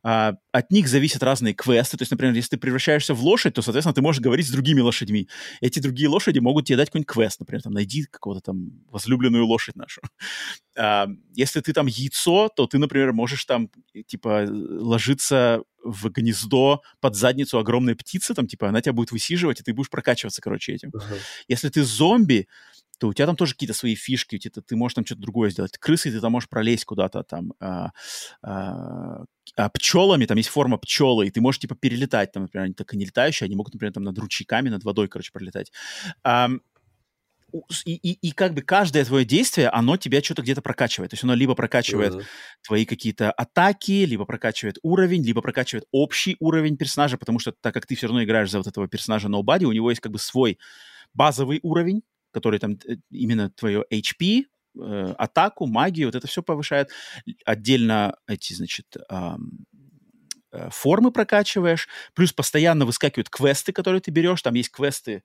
[0.03, 1.97] А, от них зависят разные квесты.
[1.97, 4.81] То есть, например, если ты превращаешься в лошадь, то, соответственно, ты можешь говорить с другими
[4.81, 5.29] лошадьми.
[5.61, 7.41] Эти другие лошади могут тебе дать какой-нибудь квест.
[7.41, 10.01] Например, там, найди какого-то там возлюбленную лошадь нашу.
[10.77, 13.71] А, если ты там яйцо, то ты, например, можешь там,
[14.07, 19.63] типа, ложиться в гнездо под задницу огромной птицы, там, типа, она тебя будет высиживать, и
[19.63, 20.91] ты будешь прокачиваться, короче, этим.
[20.91, 21.19] Uh-huh.
[21.49, 22.49] Если ты зомби,
[22.99, 25.51] то у тебя там тоже какие-то свои фишки, у тебя, ты можешь там что-то другое
[25.51, 25.79] сделать.
[25.79, 27.53] Крысы ты там можешь пролезть куда-то там.
[27.61, 27.91] А,
[28.43, 29.25] а,
[29.57, 32.93] а пчелами, там есть форма пчелы, и ты можешь типа перелетать, там, например, они так
[32.93, 35.73] и не летающие, они могут, например, там над ручейками, над водой, короче, пролетать.
[36.25, 36.51] А,
[37.85, 41.11] и, и, и как бы каждое твое действие, оно тебя что-то где-то прокачивает.
[41.11, 42.25] То есть оно либо прокачивает uh-huh.
[42.63, 47.87] твои какие-то атаки, либо прокачивает уровень, либо прокачивает общий уровень персонажа, потому что так как
[47.87, 50.59] ты все равно играешь за вот этого персонажа Nobody, у него есть как бы свой
[51.15, 52.03] базовый уровень,
[52.33, 54.45] который там э, именно твое HP,
[54.79, 56.91] э, атаку, магию, вот это все повышает.
[57.47, 59.37] Отдельно эти, значит, э,
[60.71, 65.23] формы прокачиваешь, плюс постоянно выскакивают квесты, которые ты берешь, там есть квесты,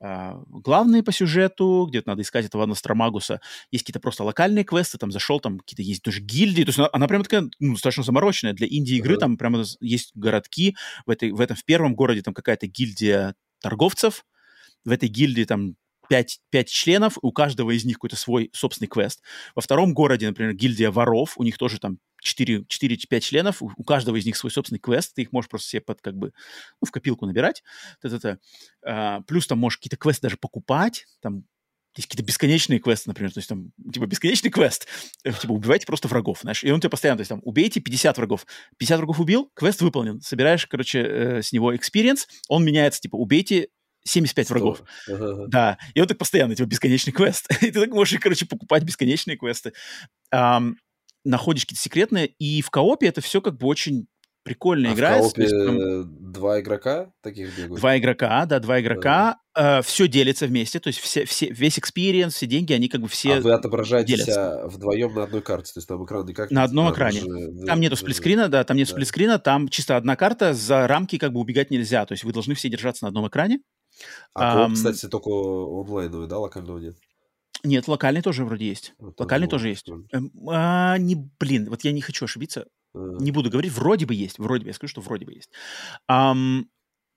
[0.00, 3.40] главные по сюжету, где-то надо искать этого Ностромагуса.
[3.70, 6.62] Есть какие-то просто локальные квесты, там зашел, там какие-то есть тоже гильдии.
[6.62, 8.54] То есть она, она прямо такая, ну, достаточно замороченная.
[8.54, 10.76] Для инди-игры там прямо есть городки.
[11.04, 14.24] В, этой, в этом, в первом городе там какая-то гильдия торговцев.
[14.84, 15.76] В этой гильдии там
[16.08, 19.22] пять, пять членов, у каждого из них какой-то свой собственный квест.
[19.54, 24.16] Во втором городе, например, гильдия воров, у них тоже там 4-5 членов, у, у каждого
[24.16, 26.32] из них свой собственный квест, ты их можешь просто себе под, как бы,
[26.80, 27.62] ну, в копилку набирать.
[28.02, 28.38] Т-т-т.
[28.84, 31.44] А, плюс там можешь какие-то квесты даже покупать, там
[31.96, 34.86] есть какие-то бесконечные квесты, например, то есть там, типа, бесконечный квест,
[35.24, 38.16] э, типа, убивайте просто врагов, знаешь, и он тебе постоянно, то есть там, убейте 50
[38.16, 38.46] врагов,
[38.78, 43.68] 50 врагов убил, квест выполнен, собираешь, короче, э, с него experience, он меняется, типа, убейте
[44.04, 44.54] 75 100.
[44.54, 44.82] врагов.
[45.08, 45.46] Uh-huh.
[45.48, 45.78] Да.
[45.92, 47.46] И он так постоянно, типа, бесконечный квест.
[47.62, 49.72] и ты так можешь, короче, покупать бесконечные квесты.
[50.34, 50.76] Um,
[51.24, 54.06] находишь какие-то секретные, и в коопе это все как бы очень
[54.42, 55.30] прикольно а играется.
[55.30, 56.32] В коопе есть, там...
[56.32, 57.80] два игрока таких бегают?
[57.80, 59.38] Два игрока, да, два игрока.
[59.56, 59.78] Uh-huh.
[59.78, 63.08] Э, все делится вместе, то есть все, все, весь экспириенс, все деньги, они как бы
[63.08, 66.50] все А вы отображаете себя вдвоем на одной карте, то есть там экран никак...
[66.50, 67.20] На одном экране.
[67.20, 67.66] Же...
[67.66, 68.94] Там нету сплитскрина, да, там нет да.
[68.94, 72.54] сплитскрина, там чисто одна карта, за рамки как бы убегать нельзя, то есть вы должны
[72.54, 73.60] все держаться на одном экране.
[74.34, 76.96] А um, кстати, только онлайновый, да, локального нет?
[77.62, 78.94] Нет, локальный тоже вроде есть.
[78.98, 79.88] Вот локальный тоже есть.
[80.12, 82.66] Эм, а, не, блин, вот я не хочу ошибиться.
[82.94, 82.98] А.
[83.20, 84.38] Не буду говорить, вроде бы есть.
[84.38, 85.50] Вроде бы, я скажу, что вроде бы есть.
[86.10, 86.64] Um,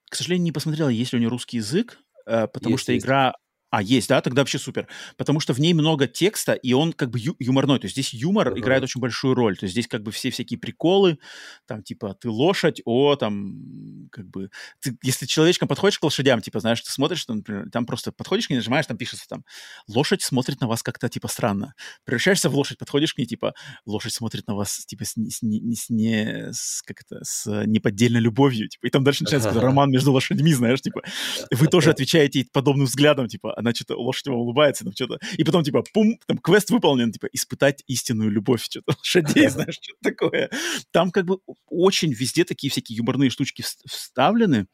[0.09, 3.05] к сожалению, не посмотрел, есть ли у него русский язык, э, потому есть, что есть.
[3.05, 3.33] игра
[3.73, 4.21] а, есть, да?
[4.21, 4.87] Тогда вообще супер.
[5.17, 7.79] Потому что в ней много текста, и он как бы ю- юморной.
[7.79, 8.59] То есть здесь юмор uh-huh.
[8.59, 9.57] играет очень большую роль.
[9.57, 11.17] То есть здесь как бы все всякие приколы,
[11.65, 14.51] там типа ты лошадь, о, там как бы...
[14.79, 18.45] Ты, если человечком подходишь к лошадям, типа, знаешь, ты смотришь, там, например, там просто подходишь
[18.45, 19.43] к ней, нажимаешь, там пишется там,
[19.87, 21.73] лошадь смотрит на вас как-то типа странно.
[22.05, 23.55] Превращаешься в лошадь, подходишь к ней, типа,
[23.87, 28.69] лошадь смотрит на вас типа с, с, с, не, с, как это, с неподдельной любовью,
[28.69, 29.61] типа, и там дальше начинается uh-huh.
[29.61, 31.01] роман между лошадьми, знаешь, типа,
[31.49, 35.63] вы тоже отвечаете подобным взглядом, типа, она что-то, лошадь вам улыбается, там что-то, и потом,
[35.63, 40.49] типа, пум, там квест выполнен, типа, испытать истинную любовь, что-то, лошадей, знаешь, что-то такое.
[40.91, 44.67] Там как бы очень везде такие всякие юморные штучки вставлены.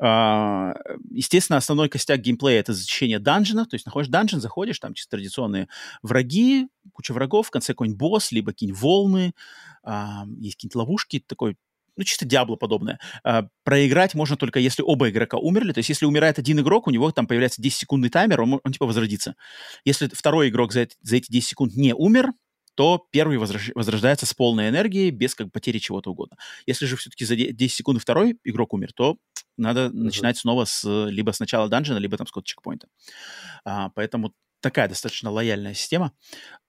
[0.00, 0.74] Uh,
[1.10, 5.68] естественно, основной костяк геймплея— это зачищение данжена, то есть находишь данжен, заходишь, там чисто традиционные
[6.02, 9.32] враги, куча врагов, в конце какой-нибудь босс, либо какие-нибудь волны,
[9.86, 11.56] uh, есть какие-нибудь ловушки, такой
[11.96, 12.98] ну, чисто Диабло подобное.
[13.24, 15.72] А, проиграть можно только если оба игрока умерли.
[15.72, 18.86] То есть, если умирает один игрок, у него там появляется 10-секундный таймер, он, он типа
[18.86, 19.34] возродится.
[19.84, 22.32] Если второй игрок за, за эти 10 секунд не умер,
[22.74, 23.70] то первый возрож...
[23.74, 26.36] возрождается с полной энергией, без как потери чего-то угодно.
[26.66, 29.16] Если же все-таки за 10 секунд второй игрок умер, то
[29.58, 29.92] надо uh-huh.
[29.92, 32.88] начинать снова с либо с начала данжена, либо там с какого-то чекпоинта.
[33.64, 34.32] А, поэтому
[34.62, 36.12] такая достаточно лояльная система.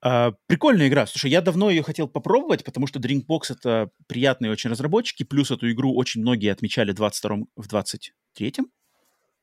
[0.03, 1.05] Uh, прикольная игра.
[1.05, 5.71] Слушай, я давно ее хотел попробовать, потому что Drinkbox— это приятные очень разработчики, плюс эту
[5.71, 8.67] игру очень многие отмечали в 22 в 23-м?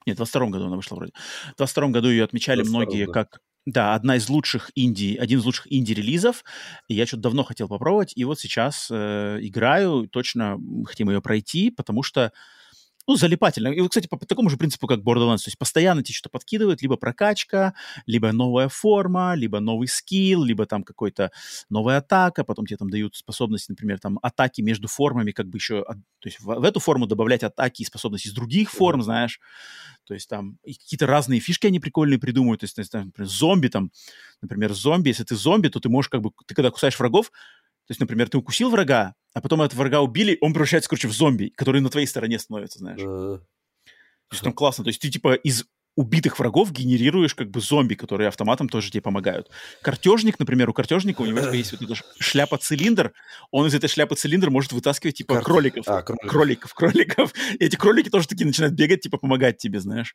[0.07, 1.13] Нет, в 22 году она вышла вроде.
[1.55, 3.13] В 22 году ее отмечали многие да.
[3.13, 6.45] как да, одна из лучших инди, один из лучших инди-релизов.
[6.89, 11.71] И я что-то давно хотел попробовать, и вот сейчас э, играю, точно хотим ее пройти,
[11.71, 12.33] потому что
[13.07, 13.69] ну, залипательно.
[13.69, 16.83] И, кстати, по, по такому же принципу, как Borderlands, то есть постоянно тебе что-то подкидывают,
[16.83, 17.75] либо прокачка,
[18.07, 21.33] либо новая форма, либо новый скилл, либо там какой-то
[21.71, 25.83] новая атака, потом тебе там дают способности, например, там атаки между формами, как бы еще,
[25.85, 29.41] то есть в, в эту форму добавлять атаки и способности из других форм, знаешь,
[30.05, 33.91] то есть там какие-то разные фишки они прикольные придумывают, то есть, там, например, зомби там,
[34.43, 37.33] например, зомби, если ты зомби, то ты можешь как бы, ты когда кусаешь врагов,
[37.91, 41.13] то есть, например, ты укусил врага, а потом этого врага убили, он превращается, короче, в
[41.13, 43.01] зомби, который на твоей стороне становится, знаешь.
[43.01, 43.39] Uh-huh.
[43.39, 44.85] То есть там классно.
[44.85, 45.65] То есть ты, типа, из
[45.97, 49.51] убитых врагов генерируешь как бы зомби, которые автоматом тоже тебе помогают.
[49.83, 53.11] Картежник, например, у картежника у него типа, есть вот эта шляпа-цилиндр,
[53.51, 55.43] он из этой шляпы-цилиндр может вытаскивать типа Кар...
[55.43, 56.31] кроликов, а, кроликов.
[56.31, 57.35] кроликов, кроликов.
[57.59, 60.15] И эти кролики тоже такие начинают бегать, типа помогать тебе, знаешь.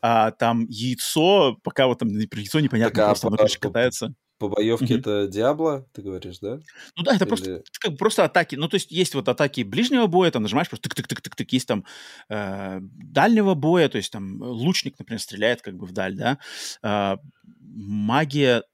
[0.00, 4.14] А там яйцо, пока вот там яйцо непонятно, так, а просто оно, катается.
[4.38, 4.98] По боевке mm-hmm.
[4.98, 6.58] это Диабло, ты говоришь, да?
[6.96, 7.28] Ну да, это Или...
[7.28, 8.56] просто как просто атаки.
[8.56, 11.84] Ну то есть есть вот атаки ближнего боя, там нажимаешь просто тык-тык-тык-тык, есть там
[12.28, 16.38] э, дальнего боя, то есть там лучник, например, стреляет как бы вдаль, да.
[16.82, 17.16] Э,
[17.60, 18.64] магия.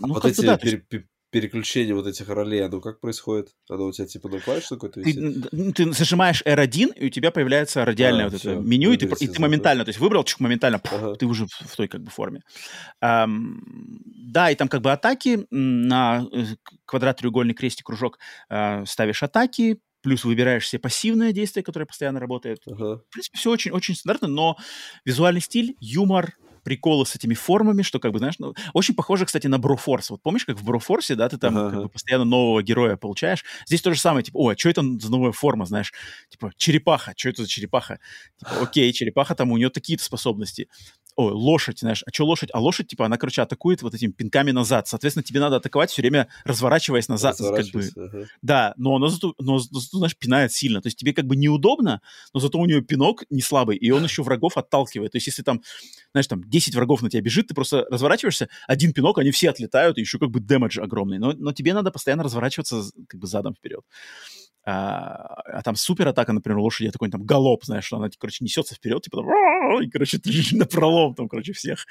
[0.00, 3.50] А ну, вот эти да, пер- есть переключение вот этих ролей, оно как происходит?
[3.68, 5.50] Оно у тебя типа на клавише какой-то висит?
[5.50, 8.96] Ты, ты зажимаешь R1, и у тебя появляется радиальное а, вот все, это меню, и
[8.96, 11.14] ты, и ты моментально, то есть выбрал, чуть моментально, ага.
[11.14, 12.42] ты уже в той как бы форме.
[13.02, 13.60] Um,
[14.06, 16.44] да, и там как бы атаки на э,
[16.84, 18.18] квадрат, треугольник, крестик, кружок
[18.50, 22.62] uh, ставишь атаки, плюс выбираешь все пассивные действия, которые постоянно работают.
[22.66, 23.02] Ага.
[23.08, 24.56] В принципе, все очень, очень стандартно, но
[25.04, 26.34] визуальный стиль, юмор,
[26.70, 30.10] приколы с этими формами, что как бы, знаешь, ну, очень похоже, кстати, на Брофорс.
[30.10, 31.70] Вот помнишь, как в Брофорсе, да, ты там uh-huh.
[31.70, 33.44] как бы постоянно нового героя получаешь?
[33.66, 35.92] Здесь то же самое, типа, о, а что это за новая форма, знаешь?
[36.28, 37.98] Типа, черепаха, что это за черепаха?
[38.38, 40.68] Типа, окей, черепаха, там у нее такие-то способности
[41.16, 42.50] ой, лошадь, знаешь, а что лошадь?
[42.52, 44.88] А лошадь, типа, она, короче, атакует вот этими пинками назад.
[44.88, 47.36] Соответственно, тебе надо атаковать все время, разворачиваясь назад.
[47.38, 47.88] Как бы.
[47.96, 48.26] ага.
[48.42, 50.80] Да, но она зато, но, зато, знаешь, пинает сильно.
[50.80, 52.00] То есть тебе как бы неудобно,
[52.32, 55.12] но зато у нее пинок не слабый, и он еще врагов отталкивает.
[55.12, 55.62] То есть если там,
[56.12, 59.98] знаешь, там 10 врагов на тебя бежит, ты просто разворачиваешься, один пинок, они все отлетают,
[59.98, 61.18] и еще как бы дэмэдж огромный.
[61.18, 63.84] Но, но тебе надо постоянно разворачиваться как бы задом вперед.
[64.64, 68.74] А, а там супер атака, например, лошади такой там галоп, знаешь, что она, короче, несется
[68.74, 70.20] вперед, типа, там, и, короче,
[70.52, 71.86] на пролом там, короче, всех.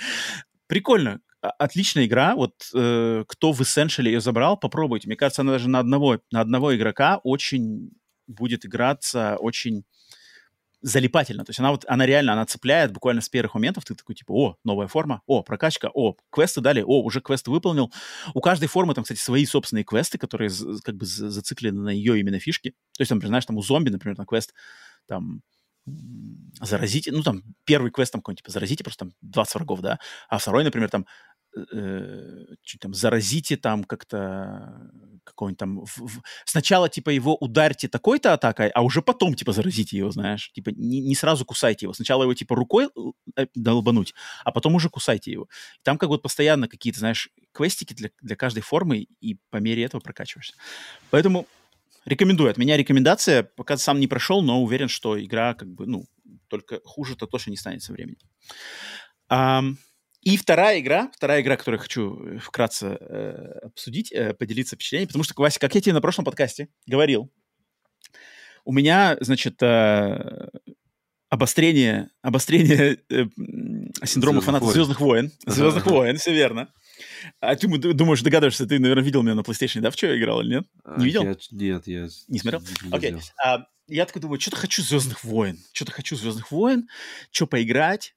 [0.68, 1.20] Прикольно.
[1.42, 2.36] Отличная игра.
[2.36, 5.08] Вот э, кто в Essential ее забрал, попробуйте.
[5.08, 7.92] Мне кажется, она даже на одного, на одного игрока очень
[8.28, 9.84] будет играться очень
[10.82, 11.44] залипательно.
[11.44, 13.86] То есть она вот, она реально, она цепляет буквально с первых моментов.
[13.86, 17.92] Ты такой, типа, о, новая форма, о, прокачка, о, квесты дали, о, уже квест выполнил.
[18.34, 20.52] У каждой формы там, кстати, свои собственные квесты, которые
[20.84, 22.72] как бы зациклены на ее именно фишки.
[22.98, 24.54] То есть, там, знаешь, там у зомби, например, на квест
[25.08, 25.42] там
[26.62, 30.38] заразите, ну, там, первый квест там какой-нибудь, типа, заразите просто там 20 врагов, да, а
[30.38, 31.06] второй, например, там
[31.56, 34.92] э, чуть там заразите там как-то
[35.24, 35.86] какой-нибудь там...
[35.86, 36.22] В, в...
[36.46, 40.52] Сначала, типа, его ударьте такой-то атакой, а уже потом, типа, заразите его, знаешь.
[40.54, 41.94] Типа, не, не сразу кусайте его.
[41.94, 42.90] Сначала его, типа, рукой
[43.36, 44.14] э, долбануть,
[44.44, 45.48] а потом уже кусайте его.
[45.84, 50.02] Там как бы постоянно какие-то, знаешь, квестики для, для каждой формы, и по мере этого
[50.02, 50.56] прокачиваешься.
[51.10, 51.48] Поэтому
[52.06, 52.50] рекомендую.
[52.50, 53.44] От меня рекомендация.
[53.44, 56.06] Пока сам не прошел, но уверен, что игра как бы, ну,
[56.48, 58.18] только хуже-то точно не станет со временем.
[59.32, 59.78] Um,
[60.22, 65.24] и вторая игра, вторая игра, которую хочу э, вкратце э, обсудить, э, поделиться впечатлениями, потому
[65.24, 67.32] что, Вася, как я тебе на прошлом подкасте говорил,
[68.66, 70.50] у меня, значит, э,
[71.30, 73.26] обострение, обострение э,
[74.04, 74.74] синдрома фаната войн.
[74.74, 75.32] Звездных войн.
[75.46, 76.74] Звездных войн, все верно.
[77.40, 80.42] А ты думаешь, догадываешься, ты, наверное, видел меня на PlayStation, да, в что я играл
[80.42, 80.68] или нет?
[80.98, 81.24] Не видел?
[81.24, 82.08] Я, нет, я...
[82.28, 82.62] Не смотрел?
[82.92, 83.14] Окей.
[83.14, 83.22] Okay.
[83.44, 86.88] А, я такой думаю, что-то хочу Звездных войн, что-то хочу Звездных войн,
[87.32, 88.16] что поиграть.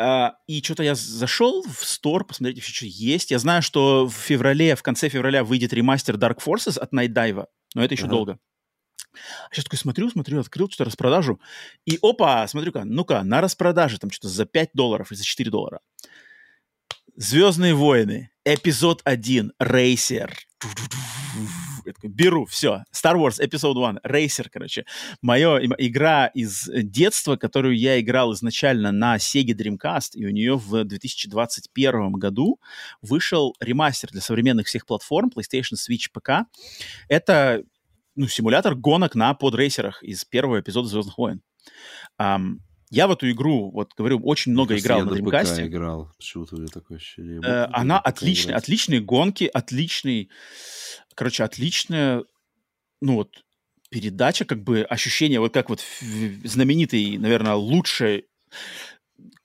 [0.00, 3.32] Uh, и что-то я зашел в стор, посмотреть, еще что есть.
[3.32, 7.46] Я знаю, что в феврале, в конце февраля выйдет ремастер Dark Forces от Night Dive,
[7.74, 8.10] но это еще uh-huh.
[8.10, 8.38] долго.
[9.50, 11.40] А сейчас такой смотрю, смотрю, открыл что-то распродажу,
[11.84, 15.80] и опа, смотрю-ка, ну-ка, на распродаже там что-то за 5 долларов или за 4 доллара.
[17.16, 20.36] Звездные войны, эпизод 1, Рейсер.
[21.88, 22.84] Я такой, беру, все.
[22.94, 24.84] Star Wars Episode 1, Racer, короче.
[25.22, 30.84] Моя игра из детства, которую я играл изначально на Sega Dreamcast, и у нее в
[30.84, 32.60] 2021 году
[33.00, 36.46] вышел ремастер для современных всех платформ, PlayStation, Switch, ПК.
[37.08, 37.62] Это
[38.14, 41.40] ну, симулятор гонок на подрейсерах из первого эпизода «Звездных войн».
[42.20, 42.58] Um,
[42.90, 45.66] я в эту игру, вот говорю, очень много Мне играл на Dreamcast.
[45.66, 46.10] играл.
[46.16, 47.40] Почему-то у меня такое ощущение.
[47.44, 50.30] Э, она отличная, отличные гонки, отличный,
[51.18, 52.22] короче, отличная,
[53.00, 53.44] ну вот,
[53.90, 55.82] передача, как бы ощущение, вот как вот
[56.44, 58.28] знаменитый, наверное, лучший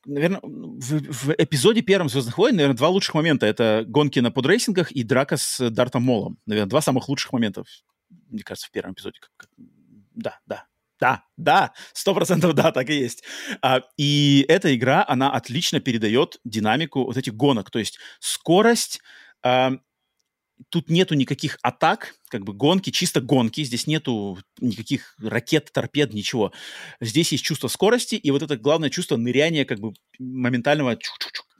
[0.05, 3.47] наверное, в, в эпизоде первом «Звездных войн», наверное, два лучших момента.
[3.47, 6.37] Это гонки на подрейсингах и драка с Дартом Молом.
[6.45, 7.65] Наверное, два самых лучших моментов,
[8.29, 9.19] мне кажется, в первом эпизоде.
[10.13, 10.67] Да, да,
[10.99, 13.23] Да, да, сто процентов да, так и есть.
[13.63, 19.01] А, и эта игра, она отлично передает динамику вот этих гонок, то есть скорость,
[19.41, 19.71] а,
[20.69, 26.51] тут нету никаких атак, как бы гонки, чисто гонки, здесь нету никаких ракет, торпед, ничего.
[27.01, 30.97] Здесь есть чувство скорости, и вот это главное чувство ныряния, как бы моментального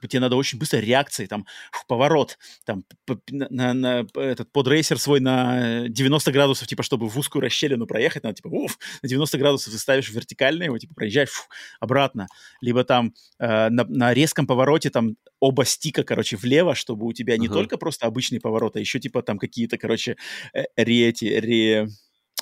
[0.08, 1.46] тебе надо очень быстро реакции, там,
[1.88, 2.84] поворот, там,
[3.30, 8.36] на, на, этот подрейсер свой на 90 градусов, типа, чтобы в узкую расщелину проехать, надо,
[8.36, 11.48] типа, уф, на 90 градусов ты ставишь вертикально его, типа, проезжаешь фу,
[11.80, 12.26] обратно.
[12.60, 17.36] Либо там э, на, на резком повороте там оба стика, короче, влево, чтобы у тебя
[17.36, 17.52] не uh-huh.
[17.52, 20.16] только просто обычный поворот, а еще, типа, там какие-то, короче,
[20.54, 21.88] э, ре, эти, ре,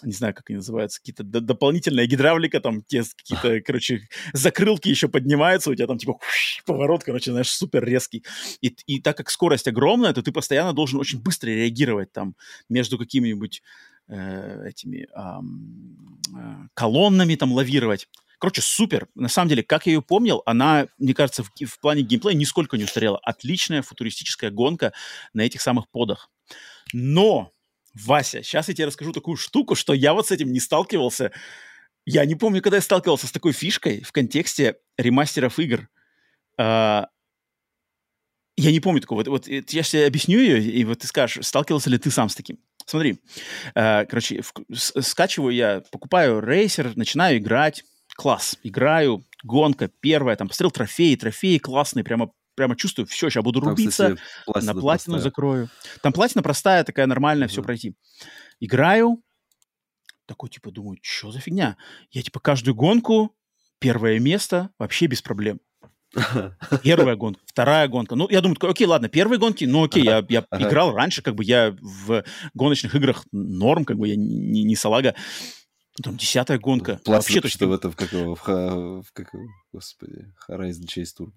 [0.02, 5.70] не знаю, как они называются, какие-то дополнительная гидравлика, там те какие-то, короче, закрылки еще поднимаются,
[5.70, 6.18] у тебя там типа
[6.66, 8.24] поворот, короче, знаешь, супер резкий.
[8.60, 12.34] И, и так как скорость огромная, то ты постоянно должен очень быстро реагировать там
[12.68, 13.62] между какими-нибудь
[14.08, 18.08] э, этими э, колоннами там лавировать.
[18.38, 19.06] Короче, супер.
[19.14, 22.76] На самом деле, как я ее помнил, она, мне кажется, в, в плане геймплея нисколько
[22.76, 23.18] не устарела.
[23.18, 24.92] Отличная футуристическая гонка
[25.32, 26.28] на этих самых подах.
[26.92, 27.52] Но
[27.94, 31.32] Вася, сейчас я тебе расскажу такую штуку, что я вот с этим не сталкивался.
[32.04, 35.88] Я не помню, когда я сталкивался с такой фишкой в контексте ремастеров игр.
[36.58, 37.08] А,
[38.56, 39.20] я не помню такого.
[39.20, 42.34] Вот, вот я тебе объясню ее, и вот ты скажешь, сталкивался ли ты сам с
[42.34, 42.58] таким.
[42.86, 43.20] Смотри,
[43.74, 47.84] а, короче, в, с, скачиваю я, покупаю рейсер, начинаю играть.
[48.14, 52.32] Класс, играю, гонка первая, там, посмотрел трофеи, трофеи классные, прямо
[52.62, 54.16] прямо чувствую, все, сейчас буду рубиться,
[54.46, 55.18] Там, на платину простая.
[55.18, 55.68] закрою.
[56.00, 57.50] Там платина простая, такая нормальная, uh-huh.
[57.50, 57.96] все пройти.
[58.60, 59.20] Играю,
[60.26, 61.76] такой, типа, думаю, что за фигня?
[62.12, 63.34] Я, типа, каждую гонку,
[63.80, 65.58] первое место, вообще без проблем.
[66.84, 68.14] Первая гонка, вторая гонка.
[68.14, 71.42] Ну, я думаю, окей, ладно, первые гонки, ну, окей, я, я играл раньше, как бы
[71.42, 72.22] я в
[72.54, 75.16] гоночных играх норм, как бы я не, не салага.
[76.02, 77.00] Там десятая гонка.
[77.04, 79.30] Пласт Вообще, что в этом, как, в, в, в как,
[79.72, 81.30] господи, Horizon Chase Tour.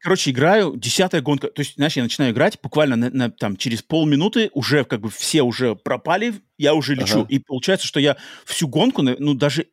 [0.00, 1.48] Короче, играю, десятая гонка.
[1.48, 5.10] То есть, знаешь, я начинаю играть, буквально на, на, там, через полминуты уже как бы
[5.10, 7.20] все уже пропали, я уже лечу.
[7.20, 7.26] Ага.
[7.28, 8.16] И получается, что я
[8.46, 9.68] всю гонку, ну, даже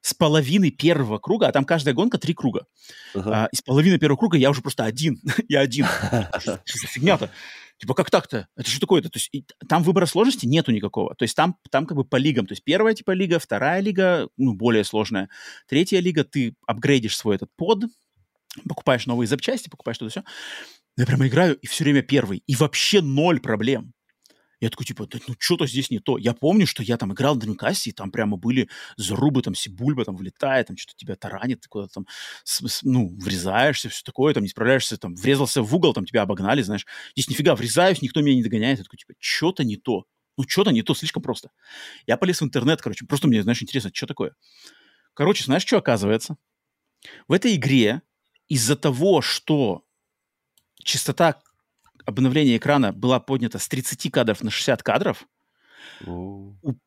[0.00, 2.66] с половины первого круга, а там каждая гонка три круга.
[3.14, 3.30] Uh-huh.
[3.32, 5.20] А, из половины первого круга я уже просто один.
[5.48, 5.86] я один.
[6.38, 7.30] Что за фигня-то?
[7.78, 8.48] Типа, как так-то?
[8.56, 9.08] Это что такое-то?
[9.08, 11.14] То есть и, там выбора сложности нету никакого.
[11.14, 12.46] То есть там, там как бы по лигам.
[12.46, 15.28] То есть первая типа лига, вторая лига, ну, более сложная.
[15.68, 17.84] Третья лига, ты апгрейдишь свой этот под,
[18.68, 20.24] покупаешь новые запчасти, покупаешь что-то все.
[20.96, 22.42] Я прямо играю, и все время первый.
[22.46, 23.92] И вообще ноль проблем.
[24.60, 26.18] Я такой, типа, да, ну что-то здесь не то.
[26.18, 30.04] Я помню, что я там играл на Dreamcast, и там прямо были зарубы, там Сибульба
[30.04, 32.06] там влетает, там что-то тебя таранит, ты куда-то там,
[32.42, 36.22] с, с, ну, врезаешься, все такое, там не справляешься, там врезался в угол, там тебя
[36.22, 36.86] обогнали, знаешь.
[37.14, 38.78] Здесь нифига, врезаюсь, никто меня не догоняет.
[38.78, 40.04] Я такой, типа, что-то не то.
[40.36, 41.50] Ну, что-то не то, слишком просто.
[42.06, 44.34] Я полез в интернет, короче, просто мне, знаешь, интересно, что такое.
[45.14, 46.36] Короче, знаешь, что оказывается?
[47.28, 48.02] В этой игре
[48.48, 49.84] из-за того, что
[50.82, 51.40] частота
[52.08, 55.28] обновление экрана была поднята с 30 кадров на 60 кадров,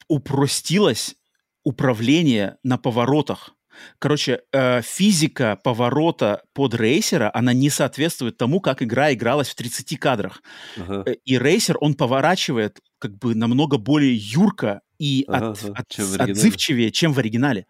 [0.08, 1.16] упростилось
[1.64, 3.56] управление на поворотах.
[4.00, 9.98] Короче, э, физика поворота под рейсера, она не соответствует тому, как игра игралась в 30
[9.98, 10.42] кадрах.
[10.78, 11.04] Ага.
[11.06, 15.74] Э, и рейсер, он поворачивает как бы намного более юрко и ага, от, ага.
[15.76, 17.66] От, чем отзывчивее, чем в оригинале.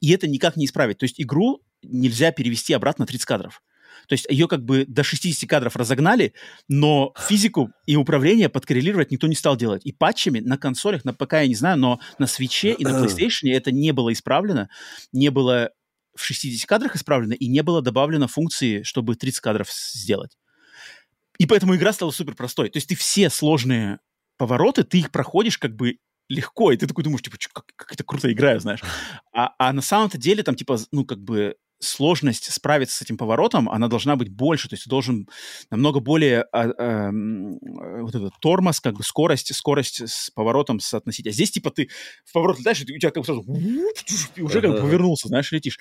[0.00, 0.98] И это никак не исправить.
[0.98, 3.62] То есть игру нельзя перевести обратно на 30 кадров.
[4.08, 6.32] То есть ее как бы до 60 кадров разогнали,
[6.66, 9.82] но физику и управление подкоррелировать никто не стал делать.
[9.84, 13.50] И патчами на консолях, на ПК я не знаю, но на свече и на PlayStation
[13.52, 14.68] это не было исправлено,
[15.12, 15.70] не было
[16.16, 20.36] в 60 кадрах исправлено и не было добавлено функции, чтобы 30 кадров сделать.
[21.38, 22.70] И поэтому игра стала супер простой.
[22.70, 24.00] То есть ты все сложные
[24.38, 25.98] повороты, ты их проходишь как бы
[26.28, 28.80] легко, и ты такой думаешь, типа, как, как это круто играю, знаешь.
[29.32, 33.68] А, а на самом-то деле там, типа, ну, как бы сложность справиться с этим поворотом,
[33.68, 35.28] она должна быть больше, то есть ты должен
[35.70, 37.10] намного более а, а,
[38.02, 41.26] вот этот тормоз, как бы скорость, скорость с поворотом соотносить.
[41.26, 41.88] А здесь типа ты
[42.24, 43.44] в поворот летаешь, и у тебя как бы сразу
[44.38, 45.78] уже как бы повернулся, знаешь, летишь.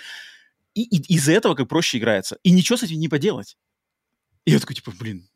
[0.74, 2.38] И, и из-за этого как проще играется.
[2.44, 3.58] И ничего с этим не поделать.
[4.46, 5.28] И я такой, типа, блин,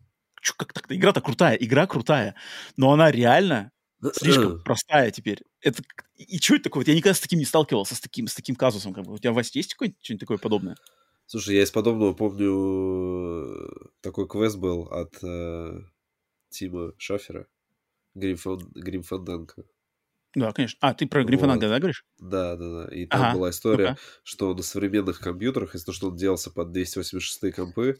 [0.42, 0.96] чё, как так-то?
[0.96, 2.36] Игра-то крутая, игра крутая.
[2.78, 3.72] Но она реально
[4.14, 5.42] слишком простая теперь.
[5.62, 5.84] Это,
[6.16, 6.82] и что это такое?
[6.82, 8.94] Вот я никогда с таким не сталкивался, с таким, с таким казусом.
[8.94, 9.14] Как бы.
[9.14, 10.76] У тебя, Вася, есть что-нибудь такое подобное?
[11.26, 13.70] Слушай, я из подобного помню
[14.02, 15.80] такой квест был от э,
[16.50, 17.48] Тима Шофера,
[18.16, 18.38] Грим,
[19.04, 19.64] Фанданка.
[20.36, 20.78] Да, конечно.
[20.82, 21.60] А, ты про Грим вот.
[21.60, 22.06] да, говоришь?
[22.20, 22.96] Да, да, да.
[22.96, 23.38] И там ага.
[23.38, 28.00] была история, ну что на современных компьютерах, из-за того, что он делался под 286 компы,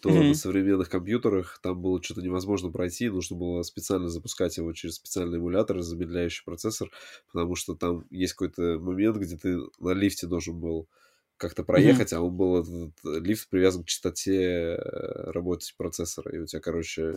[0.00, 0.28] то mm-hmm.
[0.28, 5.38] на современных компьютерах там было что-то невозможно пройти, нужно было специально запускать его через специальный
[5.38, 6.90] эмулятор, замедляющий процессор,
[7.32, 10.88] потому что там есть какой-то момент, где ты на лифте должен был
[11.36, 12.16] как-то проехать, mm-hmm.
[12.16, 17.16] а он был этот лифт привязан к частоте э, работы процессора, и у тебя, короче,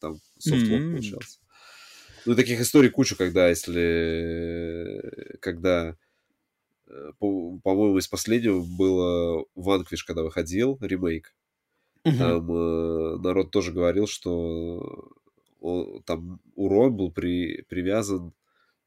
[0.00, 0.90] там софтлок mm-hmm.
[0.90, 1.38] получался.
[2.26, 5.38] Ну, таких историй кучу, когда, если...
[5.40, 5.96] Когда,
[6.86, 11.32] э, по- по-моему, из последнего было Vanquish, когда выходил, ремейк.
[12.04, 12.16] Угу.
[12.16, 15.12] Там э, народ тоже говорил, что
[15.60, 18.32] он, там урон был при, привязан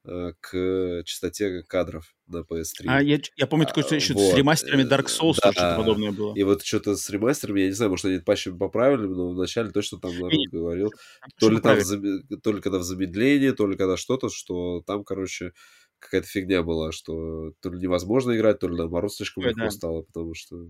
[0.06, 2.86] э, к частоте кадров на PS3.
[2.88, 4.34] А я, я помню, такое а, еще вот.
[4.34, 5.52] с ремастерами Dark Souls да.
[5.52, 6.36] что-то подобное было.
[6.36, 10.00] И вот что-то с ремастерами, я не знаю, может, они патчи поправили, но вначале точно
[10.00, 10.92] там народ и, говорил,
[11.40, 15.04] то ли, там в, то ли когда в замедлении, то ли когда что-то, что там,
[15.04, 15.54] короче,
[16.00, 19.72] какая-то фигня была, что то ли невозможно играть, то ли наоборот слишком легко да.
[19.72, 20.68] стало, потому что...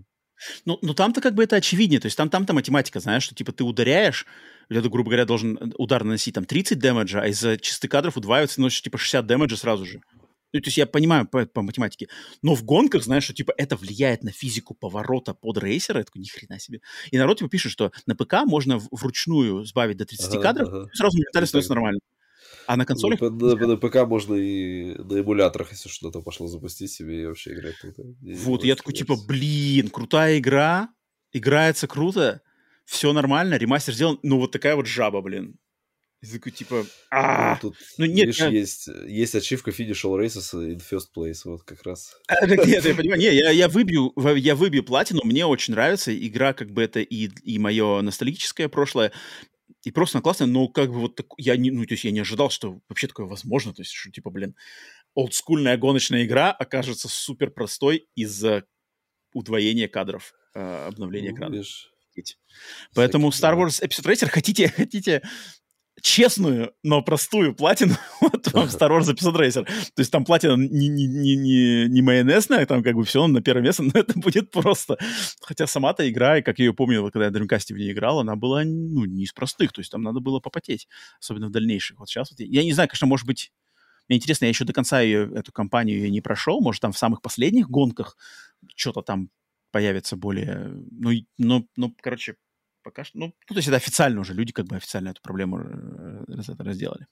[0.64, 3.52] Ну, ну там-то как бы это очевиднее, то есть там, там-то математика, знаешь, что типа
[3.52, 4.26] ты ударяешь,
[4.68, 8.82] это, грубо говоря, должен удар наносить там 30 дэмэджа, а из-за чистых кадров удваивается, носишь
[8.82, 10.00] типа 60 дэмэджа сразу же.
[10.52, 12.08] Ну, то есть я понимаю по, по математике,
[12.40, 16.28] но в гонках, знаешь, что типа это влияет на физику поворота под рейсера, это ни
[16.28, 16.80] хрена себе.
[17.10, 20.88] И народ типа пишет, что на ПК можно вручную сбавить до 30 ага, кадров, ага.
[20.94, 22.00] сразу моментально становится нормально.
[22.66, 23.20] А на консолях?
[23.20, 27.52] На, на, на ПК можно и на эмуляторах, если что-то пошло запустить себе и вообще
[27.52, 28.02] играть круто.
[28.20, 30.88] Вот, я такой, типа, блин, крутая игра,
[31.32, 32.42] играется круто,
[32.84, 35.58] все нормально, ремастер сделан, ну вот такая вот жаба, блин.
[36.32, 38.48] Такой, типа, а ну, тут, ну нет, видишь, я...
[38.48, 42.16] есть, есть ачивка Finish All Races in First Place, вот как раз.
[42.46, 46.70] Нет, я понимаю, не, я, я выбью, я выбью платину, мне очень нравится, игра как
[46.70, 49.12] бы это и, и мое ностальгическое прошлое,
[49.84, 52.10] и просто она классная, но как бы вот так, я не, ну, то есть я
[52.10, 54.56] не ожидал, что вообще такое возможно, то есть, что, типа, блин,
[55.14, 58.64] олдскульная гоночная игра окажется супер простой из-за
[59.34, 61.54] удвоения кадров, э, обновления ну, экрана.
[62.94, 65.22] Поэтому Star Wars Episode Racer хотите, хотите
[66.04, 69.64] честную, но простую платину, вот вам Star Wars Episode Racer.
[69.64, 73.40] То есть там платина не, не, не, не, не майонезная, там как бы все на
[73.40, 74.98] первое место, но это будет просто.
[75.40, 78.20] Хотя сама-то игра, и как я ее помню, когда я в Dreamcast в ней играл,
[78.20, 80.88] она была ну, не из простых, то есть там надо было попотеть,
[81.20, 81.98] особенно в дальнейших.
[81.98, 83.50] Вот сейчас вот я, я не знаю, конечно, может быть,
[84.06, 87.22] мне интересно, я еще до конца ее, эту кампанию не прошел, может, там в самых
[87.22, 88.18] последних гонках
[88.76, 89.30] что-то там
[89.70, 90.70] появится более...
[90.90, 92.36] Ну, ну, ну, короче,
[92.84, 95.58] пока что, ну, ну, то есть это официально уже, люди как бы официально эту проблему
[95.58, 96.24] э,
[96.58, 97.06] разделали.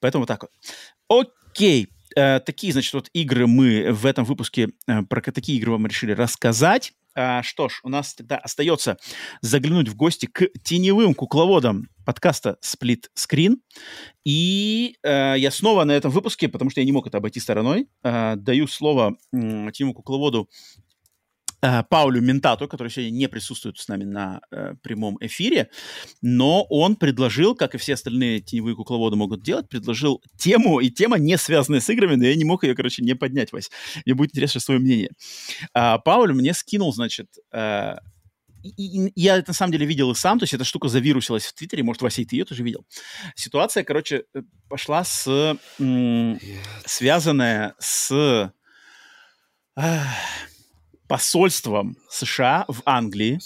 [0.00, 1.30] Поэтому так вот.
[1.52, 5.86] Окей, э, такие, значит, вот игры мы в этом выпуске, э, про такие игры вам
[5.86, 6.92] решили рассказать.
[7.18, 8.98] А, что ж, у нас тогда остается
[9.40, 13.56] заглянуть в гости к теневым кукловодам подкаста Split Screen.
[14.22, 17.88] И э, я снова на этом выпуске, потому что я не мог это обойти стороной,
[18.02, 19.38] э, даю слово э,
[19.72, 20.50] теневому кукловоду
[21.60, 25.70] Паулю Ментату, который сегодня не присутствует с нами на э, прямом эфире,
[26.22, 31.18] но он предложил, как и все остальные теневые кукловоды могут делать, предложил тему, и тема
[31.18, 33.70] не связанная с играми, но я не мог ее, короче, не поднять, Вась.
[34.04, 35.10] Мне будет интересно свое мнение.
[35.72, 37.96] А, Пауль мне скинул, значит, э,
[38.62, 41.46] и, и, я это на самом деле видел и сам, то есть эта штука завирусилась
[41.46, 42.84] в Твиттере, может, Вася, и ты ее тоже видел.
[43.34, 45.58] Ситуация, короче, э, пошла с...
[45.78, 46.38] М,
[46.84, 48.52] связанная с...
[49.76, 50.02] Э,
[51.08, 53.38] посольством США в Англии.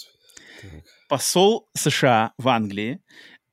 [1.08, 3.00] Посол США в Англии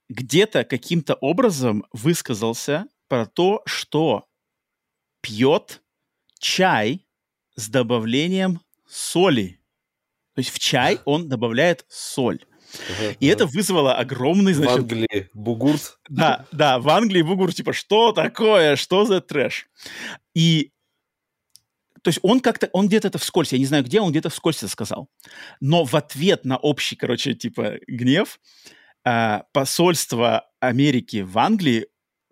[0.09, 4.25] где-то каким-то образом высказался про то, что
[5.21, 5.81] пьет
[6.39, 7.05] чай
[7.55, 9.59] с добавлением соли.
[10.35, 12.45] То есть в чай он добавляет соль.
[13.19, 14.75] и это вызвало огромный, значит...
[14.75, 15.99] В Англии бугурт.
[16.09, 19.67] Да, да, в Англии бугурт, типа, что такое, что за трэш?
[20.35, 20.71] И
[22.01, 24.57] то есть он как-то, он где-то это вскользь, я не знаю где, он где-то вскользь
[24.57, 25.09] это сказал.
[25.59, 28.39] Но в ответ на общий, короче, типа, гнев,
[29.05, 31.87] э, посольство Америки в Англии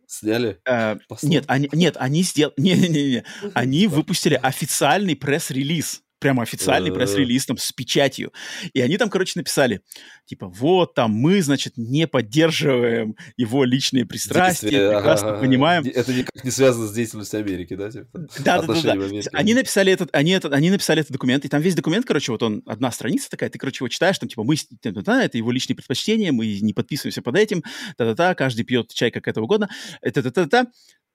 [0.08, 0.60] Сняли?
[0.66, 2.54] Э, нет, они, нет, они сделали...
[2.58, 8.34] Не-не-не, они выпустили официальный пресс-релиз прямо официальный пресс-релиз там с печатью.
[8.74, 9.82] И они там, короче, написали,
[10.26, 15.84] типа, вот там мы, значит, не поддерживаем его личные пристрастия, прекрасно ага, понимаем.
[15.86, 17.92] Это никак не связано с деятельностью Америки, да?
[17.92, 18.08] Типа,
[18.40, 19.08] да, да, да, да.
[19.34, 22.42] Они написали этот, они этот, они написали этот документ, и там весь документ, короче, вот
[22.42, 25.76] он, одна страница такая, ты, короче, его читаешь, там, типа, мы, да, это его личные
[25.76, 27.64] предпочтения, мы не подписываемся под этим,
[27.98, 29.70] та-та-та, каждый пьет чай как это угодно,
[30.02, 30.66] та-та-та-та.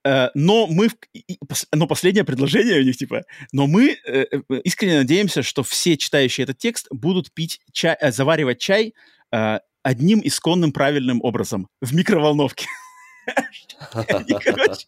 [0.05, 0.89] Э, но мы,
[1.73, 3.23] но последнее предложение у них типа,
[3.53, 8.59] но мы э, э, искренне надеемся, что все читающие этот текст будут пить чай, заваривать
[8.59, 8.95] чай
[9.83, 12.67] одним исконным правильным образом в микроволновке.
[14.45, 14.87] Короче,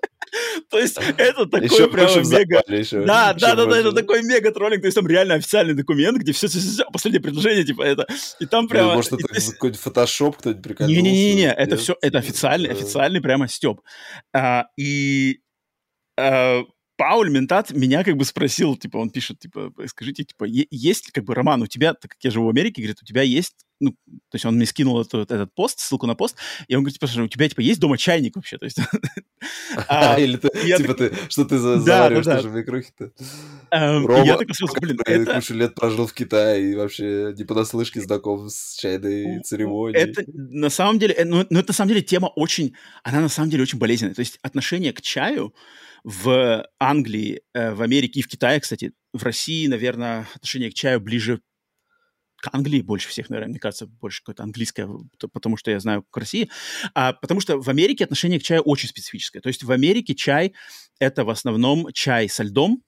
[0.71, 2.63] то есть это такой прям мега...
[3.05, 6.33] Да, да, да, да, это такой мега троллинг, то есть там реально официальный документ, где
[6.33, 6.49] все,
[6.93, 8.07] последнее предложение, типа это,
[8.41, 8.95] и там прямо...
[8.95, 10.95] Может, это какой-нибудь фотошоп кто-нибудь прикольный?
[10.95, 13.81] Не-не-не, это все, это официальный, официальный прямо степ.
[14.35, 15.41] А, и
[16.19, 16.63] а,
[17.03, 21.35] Пауль Ментат меня как бы спросил, типа, он пишет, типа, скажите, типа, есть как бы,
[21.35, 24.35] Роман, у тебя, так как я живу в Америке, говорит, у тебя есть, ну, то
[24.35, 26.37] есть он мне скинул этот, этот пост, ссылку на пост,
[26.69, 28.79] и он говорит, типа, у тебя, типа, есть дома чайник вообще, то есть...
[29.89, 33.11] А, Или ты, типа, ты, что ты завариваешь тоже в микрухе-то?
[33.73, 35.35] Рома, я такой сразу, блин, это...
[35.35, 40.01] кучу лет прожил в Китае и вообще не понаслышке знаком с чайной церемонией.
[40.01, 43.29] Это на самом деле, э, ну, ну, это на самом деле тема очень, она на
[43.29, 44.15] самом деле очень болезненная.
[44.15, 45.53] То есть отношение к чаю,
[46.05, 51.01] в Англии, э, в Америке и в Китае, кстати, в России, наверное, отношение к чаю
[51.01, 51.41] ближе
[52.43, 54.89] к Англии больше всех, наверное, мне кажется, больше какое-то английское,
[55.33, 56.51] потому что я знаю к России.
[56.93, 59.41] А, потому что в Америке отношение к чаю очень специфическое.
[59.41, 60.53] То есть в Америке чай—
[60.99, 62.83] это в основном чай со льдом,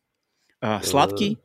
[0.60, 1.38] а, сладкий,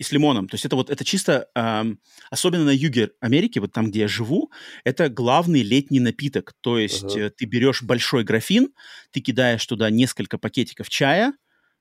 [0.00, 0.48] и с лимоном.
[0.48, 4.08] То есть это вот это чисто, эм, особенно на юге Америки, вот там, где я
[4.08, 4.50] живу,
[4.82, 6.54] это главный летний напиток.
[6.62, 7.26] То есть uh-huh.
[7.26, 8.70] э, ты берешь большой графин,
[9.10, 11.34] ты кидаешь туда несколько пакетиков чая,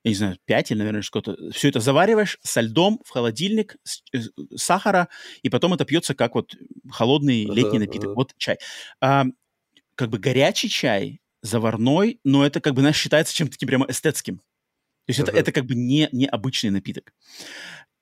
[0.04, 1.38] я не знаю, 5 или, наверное, что-то.
[1.54, 4.20] Все это завариваешь со льдом в холодильник, с, э,
[4.58, 5.08] сахара,
[5.42, 6.56] и потом это пьется как вот
[6.92, 8.18] холодный летний напиток.
[8.18, 8.58] Вот чай.
[9.00, 9.28] А,
[9.96, 14.42] как бы горячий чай, заварной, но это как бы, знаешь, считается чем-то таким прямо эстетским.
[15.06, 15.30] То есть uh-huh.
[15.30, 17.14] это, это как бы не, не обычный напиток.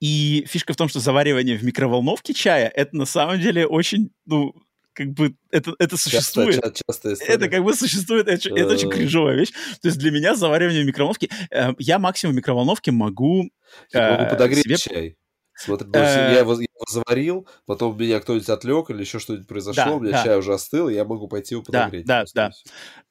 [0.00, 4.54] И фишка в том, что заваривание в микроволновке чая, это на самом деле очень, ну,
[4.92, 6.60] как бы это, это существует.
[6.60, 9.50] Часто, часто это как бы существует, это, это очень кринжовая вещь.
[9.80, 13.48] То есть для меня заваривание в микроволновке, э, я максимум в микроволновке могу...
[13.92, 14.76] Э, могу подогреть себе...
[14.76, 15.16] чай.
[15.58, 16.56] Смотри, я его,
[16.88, 20.24] заварил, потом меня кто-нибудь отвлек или еще что-нибудь произошло, да, у меня да.
[20.24, 22.06] чай уже остыл, и я могу пойти его подогреть.
[22.06, 22.52] Да, да, да.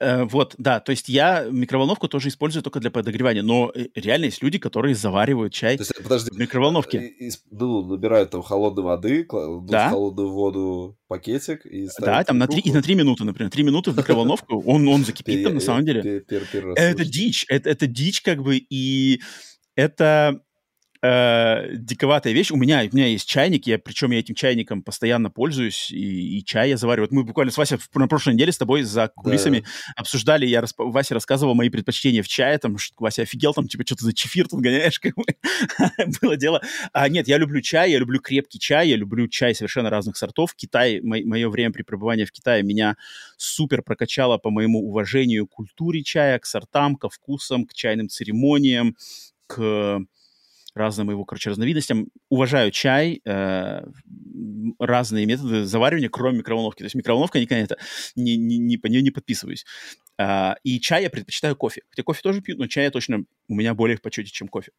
[0.00, 4.26] Э, вот, да, то есть я микроволновку тоже использую только для подогревания, но э, реально
[4.26, 7.06] есть люди, которые заваривают чай то есть, подожди, в микроволновке.
[7.06, 9.90] И, ну, набирают там холодной воды, кладут да.
[9.90, 13.90] холодную воду пакетик и Да, там на 3, и на 3 минуты, например, 3 минуты
[13.90, 16.24] в микроволновку, он, он закипит там на самом деле.
[16.28, 19.20] Это дичь, это дичь как бы, и
[19.74, 20.40] это
[21.02, 22.50] э, диковатая вещь.
[22.50, 26.44] У меня, у меня есть чайник, я, причем я этим чайником постоянно пользуюсь, и, и
[26.44, 27.08] чай я завариваю.
[27.08, 29.66] Вот мы буквально с Васей на прошлой неделе с тобой за кулисами да.
[29.96, 30.78] обсуждали, я расп...
[30.78, 34.48] Вася рассказывал мои предпочтения в чае, там, что Вася офигел, там, типа, что-то за чефир
[34.48, 35.24] тут гоняешь, как бы.
[36.20, 36.62] было дело.
[36.92, 40.54] А нет, я люблю чай, я люблю крепкий чай, я люблю чай совершенно разных сортов.
[40.54, 42.96] Китай, мо- мое время при пребывании в Китае меня
[43.36, 48.96] супер прокачало по моему уважению к культуре чая, к сортам, ко вкусам, к чайным церемониям,
[49.46, 50.00] к
[50.74, 52.08] разным его, короче, разновидностям.
[52.28, 53.82] Уважаю чай, э,
[54.78, 56.78] разные методы заваривания, кроме микроволновки.
[56.78, 57.78] То есть микроволновка никогда это
[58.16, 59.64] не, не, не, по нее не подписываюсь.
[60.18, 61.82] Э, и чай я предпочитаю кофе.
[61.90, 64.72] Хотя кофе тоже пью, но чай я точно у меня более в почете, чем кофе.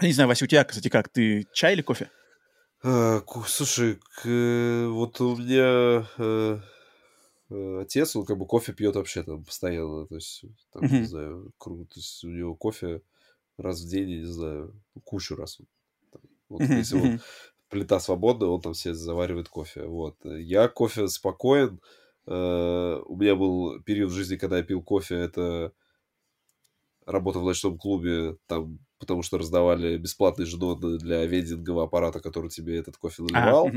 [0.00, 1.08] Я не знаю, Вася, у тебя, кстати, как?
[1.08, 2.10] Ты чай или кофе?
[2.84, 6.60] А, слушай, к, вот у меня э,
[7.50, 10.06] э, отец, он как бы кофе пьет вообще там постоянно.
[10.06, 11.00] То есть, там, mm-hmm.
[11.00, 11.94] не знаю, круто.
[11.94, 13.02] То есть у него кофе
[13.58, 15.58] раз в день, я не знаю, кучу раз.
[16.48, 17.20] Вот, если вот
[17.68, 19.84] плита свободная, он там все заваривает кофе.
[19.84, 20.16] Вот.
[20.24, 21.80] Я кофе спокоен.
[22.26, 25.72] Uh, у меня был период в жизни, когда я пил кофе, это
[27.06, 32.76] работа в ночном клубе, там, потому что раздавали бесплатные жетоны для вендингового аппарата, который тебе
[32.76, 33.70] этот кофе наливал.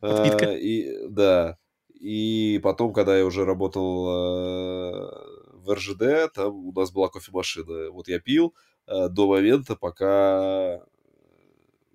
[0.00, 1.58] А, uh, и, да.
[1.88, 7.90] И потом, когда я уже работал uh, в РЖД, там у нас была кофемашина.
[7.90, 10.82] Вот я пил, Э, до момента, пока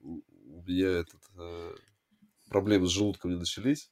[0.04, 0.22] у
[0.66, 1.76] меня этот, э,
[2.50, 3.92] проблемы с желудком не начались.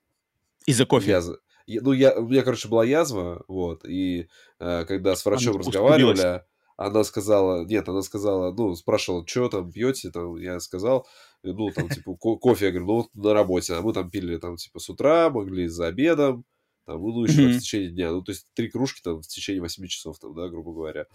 [0.66, 1.12] Из-за кофе?
[1.12, 1.38] Язва.
[1.68, 4.28] Ну, я, у меня, короче, была язва, вот, и
[4.60, 6.44] э, когда с врачом она разговаривали,
[6.76, 11.08] она сказала, нет, она сказала, ну, спрашивала, что там пьете, там, я сказал,
[11.44, 14.58] ну, там, типа, кофе, я говорю, ну, вот на работе, а мы там пили, там,
[14.58, 16.46] типа, с утра, могли за обедом,
[16.86, 17.54] там, ну, еще mm-hmm.
[17.54, 20.50] в течение дня, ну, то есть три кружки там в течение восьми часов, там, да,
[20.50, 21.06] грубо говоря,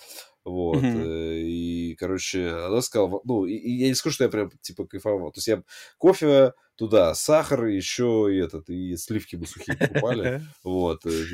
[0.44, 1.40] вот, mm-hmm.
[1.40, 5.32] и, короче, она сказала, ну, и, и я не скажу, что я прям, типа, кайфовал,
[5.32, 5.62] то есть я
[5.98, 11.24] кофе туда, сахар, еще и этот, и сливки мы сухие покупали, вот, э,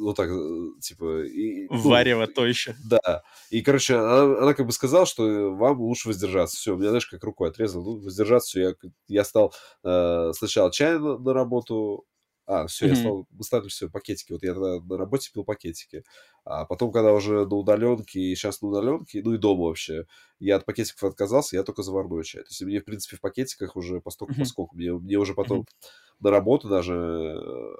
[0.00, 1.24] вот так, э, типа...
[1.24, 2.74] И, ну, Варево то еще.
[2.88, 7.06] Да, и, короче, она, как бы сказала, что вам лучше воздержаться, все, у меня, знаешь,
[7.06, 8.74] как рукой отрезал, ну, воздержаться,
[9.08, 12.06] я, стал сначала чай на работу
[12.48, 12.88] а, все, mm-hmm.
[12.88, 14.32] я стал, стали все, пакетики.
[14.32, 16.02] Вот я тогда на работе пил пакетики.
[16.46, 20.06] А потом, когда уже на удаленке, и сейчас на удаленке, ну и дома вообще,
[20.40, 22.40] я от пакетиков отказался, я только заварной чай.
[22.42, 24.38] То есть мне, в принципе, в пакетиках уже постольку mm-hmm.
[24.38, 24.76] поскольку.
[24.76, 25.86] Мне, мне уже потом, mm-hmm.
[26.20, 26.94] На работу даже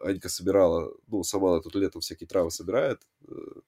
[0.02, 3.00] Анька собирала, ну, сама тут летом всякие травы собирает,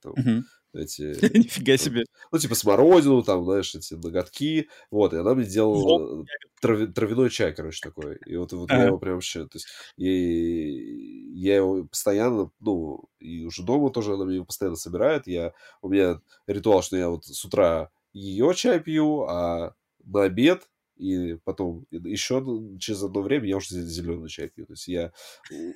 [0.01, 0.45] там, Мгм.
[0.73, 1.17] эти...
[1.37, 2.05] Нифига себе.
[2.31, 4.69] Ну, типа смородину, там, знаешь, эти ноготки.
[4.91, 6.25] Вот, и она мне делала
[6.63, 8.19] трави- травяной чай, короче, такой.
[8.27, 9.45] И вот, вот я его прям вообще...
[9.45, 9.67] То есть,
[9.97, 15.27] и я его постоянно, ну, и уже дома тоже она мне его постоянно собирает.
[15.27, 19.75] Я, у меня ритуал, что я вот с утра ее чай пью, а
[20.05, 20.69] на обед
[21.01, 22.45] и потом еще
[22.79, 24.67] через одно время я уже зеленый чай пью.
[24.67, 25.13] То есть я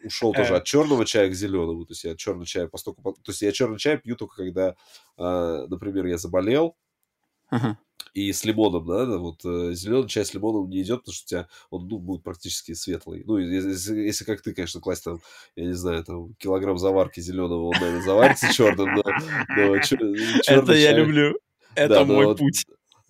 [0.05, 0.57] ушел тоже Э.
[0.59, 1.87] от черного чая к зеленому.
[1.87, 3.01] То есть я черный чай постольку...
[3.03, 4.77] по- То есть я черный чай пью только когда,
[5.17, 6.77] а, например, я заболел,
[8.13, 11.49] и с лимоном, да, вот зеленый чай с лимоном не идет, потому что у тебя
[11.71, 13.23] он ну, будет практически светлый.
[13.27, 15.21] Ну, если, если как ты, конечно, класть там,
[15.57, 19.03] я не знаю, там килограмм заварки зеленого, он, наверное, заварится черным, но,
[19.57, 21.39] но чер- Это черный я чай- люблю.
[21.75, 22.65] Это Да, но мой вот- путь.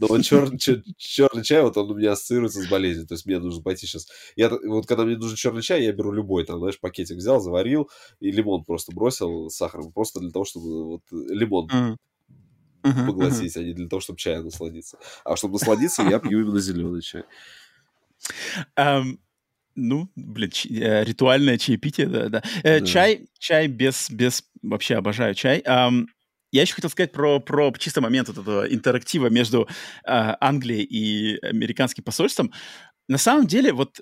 [0.08, 0.58] Но вот черный,
[0.96, 3.06] черный чай, вот он у меня ассоциируется с болезнью.
[3.06, 4.06] То есть мне нужно пойти сейчас...
[4.36, 7.90] Я, вот когда мне нужен черный чай, я беру любой, там, знаешь, пакетик взял, заварил,
[8.20, 11.96] и лимон просто бросил с сахаром, просто для того, чтобы вот лимон Ага.
[12.82, 13.06] Ага, ага.
[13.06, 14.98] поглотить, а не для того, чтобы чаем насладиться.
[15.24, 17.24] А чтобы насладиться, я пью именно зеленый чай.
[18.76, 19.18] Ам,
[19.74, 22.42] ну, блин, ч- э, ритуальное чаепитие, да, да.
[22.62, 22.86] Э, Да.
[22.86, 25.62] Чай, чай без, без, вообще обожаю чай.
[25.66, 26.06] Ам,
[26.54, 29.68] я еще хотел сказать про, про чисто момент вот этого интерактива между
[30.04, 32.52] а, Англией и американским посольством.
[33.08, 34.00] На самом деле, вот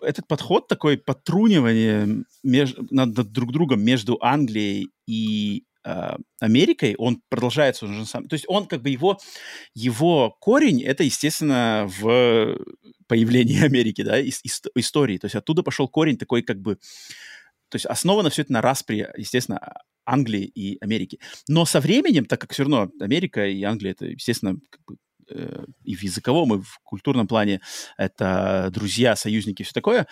[0.00, 7.20] этот подход такой подтрунивание меж- над, над друг другом между Англией и а, Америкой, он
[7.28, 8.28] продолжается уже сам.
[8.28, 9.18] То есть он как бы его,
[9.74, 12.58] его корень, это, естественно, в
[13.08, 15.18] появлении Америки, да, ис- ис- истории.
[15.18, 16.76] То есть оттуда пошел корень такой как бы...
[17.70, 19.74] То есть основано все это на распре, естественно,
[20.08, 21.20] Англии и Америки.
[21.48, 24.96] Но со временем, так как все равно Америка и Англия, это, естественно, как бы,
[25.30, 27.60] э, и в языковом, и в культурном плане
[27.96, 30.06] это друзья, союзники, все такое,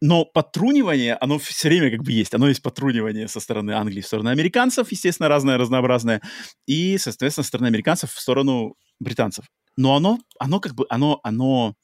[0.00, 2.34] но подтрунивание, оно все время как бы есть.
[2.34, 6.20] Оно есть подтрунивание со стороны Англии в сторону американцев, естественно, разное, разнообразное,
[6.66, 9.46] и, соответственно, со стороны американцев в сторону британцев.
[9.76, 11.74] Но оно, оно как бы, оно, оно,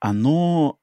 [0.00, 0.78] оно,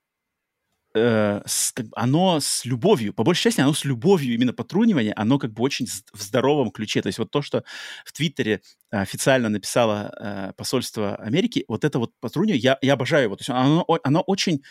[0.95, 5.39] э, с, как оно с любовью, по большей части оно с любовью, именно подтрунивание, оно
[5.39, 7.01] как бы очень в здоровом ключе.
[7.01, 7.63] То есть вот то, что
[8.05, 8.61] в Твиттере
[8.91, 13.35] э, официально написало э, посольство Америки, вот это вот подтрунивание, я, я обожаю его.
[13.35, 14.61] То есть оно, оно очень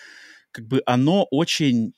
[0.52, 1.94] как бы оно очень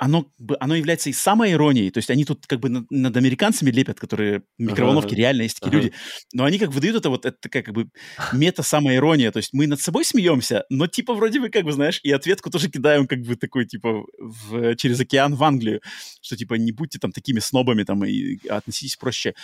[0.00, 0.26] оно,
[0.60, 4.00] оно является и самой иронией, то есть они тут как бы над, над американцами лепят,
[4.00, 5.16] которые микроволновки, ага.
[5.16, 5.76] реально есть такие Ага.
[5.76, 5.94] люди,
[6.32, 7.90] но они как выдают это вот, это такая как бы
[8.32, 12.10] мета-самоирония, то есть мы над собой смеемся, но типа вроде бы как бы, знаешь, и
[12.12, 15.82] ответку тоже кидаем как бы такой типа в, через океан в Англию,
[16.22, 19.34] что типа не будьте там такими снобами там и относитесь проще.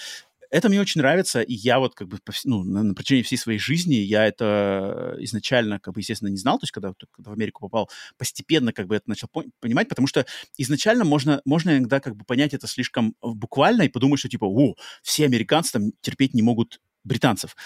[0.51, 3.59] Это мне очень нравится, и я вот как бы ну, на, на протяжении всей своей
[3.59, 7.61] жизни я это изначально, как бы, естественно, не знал, то есть когда, когда в Америку
[7.63, 10.27] попал, постепенно как бы это начал пон- понимать, потому что
[10.57, 14.45] изначально можно, можно иногда как бы понять это слишком э, буквально и подумать, что типа,
[14.45, 17.57] о, все американцы там терпеть не могут британцев.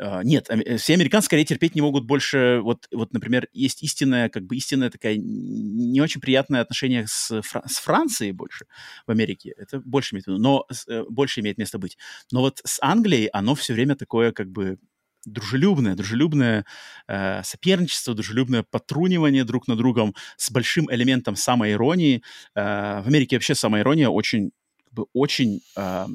[0.00, 4.28] А, нет, э, все американцы скорее терпеть не могут больше, вот, вот, например, есть истинная,
[4.28, 8.66] как бы истинная такая не очень приятное отношение с, Фра- с Францией больше
[9.06, 9.54] в Америке.
[9.56, 11.96] Это больше имеет но э, больше имеет место быть.
[12.32, 14.78] Но вот с Англией оно все время такое как бы
[15.24, 16.64] дружелюбное, дружелюбное
[17.06, 22.22] э, соперничество, дружелюбное потрунивание друг на другом с большим элементом самоиронии.
[22.54, 24.50] Э, в Америке вообще самоирония очень,
[24.84, 26.06] как бы, очень э,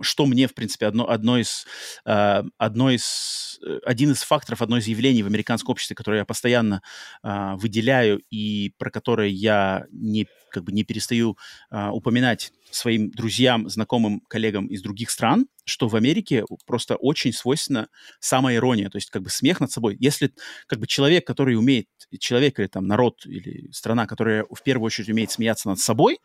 [0.00, 1.66] что мне, в принципе, одно, одно из,
[2.04, 6.24] э, одно из, э, один из факторов, одно из явлений в американском обществе, которое я
[6.24, 6.82] постоянно
[7.22, 11.36] э, выделяю и про которое я не, как бы не перестаю
[11.70, 17.88] э, упоминать своим друзьям, знакомым, коллегам из других стран, что в Америке просто очень свойственно
[18.20, 19.96] самоирония, то есть как бы смех над собой.
[20.00, 20.32] Если
[20.66, 25.08] как бы человек, который умеет, человек или там народ или страна, которая в первую очередь
[25.08, 26.18] умеет смеяться над собой,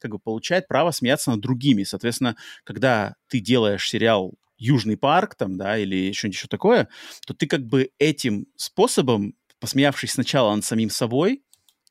[0.00, 1.84] как бы получает право смеяться над другими.
[1.84, 6.88] Соответственно, когда ты делаешь сериал Южный парк, там, да, или что-нибудь еще такое,
[7.26, 11.42] то ты как бы этим способом, посмеявшись сначала над самим собой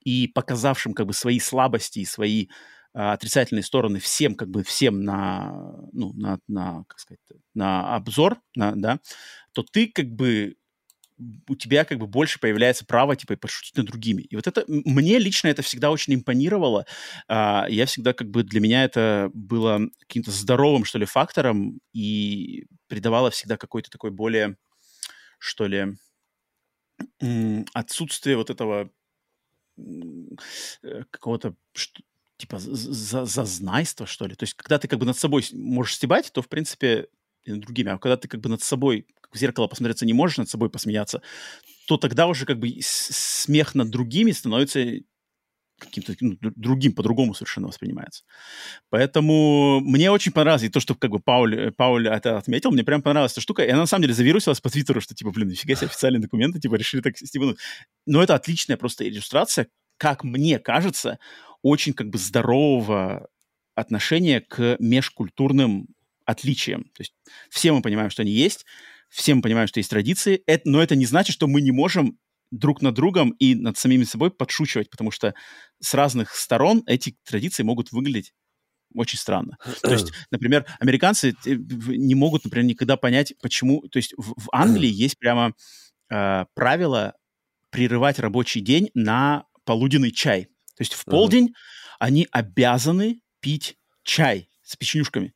[0.04, 2.48] и показавшим как бы свои слабости и свои
[2.94, 5.52] а, отрицательные стороны всем, как бы всем на,
[5.94, 7.20] ну, на, на, как сказать,
[7.54, 9.00] на обзор, на, да,
[9.54, 10.56] то ты как бы
[11.48, 14.24] у тебя как бы больше появляется право, типа, пошутить над другими.
[14.24, 16.86] И вот это, мне лично это всегда очень импонировало.
[17.28, 22.66] А, я всегда как бы, для меня это было каким-то здоровым, что ли, фактором и
[22.88, 24.58] придавало всегда какой-то такой более,
[25.40, 25.96] что ли,
[27.74, 28.92] отсутствие вот этого
[31.12, 32.02] какого-то что-
[32.38, 34.36] типа за- зазнайства, что ли.
[34.36, 37.08] То есть, когда ты как бы над собой можешь стебать, то, в принципе,
[37.44, 37.92] и над другими.
[37.92, 41.22] А когда ты как бы над собой в зеркало посмотреться не можешь, над собой посмеяться,
[41.88, 44.86] то тогда уже как бы смех над другими становится
[45.86, 48.24] каким-то ну, другим, по-другому совершенно воспринимается.
[48.90, 53.02] Поэтому мне очень понравилось, и то, что как бы Пауль, Пауль это отметил, мне прям
[53.02, 55.76] понравилась эта штука, и она на самом деле завирусилась по Твиттеру, что типа, блин, нифига
[55.76, 57.58] себе официальные документы, типа, решили так стебануть.
[58.06, 61.20] Но это отличная просто иллюстрация, как мне кажется,
[61.62, 63.28] очень как бы здорового
[63.76, 65.88] отношения к межкультурным
[66.26, 66.84] отличиям.
[66.96, 67.14] То есть
[67.50, 68.66] все мы понимаем, что они есть,
[69.10, 72.18] все мы понимаем, что есть традиции, это, но это не значит, что мы не можем
[72.52, 75.34] друг над другом и над самими собой подшучивать, потому что
[75.80, 78.34] с разных сторон эти традиции могут выглядеть
[78.94, 79.58] очень странно.
[79.82, 83.88] То есть, например, американцы э, не могут, например, никогда понять, почему...
[83.88, 85.54] То есть в, в Англии есть прямо
[86.10, 87.16] э, правило
[87.70, 90.46] прерывать рабочий день на полуденный чай.
[90.76, 91.54] То есть в полдень
[92.00, 95.34] они обязаны пить чай с печенюшками.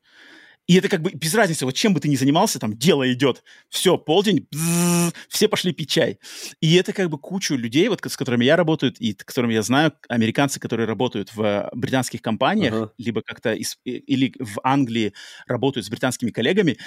[0.66, 3.44] И это как бы без разницы, вот чем бы ты ни занимался, там дело идет.
[3.68, 6.18] Все, полдень, бзз, все пошли пить чай.
[6.60, 9.92] И это как бы кучу людей, вот с которыми я работаю, и которыми я знаю,
[10.08, 12.90] американцы, которые работают в британских компаниях, uh-huh.
[12.98, 15.12] либо как-то из, или в Англии
[15.46, 16.78] работают с британскими коллегами,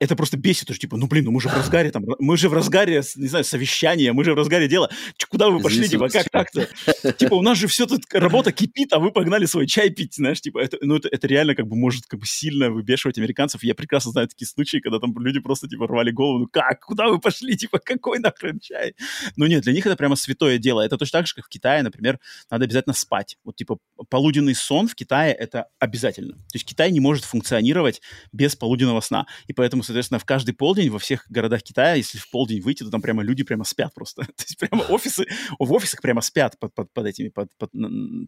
[0.00, 2.48] это просто бесит, уже типа, ну блин, ну мы же в разгаре там, мы же
[2.48, 4.90] в разгаре, не знаю, совещания, мы же в разгаре дела.
[5.16, 6.68] Ч, куда вы пошли, типа, как так-то?
[7.14, 10.40] Типа, у нас же все тут, работа кипит, а вы погнали свой чай пить, знаешь,
[10.40, 13.62] типа, это, ну это, это реально как бы может как бы сильно выбешивать американцев.
[13.64, 17.08] Я прекрасно знаю такие случаи, когда там люди просто типа рвали голову, ну как, куда
[17.08, 18.94] вы пошли, типа, какой нахрен чай?
[19.36, 20.80] Ну нет, для них это прямо святое дело.
[20.80, 22.20] Это точно так же, как в Китае, например,
[22.50, 23.36] надо обязательно спать.
[23.44, 23.78] Вот типа
[24.08, 26.34] полуденный сон в Китае это обязательно.
[26.34, 28.00] То есть Китай не может функционировать
[28.32, 29.26] без полуденного сна.
[29.48, 32.90] И поэтому соответственно, в каждый полдень во всех городах Китая, если в полдень выйти, то
[32.90, 34.22] там прямо люди прямо спят просто.
[34.36, 35.26] То есть прямо офисы,
[35.58, 37.70] в офисах прямо спят под, под, под этими, под, под,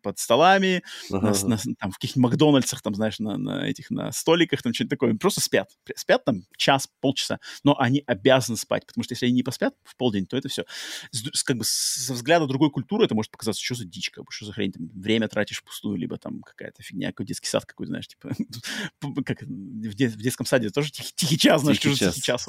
[0.03, 1.33] под столами, ага.
[1.43, 4.91] на, на, там в каких-нибудь Макдональдсах, там, знаешь, на, на этих, на столиках, там что-нибудь
[4.91, 5.15] такое.
[5.15, 5.71] Просто спят.
[5.95, 9.97] Спят там час, полчаса, но они обязаны спать, потому что если они не поспят в
[9.97, 10.65] полдень, то это все.
[11.13, 14.33] С, как бы со взгляда другой культуры это может показаться, что за дичь, как бы,
[14.33, 17.91] что за хрень, там, время тратишь пустую, либо там какая-то фигня, какой детский сад какой-то,
[17.91, 18.31] знаешь, типа,
[19.25, 22.47] как в, дет, в детском саде тоже тихий, тихий час, знаешь, тихий час, час.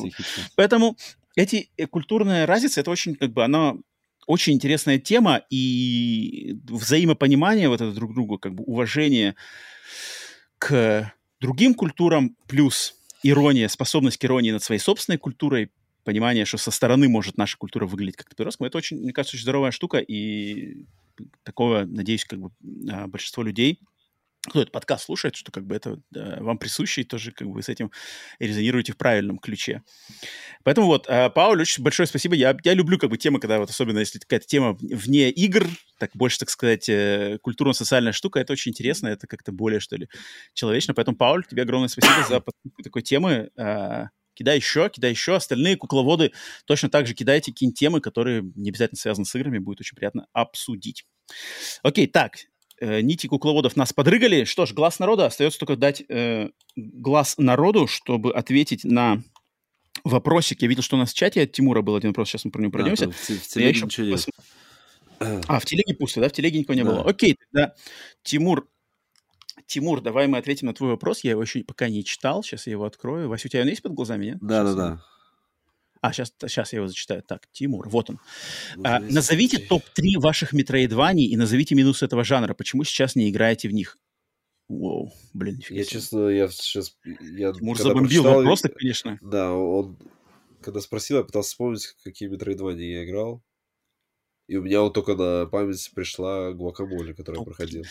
[0.56, 0.98] Поэтому
[1.36, 3.76] эти э, культурная разница, это очень, как бы, она
[4.28, 9.36] очень интересная тема, и взаимопонимание вот это друг другу, как бы уважение
[10.58, 15.72] к другим культурам, плюс ирония, способность к иронии над своей собственной культурой,
[16.04, 19.44] понимание, что со стороны может наша культура выглядеть как-то по-русскому, это очень, мне кажется, очень
[19.44, 20.86] здоровая штука, и
[21.44, 22.52] такого, надеюсь, как бы
[22.92, 23.80] а, большинство людей
[24.48, 27.62] кто этот подкаст слушает, что как бы это да, вам присуще, и тоже как бы
[27.62, 27.92] с этим
[28.40, 29.84] резонируете в правильном ключе.
[30.64, 32.34] Поэтому вот, э, Пауль, очень большое спасибо.
[32.34, 35.68] Я, я люблю как бы темы, когда вот особенно если какая-то тема вне игр,
[36.00, 40.08] так больше, так сказать, э, культурно-социальная штука, это очень интересно, это как-то более, что ли,
[40.54, 40.96] человечно.
[40.96, 42.44] Поэтому, Пауль, тебе огромное спасибо за
[42.84, 43.52] такой темы.
[43.58, 45.36] Э, кидай еще, кидай еще.
[45.36, 46.32] Остальные кукловоды
[46.66, 50.26] точно так же кидайте какие-нибудь темы, которые не обязательно связаны с играми, будет очень приятно
[50.34, 51.06] обсудить.
[51.84, 52.38] Окей, так,
[52.82, 54.44] э, нити кукловодов нас подрыгали.
[54.44, 55.28] Что ж, глаз народа.
[55.28, 59.24] Остается только дать э, глаз народу, чтобы ответить на
[60.04, 60.62] вопросик.
[60.62, 62.30] Я видел, что у нас в чате от Тимура был один вопрос.
[62.30, 63.08] Сейчас мы про него пройдемся.
[63.08, 64.26] Да, в, в телеге ничего нет.
[65.48, 66.30] А, в телеге пусто, да?
[66.30, 66.90] В телеге никого не да.
[66.90, 67.04] было.
[67.04, 67.76] Окей, тогда,
[68.24, 68.68] Тимур,
[69.68, 71.24] Тимур, давай мы ответим на твой вопрос.
[71.24, 72.44] Я его еще пока не читал.
[72.44, 73.30] Сейчас я его открою.
[73.30, 74.38] Вася, у тебя он есть под глазами, нет?
[74.42, 75.04] Да, да, да.
[76.02, 77.22] А, сейчас, сейчас я его зачитаю.
[77.22, 78.20] Так, Тимур, вот он.
[78.84, 82.56] а, назовите топ-3 ваших метроидваний и назовите минусы этого жанра.
[82.56, 84.00] Почему сейчас не играете в них?
[84.68, 86.98] Воу, блин, нифига Я, честно, я сейчас...
[87.04, 89.20] Я, Тимур забомбил прочитал, вопрос, конечно.
[89.22, 89.98] Да, он...
[90.62, 93.44] Когда спросил, я пытался вспомнить, какие метроидвания я играл.
[94.48, 97.84] И у меня вот только на память пришла Гуакамоле, которую я проходил.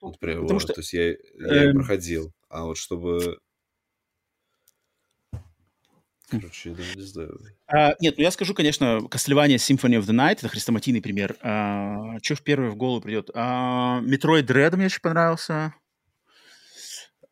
[0.00, 0.74] Вот прям, Потому что...
[0.74, 1.76] То есть я, я эм...
[1.76, 2.32] проходил.
[2.48, 3.38] А вот чтобы
[6.30, 7.38] Короче, я даже не знаю.
[7.66, 11.36] А, нет, ну я скажу, конечно, Castlevania Symphony of the Night, это хрестоматийный пример.
[11.42, 13.30] А, что в первое в голову придет?
[13.34, 15.74] А, Metroid Dread мне очень понравился.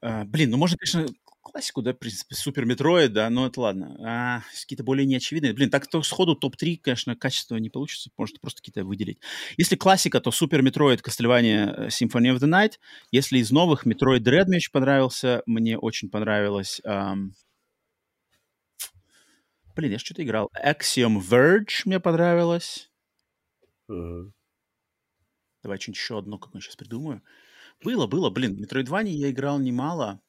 [0.03, 1.07] А, блин, ну можно, конечно,
[1.41, 3.97] классику, да, в принципе, Super Metroid, да, но это ладно.
[4.07, 5.53] А, какие-то более неочевидные.
[5.53, 9.19] Блин, так то сходу топ-3, конечно, качество не получится, может просто какие-то выделить.
[9.57, 12.75] Если классика, то Super Metroid, Castlevania Symphony of the Night.
[13.11, 16.81] Если из новых, Metroid Dread мне очень понравился, мне очень понравилось...
[19.75, 20.51] Блин, я что-то играл.
[20.65, 22.91] Axiom Verge мне понравилось.
[23.91, 24.31] Uh-huh.
[25.62, 27.23] Давай что-нибудь еще одно, как я сейчас придумаю.
[27.83, 30.20] Было, было, блин, Метроидване я играл немало.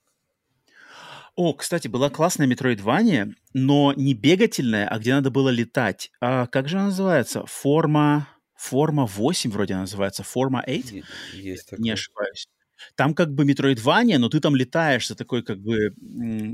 [1.35, 6.11] О, кстати, была классная Метроидвания, но не бегательная, а где надо было летать.
[6.21, 7.45] А как же она называется?
[7.45, 8.27] Форма...
[8.55, 10.23] Форма 8 вроде она называется.
[10.23, 11.01] Форма 8?
[11.33, 11.83] Есть такое.
[11.83, 12.47] Не ошибаюсь.
[12.95, 15.93] Там как бы Метроидвания, но ты там летаешь за такой как бы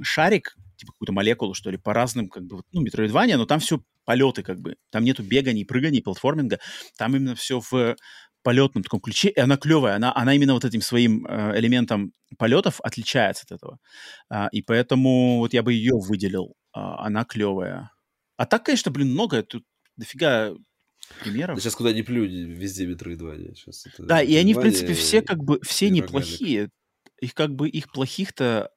[0.03, 3.83] шарик, типа какую-то молекулу, что ли, по разным, как бы, ну, метроидвания, но там все
[4.05, 4.75] полеты, как бы.
[4.89, 6.59] Там нету беганий, прыганий, платформинга.
[6.97, 7.95] Там именно все в
[8.41, 12.79] полетном таком ключе, и она клевая, она, она именно вот этим своим э, элементом полетов
[12.81, 13.79] отличается от этого.
[14.29, 16.55] А, и поэтому вот я бы ее выделил.
[16.71, 17.91] А, она клевая.
[18.37, 19.43] А так, конечно, блин, много.
[19.43, 19.65] Тут
[19.97, 20.53] дофига
[21.21, 21.57] примеров.
[21.57, 23.53] Да сейчас куда ни плюнь, везде Metroidvania.
[23.55, 26.69] Сейчас это да, и они, в принципе, все как бы, все неплохие.
[27.19, 28.71] Их как бы, их плохих-то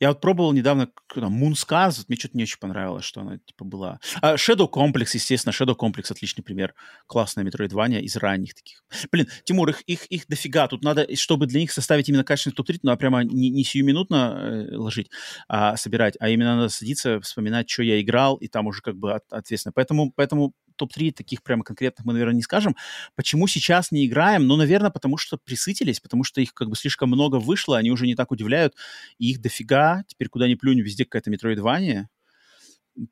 [0.00, 3.98] я вот пробовал недавно Moonscars, мне что-то не очень понравилось, что она типа была.
[4.20, 6.74] А Shadow Complex, естественно, Shadow Complex отличный пример.
[7.06, 8.84] Классная Metroidvania из ранних таких.
[9.10, 10.68] Блин, Тимур, их, их, их дофига.
[10.68, 14.76] Тут надо, чтобы для них составить именно качественный топ-3, надо прямо не, не сиюминутно э,
[14.76, 15.10] ложить,
[15.48, 19.14] а собирать, а именно надо садиться, вспоминать, что я играл, и там уже как бы
[19.14, 19.72] от, ответственно.
[19.74, 22.76] Поэтому, поэтому топ-3 таких прямо конкретных мы, наверное, не скажем.
[23.14, 24.46] Почему сейчас не играем?
[24.46, 28.06] Ну, наверное, потому что присытились, потому что их как бы слишком много вышло, они уже
[28.06, 28.74] не так удивляют,
[29.18, 32.08] и их дофига, теперь куда ни плюнь, везде какая-то метроидвания.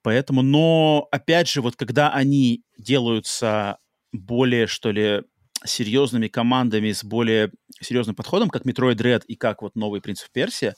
[0.02, 3.78] Поэтому, но, опять же, вот когда они делаются
[4.12, 5.22] более, что ли,
[5.64, 10.28] серьезными командами с более серьезным подходом, как Metroid Dread и как вот новый Принц of
[10.32, 10.74] Персия,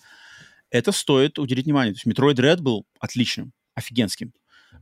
[0.71, 1.95] это стоит уделить внимание.
[1.95, 4.33] То есть Metroid Dread был отличным, офигенским.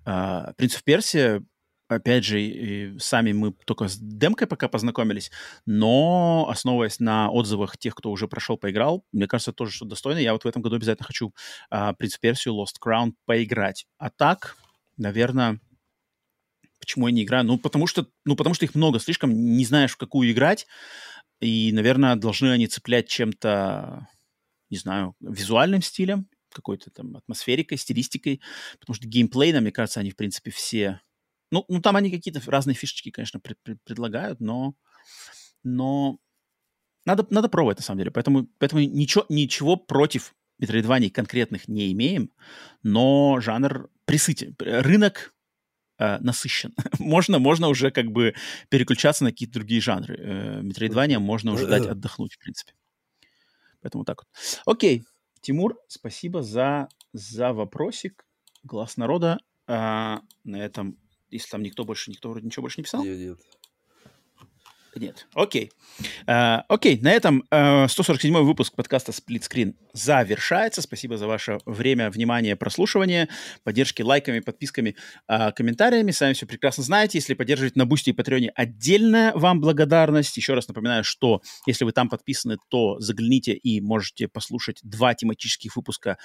[0.04, 1.42] Uh, of Персия
[1.88, 5.30] опять же, сами мы только с демкой пока познакомились,
[5.64, 10.18] но основываясь на отзывах тех, кто уже прошел, поиграл, мне кажется, тоже что достойно.
[10.18, 11.34] Я вот в этом году обязательно хочу
[11.70, 13.86] а, Принц Персию Lost Crown поиграть.
[13.98, 14.56] А так,
[14.96, 15.60] наверное,
[16.80, 17.44] почему я не играю?
[17.44, 20.66] Ну, потому что, ну, потому что их много слишком, не знаешь, в какую играть,
[21.40, 24.08] и, наверное, должны они цеплять чем-то,
[24.70, 28.40] не знаю, визуальным стилем, какой-то там атмосферикой, стилистикой,
[28.80, 31.00] потому что геймплейно, мне кажется, они, в принципе, все
[31.50, 34.74] ну, ну там они какие-то разные фишечки, конечно, пред, пред, предлагают, но,
[35.62, 36.18] но
[37.04, 38.10] надо, надо пробовать, на самом деле.
[38.10, 42.30] Поэтому, поэтому ничего, ничего против метроидваний конкретных не имеем,
[42.82, 44.56] но жанр присытен.
[44.58, 45.34] Рынок
[45.98, 46.74] э, насыщен.
[46.98, 48.34] можно, можно уже как бы
[48.68, 50.16] переключаться на какие-то другие жанры.
[50.18, 52.72] Э, метроидвания можно уже дать отдохнуть, в принципе.
[53.82, 54.74] Поэтому так вот.
[54.74, 55.04] Окей.
[55.40, 58.26] Тимур, спасибо за, за вопросик.
[58.64, 59.38] Глаз народа.
[59.68, 60.98] А, на этом
[61.30, 63.04] если там никто больше, никто вроде ничего больше не писал?
[63.04, 63.38] Нет, нет.
[64.96, 65.26] Нет.
[65.34, 65.70] Окей.
[66.26, 70.80] Uh, окей, на этом э, 147 выпуск подкаста Split Screen завершается.
[70.80, 73.28] Спасибо за ваше время, внимание, прослушивание,
[73.62, 74.96] поддержки лайками, подписками,
[75.30, 76.12] uh, комментариями.
[76.12, 77.18] Сами все прекрасно знаете.
[77.18, 80.36] Если поддерживаете на Boosty и Патреоне, отдельная вам благодарность.
[80.36, 85.76] Еще раз напоминаю, что если вы там подписаны, то загляните и можете послушать два тематических
[85.76, 86.16] выпуска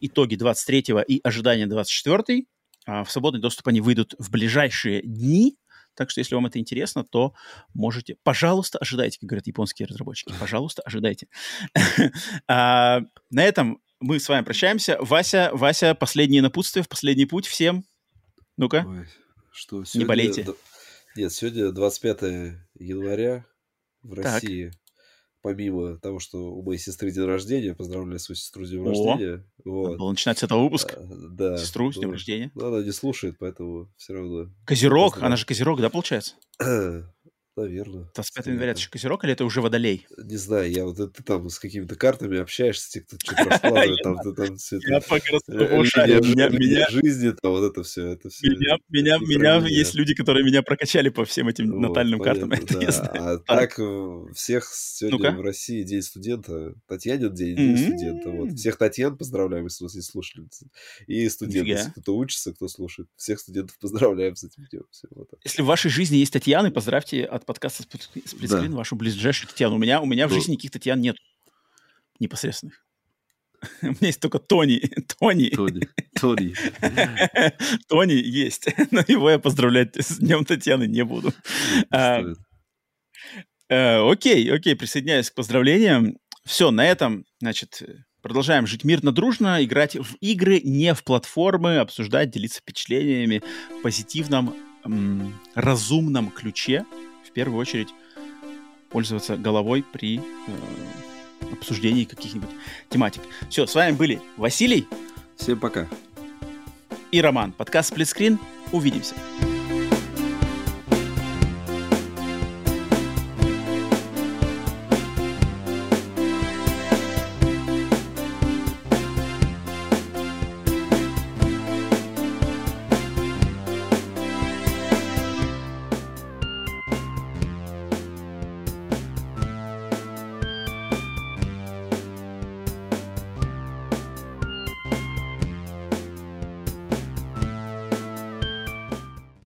[0.00, 5.56] «Итоги 23 и ожидания 24 а, в свободный доступ они выйдут в ближайшие дни.
[5.94, 7.34] Так что, если вам это интересно, то
[7.74, 8.16] можете...
[8.22, 10.32] Пожалуйста, ожидайте, как говорят японские разработчики.
[10.38, 11.28] Пожалуйста, ожидайте.
[12.48, 13.00] А,
[13.30, 14.96] на этом мы с вами прощаемся.
[15.00, 17.84] Вася, Вася, последнее напутствие в последний путь всем.
[18.56, 19.06] Ну-ка.
[19.52, 19.98] Что, сегодня...
[20.00, 20.46] Не болейте.
[21.16, 22.22] Нет, сегодня 25
[22.74, 23.44] января
[24.02, 24.72] в России
[25.42, 29.44] помимо того, что у моей сестры день рождения, поздравляю свою сестру с днем О, рождения.
[29.64, 29.98] Вот.
[29.98, 30.96] Было начинать с этого выпуска.
[30.96, 31.56] А, да.
[31.58, 32.50] Сестру с днем рождения.
[32.54, 34.50] Ну, она не слушает, поэтому все равно.
[34.64, 36.34] Козерог, она же Козерог, да, получается?
[37.60, 38.08] Наверное.
[38.14, 40.06] 25 января это еще Козерог или это уже Водолей?
[40.16, 44.18] Не знаю, я вот ты там с какими-то картами общаешься, те, кто что-то раскладывает, там
[44.22, 44.86] ты там все это...
[44.88, 45.00] Меня
[46.90, 48.48] жизни, там вот это все, это все.
[48.48, 52.52] Меня, меня, есть люди, которые меня прокачали по всем этим натальным картам.
[53.20, 53.78] А так
[54.34, 58.30] всех сегодня в России День студента, Татьянин день, День студента.
[58.30, 58.52] Вот.
[58.52, 60.70] Всех Татьян поздравляем, если у есть слушательницы.
[61.06, 63.08] И студенты, кто учится, кто слушает.
[63.16, 64.84] Всех студентов поздравляем с этим днем.
[65.44, 68.76] Если в вашей жизни есть Татьяны, поздравьте от подкаста Сплитскрин, да.
[68.76, 69.74] вашу ближайшую Татьяну.
[69.74, 71.16] У меня, у меня в жизни никаких Татьян нет
[72.20, 72.86] непосредственных.
[73.82, 74.78] У меня есть только Тони.
[75.18, 75.50] Тони.
[75.50, 75.88] Тони.
[76.14, 76.54] Тони.
[77.88, 78.68] Тони есть.
[78.92, 81.32] Но его я поздравлять с Днем Татьяны не буду.
[81.90, 82.22] А,
[83.68, 86.18] э, окей, окей, присоединяюсь к поздравлениям.
[86.44, 87.82] Все, на этом, значит,
[88.22, 93.42] продолжаем жить мирно, дружно, играть в игры, не в платформы, обсуждать, делиться впечатлениями
[93.76, 94.54] в позитивном,
[95.56, 96.86] разумном ключе
[97.30, 97.88] в первую очередь
[98.90, 100.22] пользоваться головой при э,
[101.52, 102.50] обсуждении каких-нибудь
[102.88, 103.22] тематик.
[103.48, 104.86] Все, с вами были Василий.
[105.36, 105.88] Всем пока.
[107.12, 107.52] И Роман.
[107.52, 108.38] Подкаст «Сплитскрин».
[108.72, 109.14] Увидимся.